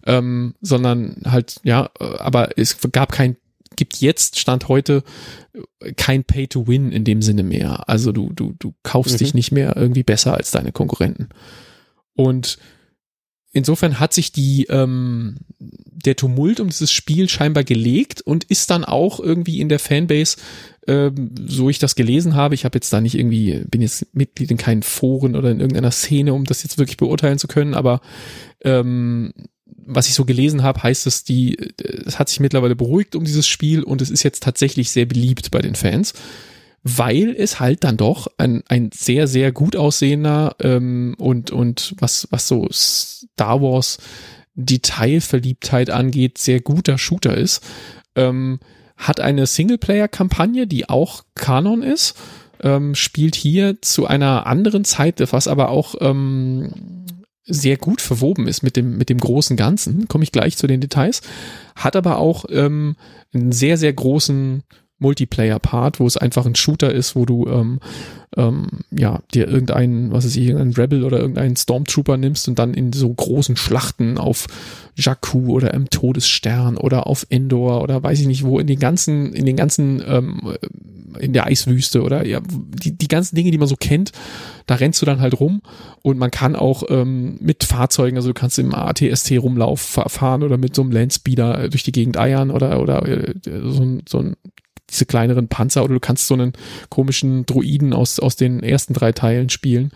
ähm, 0.07 0.55
sondern 0.61 1.17
halt, 1.25 1.61
ja, 1.65 1.91
äh, 1.99 2.17
aber 2.19 2.57
es 2.59 2.77
gab 2.93 3.13
kein 3.13 3.37
gibt 3.75 3.97
jetzt 4.03 4.39
Stand 4.39 4.69
heute 4.69 5.03
kein 5.97 6.25
Pay 6.25 6.47
to 6.47 6.67
Win 6.67 6.93
in 6.93 7.05
dem 7.05 7.23
Sinne 7.23 7.43
mehr. 7.43 7.89
Also 7.89 8.13
du 8.13 8.31
du 8.35 8.55
du 8.59 8.75
kaufst 8.83 9.15
Mhm. 9.15 9.19
dich 9.19 9.35
nicht 9.35 9.51
mehr 9.51 9.75
irgendwie 9.77 10.03
besser 10.03 10.35
als 10.35 10.51
deine 10.51 10.73
Konkurrenten. 10.73 11.31
Und 12.15 12.59
insofern 13.53 14.01
hat 14.01 14.13
sich 14.13 14.33
die 14.33 14.65
ähm, 14.65 15.37
der 15.59 16.17
Tumult 16.17 16.59
um 16.59 16.69
dieses 16.69 16.91
Spiel 16.91 17.29
scheinbar 17.29 17.65
gelegt 17.65 18.21
und 18.23 18.45
ist 18.45 18.71
dann 18.71 18.85
auch 18.85 19.21
irgendwie 19.21 19.61
in 19.61 19.69
der 19.69 19.79
Fanbase, 19.79 20.37
ähm, 20.89 21.35
so 21.47 21.69
ich 21.69 21.79
das 21.79 21.95
gelesen 21.95 22.35
habe. 22.35 22.55
Ich 22.55 22.65
habe 22.65 22.77
jetzt 22.77 22.93
da 22.93 23.01
nicht 23.01 23.15
irgendwie, 23.15 23.63
bin 23.71 23.83
jetzt 23.83 24.07
Mitglied 24.15 24.51
in 24.51 24.57
keinen 24.57 24.83
Foren 24.83 25.37
oder 25.37 25.51
in 25.51 25.61
irgendeiner 25.61 25.93
Szene, 25.93 26.35
um 26.35 26.45
das 26.45 26.63
jetzt 26.63 26.79
wirklich 26.79 26.97
beurteilen 26.97 27.39
zu 27.39 27.47
können, 27.47 27.75
aber 27.75 28.01
ähm, 28.63 29.33
was 29.85 30.09
ich 30.09 30.15
so 30.15 30.25
gelesen 30.25 30.63
habe, 30.63 30.83
heißt 30.83 31.07
es, 31.07 31.25
die, 31.25 31.57
es 32.07 32.19
hat 32.19 32.29
sich 32.29 32.41
mittlerweile 32.41 32.77
beruhigt 32.77 33.17
um 33.17 33.25
dieses 33.25 33.47
Spiel 33.47 33.83
und 33.83 34.01
es 34.01 34.11
ist 34.11 34.23
jetzt 34.23 34.43
tatsächlich 34.43 34.91
sehr 34.91 35.07
beliebt 35.07 35.51
bei 35.51 35.61
den 35.61 35.75
Fans 35.75 36.15
weil 36.83 37.35
es 37.37 37.61
halt 37.61 37.85
dann 37.85 37.97
doch 37.97 38.27
ein, 38.39 38.63
ein 38.69 38.91
sehr, 38.93 39.27
sehr 39.29 39.53
gut 39.53 39.77
aussehender 39.77 40.57
ähm, 40.61 41.15
und, 41.19 41.51
und 41.51 41.95
was, 41.99 42.27
was 42.31 42.49
so 42.49 42.69
Star 42.73 43.61
Wars 43.63 43.99
Detailverliebtheit 44.55 45.91
angeht, 45.91 46.39
sehr 46.39 46.61
guter 46.61 46.99
Shooter 46.99 47.37
ist. 47.37 47.63
Ähm, 48.15 48.61
hat 48.97 49.21
eine 49.21 49.47
Singleplayer-Kampagne, 49.47 50.67
die 50.67 50.89
auch 50.89 51.25
Kanon 51.35 51.83
ist, 51.83 52.17
ähm, 52.61 52.95
spielt 52.95 53.35
hier 53.35 53.81
zu 53.81 54.07
einer 54.07 54.47
anderen 54.47 54.85
Zeit, 54.85 55.21
was 55.33 55.49
aber 55.49 55.71
auch 55.71 55.95
ähm, 56.01 57.07
sehr 57.45 57.77
gut 57.77 58.01
verwoben 58.01 58.47
ist 58.47 58.63
mit 58.63 58.77
dem, 58.77 58.97
mit 58.97 59.09
dem 59.09 59.19
großen 59.19 59.57
Ganzen, 59.57 60.07
komme 60.07 60.25
ich 60.25 60.33
gleich 60.33 60.57
zu 60.57 60.67
den 60.67 60.81
Details, 60.81 61.23
hat 61.75 61.97
aber 61.97 62.19
auch 62.19 62.45
ähm, 62.51 62.97
einen 63.35 63.51
sehr, 63.53 63.77
sehr 63.77 63.93
großen 63.93 64.63
Multiplayer-Part, 65.03 66.01
wo 66.01 66.07
es 66.07 66.17
einfach 66.17 66.47
ein 66.47 66.55
Shooter 66.55 66.93
ist, 66.93 67.15
wo 67.15 67.27
du 67.27 67.47
ähm, 67.49 67.81
ähm, 68.37 68.67
ja 68.91 69.21
dir 69.35 69.49
irgendeinen, 69.49 70.13
was 70.13 70.25
ist 70.25 70.37
ich, 70.37 70.47
irgendeinen 70.47 70.73
Rebel 70.73 71.05
oder 71.05 71.19
irgendeinen 71.19 71.57
Stormtrooper 71.57 72.17
nimmst 72.17 72.49
und 72.49 72.59
dann 72.59 72.75
in 72.75 72.93
so 72.93 73.13
großen 73.13 73.57
Schlachten 73.57 74.17
auf 74.17 74.47
Jakku 74.97 75.53
oder 75.53 75.75
im 75.75 75.91
Todesstern 75.91 76.77
oder 76.77 77.07
auf 77.07 77.27
Endor 77.29 77.83
oder 77.83 78.03
weiß 78.03 78.21
ich 78.21 78.27
nicht 78.27 78.45
wo 78.45 78.59
in 78.59 78.67
den 78.67 78.79
ganzen, 78.79 79.33
in 79.35 79.45
den 79.45 79.57
ganzen, 79.57 80.03
ähm, 80.07 80.55
in 81.19 81.35
der 81.35 81.47
Eiswüste 81.47 82.03
oder 82.03 82.27
ja, 82.27 82.41
die, 82.43 82.97
die 82.97 83.09
ganzen 83.09 83.37
Dinge, 83.37 83.51
die 83.51 83.59
man 83.59 83.69
so 83.69 83.77
kennt, 83.77 84.13
da 84.67 84.77
rennst 84.77 85.03
du 85.03 85.07
dann 85.07 85.21
halt 85.21 85.39
rum 85.39 85.61
und 86.01 86.19
man 86.19 86.31
kann 86.31 86.57
auch 86.57 86.85
ähm, 86.89 87.37
mit 87.41 87.65
Fahrzeugen, 87.65 88.17
also 88.17 88.29
du 88.29 88.35
kannst 88.35 88.59
im 88.59 88.75
ATST 88.75 89.33
rumlauf 89.33 89.81
fahren 89.81 90.43
oder 90.43 90.57
mit 90.57 90.75
so 90.75 90.83
einem 90.83 90.93
Landspeeder 90.93 91.69
durch 91.69 91.83
die 91.83 91.93
Gegend 91.93 92.19
eiern 92.19 92.51
oder 92.51 92.81
oder 92.81 93.07
äh, 93.07 93.35
so, 93.45 93.99
so 94.09 94.19
ein 94.19 94.37
diese 94.93 95.07
kleineren 95.07 95.49
Panzer 95.49 95.83
oder 95.83 95.95
du 95.95 96.01
kannst 96.01 96.27
so 96.27 96.35
einen 96.35 96.53
komischen 96.89 97.47
Druiden 97.47 97.93
aus, 97.93 98.21
aus 98.21 98.37
den 98.37 98.63
ersten 98.63 98.95
drei 98.95 99.13
Teilen 99.13 99.49
spielen. 99.49 99.91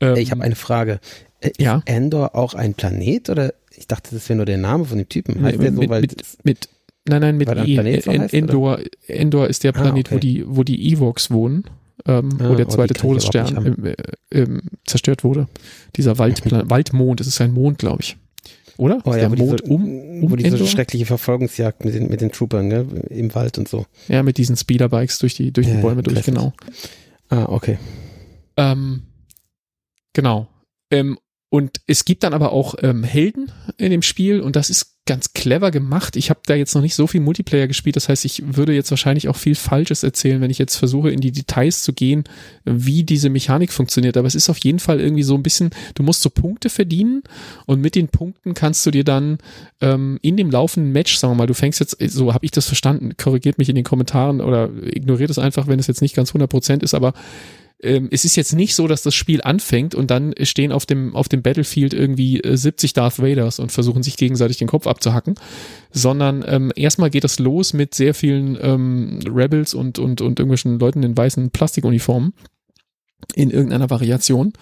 Ähm, 0.00 0.16
ich 0.16 0.30
habe 0.30 0.42
eine 0.42 0.54
Frage. 0.54 1.00
Äh, 1.40 1.48
ist 1.48 1.60
ja? 1.60 1.82
Endor 1.84 2.34
auch 2.34 2.54
ein 2.54 2.74
Planet 2.74 3.28
oder 3.30 3.52
ich 3.76 3.86
dachte, 3.86 4.14
das 4.14 4.28
wäre 4.28 4.36
nur 4.36 4.46
der 4.46 4.58
Name 4.58 4.84
von 4.84 4.98
dem 4.98 5.08
Typen. 5.08 5.42
Heißt 5.42 5.60
der 5.60 5.72
so, 5.72 5.80
mit, 5.80 5.90
weil 5.90 6.00
mit, 6.02 6.24
mit, 6.44 6.68
nein, 7.08 7.20
nein, 7.20 7.36
mit 7.36 7.48
e, 7.48 8.00
so 8.00 8.12
heißt, 8.12 8.34
Endor, 8.34 8.78
Endor 9.06 9.48
ist 9.48 9.64
der 9.64 9.74
ah, 9.74 9.80
Planet, 9.80 10.12
ah, 10.12 10.14
okay. 10.14 10.14
wo 10.14 10.18
die, 10.18 10.44
wo 10.46 10.62
die 10.62 10.92
Evox 10.92 11.30
wohnen. 11.30 11.64
Ähm, 12.04 12.30
ah, 12.40 12.48
wo 12.48 12.54
der 12.54 12.68
zweite 12.68 12.94
Todesstern 12.94 13.64
im, 13.64 13.84
äh, 13.84 13.94
im, 14.30 14.62
zerstört 14.86 15.22
wurde. 15.22 15.46
Dieser 15.94 16.18
Waldplan 16.18 16.68
Waldmond, 16.68 17.20
das 17.20 17.28
ist 17.28 17.40
ein 17.40 17.52
Mond, 17.52 17.78
glaube 17.78 18.02
ich. 18.02 18.16
Oder? 18.76 19.00
Oh, 19.04 19.14
ja, 19.14 19.30
wo 19.30 19.34
diese, 19.34 19.56
um, 19.62 20.22
um 20.22 20.30
wo 20.30 20.36
diese 20.36 20.66
schreckliche 20.66 21.06
Verfolgungsjagd 21.06 21.84
mit 21.84 21.94
den, 21.94 22.08
mit 22.08 22.20
den 22.20 22.32
Troopern, 22.32 22.70
gell? 22.70 22.86
Im 23.10 23.34
Wald 23.34 23.58
und 23.58 23.68
so. 23.68 23.86
Ja, 24.08 24.22
mit 24.22 24.38
diesen 24.38 24.56
Speederbikes 24.56 25.18
durch 25.18 25.34
die, 25.34 25.52
durch 25.52 25.66
ja, 25.66 25.76
die 25.76 25.82
Bäume 25.82 26.02
durch, 26.02 26.22
genau. 26.22 26.52
Ah, 27.28 27.46
okay. 27.48 27.78
Ähm, 28.56 29.02
genau. 30.12 30.48
Ähm, 30.90 31.18
und 31.50 31.80
es 31.86 32.04
gibt 32.04 32.22
dann 32.22 32.34
aber 32.34 32.52
auch 32.52 32.74
ähm, 32.82 33.04
Helden 33.04 33.52
in 33.76 33.90
dem 33.90 34.02
Spiel 34.02 34.40
und 34.40 34.56
das 34.56 34.70
ist 34.70 34.91
ganz 35.04 35.32
clever 35.32 35.72
gemacht. 35.72 36.14
Ich 36.14 36.30
habe 36.30 36.40
da 36.46 36.54
jetzt 36.54 36.74
noch 36.74 36.82
nicht 36.82 36.94
so 36.94 37.08
viel 37.08 37.20
Multiplayer 37.20 37.66
gespielt, 37.66 37.96
das 37.96 38.08
heißt, 38.08 38.24
ich 38.24 38.56
würde 38.56 38.72
jetzt 38.72 38.90
wahrscheinlich 38.90 39.28
auch 39.28 39.36
viel 39.36 39.56
Falsches 39.56 40.04
erzählen, 40.04 40.40
wenn 40.40 40.50
ich 40.50 40.58
jetzt 40.58 40.76
versuche, 40.76 41.10
in 41.10 41.20
die 41.20 41.32
Details 41.32 41.82
zu 41.82 41.92
gehen, 41.92 42.24
wie 42.64 43.02
diese 43.02 43.28
Mechanik 43.28 43.72
funktioniert. 43.72 44.16
Aber 44.16 44.28
es 44.28 44.36
ist 44.36 44.48
auf 44.48 44.58
jeden 44.58 44.78
Fall 44.78 45.00
irgendwie 45.00 45.24
so 45.24 45.34
ein 45.34 45.42
bisschen, 45.42 45.70
du 45.96 46.04
musst 46.04 46.22
so 46.22 46.30
Punkte 46.30 46.70
verdienen 46.70 47.22
und 47.66 47.80
mit 47.80 47.96
den 47.96 48.08
Punkten 48.08 48.54
kannst 48.54 48.86
du 48.86 48.92
dir 48.92 49.02
dann 49.02 49.38
ähm, 49.80 50.20
in 50.22 50.36
dem 50.36 50.50
laufenden 50.50 50.92
Match, 50.92 51.16
sagen 51.16 51.32
wir 51.32 51.38
mal, 51.38 51.46
du 51.46 51.54
fängst 51.54 51.80
jetzt, 51.80 51.96
so 52.00 52.32
habe 52.32 52.44
ich 52.44 52.52
das 52.52 52.66
verstanden, 52.66 53.16
korrigiert 53.16 53.58
mich 53.58 53.68
in 53.68 53.74
den 53.74 53.84
Kommentaren 53.84 54.40
oder 54.40 54.70
ignoriert 54.84 55.30
es 55.30 55.38
einfach, 55.38 55.66
wenn 55.66 55.80
es 55.80 55.88
jetzt 55.88 56.02
nicht 56.02 56.14
ganz 56.14 56.30
100% 56.32 56.82
ist, 56.82 56.94
aber 56.94 57.12
ähm, 57.82 58.08
es 58.10 58.24
ist 58.24 58.36
jetzt 58.36 58.54
nicht 58.54 58.74
so, 58.74 58.86
dass 58.86 59.02
das 59.02 59.14
Spiel 59.14 59.42
anfängt 59.42 59.94
und 59.94 60.10
dann 60.10 60.34
stehen 60.42 60.72
auf 60.72 60.86
dem, 60.86 61.14
auf 61.16 61.28
dem 61.28 61.42
Battlefield 61.42 61.94
irgendwie 61.94 62.40
70 62.44 62.90
äh, 62.90 62.94
Darth 62.94 63.18
Vaders 63.18 63.58
und 63.58 63.72
versuchen 63.72 64.02
sich 64.02 64.16
gegenseitig 64.16 64.58
den 64.58 64.68
Kopf 64.68 64.86
abzuhacken, 64.86 65.34
sondern 65.90 66.44
ähm, 66.46 66.72
erstmal 66.76 67.10
geht 67.10 67.24
das 67.24 67.38
los 67.38 67.72
mit 67.72 67.94
sehr 67.94 68.14
vielen 68.14 68.56
ähm, 68.60 69.20
Rebels 69.26 69.74
und, 69.74 69.98
und, 69.98 70.20
und 70.20 70.38
irgendwelchen 70.38 70.78
Leuten 70.78 71.02
in 71.02 71.16
weißen 71.16 71.50
Plastikuniformen 71.50 72.34
in 73.34 73.50
irgendeiner 73.50 73.90
Variation. 73.90 74.52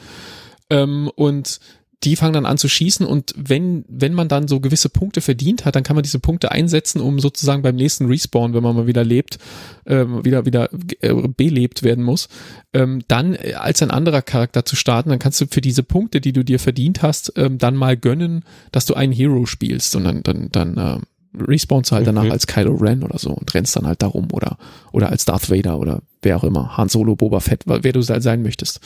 Ähm, 0.70 1.10
und 1.14 1.60
die 2.04 2.16
fangen 2.16 2.32
dann 2.32 2.46
an 2.46 2.56
zu 2.56 2.68
schießen 2.68 3.04
und 3.04 3.34
wenn, 3.36 3.84
wenn 3.86 4.14
man 4.14 4.28
dann 4.28 4.48
so 4.48 4.60
gewisse 4.60 4.88
Punkte 4.88 5.20
verdient 5.20 5.66
hat, 5.66 5.76
dann 5.76 5.82
kann 5.82 5.96
man 5.96 6.02
diese 6.02 6.18
Punkte 6.18 6.50
einsetzen, 6.50 7.00
um 7.00 7.20
sozusagen 7.20 7.62
beim 7.62 7.76
nächsten 7.76 8.06
Respawn, 8.06 8.54
wenn 8.54 8.62
man 8.62 8.74
mal 8.74 8.86
wieder 8.86 9.04
lebt, 9.04 9.38
ähm, 9.84 10.24
wieder, 10.24 10.46
wieder 10.46 10.70
äh, 11.00 11.12
belebt 11.28 11.82
werden 11.82 12.02
muss, 12.02 12.28
ähm, 12.72 13.02
dann 13.08 13.34
äh, 13.34 13.52
als 13.54 13.82
ein 13.82 13.90
anderer 13.90 14.22
Charakter 14.22 14.64
zu 14.64 14.76
starten, 14.76 15.10
dann 15.10 15.18
kannst 15.18 15.42
du 15.42 15.46
für 15.46 15.60
diese 15.60 15.82
Punkte, 15.82 16.22
die 16.22 16.32
du 16.32 16.42
dir 16.42 16.58
verdient 16.58 17.02
hast, 17.02 17.34
ähm, 17.36 17.58
dann 17.58 17.76
mal 17.76 17.98
gönnen, 17.98 18.44
dass 18.72 18.86
du 18.86 18.94
einen 18.94 19.12
Hero 19.12 19.44
spielst 19.44 19.94
und 19.94 20.04
dann, 20.04 20.22
dann, 20.22 20.48
dann 20.50 20.76
äh, 20.78 20.98
respawnst 21.38 21.90
du 21.90 21.96
halt 21.96 22.06
danach 22.06 22.30
als 22.30 22.46
Kylo 22.46 22.76
Ren 22.76 23.02
oder 23.02 23.18
so 23.18 23.30
und 23.30 23.52
rennst 23.52 23.76
dann 23.76 23.86
halt 23.86 24.00
darum 24.00 24.28
oder, 24.32 24.56
oder 24.92 25.10
als 25.10 25.26
Darth 25.26 25.50
Vader 25.50 25.78
oder 25.78 26.00
wer 26.22 26.38
auch 26.38 26.44
immer, 26.44 26.78
Han 26.78 26.88
Solo, 26.88 27.14
Boba 27.14 27.40
Fett, 27.40 27.64
wer 27.66 27.92
du 27.92 28.00
sein 28.00 28.42
möchtest. 28.42 28.80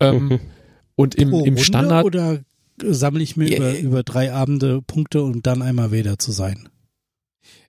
Ähm. 0.00 0.40
Und 0.96 1.14
im, 1.14 1.30
Pro 1.30 1.44
im 1.44 1.58
Standard. 1.58 2.04
Oder 2.04 2.40
sammle 2.82 3.22
ich 3.22 3.36
mir 3.36 3.48
yeah. 3.48 3.58
über, 3.58 3.78
über 3.78 4.02
drei 4.02 4.32
Abende 4.32 4.82
Punkte, 4.82 5.22
um 5.22 5.42
dann 5.42 5.62
einmal 5.62 5.92
wieder 5.92 6.18
zu 6.18 6.32
sein? 6.32 6.68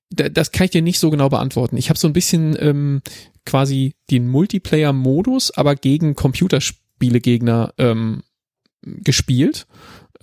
Das 0.10 0.52
kann 0.52 0.66
ich 0.66 0.72
dir 0.72 0.82
nicht 0.82 1.00
so 1.00 1.10
genau 1.10 1.30
beantworten. 1.30 1.76
Ich 1.76 1.90
habe 1.90 2.00
so 2.00 2.08
ein 2.08 2.14
bisschen 2.14 2.56
ähm, 2.60 3.02
quasi 3.46 3.94
den 4.10 4.30
Multiplayer-Modus, 4.30 5.52
aber 5.52 5.76
gegen 5.76 6.16
Computerspielegegner 6.16 7.74
ähm, 7.78 8.24
gespielt 8.82 9.68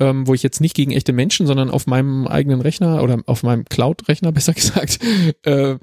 ähm, 0.00 0.26
wo 0.26 0.34
ich 0.34 0.42
jetzt 0.42 0.60
nicht 0.60 0.74
gegen 0.74 0.92
echte 0.92 1.12
Menschen, 1.12 1.46
sondern 1.46 1.70
auf 1.70 1.86
meinem 1.86 2.26
eigenen 2.26 2.60
Rechner 2.60 3.02
oder 3.02 3.22
auf 3.26 3.42
meinem 3.42 3.64
Cloud-Rechner 3.64 4.32
besser 4.32 4.54
gesagt, 4.54 4.98
äh, 5.42 5.76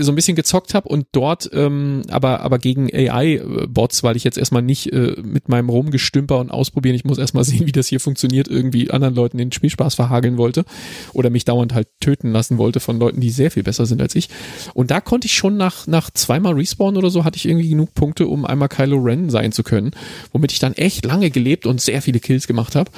so 0.00 0.12
ein 0.12 0.14
bisschen 0.14 0.36
gezockt 0.36 0.74
habe 0.74 0.88
und 0.88 1.06
dort 1.12 1.50
ähm, 1.52 2.02
aber 2.10 2.40
aber 2.40 2.58
gegen 2.58 2.88
AI-Bots, 2.92 4.02
weil 4.02 4.16
ich 4.16 4.24
jetzt 4.24 4.36
erstmal 4.36 4.62
nicht 4.62 4.92
äh, 4.92 5.16
mit 5.22 5.48
meinem 5.48 5.68
Rumgestümper 5.68 6.38
und 6.38 6.50
ausprobieren, 6.50 6.94
ich 6.94 7.04
muss 7.04 7.18
erstmal 7.18 7.44
sehen, 7.50 7.66
wie 7.66 7.72
das 7.72 7.88
hier 7.88 8.00
funktioniert, 8.00 8.48
irgendwie 8.48 8.90
anderen 8.90 9.14
Leuten 9.14 9.38
den 9.38 9.52
Spielspaß 9.52 9.94
verhageln 9.94 10.36
wollte 10.36 10.64
oder 11.12 11.30
mich 11.30 11.44
dauernd 11.44 11.74
halt 11.74 11.88
töten 12.00 12.32
lassen 12.32 12.58
wollte 12.58 12.80
von 12.80 12.98
Leuten, 12.98 13.20
die 13.20 13.30
sehr 13.30 13.50
viel 13.50 13.62
besser 13.62 13.86
sind 13.86 14.02
als 14.02 14.14
ich. 14.14 14.28
Und 14.74 14.90
da 14.90 15.00
konnte 15.00 15.26
ich 15.26 15.34
schon 15.34 15.56
nach 15.56 15.86
nach 15.86 16.10
zweimal 16.10 16.54
Respawn 16.54 16.96
oder 16.96 17.10
so 17.10 17.24
hatte 17.24 17.36
ich 17.36 17.46
irgendwie 17.46 17.68
genug 17.68 17.94
Punkte, 17.94 18.26
um 18.26 18.44
einmal 18.44 18.68
Kylo 18.68 18.98
Ren 18.98 19.30
sein 19.30 19.52
zu 19.52 19.62
können, 19.62 19.92
womit 20.32 20.52
ich 20.52 20.58
dann 20.58 20.74
echt 20.74 21.04
lange 21.04 21.30
gelebt 21.30 21.66
und 21.66 21.80
sehr 21.80 22.02
viele 22.02 22.20
Kills 22.20 22.46
gemacht 22.46 22.76
habe. 22.76 22.90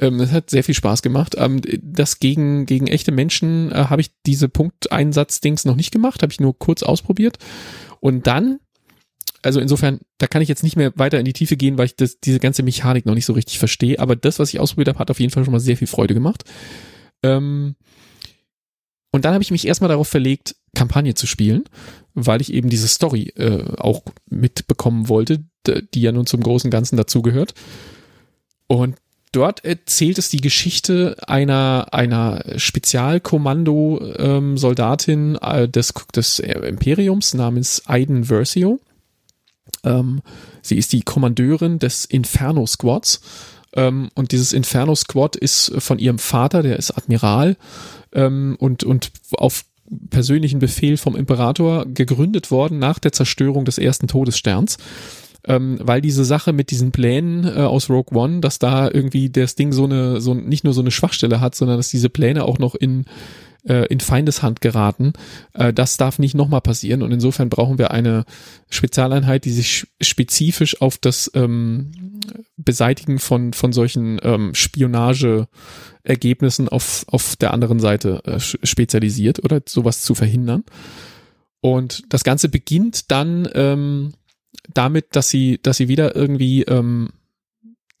Ähm, 0.00 0.18
das 0.18 0.32
hat 0.32 0.50
sehr 0.50 0.64
viel 0.64 0.74
Spaß 0.74 1.02
gemacht. 1.02 1.34
Ähm, 1.38 1.60
das 1.82 2.18
gegen, 2.18 2.66
gegen 2.66 2.86
echte 2.86 3.12
Menschen 3.12 3.70
äh, 3.70 3.86
habe 3.90 4.00
ich 4.00 4.10
diese 4.26 4.48
Punkteinsatz-Dings 4.48 5.64
noch 5.64 5.76
nicht 5.76 5.90
gemacht, 5.92 6.22
habe 6.30 6.32
ich 6.32 6.40
nur 6.40 6.58
kurz 6.58 6.82
ausprobiert. 6.82 7.38
Und 8.00 8.26
dann, 8.26 8.60
also 9.42 9.60
insofern, 9.60 10.00
da 10.18 10.26
kann 10.26 10.42
ich 10.42 10.48
jetzt 10.48 10.62
nicht 10.62 10.76
mehr 10.76 10.92
weiter 10.96 11.18
in 11.18 11.24
die 11.24 11.32
Tiefe 11.32 11.56
gehen, 11.56 11.76
weil 11.76 11.86
ich 11.86 11.96
das, 11.96 12.20
diese 12.20 12.38
ganze 12.38 12.62
Mechanik 12.62 13.06
noch 13.06 13.14
nicht 13.14 13.26
so 13.26 13.32
richtig 13.32 13.58
verstehe. 13.58 13.98
Aber 13.98 14.16
das, 14.16 14.38
was 14.38 14.52
ich 14.52 14.60
ausprobiert 14.60 14.88
habe, 14.88 14.98
hat 14.98 15.10
auf 15.10 15.20
jeden 15.20 15.32
Fall 15.32 15.44
schon 15.44 15.52
mal 15.52 15.60
sehr 15.60 15.76
viel 15.76 15.88
Freude 15.88 16.14
gemacht. 16.14 16.44
Ähm, 17.22 17.74
und 19.10 19.24
dann 19.24 19.34
habe 19.34 19.42
ich 19.42 19.50
mich 19.50 19.66
erstmal 19.66 19.88
darauf 19.88 20.08
verlegt, 20.08 20.54
Kampagne 20.74 21.14
zu 21.14 21.26
spielen, 21.26 21.64
weil 22.14 22.40
ich 22.40 22.52
eben 22.52 22.70
diese 22.70 22.86
Story 22.86 23.32
äh, 23.36 23.64
auch 23.76 24.02
mitbekommen 24.28 25.08
wollte, 25.08 25.44
die 25.66 26.00
ja 26.00 26.12
nun 26.12 26.26
zum 26.26 26.42
großen 26.42 26.70
Ganzen 26.70 26.96
dazugehört. 26.96 27.54
Und 28.68 28.96
Dort 29.32 29.64
erzählt 29.64 30.18
es 30.18 30.28
die 30.28 30.40
Geschichte 30.40 31.16
einer, 31.26 31.86
einer 31.92 32.44
Spezialkommando-Soldatin 32.56 35.18
ähm, 35.18 35.38
äh, 35.40 35.68
des, 35.68 35.94
des 36.14 36.38
Imperiums 36.40 37.34
namens 37.34 37.82
Aiden 37.86 38.24
Versio. 38.24 38.80
Ähm, 39.84 40.20
sie 40.62 40.76
ist 40.76 40.92
die 40.92 41.02
Kommandeurin 41.02 41.78
des 41.78 42.04
Inferno 42.04 42.66
Squads. 42.66 43.20
Ähm, 43.74 44.08
und 44.14 44.32
dieses 44.32 44.52
Inferno 44.52 44.96
Squad 44.96 45.36
ist 45.36 45.72
von 45.78 46.00
ihrem 46.00 46.18
Vater, 46.18 46.64
der 46.64 46.76
ist 46.76 46.90
Admiral, 46.90 47.56
ähm, 48.12 48.56
und, 48.58 48.82
und 48.82 49.12
auf 49.32 49.64
persönlichen 50.10 50.58
Befehl 50.58 50.96
vom 50.96 51.14
Imperator 51.14 51.86
gegründet 51.86 52.50
worden 52.50 52.80
nach 52.80 52.98
der 52.98 53.12
Zerstörung 53.12 53.64
des 53.64 53.78
ersten 53.78 54.08
Todessterns 54.08 54.76
ähm, 55.50 55.78
weil 55.82 56.00
diese 56.00 56.24
Sache 56.24 56.52
mit 56.52 56.70
diesen 56.70 56.92
Plänen 56.92 57.44
äh, 57.44 57.62
aus 57.62 57.90
Rogue 57.90 58.16
One, 58.16 58.38
dass 58.40 58.60
da 58.60 58.88
irgendwie 58.88 59.30
das 59.30 59.56
Ding 59.56 59.72
so 59.72 59.84
eine, 59.84 60.20
so 60.20 60.34
nicht 60.34 60.62
nur 60.62 60.72
so 60.72 60.80
eine 60.80 60.92
Schwachstelle 60.92 61.40
hat, 61.40 61.56
sondern 61.56 61.76
dass 61.76 61.88
diese 61.88 62.08
Pläne 62.08 62.44
auch 62.44 62.58
noch 62.58 62.76
in 62.76 63.04
äh, 63.66 63.86
in 63.86 63.98
Feindeshand 64.00 64.60
geraten. 64.60 65.12
Äh, 65.52 65.72
das 65.72 65.96
darf 65.96 66.20
nicht 66.20 66.34
nochmal 66.34 66.60
passieren 66.60 67.02
und 67.02 67.12
insofern 67.12 67.48
brauchen 67.50 67.78
wir 67.78 67.90
eine 67.90 68.24
Spezialeinheit, 68.70 69.44
die 69.44 69.50
sich 69.50 69.88
spezifisch 70.00 70.80
auf 70.80 70.98
das 70.98 71.28
ähm, 71.34 72.20
Beseitigen 72.56 73.18
von, 73.18 73.52
von 73.52 73.72
solchen 73.72 74.20
ähm, 74.22 74.54
Spionageergebnissen 74.54 76.68
auf, 76.68 77.04
auf 77.08 77.34
der 77.36 77.52
anderen 77.52 77.80
Seite 77.80 78.22
äh, 78.24 78.38
spezialisiert 78.38 79.42
oder 79.44 79.60
sowas 79.66 80.02
zu 80.02 80.14
verhindern. 80.14 80.62
Und 81.60 82.04
das 82.08 82.22
Ganze 82.24 82.48
beginnt 82.48 83.10
dann 83.10 83.46
ähm, 83.52 84.14
damit, 84.72 85.16
dass 85.16 85.30
sie, 85.30 85.58
dass 85.62 85.76
sie 85.76 85.88
wieder 85.88 86.14
irgendwie 86.16 86.62
ähm, 86.62 87.10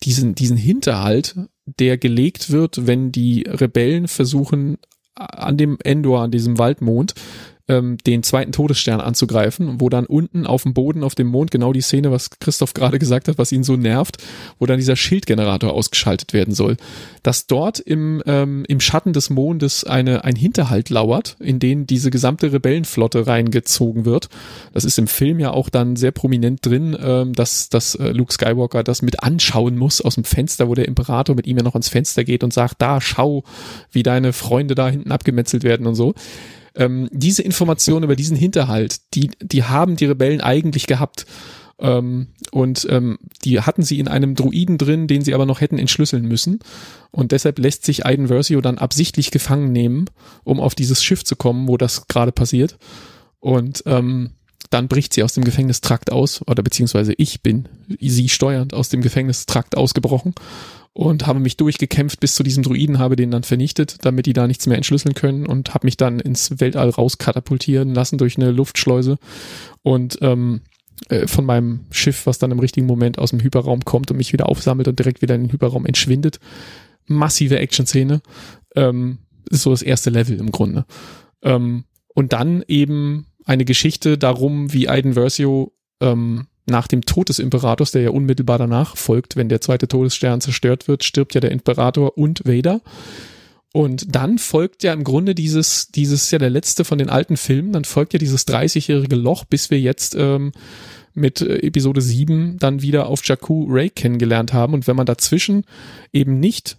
diesen, 0.02 0.34
diesen 0.34 0.56
Hinterhalt, 0.56 1.36
der 1.66 1.98
gelegt 1.98 2.50
wird, 2.50 2.86
wenn 2.86 3.12
die 3.12 3.42
Rebellen 3.46 4.08
versuchen, 4.08 4.78
an 5.14 5.56
dem 5.56 5.78
Endor, 5.82 6.22
an 6.22 6.30
diesem 6.30 6.58
Waldmond, 6.58 7.14
ähm, 7.70 7.98
den 8.06 8.22
zweiten 8.22 8.52
Todesstern 8.52 9.00
anzugreifen, 9.00 9.80
wo 9.80 9.88
dann 9.88 10.06
unten 10.06 10.46
auf 10.46 10.64
dem 10.64 10.74
Boden, 10.74 11.04
auf 11.04 11.14
dem 11.14 11.28
Mond, 11.28 11.50
genau 11.50 11.72
die 11.72 11.80
Szene, 11.80 12.10
was 12.10 12.30
Christoph 12.40 12.74
gerade 12.74 12.98
gesagt 12.98 13.28
hat, 13.28 13.38
was 13.38 13.52
ihn 13.52 13.62
so 13.62 13.76
nervt, 13.76 14.18
wo 14.58 14.66
dann 14.66 14.78
dieser 14.78 14.96
Schildgenerator 14.96 15.72
ausgeschaltet 15.72 16.32
werden 16.32 16.54
soll. 16.54 16.76
Dass 17.22 17.46
dort 17.46 17.78
im, 17.78 18.22
ähm, 18.26 18.64
im 18.66 18.80
Schatten 18.80 19.12
des 19.12 19.30
Mondes 19.30 19.84
eine, 19.84 20.24
ein 20.24 20.36
Hinterhalt 20.36 20.90
lauert, 20.90 21.36
in 21.38 21.58
den 21.58 21.86
diese 21.86 22.10
gesamte 22.10 22.52
Rebellenflotte 22.52 23.26
reingezogen 23.26 24.04
wird. 24.04 24.28
Das 24.72 24.84
ist 24.84 24.98
im 24.98 25.06
Film 25.06 25.38
ja 25.38 25.52
auch 25.52 25.68
dann 25.68 25.96
sehr 25.96 26.10
prominent 26.10 26.66
drin, 26.66 26.96
ähm, 27.00 27.32
dass, 27.34 27.68
dass 27.68 27.94
äh, 27.94 28.10
Luke 28.10 28.32
Skywalker 28.32 28.82
das 28.82 29.02
mit 29.02 29.22
anschauen 29.22 29.76
muss 29.76 30.00
aus 30.00 30.16
dem 30.16 30.24
Fenster, 30.24 30.68
wo 30.68 30.74
der 30.74 30.88
Imperator 30.88 31.36
mit 31.36 31.46
ihm 31.46 31.56
ja 31.56 31.62
noch 31.62 31.74
ans 31.74 31.88
Fenster 31.88 32.24
geht 32.24 32.42
und 32.42 32.52
sagt, 32.52 32.76
da 32.78 33.00
schau, 33.00 33.44
wie 33.92 34.02
deine 34.02 34.32
Freunde 34.32 34.74
da 34.74 34.88
hinten 34.88 35.12
abgemetzelt 35.12 35.62
werden 35.62 35.86
und 35.86 35.94
so 35.94 36.14
ähm, 36.74 37.08
diese 37.12 37.42
Informationen 37.42 38.04
über 38.04 38.16
diesen 38.16 38.36
Hinterhalt, 38.36 39.00
die, 39.14 39.30
die 39.40 39.64
haben 39.64 39.96
die 39.96 40.06
Rebellen 40.06 40.40
eigentlich 40.40 40.86
gehabt. 40.86 41.26
Ähm, 41.78 42.28
und 42.52 42.86
ähm, 42.90 43.18
die 43.44 43.60
hatten 43.60 43.82
sie 43.82 43.98
in 43.98 44.08
einem 44.08 44.34
Druiden 44.34 44.76
drin, 44.76 45.06
den 45.06 45.22
sie 45.22 45.34
aber 45.34 45.46
noch 45.46 45.60
hätten 45.60 45.78
entschlüsseln 45.78 46.26
müssen. 46.26 46.60
Und 47.10 47.32
deshalb 47.32 47.58
lässt 47.58 47.84
sich 47.84 48.04
Aiden 48.04 48.28
Versio 48.28 48.60
dann 48.60 48.78
absichtlich 48.78 49.30
gefangen 49.30 49.72
nehmen, 49.72 50.06
um 50.44 50.60
auf 50.60 50.74
dieses 50.74 51.02
Schiff 51.02 51.24
zu 51.24 51.36
kommen, 51.36 51.68
wo 51.68 51.76
das 51.76 52.06
gerade 52.06 52.32
passiert. 52.32 52.76
Und 53.38 53.82
ähm, 53.86 54.32
dann 54.68 54.88
bricht 54.88 55.14
sie 55.14 55.22
aus 55.22 55.32
dem 55.32 55.44
Gefängnistrakt 55.44 56.12
aus, 56.12 56.46
oder 56.46 56.62
beziehungsweise 56.62 57.12
ich 57.16 57.42
bin 57.42 57.68
sie 57.98 58.28
steuernd 58.28 58.74
aus 58.74 58.88
dem 58.88 59.00
Gefängnistrakt 59.00 59.76
ausgebrochen 59.76 60.34
und 60.92 61.26
habe 61.26 61.40
mich 61.40 61.56
durchgekämpft 61.56 62.20
bis 62.20 62.34
zu 62.34 62.42
diesem 62.42 62.62
Druiden, 62.62 62.98
habe 62.98 63.16
den 63.16 63.30
dann 63.30 63.44
vernichtet, 63.44 64.04
damit 64.04 64.26
die 64.26 64.32
da 64.32 64.46
nichts 64.46 64.66
mehr 64.66 64.76
entschlüsseln 64.76 65.14
können 65.14 65.46
und 65.46 65.72
habe 65.74 65.86
mich 65.86 65.96
dann 65.96 66.18
ins 66.18 66.60
Weltall 66.60 66.90
rauskatapultieren 66.90 67.94
lassen 67.94 68.18
durch 68.18 68.36
eine 68.36 68.50
Luftschleuse 68.50 69.18
und 69.82 70.18
ähm, 70.20 70.62
äh, 71.08 71.26
von 71.26 71.46
meinem 71.46 71.86
Schiff, 71.90 72.26
was 72.26 72.38
dann 72.38 72.50
im 72.50 72.58
richtigen 72.58 72.86
Moment 72.86 73.18
aus 73.18 73.30
dem 73.30 73.40
Hyperraum 73.40 73.84
kommt 73.84 74.10
und 74.10 74.16
mich 74.16 74.32
wieder 74.32 74.48
aufsammelt 74.48 74.88
und 74.88 74.98
direkt 74.98 75.22
wieder 75.22 75.34
in 75.34 75.44
den 75.44 75.52
Hyperraum 75.52 75.86
entschwindet. 75.86 76.40
Massive 77.06 77.58
Action-Szene. 77.58 78.20
Ähm, 78.76 79.18
ist 79.50 79.62
so 79.62 79.70
das 79.70 79.82
erste 79.82 80.10
Level 80.10 80.38
im 80.38 80.52
Grunde. 80.52 80.86
Ähm, 81.42 81.84
und 82.14 82.32
dann 82.32 82.62
eben 82.68 83.26
eine 83.44 83.64
Geschichte 83.64 84.18
darum, 84.18 84.72
wie 84.72 84.88
Aiden 84.88 85.14
Versio 85.14 85.72
ähm, 86.00 86.46
nach 86.70 86.88
dem 86.88 87.02
Tod 87.02 87.28
des 87.28 87.38
Imperators, 87.38 87.90
der 87.90 88.02
ja 88.02 88.10
unmittelbar 88.10 88.58
danach 88.58 88.96
folgt, 88.96 89.36
wenn 89.36 89.48
der 89.48 89.60
zweite 89.60 89.88
Todesstern 89.88 90.40
zerstört 90.40 90.88
wird, 90.88 91.04
stirbt 91.04 91.34
ja 91.34 91.40
der 91.40 91.52
Imperator 91.52 92.16
und 92.16 92.46
Vader. 92.46 92.80
Und 93.72 94.14
dann 94.14 94.38
folgt 94.38 94.82
ja 94.82 94.92
im 94.92 95.04
Grunde 95.04 95.34
dieses, 95.34 95.88
dieses 95.88 96.30
ja 96.30 96.38
der 96.38 96.50
letzte 96.50 96.84
von 96.84 96.98
den 96.98 97.08
alten 97.08 97.36
Filmen, 97.36 97.72
dann 97.72 97.84
folgt 97.84 98.12
ja 98.12 98.18
dieses 98.18 98.46
30-jährige 98.46 99.14
Loch, 99.14 99.44
bis 99.44 99.70
wir 99.70 99.78
jetzt 99.78 100.16
ähm, 100.18 100.52
mit 101.14 101.40
äh, 101.40 101.58
Episode 101.58 102.00
7 102.00 102.58
dann 102.58 102.82
wieder 102.82 103.06
auf 103.06 103.24
Jakku 103.24 103.66
Ray 103.68 103.90
kennengelernt 103.90 104.52
haben. 104.52 104.74
Und 104.74 104.86
wenn 104.86 104.96
man 104.96 105.06
dazwischen 105.06 105.64
eben 106.12 106.40
nicht 106.40 106.78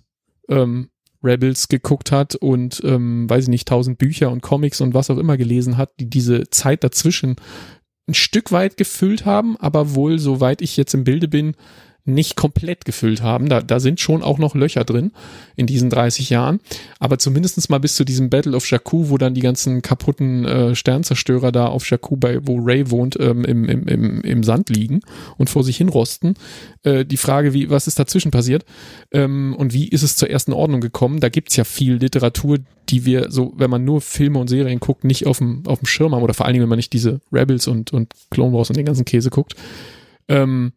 ähm, 0.50 0.90
Rebels 1.24 1.68
geguckt 1.68 2.12
hat 2.12 2.36
und, 2.36 2.82
ähm, 2.84 3.30
weiß 3.30 3.44
ich 3.44 3.50
nicht, 3.50 3.68
tausend 3.68 3.98
Bücher 3.98 4.32
und 4.32 4.42
Comics 4.42 4.82
und 4.82 4.94
was 4.94 5.10
auch 5.10 5.18
immer 5.18 5.38
gelesen 5.38 5.78
hat, 5.78 5.92
die 6.00 6.10
diese 6.10 6.50
Zeit 6.50 6.84
dazwischen 6.84 7.36
ein 8.08 8.14
Stück 8.14 8.52
weit 8.52 8.78
gefüllt 8.78 9.26
haben, 9.26 9.58
aber 9.58 9.94
wohl, 9.96 10.20
soweit 10.20 10.62
ich 10.62 10.78
jetzt 10.78 10.94
im 10.94 11.04
Bilde 11.04 11.28
bin, 11.28 11.56
nicht 12.06 12.36
komplett 12.36 12.86
gefüllt 12.86 13.22
haben. 13.22 13.50
Da, 13.50 13.62
da 13.62 13.80
sind 13.80 14.00
schon 14.00 14.24
auch 14.24 14.40
noch 14.40 14.56
Löcher 14.56 14.84
drin 14.84 15.12
in 15.56 15.68
diesen 15.68 15.90
30 15.90 16.30
Jahren. 16.30 16.60
Aber 17.00 17.20
zumindestens 17.20 17.70
mal 17.70 17.80
bis 17.80 17.96
zu 17.96 18.04
diesem 18.06 18.30
Battle 18.30 18.56
of 18.56 18.70
Jakku, 18.70 19.10
wo 19.10 19.18
dann 19.18 19.34
die 19.34 19.42
ganzen 19.42 19.82
kaputten 19.82 20.46
äh, 20.46 20.76
Sternzerstörer 20.76 21.52
da 21.52 21.68
auf 21.68 21.90
Jakku, 21.90 22.18
bei, 22.18 22.40
wo 22.46 22.60
Ray 22.60 22.90
wohnt, 22.90 23.18
ähm, 23.20 23.46
im, 23.46 23.66
im, 23.66 23.88
im, 23.88 24.22
im 24.22 24.44
Sand 24.44 24.70
liegen 24.70 25.02
und 25.38 25.50
vor 25.50 25.64
sich 25.64 25.78
hin 25.78 25.90
rosten. 25.90 26.34
Äh, 26.84 27.06
die 27.06 27.18
Frage, 27.18 27.54
wie, 27.54 27.70
was 27.70 27.88
ist 27.88 28.00
dazwischen 28.00 28.32
passiert 28.32 28.66
ähm, 29.12 29.56
und 29.58 29.74
wie 29.74 29.88
ist 29.88 30.04
es 30.04 30.16
zur 30.16 30.30
ersten 30.30 30.54
Ordnung 30.54 30.82
gekommen? 30.82 31.20
Da 31.20 31.30
gibt's 31.30 31.56
ja 31.56 31.64
viel 31.64 31.96
Literatur, 31.96 32.60
die 32.90 33.06
wir 33.06 33.32
so, 33.32 33.54
wenn 33.56 33.70
man 33.70 33.86
nur 33.86 34.02
Filme 34.02 34.40
und 34.40 34.50
Serien 34.50 34.80
guckt, 34.80 35.04
nicht 35.04 35.28
auf 35.28 35.38
dem, 35.38 35.64
auf 35.68 35.80
dem 35.80 35.86
Schirm 35.86 36.16
haben 36.16 36.24
oder 36.24 36.34
vor 36.34 36.46
allen 36.46 36.54
Dingen, 36.54 36.64
wenn 36.64 36.70
man 36.70 36.80
nicht 36.80 36.94
diese 36.94 37.22
Rebels 37.32 37.68
und, 37.68 37.94
und 37.94 38.14
Clone 38.32 38.54
Wars 38.54 38.70
und 38.70 38.78
den 38.78 38.86
ganzen 38.86 39.06
Käse 39.06 39.30
guckt. 39.30 39.56
Ähm, 40.28 40.74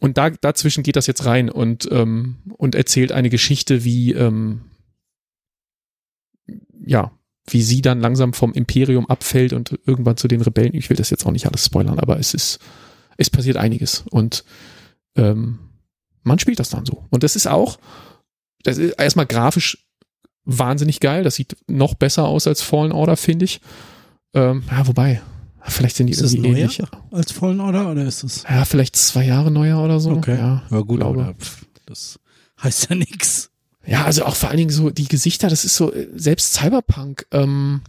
und 0.00 0.18
da, 0.18 0.30
dazwischen 0.30 0.82
geht 0.82 0.96
das 0.96 1.06
jetzt 1.06 1.24
rein 1.24 1.50
und, 1.50 1.88
ähm, 1.90 2.36
und 2.56 2.74
erzählt 2.74 3.12
eine 3.12 3.30
Geschichte, 3.30 3.84
wie, 3.84 4.12
ähm, 4.12 4.62
ja, 6.84 7.10
wie 7.48 7.62
sie 7.62 7.82
dann 7.82 8.00
langsam 8.00 8.32
vom 8.32 8.52
Imperium 8.52 9.06
abfällt 9.06 9.52
und 9.52 9.78
irgendwann 9.86 10.16
zu 10.16 10.28
den 10.28 10.42
Rebellen. 10.42 10.74
Ich 10.74 10.90
will 10.90 10.96
das 10.96 11.10
jetzt 11.10 11.24
auch 11.26 11.30
nicht 11.30 11.46
alles 11.46 11.64
spoilern, 11.64 11.98
aber 11.98 12.18
es 12.18 12.34
ist, 12.34 12.58
es 13.16 13.30
passiert 13.30 13.56
einiges 13.56 14.04
und 14.10 14.44
ähm, 15.16 15.58
man 16.22 16.38
spielt 16.38 16.58
das 16.58 16.70
dann 16.70 16.84
so. 16.84 17.06
Und 17.10 17.22
das 17.22 17.36
ist 17.36 17.46
auch, 17.46 17.78
das 18.64 18.78
ist 18.78 18.92
erstmal 18.98 19.26
grafisch 19.26 19.86
wahnsinnig 20.44 21.00
geil. 21.00 21.22
Das 21.22 21.36
sieht 21.36 21.56
noch 21.68 21.94
besser 21.94 22.26
aus 22.26 22.46
als 22.46 22.62
Fallen 22.62 22.92
Order, 22.92 23.16
finde 23.16 23.44
ich. 23.44 23.60
Ähm, 24.34 24.64
ja, 24.70 24.86
wobei, 24.86 25.22
Vielleicht 25.68 25.96
sind 25.96 26.06
die 26.06 26.12
ist 26.12 26.20
irgendwie 26.20 26.50
neuer 26.50 26.58
ähnlich. 26.58 26.82
als 27.10 27.32
Fallen 27.32 27.60
Order 27.60 27.90
oder 27.90 28.04
ist 28.04 28.22
das? 28.22 28.44
Ja, 28.48 28.64
vielleicht 28.64 28.96
zwei 28.96 29.24
Jahre 29.24 29.50
neuer 29.50 29.82
oder 29.82 30.00
so. 30.00 30.10
Okay. 30.10 30.36
Ja, 30.36 30.62
Ja 30.70 30.80
gut, 30.80 31.00
glaube. 31.00 31.22
aber 31.22 31.34
das 31.86 32.18
heißt 32.62 32.88
ja 32.90 32.96
nix. 32.96 33.50
Ja, 33.86 34.04
also 34.04 34.24
auch 34.24 34.34
vor 34.34 34.48
allen 34.48 34.58
Dingen 34.58 34.70
so 34.70 34.90
die 34.90 35.06
Gesichter, 35.06 35.48
das 35.48 35.64
ist 35.64 35.76
so, 35.76 35.92
äh, 35.92 36.08
selbst 36.14 36.54
Cyberpunk, 36.54 37.26
ähm, 37.30 37.82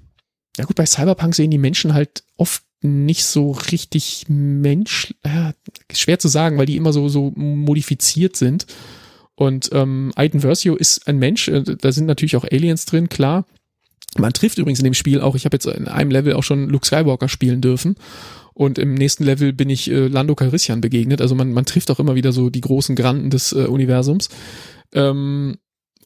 ja 0.57 0.65
gut, 0.65 0.75
bei 0.75 0.85
Cyberpunk 0.85 1.35
sehen 1.35 1.51
die 1.51 1.57
Menschen 1.57 1.93
halt 1.93 2.23
oft 2.35 2.63
nicht 2.81 3.25
so 3.25 3.51
richtig 3.51 4.25
Mensch, 4.27 5.13
ja, 5.25 5.53
schwer 5.91 6.19
zu 6.19 6.27
sagen, 6.27 6.57
weil 6.57 6.67
die 6.67 6.75
immer 6.75 6.93
so, 6.93 7.09
so 7.09 7.31
modifiziert 7.35 8.35
sind. 8.35 8.67
Und 9.35 9.69
ähm, 9.71 10.11
Aiden 10.15 10.41
Versio 10.41 10.75
ist 10.75 11.07
ein 11.07 11.17
Mensch, 11.17 11.47
äh, 11.47 11.61
da 11.63 11.91
sind 11.91 12.05
natürlich 12.05 12.35
auch 12.35 12.45
Aliens 12.45 12.85
drin, 12.85 13.09
klar. 13.09 13.45
Man 14.17 14.33
trifft 14.33 14.57
übrigens 14.57 14.79
in 14.79 14.85
dem 14.85 14.93
Spiel 14.93 15.21
auch, 15.21 15.35
ich 15.35 15.45
habe 15.45 15.55
jetzt 15.55 15.65
in 15.65 15.87
einem 15.87 16.11
Level 16.11 16.33
auch 16.33 16.43
schon 16.43 16.69
Luke 16.69 16.85
Skywalker 16.85 17.29
spielen 17.29 17.61
dürfen. 17.61 17.95
Und 18.53 18.79
im 18.79 18.95
nächsten 18.95 19.23
Level 19.23 19.53
bin 19.53 19.69
ich 19.69 19.91
äh, 19.91 20.07
Lando 20.07 20.33
Calrissian 20.33 20.81
begegnet. 20.81 21.21
Also 21.21 21.35
man, 21.35 21.51
man 21.51 21.65
trifft 21.65 21.91
auch 21.91 21.99
immer 21.99 22.15
wieder 22.15 22.31
so 22.31 22.49
die 22.49 22.61
großen 22.61 22.95
Granden 22.95 23.29
des 23.29 23.51
äh, 23.51 23.65
Universums. 23.65 24.29
Ähm, 24.93 25.57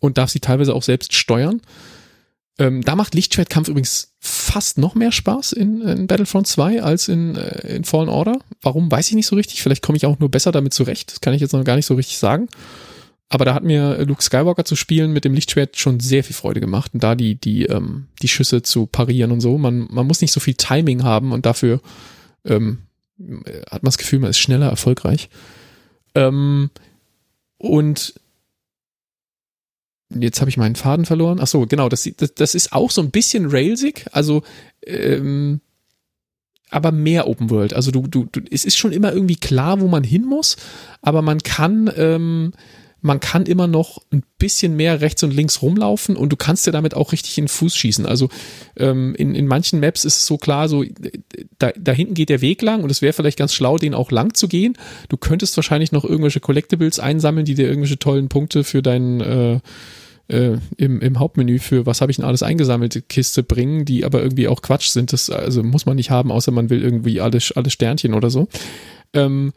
und 0.02 0.18
darf 0.18 0.32
sie 0.32 0.41
teilweise 0.41 0.73
auch 0.73 0.84
selbst 0.84 1.14
steuern. 1.14 1.61
Ähm, 2.60 2.82
da 2.84 2.95
macht 2.95 3.15
Lichtschwertkampf 3.15 3.69
übrigens 3.69 4.14
fast 4.19 4.78
noch 4.78 4.95
mehr 4.95 5.11
Spaß 5.11 5.53
in, 5.53 5.82
in 5.82 6.07
Battlefront 6.07 6.48
2 6.48 6.84
als 6.84 7.07
in, 7.07 7.36
äh, 7.36 7.76
in 7.76 7.86
Fallen 7.86 8.10
Order. 8.10 8.40
Warum, 8.61 8.91
weiß 8.91 9.07
ich 9.07 9.15
nicht 9.15 9.28
so 9.28 9.36
richtig. 9.36 9.61
Vielleicht 9.61 9.82
komme 9.82 9.95
ich 9.95 10.06
auch 10.06 10.19
nur 10.19 10.30
besser 10.30 10.52
damit 10.52 10.73
zurecht. 10.73 11.11
Das 11.11 11.22
kann 11.22 11.34
ich 11.34 11.41
jetzt 11.41 11.53
noch 11.53 11.64
gar 11.64 11.76
nicht 11.76 11.86
so 11.86 11.95
richtig 11.95 12.18
sagen. 12.18 12.49
Aber 13.34 13.45
da 13.45 13.53
hat 13.53 13.64
mir 13.64 14.03
Luke 14.03 14.22
Skywalker 14.22 14.66
zu 14.66 14.76
spielen 14.76 15.14
mit 15.14 15.24
dem 15.24 15.34
Lichtschwert 15.34 15.78
schon 15.78 16.02
sehr 16.02 16.22
viel 16.22 16.36
Freude 16.36 16.60
gemacht. 16.60 16.94
Und 16.94 17.02
da 17.02 17.16
die, 17.16 17.36
die, 17.36 17.64
ähm, 17.66 18.08
die 18.22 18.28
Schüsse 18.28 18.62
zu 18.62 18.88
parieren 18.88 19.32
und 19.32 19.40
so. 19.40 19.58
Man, 19.58 19.88
man 19.90 20.06
muss 20.06 20.20
nicht 20.20 20.34
so 20.34 20.41
viel 20.41 20.56
Timing 20.56 21.03
haben 21.03 21.32
und 21.32 21.45
dafür 21.45 21.80
ähm, 22.44 22.80
hat 23.18 23.84
man 23.84 23.88
das 23.88 23.98
Gefühl, 23.98 24.20
man 24.20 24.32
ist 24.32 24.40
schneller 24.40 24.68
erfolgreich. 24.68 25.30
Ähm, 26.14 26.72
und 27.58 28.16
jetzt 30.10 30.41
habe 30.41 30.49
ich 30.49 30.58
meinen 30.58 30.76
Faden 30.76 31.06
verloren. 31.06 31.40
Ach 31.41 31.48
so, 31.48 31.66
genau, 31.66 31.88
das, 31.88 32.10
das, 32.18 32.36
das 32.36 32.53
ist 32.53 32.74
auch 32.74 32.91
so 32.91 33.02
ein 33.02 33.12
bisschen 33.12 33.49
railsig, 33.49 34.08
also 34.12 34.44
ähm, 34.86 35.62
aber 36.70 36.91
mehr 36.91 37.30
Open 37.30 37.49
World. 37.49 37.74
Also 37.74 37.91
du, 37.91 38.08
du, 38.08 38.28
du, 38.30 38.41
es 38.52 38.66
ist 38.66 38.78
schon 38.78 38.91
immer 38.91 39.14
irgendwie 39.14 39.38
klar, 39.38 39.80
wo 39.80 39.88
man 39.88 40.03
hin 40.03 40.26
muss, 40.26 40.58
aber 41.02 41.22
man 41.22 41.40
kann, 41.40 41.90
ähm, 41.95 42.52
man 43.02 43.19
kann 43.19 43.45
immer 43.45 43.68
noch 43.68 43.98
ein 44.11 44.23
bisschen 44.38 44.76
mehr 44.76 45.02
rechts 45.02 45.23
und 45.23 45.34
links 45.34 45.61
rumlaufen 45.61 46.15
und 46.15 46.32
du 46.32 46.36
kannst 46.36 46.65
ja 46.68 46.72
damit 46.72 46.95
auch 46.95 47.11
richtig 47.11 47.38
in 47.38 47.45
den 47.45 47.49
Fuß 47.49 47.76
schießen. 47.76 48.06
Also 48.06 48.30
ähm, 48.78 49.15
in, 49.15 49.34
in 49.34 49.48
manchen 49.48 49.80
Maps 49.80 50.06
ist 50.06 50.18
es 50.18 50.26
so 50.28 50.38
klar, 50.38 50.69
so 50.69 50.86
da, 51.57 51.72
da 51.78 51.91
hinten 51.91 52.14
geht 52.14 52.30
der 52.30 52.41
Weg 52.41 52.61
lang 52.61 52.84
und 52.84 52.91
es 52.91 53.02
wäre 53.02 53.14
vielleicht 53.14 53.40
ganz 53.40 53.53
schlau, 53.53 53.78
den 53.78 53.95
auch 53.95 54.11
lang 54.11 54.36
zu 54.36 54.48
gehen. 54.48 54.78
Du 55.10 55.18
könntest 55.18 55.57
wahrscheinlich 55.57 55.91
noch 55.91 56.06
irgendwelche 56.06 56.40
Collectibles 56.40 56.99
einsammeln, 56.99 57.45
die 57.45 57.56
dir 57.56 57.68
irgendwelche 57.68 57.98
tollen 57.98 58.30
Punkte 58.30 58.64
für 58.64 58.84
deinen 58.84 59.22
äh, 59.22 59.60
äh, 60.28 60.57
im, 60.78 61.02
im 61.02 61.19
Hauptmenü 61.19 61.60
für 61.60 61.86
was 61.86 62.02
habe 62.02 62.11
ich 62.11 62.18
denn 62.18 62.26
alles 62.26 62.44
eingesammelt 62.44 63.10
Kiste 63.10 63.41
bringen, 63.41 63.84
die 63.84 64.06
aber 64.06 64.22
irgendwie 64.22 64.48
auch 64.48 64.61
Quatsch 64.61 64.90
sind. 64.90 65.11
Das 65.11 65.30
also 65.30 65.64
muss 65.64 65.88
man 65.88 65.95
nicht 65.95 66.11
haben, 66.11 66.32
außer 66.32 66.52
man 66.52 66.69
will 66.69 66.84
irgendwie 66.84 67.19
alle, 67.19 67.40
alle 67.56 67.69
Sternchen 67.69 68.14
oder 68.14 68.30
so. 68.30 68.48
Ähm, 69.14 69.53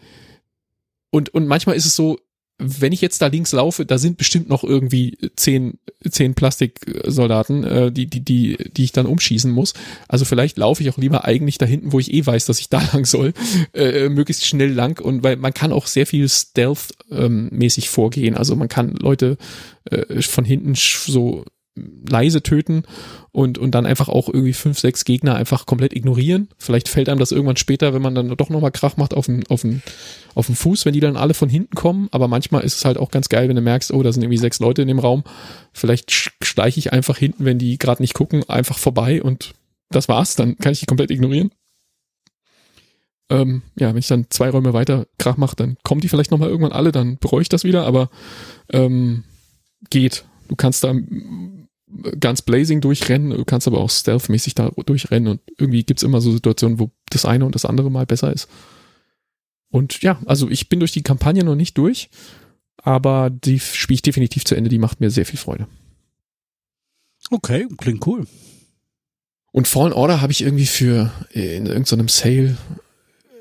und, 1.11 1.33
und 1.33 1.47
manchmal 1.47 1.77
ist 1.77 1.87
es 1.87 1.95
so, 1.95 2.19
wenn 2.59 2.93
ich 2.93 3.01
jetzt 3.01 3.21
da 3.21 3.27
links 3.27 3.53
laufe, 3.53 3.85
da 3.85 3.99
sind 3.99 4.17
bestimmt 4.17 4.49
noch 4.49 4.63
irgendwie 4.63 5.19
zehn, 5.35 5.79
zehn 6.09 6.35
Plastiksoldaten, 6.35 7.65
äh, 7.65 7.93
die, 7.93 8.07
die, 8.07 8.21
die, 8.21 8.57
die 8.73 8.85
ich 8.85 8.93
dann 8.93 9.07
umschießen 9.07 9.51
muss. 9.51 9.75
Also 10.07 10.25
vielleicht 10.25 10.57
laufe 10.57 10.83
ich 10.83 10.91
auch 10.91 10.97
lieber 10.97 11.25
eigentlich 11.25 11.59
da 11.59 11.67
hinten, 11.67 11.93
wo 11.93 11.99
ich 11.99 12.15
eh 12.15 12.25
weiß, 12.25 12.47
dass 12.47 12.61
ich 12.61 12.69
da 12.69 12.81
lang 12.93 13.07
soll, 13.07 13.33
äh, 13.73 14.09
möglichst 14.09 14.47
schnell 14.47 14.73
lang 14.73 15.01
und 15.01 15.25
weil 15.25 15.37
man 15.37 15.53
kann 15.53 15.73
auch 15.73 15.89
sehr 15.89 16.07
viel 16.07 16.29
Stealth-mäßig 16.29 17.85
ähm, 17.87 17.91
vorgehen. 17.91 18.37
Also 18.37 18.55
man 18.55 18.69
kann 18.69 18.95
Leute 18.95 19.37
äh, 19.91 20.23
von 20.23 20.45
hinten 20.45 20.75
so 20.77 21.45
leise 21.77 22.43
töten 22.43 22.85
und, 23.33 23.59
und 23.59 23.73
dann 23.73 23.87
einfach 23.87 24.09
auch 24.09 24.29
irgendwie 24.29 24.53
fünf, 24.53 24.79
sechs 24.79 25.05
Gegner 25.05 25.35
einfach 25.35 25.67
komplett 25.67 25.93
ignorieren. 25.93 26.49
Vielleicht 26.57 26.89
fällt 26.89 27.09
einem 27.09 27.19
das 27.19 27.33
irgendwann 27.33 27.57
später, 27.57 27.93
wenn 27.95 28.03
man 28.03 28.15
dann 28.15 28.37
doch 28.37 28.49
nochmal 28.49 28.71
Krach 28.71 28.97
macht 28.97 29.13
auf 29.13 29.27
den, 29.27 29.47
auf, 29.49 29.63
den, 29.63 29.83
auf 30.35 30.47
den 30.47 30.55
Fuß, 30.55 30.87
wenn 30.87 30.93
die 30.93 31.01
dann 31.01 31.17
alle 31.17 31.35
von 31.35 31.49
hinten 31.49 31.75
kommen. 31.75 32.09
Aber 32.13 32.29
manchmal 32.29 32.63
ist 32.63 32.77
es 32.77 32.85
halt 32.85 32.97
auch 32.97 33.11
ganz 33.11 33.29
geil, 33.29 33.49
wenn 33.49 33.57
du 33.57 33.63
merkst, 33.63 33.93
oh, 33.93 34.03
da 34.03 34.13
sind 34.13 34.23
irgendwie 34.23 34.39
sechs 34.39 34.61
Leute 34.61 34.83
in 34.83 34.89
dem 34.89 35.01
Raum. 35.01 35.25
Vielleicht 35.73 36.13
schleiche 36.43 36.79
ich 36.79 36.93
einfach 36.93 37.19
hinten, 37.19 37.45
wenn 37.45 37.59
die 37.59 37.77
gerade 37.79 38.03
nicht 38.03 38.15
gucken, 38.15 38.49
einfach 38.49 38.79
vorbei 38.79 39.21
und 39.23 39.55
das 39.91 40.09
war's. 40.09 40.37
Dann 40.37 40.57
kann 40.59 40.73
ich 40.73 40.81
die 40.81 40.87
komplett 40.87 41.11
ignorieren. 41.11 41.51
Ähm, 43.31 43.63
ja, 43.77 43.89
wenn 43.89 43.99
ich 43.99 44.07
dann 44.07 44.27
zwei 44.31 44.51
Räume 44.51 44.75
weiter 44.75 45.07
Krach 45.19 45.39
mache, 45.39 45.57
dann 45.57 45.77
kommen 45.83 46.03
die 46.03 46.09
vielleicht 46.09 46.31
nochmal 46.31 46.51
irgendwann 46.51 46.73
alle, 46.73 46.93
dann 46.93 47.19
bereue 47.19 47.43
ich 47.43 47.49
das 47.49 47.65
wieder, 47.65 47.85
aber 47.85 48.11
ähm, 48.71 49.25
geht. 49.91 50.25
Du 50.49 50.57
kannst 50.57 50.85
da 50.85 50.95
ganz 52.21 52.43
blazing 52.43 52.81
durchrennen, 52.81 53.31
du 53.31 53.45
kannst 53.45 53.67
aber 53.67 53.79
auch 53.79 53.91
stealthmäßig 53.91 54.55
da 54.55 54.71
durchrennen 54.71 55.29
und 55.29 55.41
irgendwie 55.59 55.85
gibt's 55.85 56.03
immer 56.03 56.21
so 56.21 56.33
Situationen, 56.33 56.79
wo 56.79 56.91
das 57.11 57.25
eine 57.25 57.45
und 57.45 57.55
das 57.55 57.65
andere 57.65 57.91
mal 57.91 58.07
besser 58.07 58.33
ist. 58.33 58.49
Und 59.71 60.03
ja, 60.03 60.21
also 60.27 60.49
ich 60.51 60.69
bin 60.69 60.81
durch 60.81 60.93
die 60.93 61.03
Kampagne 61.03 61.45
noch 61.45 61.57
nicht 61.57 61.77
durch, 61.79 62.11
aber 62.77 63.31
die 63.31 63.59
spiele 63.59 63.97
ich 63.97 64.03
definitiv 64.03 64.45
zu 64.45 64.55
Ende, 64.55 64.71
die 64.71 64.79
macht 64.79 65.01
mir 65.01 65.11
sehr 65.11 65.27
viel 65.27 65.39
Freude. 65.39 65.67
Okay, 67.31 67.67
klingt 67.79 68.07
cool. 68.07 68.27
Und 69.53 69.69
Fallen 69.69 69.93
Order 69.93 70.21
habe 70.21 70.33
ich 70.33 70.43
irgendwie 70.43 70.67
für 70.67 71.13
in 71.31 71.67
irgendeinem 71.67 72.09
Sale, 72.09 72.57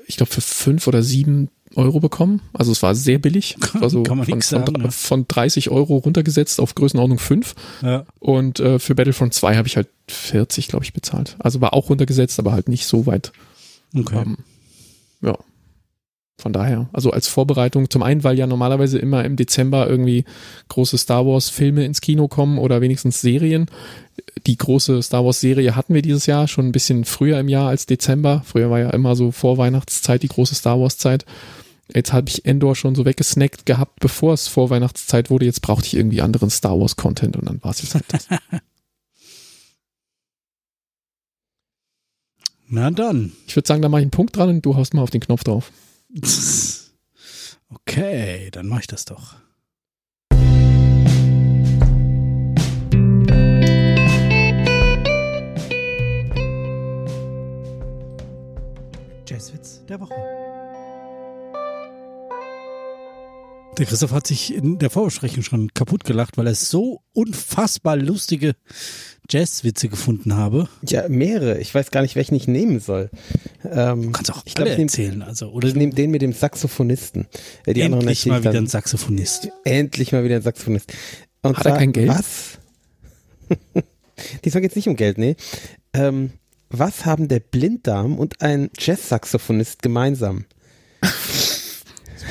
ich 0.06 0.16
glaube 0.16 0.32
für 0.32 0.40
fünf 0.40 0.86
oder 0.86 1.02
sieben 1.02 1.50
Euro 1.76 2.00
bekommen. 2.00 2.40
Also 2.52 2.72
es 2.72 2.82
war 2.82 2.94
sehr 2.94 3.18
billig. 3.18 3.56
War 3.74 3.90
so 3.90 4.02
Kann 4.02 4.18
man 4.18 4.26
von, 4.26 4.40
sagen, 4.40 4.66
von, 4.66 4.82
ne? 4.82 4.90
von 4.90 5.28
30 5.28 5.70
Euro 5.70 5.96
runtergesetzt 5.96 6.60
auf 6.60 6.74
Größenordnung 6.74 7.18
5. 7.18 7.54
Ja. 7.82 8.04
Und 8.20 8.60
äh, 8.60 8.78
für 8.78 8.94
Battlefront 8.94 9.34
2 9.34 9.56
habe 9.56 9.68
ich 9.68 9.76
halt 9.76 9.88
40, 10.08 10.68
glaube 10.68 10.84
ich, 10.84 10.92
bezahlt. 10.92 11.36
Also 11.38 11.60
war 11.60 11.74
auch 11.74 11.90
runtergesetzt, 11.90 12.38
aber 12.38 12.52
halt 12.52 12.68
nicht 12.68 12.86
so 12.86 13.06
weit. 13.06 13.32
Okay. 13.94 14.22
Ähm, 14.22 14.36
ja. 15.22 15.36
Von 16.36 16.52
daher, 16.52 16.88
also 16.92 17.10
als 17.10 17.28
Vorbereitung, 17.28 17.88
zum 17.88 18.02
einen, 18.02 18.24
weil 18.24 18.36
ja 18.36 18.46
normalerweise 18.46 18.98
immer 18.98 19.24
im 19.24 19.36
Dezember 19.36 19.88
irgendwie 19.88 20.24
große 20.68 20.98
Star 20.98 21.24
Wars 21.24 21.48
Filme 21.48 21.84
ins 21.84 22.00
Kino 22.00 22.26
kommen 22.26 22.58
oder 22.58 22.80
wenigstens 22.80 23.20
Serien. 23.20 23.66
Die 24.46 24.58
große 24.58 25.00
Star 25.02 25.24
Wars 25.24 25.40
Serie 25.40 25.76
hatten 25.76 25.94
wir 25.94 26.02
dieses 26.02 26.26
Jahr 26.26 26.48
schon 26.48 26.66
ein 26.66 26.72
bisschen 26.72 27.04
früher 27.04 27.38
im 27.38 27.48
Jahr 27.48 27.68
als 27.68 27.86
Dezember. 27.86 28.42
Früher 28.44 28.68
war 28.68 28.80
ja 28.80 28.90
immer 28.90 29.14
so 29.14 29.30
Vorweihnachtszeit 29.30 30.24
die 30.24 30.28
große 30.28 30.56
Star 30.56 30.80
Wars 30.80 30.98
Zeit. 30.98 31.24
Jetzt 31.92 32.12
habe 32.12 32.28
ich 32.28 32.44
Endor 32.46 32.76
schon 32.76 32.94
so 32.94 33.04
weggesnackt 33.04 33.66
gehabt, 33.66 34.00
bevor 34.00 34.32
es 34.32 34.48
Vorweihnachtszeit 34.48 35.28
wurde. 35.30 35.44
Jetzt 35.44 35.60
brauchte 35.60 35.86
ich 35.86 35.94
irgendwie 35.94 36.22
anderen 36.22 36.50
Star 36.50 36.78
Wars 36.80 36.96
Content 36.96 37.36
und 37.36 37.46
dann 37.46 37.62
war 37.62 37.72
es 37.72 37.82
jetzt 37.82 37.94
halt 37.94 38.04
das. 38.08 38.28
Na 42.68 42.90
dann. 42.90 43.32
Ich 43.46 43.54
würde 43.54 43.68
sagen, 43.68 43.82
da 43.82 43.88
mache 43.88 44.00
ich 44.00 44.04
einen 44.04 44.10
Punkt 44.10 44.36
dran 44.36 44.48
und 44.48 44.64
du 44.64 44.74
haust 44.76 44.94
mal 44.94 45.02
auf 45.02 45.10
den 45.10 45.20
Knopf 45.20 45.44
drauf. 45.44 45.70
Okay, 47.70 48.50
dann 48.52 48.68
mache 48.68 48.82
ich 48.82 48.86
das 48.86 49.04
doch. 49.04 49.34
Jazzwitz 59.26 59.84
der 59.86 60.00
Woche. 60.00 60.43
Der 63.78 63.86
Christoph 63.86 64.12
hat 64.12 64.26
sich 64.28 64.54
in 64.54 64.78
der 64.78 64.88
Vorbesprechung 64.88 65.42
schon 65.42 65.74
kaputt 65.74 66.04
gelacht, 66.04 66.36
weil 66.36 66.46
er 66.46 66.54
so 66.54 67.02
unfassbar 67.12 67.96
lustige 67.96 68.54
Jazzwitze 69.28 69.88
gefunden 69.88 70.34
habe. 70.36 70.68
Ja, 70.86 71.08
mehrere. 71.08 71.58
Ich 71.58 71.74
weiß 71.74 71.90
gar 71.90 72.02
nicht, 72.02 72.14
welchen 72.14 72.36
ich 72.36 72.46
nehmen 72.46 72.78
soll. 72.78 73.10
Ähm, 73.64 74.02
Du 74.02 74.10
kannst 74.12 74.30
auch 74.30 74.42
ich 74.44 74.54
glaub, 74.54 74.66
alle 74.66 74.74
ich 74.74 74.78
nehm- 74.78 74.86
erzählen. 74.88 75.22
Also, 75.22 75.50
oder 75.50 75.66
Ich 75.68 75.74
nehme 75.74 75.92
den 75.92 76.12
mit 76.12 76.22
dem 76.22 76.32
Saxophonisten. 76.32 77.26
Äh, 77.66 77.74
Die 77.74 77.82
anderen 77.82 78.02
endlich 78.02 78.26
mal 78.26 78.40
wieder 78.42 78.52
dann. 78.52 78.64
ein 78.64 78.68
Saxophonist. 78.68 79.48
Endlich 79.64 80.12
mal 80.12 80.22
wieder 80.22 80.36
ein 80.36 80.42
Saxophonist. 80.42 80.92
Und 81.42 81.56
Hat 81.58 81.66
er 81.66 81.76
kein 81.76 81.92
Geld? 81.92 82.08
Was? 82.10 82.58
Diesmal 84.44 84.60
geht's 84.62 84.76
nicht 84.76 84.86
um 84.88 84.94
Geld, 84.94 85.18
nee. 85.18 85.34
Ähm, 85.92 86.30
was 86.70 87.04
haben 87.06 87.26
der 87.26 87.40
Blinddarm 87.40 88.18
und 88.18 88.40
ein 88.40 88.70
Jazz-Saxophonist 88.78 89.82
gemeinsam? 89.82 90.44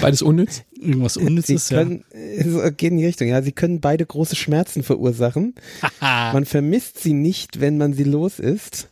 Beides 0.02 0.22
unnütz. 0.22 0.64
Irgendwas 0.84 1.16
Sie 1.16 1.22
Unnützes, 1.22 1.70
ja. 1.70 1.80
können, 1.80 2.04
es 2.12 2.78
geht 2.78 2.92
in 2.92 2.98
die 2.98 3.06
Richtung, 3.06 3.28
ja. 3.28 3.42
Sie 3.42 3.52
können 3.52 3.80
beide 3.82 4.06
große 4.06 4.36
Schmerzen 4.36 4.84
verursachen. 4.84 5.56
Man 6.00 6.46
vermisst 6.46 7.00
sie 7.00 7.14
nicht, 7.14 7.60
wenn 7.60 7.78
man 7.78 7.94
sie 7.94 8.04
los 8.04 8.40
ist. 8.40 8.90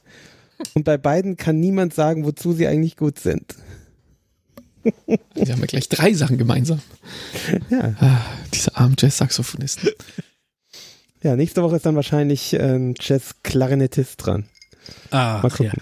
Und 0.73 0.84
bei 0.84 0.97
beiden 0.97 1.38
kann 1.38 1.59
niemand 1.59 1.93
sagen, 1.93 2.23
wozu 2.26 2.53
sie 2.53 2.68
eigentlich 2.68 2.97
gut 2.97 3.19
sind. 3.19 3.55
Die 4.84 5.51
haben 5.51 5.59
ja 5.59 5.65
gleich 5.65 5.89
drei 5.89 6.13
Sachen 6.13 6.38
gemeinsam. 6.38 6.81
Ja. 7.69 7.95
Ah, 7.99 8.22
diese 8.53 8.76
armen 8.76 8.95
Jazz-Saxophonisten. 8.97 9.89
Ja, 11.23 11.35
nächste 11.35 11.61
Woche 11.61 11.76
ist 11.76 11.85
dann 11.85 11.95
wahrscheinlich 11.95 12.53
äh, 12.53 12.76
ein 12.76 12.95
Jazz-Klarinettist 12.99 14.26
dran. 14.26 14.45
Ah, 15.11 15.39
Mal 15.43 15.51
gucken. 15.51 15.81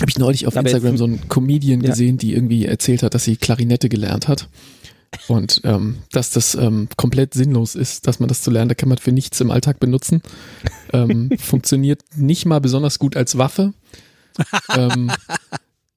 Habe 0.00 0.10
ich 0.10 0.18
neulich 0.18 0.46
auf 0.46 0.56
Aber 0.56 0.68
Instagram 0.68 0.96
so 0.96 1.04
einen 1.04 1.28
Comedian 1.28 1.80
Ja. 1.80 1.90
gesehen, 1.90 2.18
die 2.18 2.34
irgendwie 2.34 2.66
erzählt 2.66 3.02
hat, 3.02 3.14
dass 3.14 3.24
sie 3.24 3.36
Klarinette 3.36 3.88
gelernt 3.88 4.28
hat. 4.28 4.48
Und 5.28 5.62
ähm, 5.64 5.98
dass 6.12 6.30
das 6.30 6.54
ähm, 6.54 6.88
komplett 6.96 7.32
sinnlos 7.32 7.74
ist, 7.74 8.06
dass 8.06 8.20
man 8.20 8.28
das 8.28 8.42
zu 8.42 8.50
lernen, 8.50 8.68
da 8.68 8.74
kann 8.74 8.88
man 8.88 8.98
für 8.98 9.12
nichts 9.12 9.40
im 9.40 9.50
Alltag 9.50 9.80
benutzen. 9.80 10.20
Ähm, 10.92 11.30
funktioniert 11.38 12.02
nicht 12.16 12.44
mal 12.44 12.60
besonders 12.60 12.98
gut 12.98 13.16
als 13.16 13.38
Waffe. 13.38 13.72
ähm, 14.76 15.10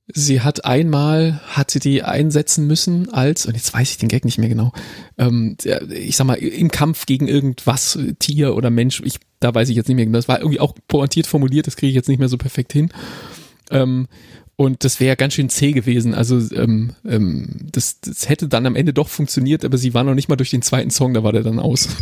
sie 0.07 0.41
hat 0.41 0.63
einmal, 0.63 1.41
hat 1.47 1.71
sie 1.71 1.79
die 1.79 2.03
einsetzen 2.03 2.65
müssen 2.67 3.09
als, 3.11 3.45
und 3.45 3.55
jetzt 3.55 3.73
weiß 3.73 3.91
ich 3.91 3.97
den 3.97 4.09
Gag 4.09 4.23
nicht 4.23 4.37
mehr 4.37 4.47
genau, 4.47 4.71
ähm, 5.17 5.57
ich 5.89 6.15
sag 6.15 6.25
mal, 6.25 6.35
im 6.35 6.71
Kampf 6.71 7.05
gegen 7.05 7.27
irgendwas, 7.27 7.99
Tier 8.19 8.55
oder 8.55 8.69
Mensch, 8.69 9.01
ich, 9.03 9.19
da 9.41 9.53
weiß 9.53 9.67
ich 9.69 9.75
jetzt 9.75 9.87
nicht 9.87 9.97
mehr 9.97 10.05
genau, 10.05 10.17
das 10.17 10.27
war 10.29 10.39
irgendwie 10.39 10.59
auch 10.61 10.73
pointiert 10.87 11.27
formuliert, 11.27 11.67
das 11.67 11.75
kriege 11.75 11.89
ich 11.89 11.95
jetzt 11.95 12.07
nicht 12.07 12.19
mehr 12.19 12.29
so 12.29 12.37
perfekt 12.37 12.71
hin. 12.71 12.91
Ähm, 13.69 14.07
und 14.55 14.83
das 14.83 14.99
wäre 14.99 15.15
ganz 15.15 15.35
schön 15.35 15.49
zäh 15.49 15.71
gewesen. 15.71 16.13
Also 16.13 16.37
ähm, 16.53 16.91
ähm, 17.07 17.67
das, 17.71 18.01
das 18.01 18.27
hätte 18.27 18.47
dann 18.49 18.65
am 18.65 18.75
Ende 18.75 18.93
doch 18.93 19.07
funktioniert, 19.07 19.63
aber 19.63 19.77
sie 19.77 19.93
war 19.93 20.03
noch 20.03 20.15
nicht 20.15 20.27
mal 20.27 20.35
durch 20.35 20.49
den 20.49 20.61
zweiten 20.61 20.89
Song, 20.89 21.13
da 21.13 21.23
war 21.23 21.31
der 21.31 21.43
dann 21.43 21.59
aus. 21.59 21.87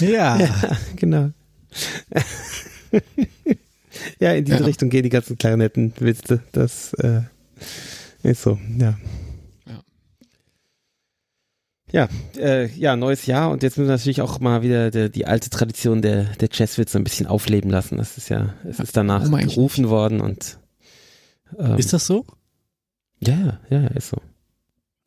Ja. 0.00 0.38
Genau. 0.96 1.30
ja, 4.20 4.32
in 4.34 4.44
diese 4.44 4.58
Ja. 4.58 4.64
Richtung 4.64 4.90
gehen 4.90 5.02
die 5.02 5.08
ganzen 5.08 5.38
Klarinettenwitze. 5.38 6.42
Das 6.52 6.92
äh, 6.94 7.22
ist 8.22 8.42
so, 8.42 8.58
ja. 8.78 8.90
Ja. 8.90 8.98
Ja, 11.90 12.08
äh, 12.36 12.66
ja, 12.74 12.96
neues 12.96 13.24
Jahr 13.26 13.50
und 13.50 13.62
jetzt 13.62 13.78
müssen 13.78 13.88
wir 13.88 13.94
natürlich 13.96 14.20
auch 14.20 14.40
mal 14.40 14.62
wieder 14.62 14.90
die, 14.90 15.10
die 15.10 15.26
alte 15.26 15.48
Tradition 15.48 16.02
der, 16.02 16.24
der 16.24 16.48
Jazzwitze 16.52 16.98
ein 16.98 17.04
bisschen 17.04 17.26
aufleben 17.26 17.70
lassen. 17.70 17.96
Das 17.96 18.18
ist 18.18 18.28
ja, 18.28 18.54
es 18.68 18.78
ist 18.78 18.96
danach 18.96 19.22
eigentlich 19.22 19.54
gerufen 19.54 19.88
worden 19.88 20.20
und 20.20 20.58
ähm, 21.58 21.78
Ist 21.78 21.92
das 21.94 22.06
so? 22.06 22.26
ja, 23.20 23.58
ja, 23.70 23.80
ja, 23.80 23.86
ist 23.88 24.10
so. 24.10 24.18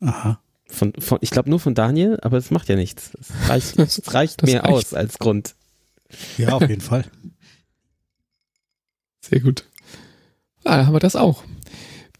Aha. 0.00 0.40
Von, 0.66 0.92
von, 0.98 1.18
ich 1.20 1.30
glaube 1.30 1.50
nur 1.50 1.60
von 1.60 1.74
Daniel, 1.74 2.18
aber 2.22 2.36
es 2.38 2.50
macht 2.50 2.68
ja 2.68 2.74
nichts. 2.76 3.12
Es 3.20 3.48
reicht, 3.48 3.78
es 3.78 4.14
reicht 4.14 4.42
Das 4.42 4.50
mir 4.50 4.60
reicht. 4.64 4.72
aus 4.72 4.94
als 4.94 5.18
Grund. 5.18 5.54
Ja, 6.36 6.48
auf 6.54 6.62
jeden 6.68 6.80
Fall. 6.80 7.04
Sehr 9.20 9.40
gut. 9.40 9.64
Ah, 10.64 10.86
haben 10.86 10.94
wir 10.94 10.98
das 11.00 11.14
auch. 11.16 11.44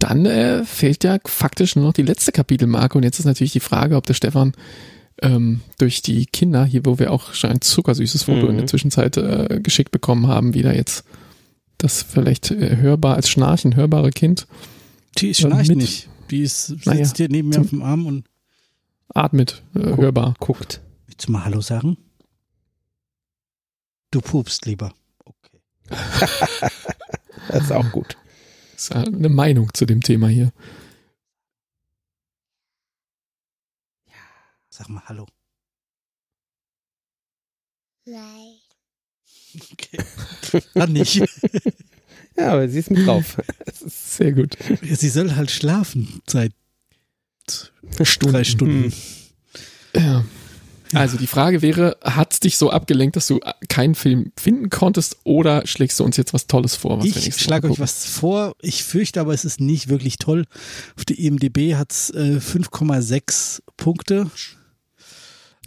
Dann 0.03 0.27
äh, 0.27 0.65
fehlt 0.65 1.05
ja 1.05 1.19
faktisch 1.25 1.77
nur 1.77 1.85
noch 1.85 1.93
die 1.93 2.03
letzte 2.03 2.33
Kapitelmarke 2.33 2.99
und 2.99 3.05
jetzt 3.05 3.21
ist 3.21 3.25
natürlich 3.27 3.53
die 3.53 3.61
Frage, 3.61 3.95
ob 3.97 4.05
der 4.07 4.15
Stefan 4.15 4.53
ähm, 5.23 5.61
durch 5.79 6.03
die 6.03 6.27
Kinder, 6.27 6.65
hier 6.65 6.85
wo 6.85 6.99
wir 6.99 7.13
auch 7.13 7.35
schon 7.35 7.51
ein 7.51 7.61
zuckersüßes 7.61 8.25
Foto 8.25 8.45
Mhm. 8.47 8.51
in 8.51 8.57
der 8.57 8.67
Zwischenzeit 8.67 9.17
äh, 9.17 9.61
geschickt 9.63 9.93
bekommen 9.93 10.27
haben, 10.27 10.55
wieder 10.55 10.75
jetzt 10.75 11.05
das 11.79 12.03
vielleicht 12.03 12.51
äh, 12.51 12.77
hörbar 12.79 13.15
als 13.15 13.29
Schnarchen 13.29 13.77
hörbare 13.77 14.11
Kind 14.11 14.49
Die 15.19 15.29
Ja, 15.29 15.35
schnarcht 15.35 15.69
mit- 15.69 15.79
nicht. 15.79 16.09
Die 16.31 16.41
ist, 16.43 16.67
sitzt 16.67 16.87
Naja, 16.87 17.07
hier 17.17 17.29
neben 17.29 17.51
mir 17.51 17.61
auf 17.61 17.69
dem 17.71 17.83
Arm 17.83 18.07
und 18.07 18.25
atmet, 19.15 19.63
äh, 19.77 19.81
hörbar. 19.97 20.35
Guckt. 20.41 20.81
willst 21.07 21.29
du 21.29 21.33
mal 21.33 21.45
Hallo 21.45 21.61
sagen? 21.61 21.97
Du 24.11 24.21
pupst 24.21 24.67
lieber. 24.67 24.93
Okay. 25.25 25.61
Das 27.49 27.65
ist 27.65 27.73
auch 27.73 27.91
gut. 27.93 28.17
Ist 28.83 28.89
ja 28.89 29.05
eine 29.05 29.29
Meinung 29.29 29.73
zu 29.75 29.87
dem 29.87 30.01
Thema 30.01 30.27
hier. 30.27 30.53
Sag 34.71 34.89
mal 34.89 35.05
Hallo. 35.07 35.29
Nein. 38.05 38.57
Okay. 39.73 40.05
Dann 40.75 40.93
nicht. 40.93 41.23
Ja, 42.35 42.55
aber 42.55 42.67
sie 42.67 42.79
ist 42.79 42.91
mit 42.91 43.07
drauf. 43.07 43.37
Das 43.67 43.83
ist 43.83 44.17
Sehr 44.17 44.33
gut. 44.33 44.57
Sie 44.83 45.11
soll 45.11 45.37
halt 45.37 45.51
schlafen 45.51 46.23
seit 46.27 46.55
drei 48.21 48.43
Stunden. 48.43 48.91
Ja. 49.95 50.25
Also 50.93 51.17
die 51.17 51.27
Frage 51.27 51.63
wäre, 51.63 51.97
hat 52.03 52.33
es 52.33 52.41
dich 52.41 52.57
so 52.59 52.71
abgelenkt, 52.71 53.17
dass 53.17 53.27
du 53.27 53.39
äh, 53.39 53.53
keinen 53.69 53.95
Film 53.95 54.33
finden 54.37 54.71
konntest 54.71 55.17
oder 55.25 55.67
schlägst 55.67 55.99
du 56.01 56.05
uns 56.05 56.17
jetzt 56.17 56.35
was 56.35 56.47
Tolles 56.47 56.77
vor? 56.77 56.99
Was 56.99 57.05
Ich 57.07 57.37
schlage 57.37 57.71
euch 57.71 57.81
was 57.81 58.05
vor. 58.05 58.55
Ich 58.61 58.85
fürchte 58.85 59.21
aber, 59.21 59.33
es 59.33 59.45
ist 59.45 59.61
nicht 59.61 59.89
wirklich 59.89 60.19
toll. 60.19 60.45
Auf 60.97 61.05
der 61.05 61.19
IMDb 61.19 61.75
hat 61.75 61.93
es 61.93 62.11
äh, 62.11 62.39
5,6 62.39 63.63
Punkte. 63.77 64.31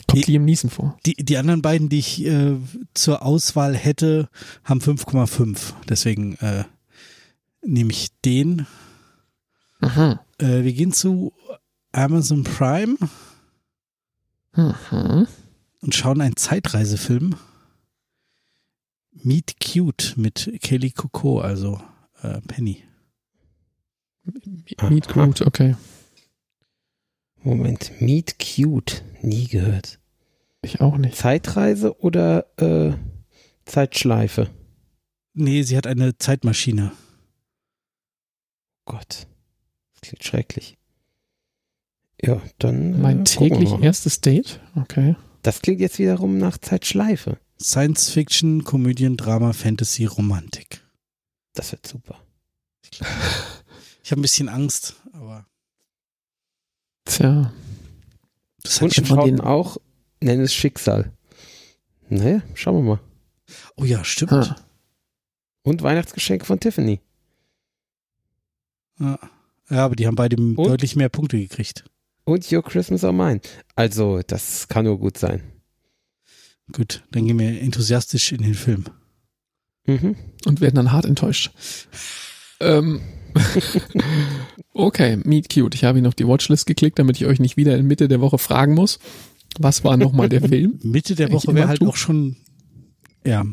Kommt 0.07 0.27
Liam 0.27 0.45
Neeson 0.45 0.69
vor. 0.69 0.97
Die, 1.05 1.15
die 1.15 1.37
anderen 1.37 1.61
beiden, 1.61 1.89
die 1.89 1.99
ich 1.99 2.23
äh, 2.25 2.55
zur 2.93 3.23
Auswahl 3.23 3.75
hätte, 3.75 4.29
haben 4.63 4.79
5,5. 4.79 5.57
Deswegen 5.89 6.35
äh, 6.35 6.65
nehme 7.63 7.91
ich 7.91 8.09
den. 8.23 8.67
Aha. 9.81 10.23
Äh, 10.37 10.63
wir 10.63 10.73
gehen 10.73 10.91
zu 10.91 11.33
Amazon 11.91 12.43
Prime 12.43 12.97
Mhm. 14.55 15.27
und 15.81 15.95
schauen 15.95 16.21
einen 16.21 16.37
Zeitreisefilm. 16.37 17.35
Meet 19.11 19.55
Cute 19.59 20.13
mit 20.17 20.59
Kelly 20.61 20.91
Coco, 20.91 21.39
also 21.39 21.81
äh, 22.21 22.41
Penny. 22.41 22.83
Meet 24.89 25.13
gut, 25.13 25.41
okay. 25.41 25.75
Moment, 27.41 27.91
Meet 28.01 28.37
Cute. 28.39 29.03
Nie 29.21 29.47
gehört. 29.47 29.99
Ich 30.61 30.81
auch 30.81 30.97
nicht. 30.97 31.15
Zeitreise 31.15 31.99
oder 31.99 32.47
äh, 32.57 32.93
Zeitschleife? 33.65 34.49
Nee, 35.33 35.63
sie 35.63 35.77
hat 35.77 35.85
eine 35.85 36.17
Zeitmaschine. 36.17 36.91
Gott. 38.85 39.27
Das 39.93 40.01
klingt 40.01 40.23
schrecklich. 40.23 40.77
Ja, 42.25 42.41
dann. 42.59 43.01
Mein 43.01 43.21
äh, 43.21 43.23
täglich 43.23 43.69
wir 43.71 43.77
mal. 43.77 43.83
erstes 43.83 44.21
Date. 44.21 44.59
Okay. 44.75 45.15
Das 45.43 45.61
klingt 45.61 45.79
jetzt 45.81 45.99
wiederum 45.99 46.37
nach 46.37 46.57
Zeitschleife. 46.57 47.37
Science 47.61 48.09
Fiction, 48.09 48.63
Komödien, 48.63 49.15
Drama, 49.17 49.53
Fantasy, 49.53 50.05
Romantik. 50.05 50.81
Das 51.53 51.71
wird 51.71 51.85
super. 51.87 52.19
Ich 54.03 54.11
habe 54.11 54.19
ein 54.19 54.23
bisschen 54.23 54.49
Angst, 54.49 54.95
aber 55.13 55.45
Tja. 57.05 57.53
das 58.63 58.81
Und 58.81 58.89
hat 58.89 58.95
schon 58.95 59.05
von 59.05 59.17
von 59.17 59.25
den- 59.27 59.35
denen 59.37 59.47
auch, 59.47 59.77
nenn 60.21 60.41
es 60.41 60.53
Schicksal. 60.53 61.11
Naja, 62.09 62.41
schauen 62.55 62.75
wir 62.85 62.95
mal. 62.95 62.99
Oh 63.77 63.83
ja, 63.85 64.03
stimmt. 64.03 64.31
Ah. 64.33 64.55
Und 65.63 65.81
Weihnachtsgeschenke 65.81 66.45
von 66.45 66.59
Tiffany. 66.59 66.99
Ja. 68.99 69.19
ja, 69.69 69.85
aber 69.85 69.95
die 69.95 70.07
haben 70.07 70.15
beide 70.15 70.35
deutlich 70.35 70.95
mehr 70.95 71.09
Punkte 71.09 71.37
gekriegt. 71.37 71.85
Und 72.25 72.51
Your 72.51 72.63
Christmas 72.63 73.03
or 73.03 73.13
Mine. 73.13 73.41
Also, 73.75 74.21
das 74.25 74.67
kann 74.67 74.85
nur 74.85 74.99
gut 74.99 75.17
sein. 75.17 75.41
Gut, 76.71 77.03
dann 77.11 77.25
gehen 77.27 77.37
wir 77.37 77.61
enthusiastisch 77.61 78.31
in 78.31 78.41
den 78.41 78.55
Film. 78.55 78.85
Mhm. 79.85 80.15
Und 80.45 80.61
werden 80.61 80.75
dann 80.75 80.91
hart 80.91 81.05
enttäuscht. 81.05 81.51
Ähm. 82.59 83.01
okay, 84.73 85.17
Meet 85.23 85.53
Cute. 85.53 85.75
Ich 85.75 85.83
habe 85.83 85.99
ihn 85.99 86.07
auf 86.07 86.15
die 86.15 86.27
Watchlist 86.27 86.65
geklickt, 86.65 86.97
damit 86.97 87.17
ich 87.17 87.25
euch 87.25 87.39
nicht 87.39 87.57
wieder 87.57 87.77
in 87.77 87.85
Mitte 87.85 88.07
der 88.07 88.21
Woche 88.21 88.37
fragen 88.37 88.73
muss. 88.73 88.99
Was 89.59 89.83
war 89.83 89.97
nochmal 89.97 90.29
der 90.29 90.41
Film? 90.49 90.79
Mitte 90.81 91.15
der 91.15 91.31
Woche 91.31 91.53
wäre 91.53 91.67
halt 91.67 91.79
tu. 91.79 91.89
auch 91.89 91.95
schon, 91.95 92.37
ja, 93.25 93.45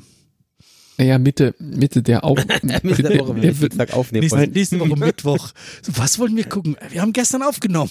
Naja, 0.97 1.19
Mitte, 1.19 1.55
Mitte 1.59 2.03
der 2.03 2.25
auch. 2.25 2.37
Mitte 2.83 3.03
der 3.03 3.21
Woche, 3.21 3.35
wenn 3.35 3.43
wir 3.43 3.53
der, 3.53 3.61
nächsten 3.61 3.79
Tag 3.79 3.93
aufnehmen 3.93 4.23
nächste, 4.23 4.39
wollen. 4.39 4.53
nächste 4.53 4.81
Woche 4.81 4.97
Mittwoch. 4.97 5.51
Was 5.89 6.19
wollen 6.19 6.37
wir 6.37 6.45
gucken? 6.45 6.77
Wir 6.91 7.03
haben 7.03 7.13
gestern 7.13 7.43
aufgenommen. 7.43 7.91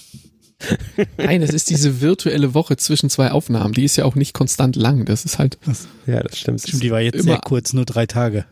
Nein, 1.18 1.42
es 1.42 1.52
ist 1.52 1.70
diese 1.70 2.02
virtuelle 2.02 2.54
Woche 2.54 2.78
zwischen 2.78 3.10
zwei 3.10 3.32
Aufnahmen. 3.32 3.74
Die 3.74 3.84
ist 3.84 3.96
ja 3.96 4.06
auch 4.06 4.16
nicht 4.16 4.34
konstant 4.34 4.76
lang. 4.76 5.06
Das 5.06 5.26
ist 5.26 5.40
halt, 5.40 5.58
Ja, 6.06 6.22
das 6.24 6.38
stimmt. 6.38 6.62
Stimmt, 6.62 6.84
die 6.84 6.92
war 6.92 7.02
jetzt 7.02 7.16
Immer- 7.16 7.24
sehr 7.34 7.40
kurz, 7.40 7.74
nur 7.74 7.86
drei 7.86 8.06
Tage. 8.06 8.46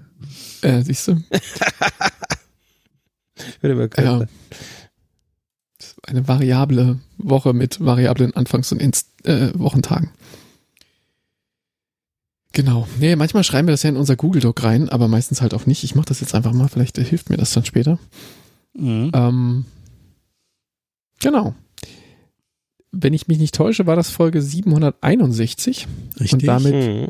äh, 0.62 0.82
siehst 0.82 1.08
du, 1.08 1.16
Wird 3.62 3.72
immer 3.72 3.82
ja. 3.84 3.88
kürzer. 3.88 4.28
eine 6.04 6.28
variable 6.28 7.00
Woche 7.18 7.54
mit 7.54 7.80
variablen 7.84 8.34
Anfangs- 8.36 8.72
und 8.72 8.80
Ends 8.82 9.06
äh, 9.24 9.50
Wochentagen. 9.54 10.12
Genau. 12.52 12.88
Nee, 13.00 13.16
manchmal 13.16 13.44
schreiben 13.44 13.68
wir 13.68 13.74
das 13.74 13.84
ja 13.84 13.90
in 13.90 13.96
unser 13.98 14.16
Google 14.16 14.42
Doc 14.42 14.64
rein, 14.64 14.90
aber 14.90 15.08
meistens 15.08 15.42
halt 15.42 15.54
auch 15.54 15.66
nicht. 15.68 15.84
Ich 15.84 15.96
mache 15.96 16.08
das 16.08 16.20
jetzt 16.20 16.34
einfach 16.36 16.52
mal, 16.52 16.68
vielleicht 16.68 16.98
hilft 16.98 17.30
mir 17.30 17.38
das 17.38 17.54
dann 17.54 17.64
später. 17.64 18.00
Mhm. 18.74 19.12
Ähm, 19.14 19.66
genau. 21.20 21.54
Wenn 22.92 23.14
ich 23.14 23.28
mich 23.28 23.38
nicht 23.40 23.54
täusche, 23.56 23.86
war 23.86 23.96
das 23.96 24.10
Folge 24.10 24.42
761 24.42 25.88
Richtig. 26.20 26.34
und 26.34 26.48
damit 26.48 26.74
Mhm. 26.74 27.08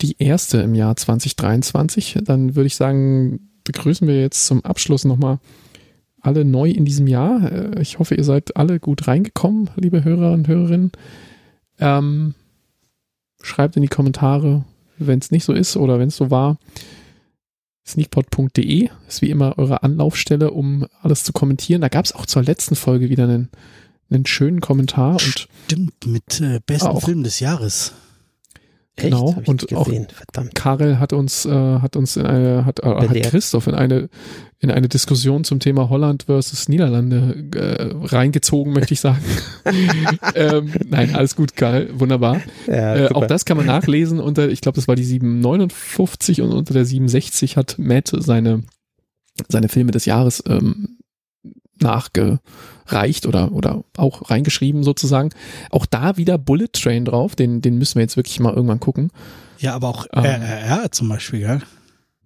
die 0.00 0.16
erste 0.18 0.58
im 0.58 0.74
Jahr 0.74 0.94
2023. 0.96 2.18
Dann 2.24 2.54
würde 2.54 2.66
ich 2.68 2.76
sagen, 2.76 3.48
begrüßen 3.64 4.06
wir 4.06 4.20
jetzt 4.20 4.46
zum 4.46 4.64
Abschluss 4.64 5.04
nochmal 5.04 5.38
alle 6.20 6.44
neu 6.44 6.70
in 6.70 6.84
diesem 6.84 7.06
Jahr. 7.06 7.50
Äh, 7.50 7.80
Ich 7.82 7.98
hoffe, 7.98 8.14
ihr 8.14 8.24
seid 8.24 8.56
alle 8.56 8.78
gut 8.80 9.06
reingekommen, 9.08 9.70
liebe 9.76 10.04
Hörer 10.04 10.32
und 10.32 10.46
Hörerinnen. 10.48 10.92
Ähm, 11.78 12.34
schreibt 13.42 13.76
in 13.76 13.82
die 13.82 13.88
Kommentare, 13.88 14.64
wenn 14.98 15.18
es 15.18 15.30
nicht 15.30 15.44
so 15.44 15.52
ist 15.52 15.76
oder 15.76 15.98
wenn 15.98 16.08
es 16.08 16.16
so 16.16 16.30
war. 16.30 16.58
Sneakpot.de 17.86 18.88
ist 19.06 19.22
wie 19.22 19.30
immer 19.30 19.58
eure 19.58 19.82
Anlaufstelle, 19.82 20.50
um 20.50 20.86
alles 21.02 21.22
zu 21.22 21.32
kommentieren. 21.32 21.80
Da 21.80 21.88
gab 21.88 22.04
es 22.04 22.12
auch 22.12 22.26
zur 22.26 22.42
letzten 22.42 22.74
Folge 22.74 23.08
wieder 23.10 23.24
einen, 23.24 23.48
einen 24.10 24.26
schönen 24.26 24.60
Kommentar 24.60 25.12
und 25.14 25.48
Stimmt, 25.66 26.06
mit 26.06 26.40
äh, 26.40 26.60
besten 26.64 26.88
Auch. 26.88 27.02
Film 27.04 27.22
des 27.24 27.40
Jahres. 27.40 27.92
Echt? 28.98 29.10
Genau, 29.10 29.36
ich 29.42 29.48
und 29.48 29.74
auch- 29.74 29.84
gesehen. 29.84 30.06
Verdammt. 30.10 30.54
Karel 30.54 30.98
hat 30.98 31.12
uns, 31.12 31.44
äh, 31.44 31.50
hat 31.50 31.96
uns 31.96 32.16
in 32.16 32.24
eine, 32.24 32.64
hat, 32.64 32.80
äh, 32.80 32.86
hat. 32.86 33.22
Christoph 33.24 33.66
in 33.66 33.74
eine, 33.74 34.08
in 34.58 34.70
eine 34.70 34.88
Diskussion 34.88 35.44
zum 35.44 35.60
Thema 35.60 35.90
Holland 35.90 36.22
versus 36.24 36.68
Niederlande 36.70 37.44
äh, 37.54 38.06
reingezogen, 38.06 38.72
möchte 38.72 38.94
ich 38.94 39.00
sagen. 39.00 39.22
ähm, 40.34 40.72
nein, 40.88 41.14
alles 41.14 41.36
gut, 41.36 41.56
Karel, 41.56 41.90
wunderbar. 42.00 42.40
Ja, 42.66 42.96
Äh, 42.96 43.08
auch 43.12 43.26
das 43.26 43.44
kann 43.44 43.58
man 43.58 43.66
nachlesen 43.66 44.18
unter, 44.18 44.48
ich 44.48 44.62
glaube, 44.62 44.76
das 44.76 44.88
war 44.88 44.96
die 44.96 45.04
759 45.04 46.40
und 46.40 46.52
unter 46.52 46.72
der 46.72 46.86
760 46.86 47.58
hat 47.58 47.74
Matt 47.78 48.10
seine, 48.16 48.62
seine 49.48 49.68
Filme 49.68 49.90
des 49.90 50.06
Jahres 50.06 50.42
ähm, 50.48 50.96
nachgereicht 52.86 53.26
oder, 53.26 53.52
oder 53.52 53.84
auch 53.96 54.30
reingeschrieben 54.30 54.82
sozusagen. 54.82 55.30
Auch 55.70 55.86
da 55.86 56.16
wieder 56.16 56.38
Bullet 56.38 56.68
Train 56.72 57.04
drauf, 57.04 57.36
den, 57.36 57.60
den 57.62 57.76
müssen 57.78 57.96
wir 57.96 58.02
jetzt 58.02 58.16
wirklich 58.16 58.40
mal 58.40 58.54
irgendwann 58.54 58.80
gucken. 58.80 59.10
Ja, 59.58 59.74
aber 59.74 59.88
auch 59.88 60.06
Ähm. 60.12 60.24
RRR 60.24 60.92
zum 60.92 61.08
Beispiel, 61.08 61.40
gell? 61.40 61.60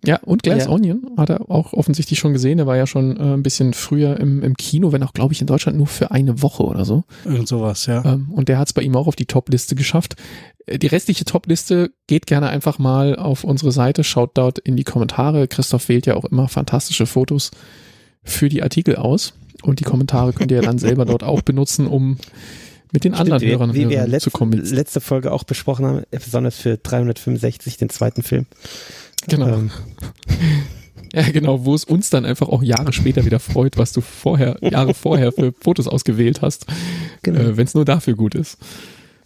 Ja, 0.02 0.16
und 0.22 0.42
Glass 0.42 0.64
Ja. 0.64 0.70
Onion 0.70 1.10
hat 1.18 1.28
er 1.28 1.50
auch 1.50 1.74
offensichtlich 1.74 2.18
schon 2.18 2.32
gesehen. 2.32 2.56
Der 2.56 2.66
war 2.66 2.76
ja 2.76 2.86
schon 2.86 3.18
äh, 3.18 3.34
ein 3.34 3.42
bisschen 3.42 3.74
früher 3.74 4.18
im, 4.18 4.42
im 4.42 4.56
Kino, 4.56 4.92
wenn 4.92 5.02
auch, 5.02 5.12
glaube 5.12 5.34
ich, 5.34 5.42
in 5.42 5.46
Deutschland 5.46 5.76
nur 5.76 5.88
für 5.88 6.10
eine 6.10 6.40
Woche 6.40 6.62
oder 6.62 6.86
so. 6.86 7.04
Irgend 7.26 7.48
sowas, 7.48 7.84
ja. 7.84 8.02
Ähm, 8.06 8.30
und 8.30 8.48
der 8.48 8.58
hat 8.58 8.68
es 8.68 8.72
bei 8.72 8.80
ihm 8.80 8.96
auch 8.96 9.06
auf 9.06 9.16
die 9.16 9.26
Top-Liste 9.26 9.74
geschafft. 9.74 10.16
Äh, 10.64 10.78
Die 10.78 10.86
restliche 10.86 11.26
Top-Liste 11.26 11.90
geht 12.06 12.26
gerne 12.26 12.48
einfach 12.48 12.78
mal 12.78 13.14
auf 13.14 13.44
unsere 13.44 13.72
Seite, 13.72 14.02
schaut 14.02 14.30
dort 14.38 14.58
in 14.58 14.76
die 14.76 14.84
Kommentare. 14.84 15.46
Christoph 15.48 15.90
wählt 15.90 16.06
ja 16.06 16.14
auch 16.16 16.24
immer 16.24 16.48
fantastische 16.48 17.04
Fotos 17.04 17.50
für 18.22 18.48
die 18.48 18.62
Artikel 18.62 18.96
aus. 18.96 19.34
Und 19.62 19.80
die 19.80 19.84
Kommentare 19.84 20.32
könnt 20.32 20.50
ihr 20.50 20.62
dann 20.62 20.78
selber 20.78 21.04
dort 21.04 21.22
auch 21.22 21.42
benutzen, 21.42 21.86
um 21.86 22.16
mit 22.92 23.04
den 23.04 23.14
anderen 23.14 23.38
Stimmt, 23.40 23.52
Hörern 23.52 23.74
wie, 23.74 23.84
wie 23.86 23.90
wir 23.90 24.06
letzte, 24.06 24.30
zu 24.30 24.36
kommunizieren. 24.36 24.76
letzte 24.76 25.00
Folge 25.00 25.32
auch 25.32 25.44
besprochen 25.44 25.86
haben, 25.86 26.02
besonders 26.10 26.56
für 26.56 26.76
365, 26.76 27.76
den 27.76 27.88
zweiten 27.88 28.22
Film. 28.22 28.46
Genau. 29.28 29.48
Ähm, 29.48 29.70
Ja, 31.12 31.22
Ja, 31.22 31.30
genau, 31.32 31.64
wo 31.64 31.74
es 31.74 31.82
uns 31.84 32.08
dann 32.10 32.24
einfach 32.24 32.48
auch 32.48 32.62
Jahre 32.62 32.92
später 32.92 33.24
wieder 33.24 33.40
freut, 33.40 33.76
was 33.78 33.92
du 33.92 34.00
vorher, 34.00 34.56
Jahre 34.60 34.94
vorher 34.94 35.32
für 35.32 35.52
Fotos 35.60 35.88
ausgewählt 35.88 36.40
hast, 36.40 36.66
Genau. 37.22 37.40
äh, 37.40 37.56
wenn 37.56 37.64
es 37.66 37.74
nur 37.74 37.84
dafür 37.84 38.14
gut 38.14 38.36
ist. 38.36 38.58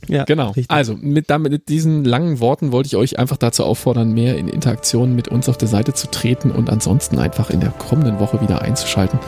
Ja, 0.08 0.24
Genau. 0.24 0.48
richtig. 0.48 0.70
Also 0.70 0.96
mit, 0.98 1.28
damit, 1.28 1.52
mit 1.52 1.68
diesen 1.68 2.04
langen 2.04 2.40
Worten 2.40 2.72
wollte 2.72 2.86
ich 2.86 2.96
euch 2.96 3.18
einfach 3.18 3.36
dazu 3.36 3.64
auffordern, 3.64 4.12
mehr 4.12 4.36
in 4.38 4.48
Interaktion 4.48 5.14
mit 5.14 5.28
uns 5.28 5.48
auf 5.50 5.58
der 5.58 5.68
Seite 5.68 5.92
zu 5.92 6.10
treten 6.10 6.50
und 6.50 6.70
ansonsten 6.70 7.18
einfach 7.18 7.50
in 7.50 7.60
der 7.60 7.70
kommenden 7.70 8.18
Woche 8.18 8.40
wieder 8.40 8.62
einzuschalten, 8.62 9.18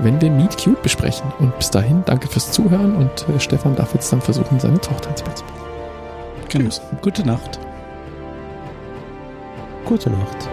wenn 0.00 0.20
wir 0.20 0.30
Meet 0.30 0.56
Cute 0.62 0.82
besprechen. 0.82 1.32
Und 1.38 1.56
bis 1.58 1.70
dahin, 1.70 2.02
danke 2.04 2.28
fürs 2.28 2.52
Zuhören 2.52 2.94
und 2.96 3.28
äh, 3.28 3.40
Stefan 3.40 3.74
darf 3.76 3.94
jetzt 3.94 4.12
dann 4.12 4.20
versuchen, 4.20 4.60
seine 4.60 4.80
Tochter 4.80 5.10
ins 5.10 5.22
Bett 5.22 5.38
zu 5.38 5.44
bringen. 5.44 5.58
Genau. 6.48 6.74
Gute 7.02 7.26
Nacht. 7.26 7.58
Gute 9.84 10.10
Nacht. 10.10 10.48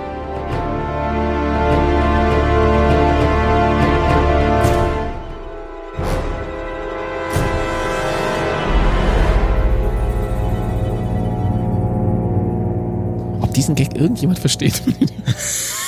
Ob 13.41 13.53
diesen 13.53 13.75
Gag 13.75 13.95
irgendjemand 13.95 14.39
versteht? 14.39 14.81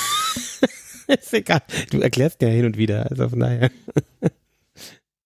Ist 1.20 1.32
egal. 1.32 1.62
Du 1.90 2.00
erklärst 2.00 2.42
ja 2.42 2.48
hin 2.48 2.66
und 2.66 2.76
wieder, 2.76 3.10
also 3.10 3.30
von 3.30 3.40
daher. 3.40 3.70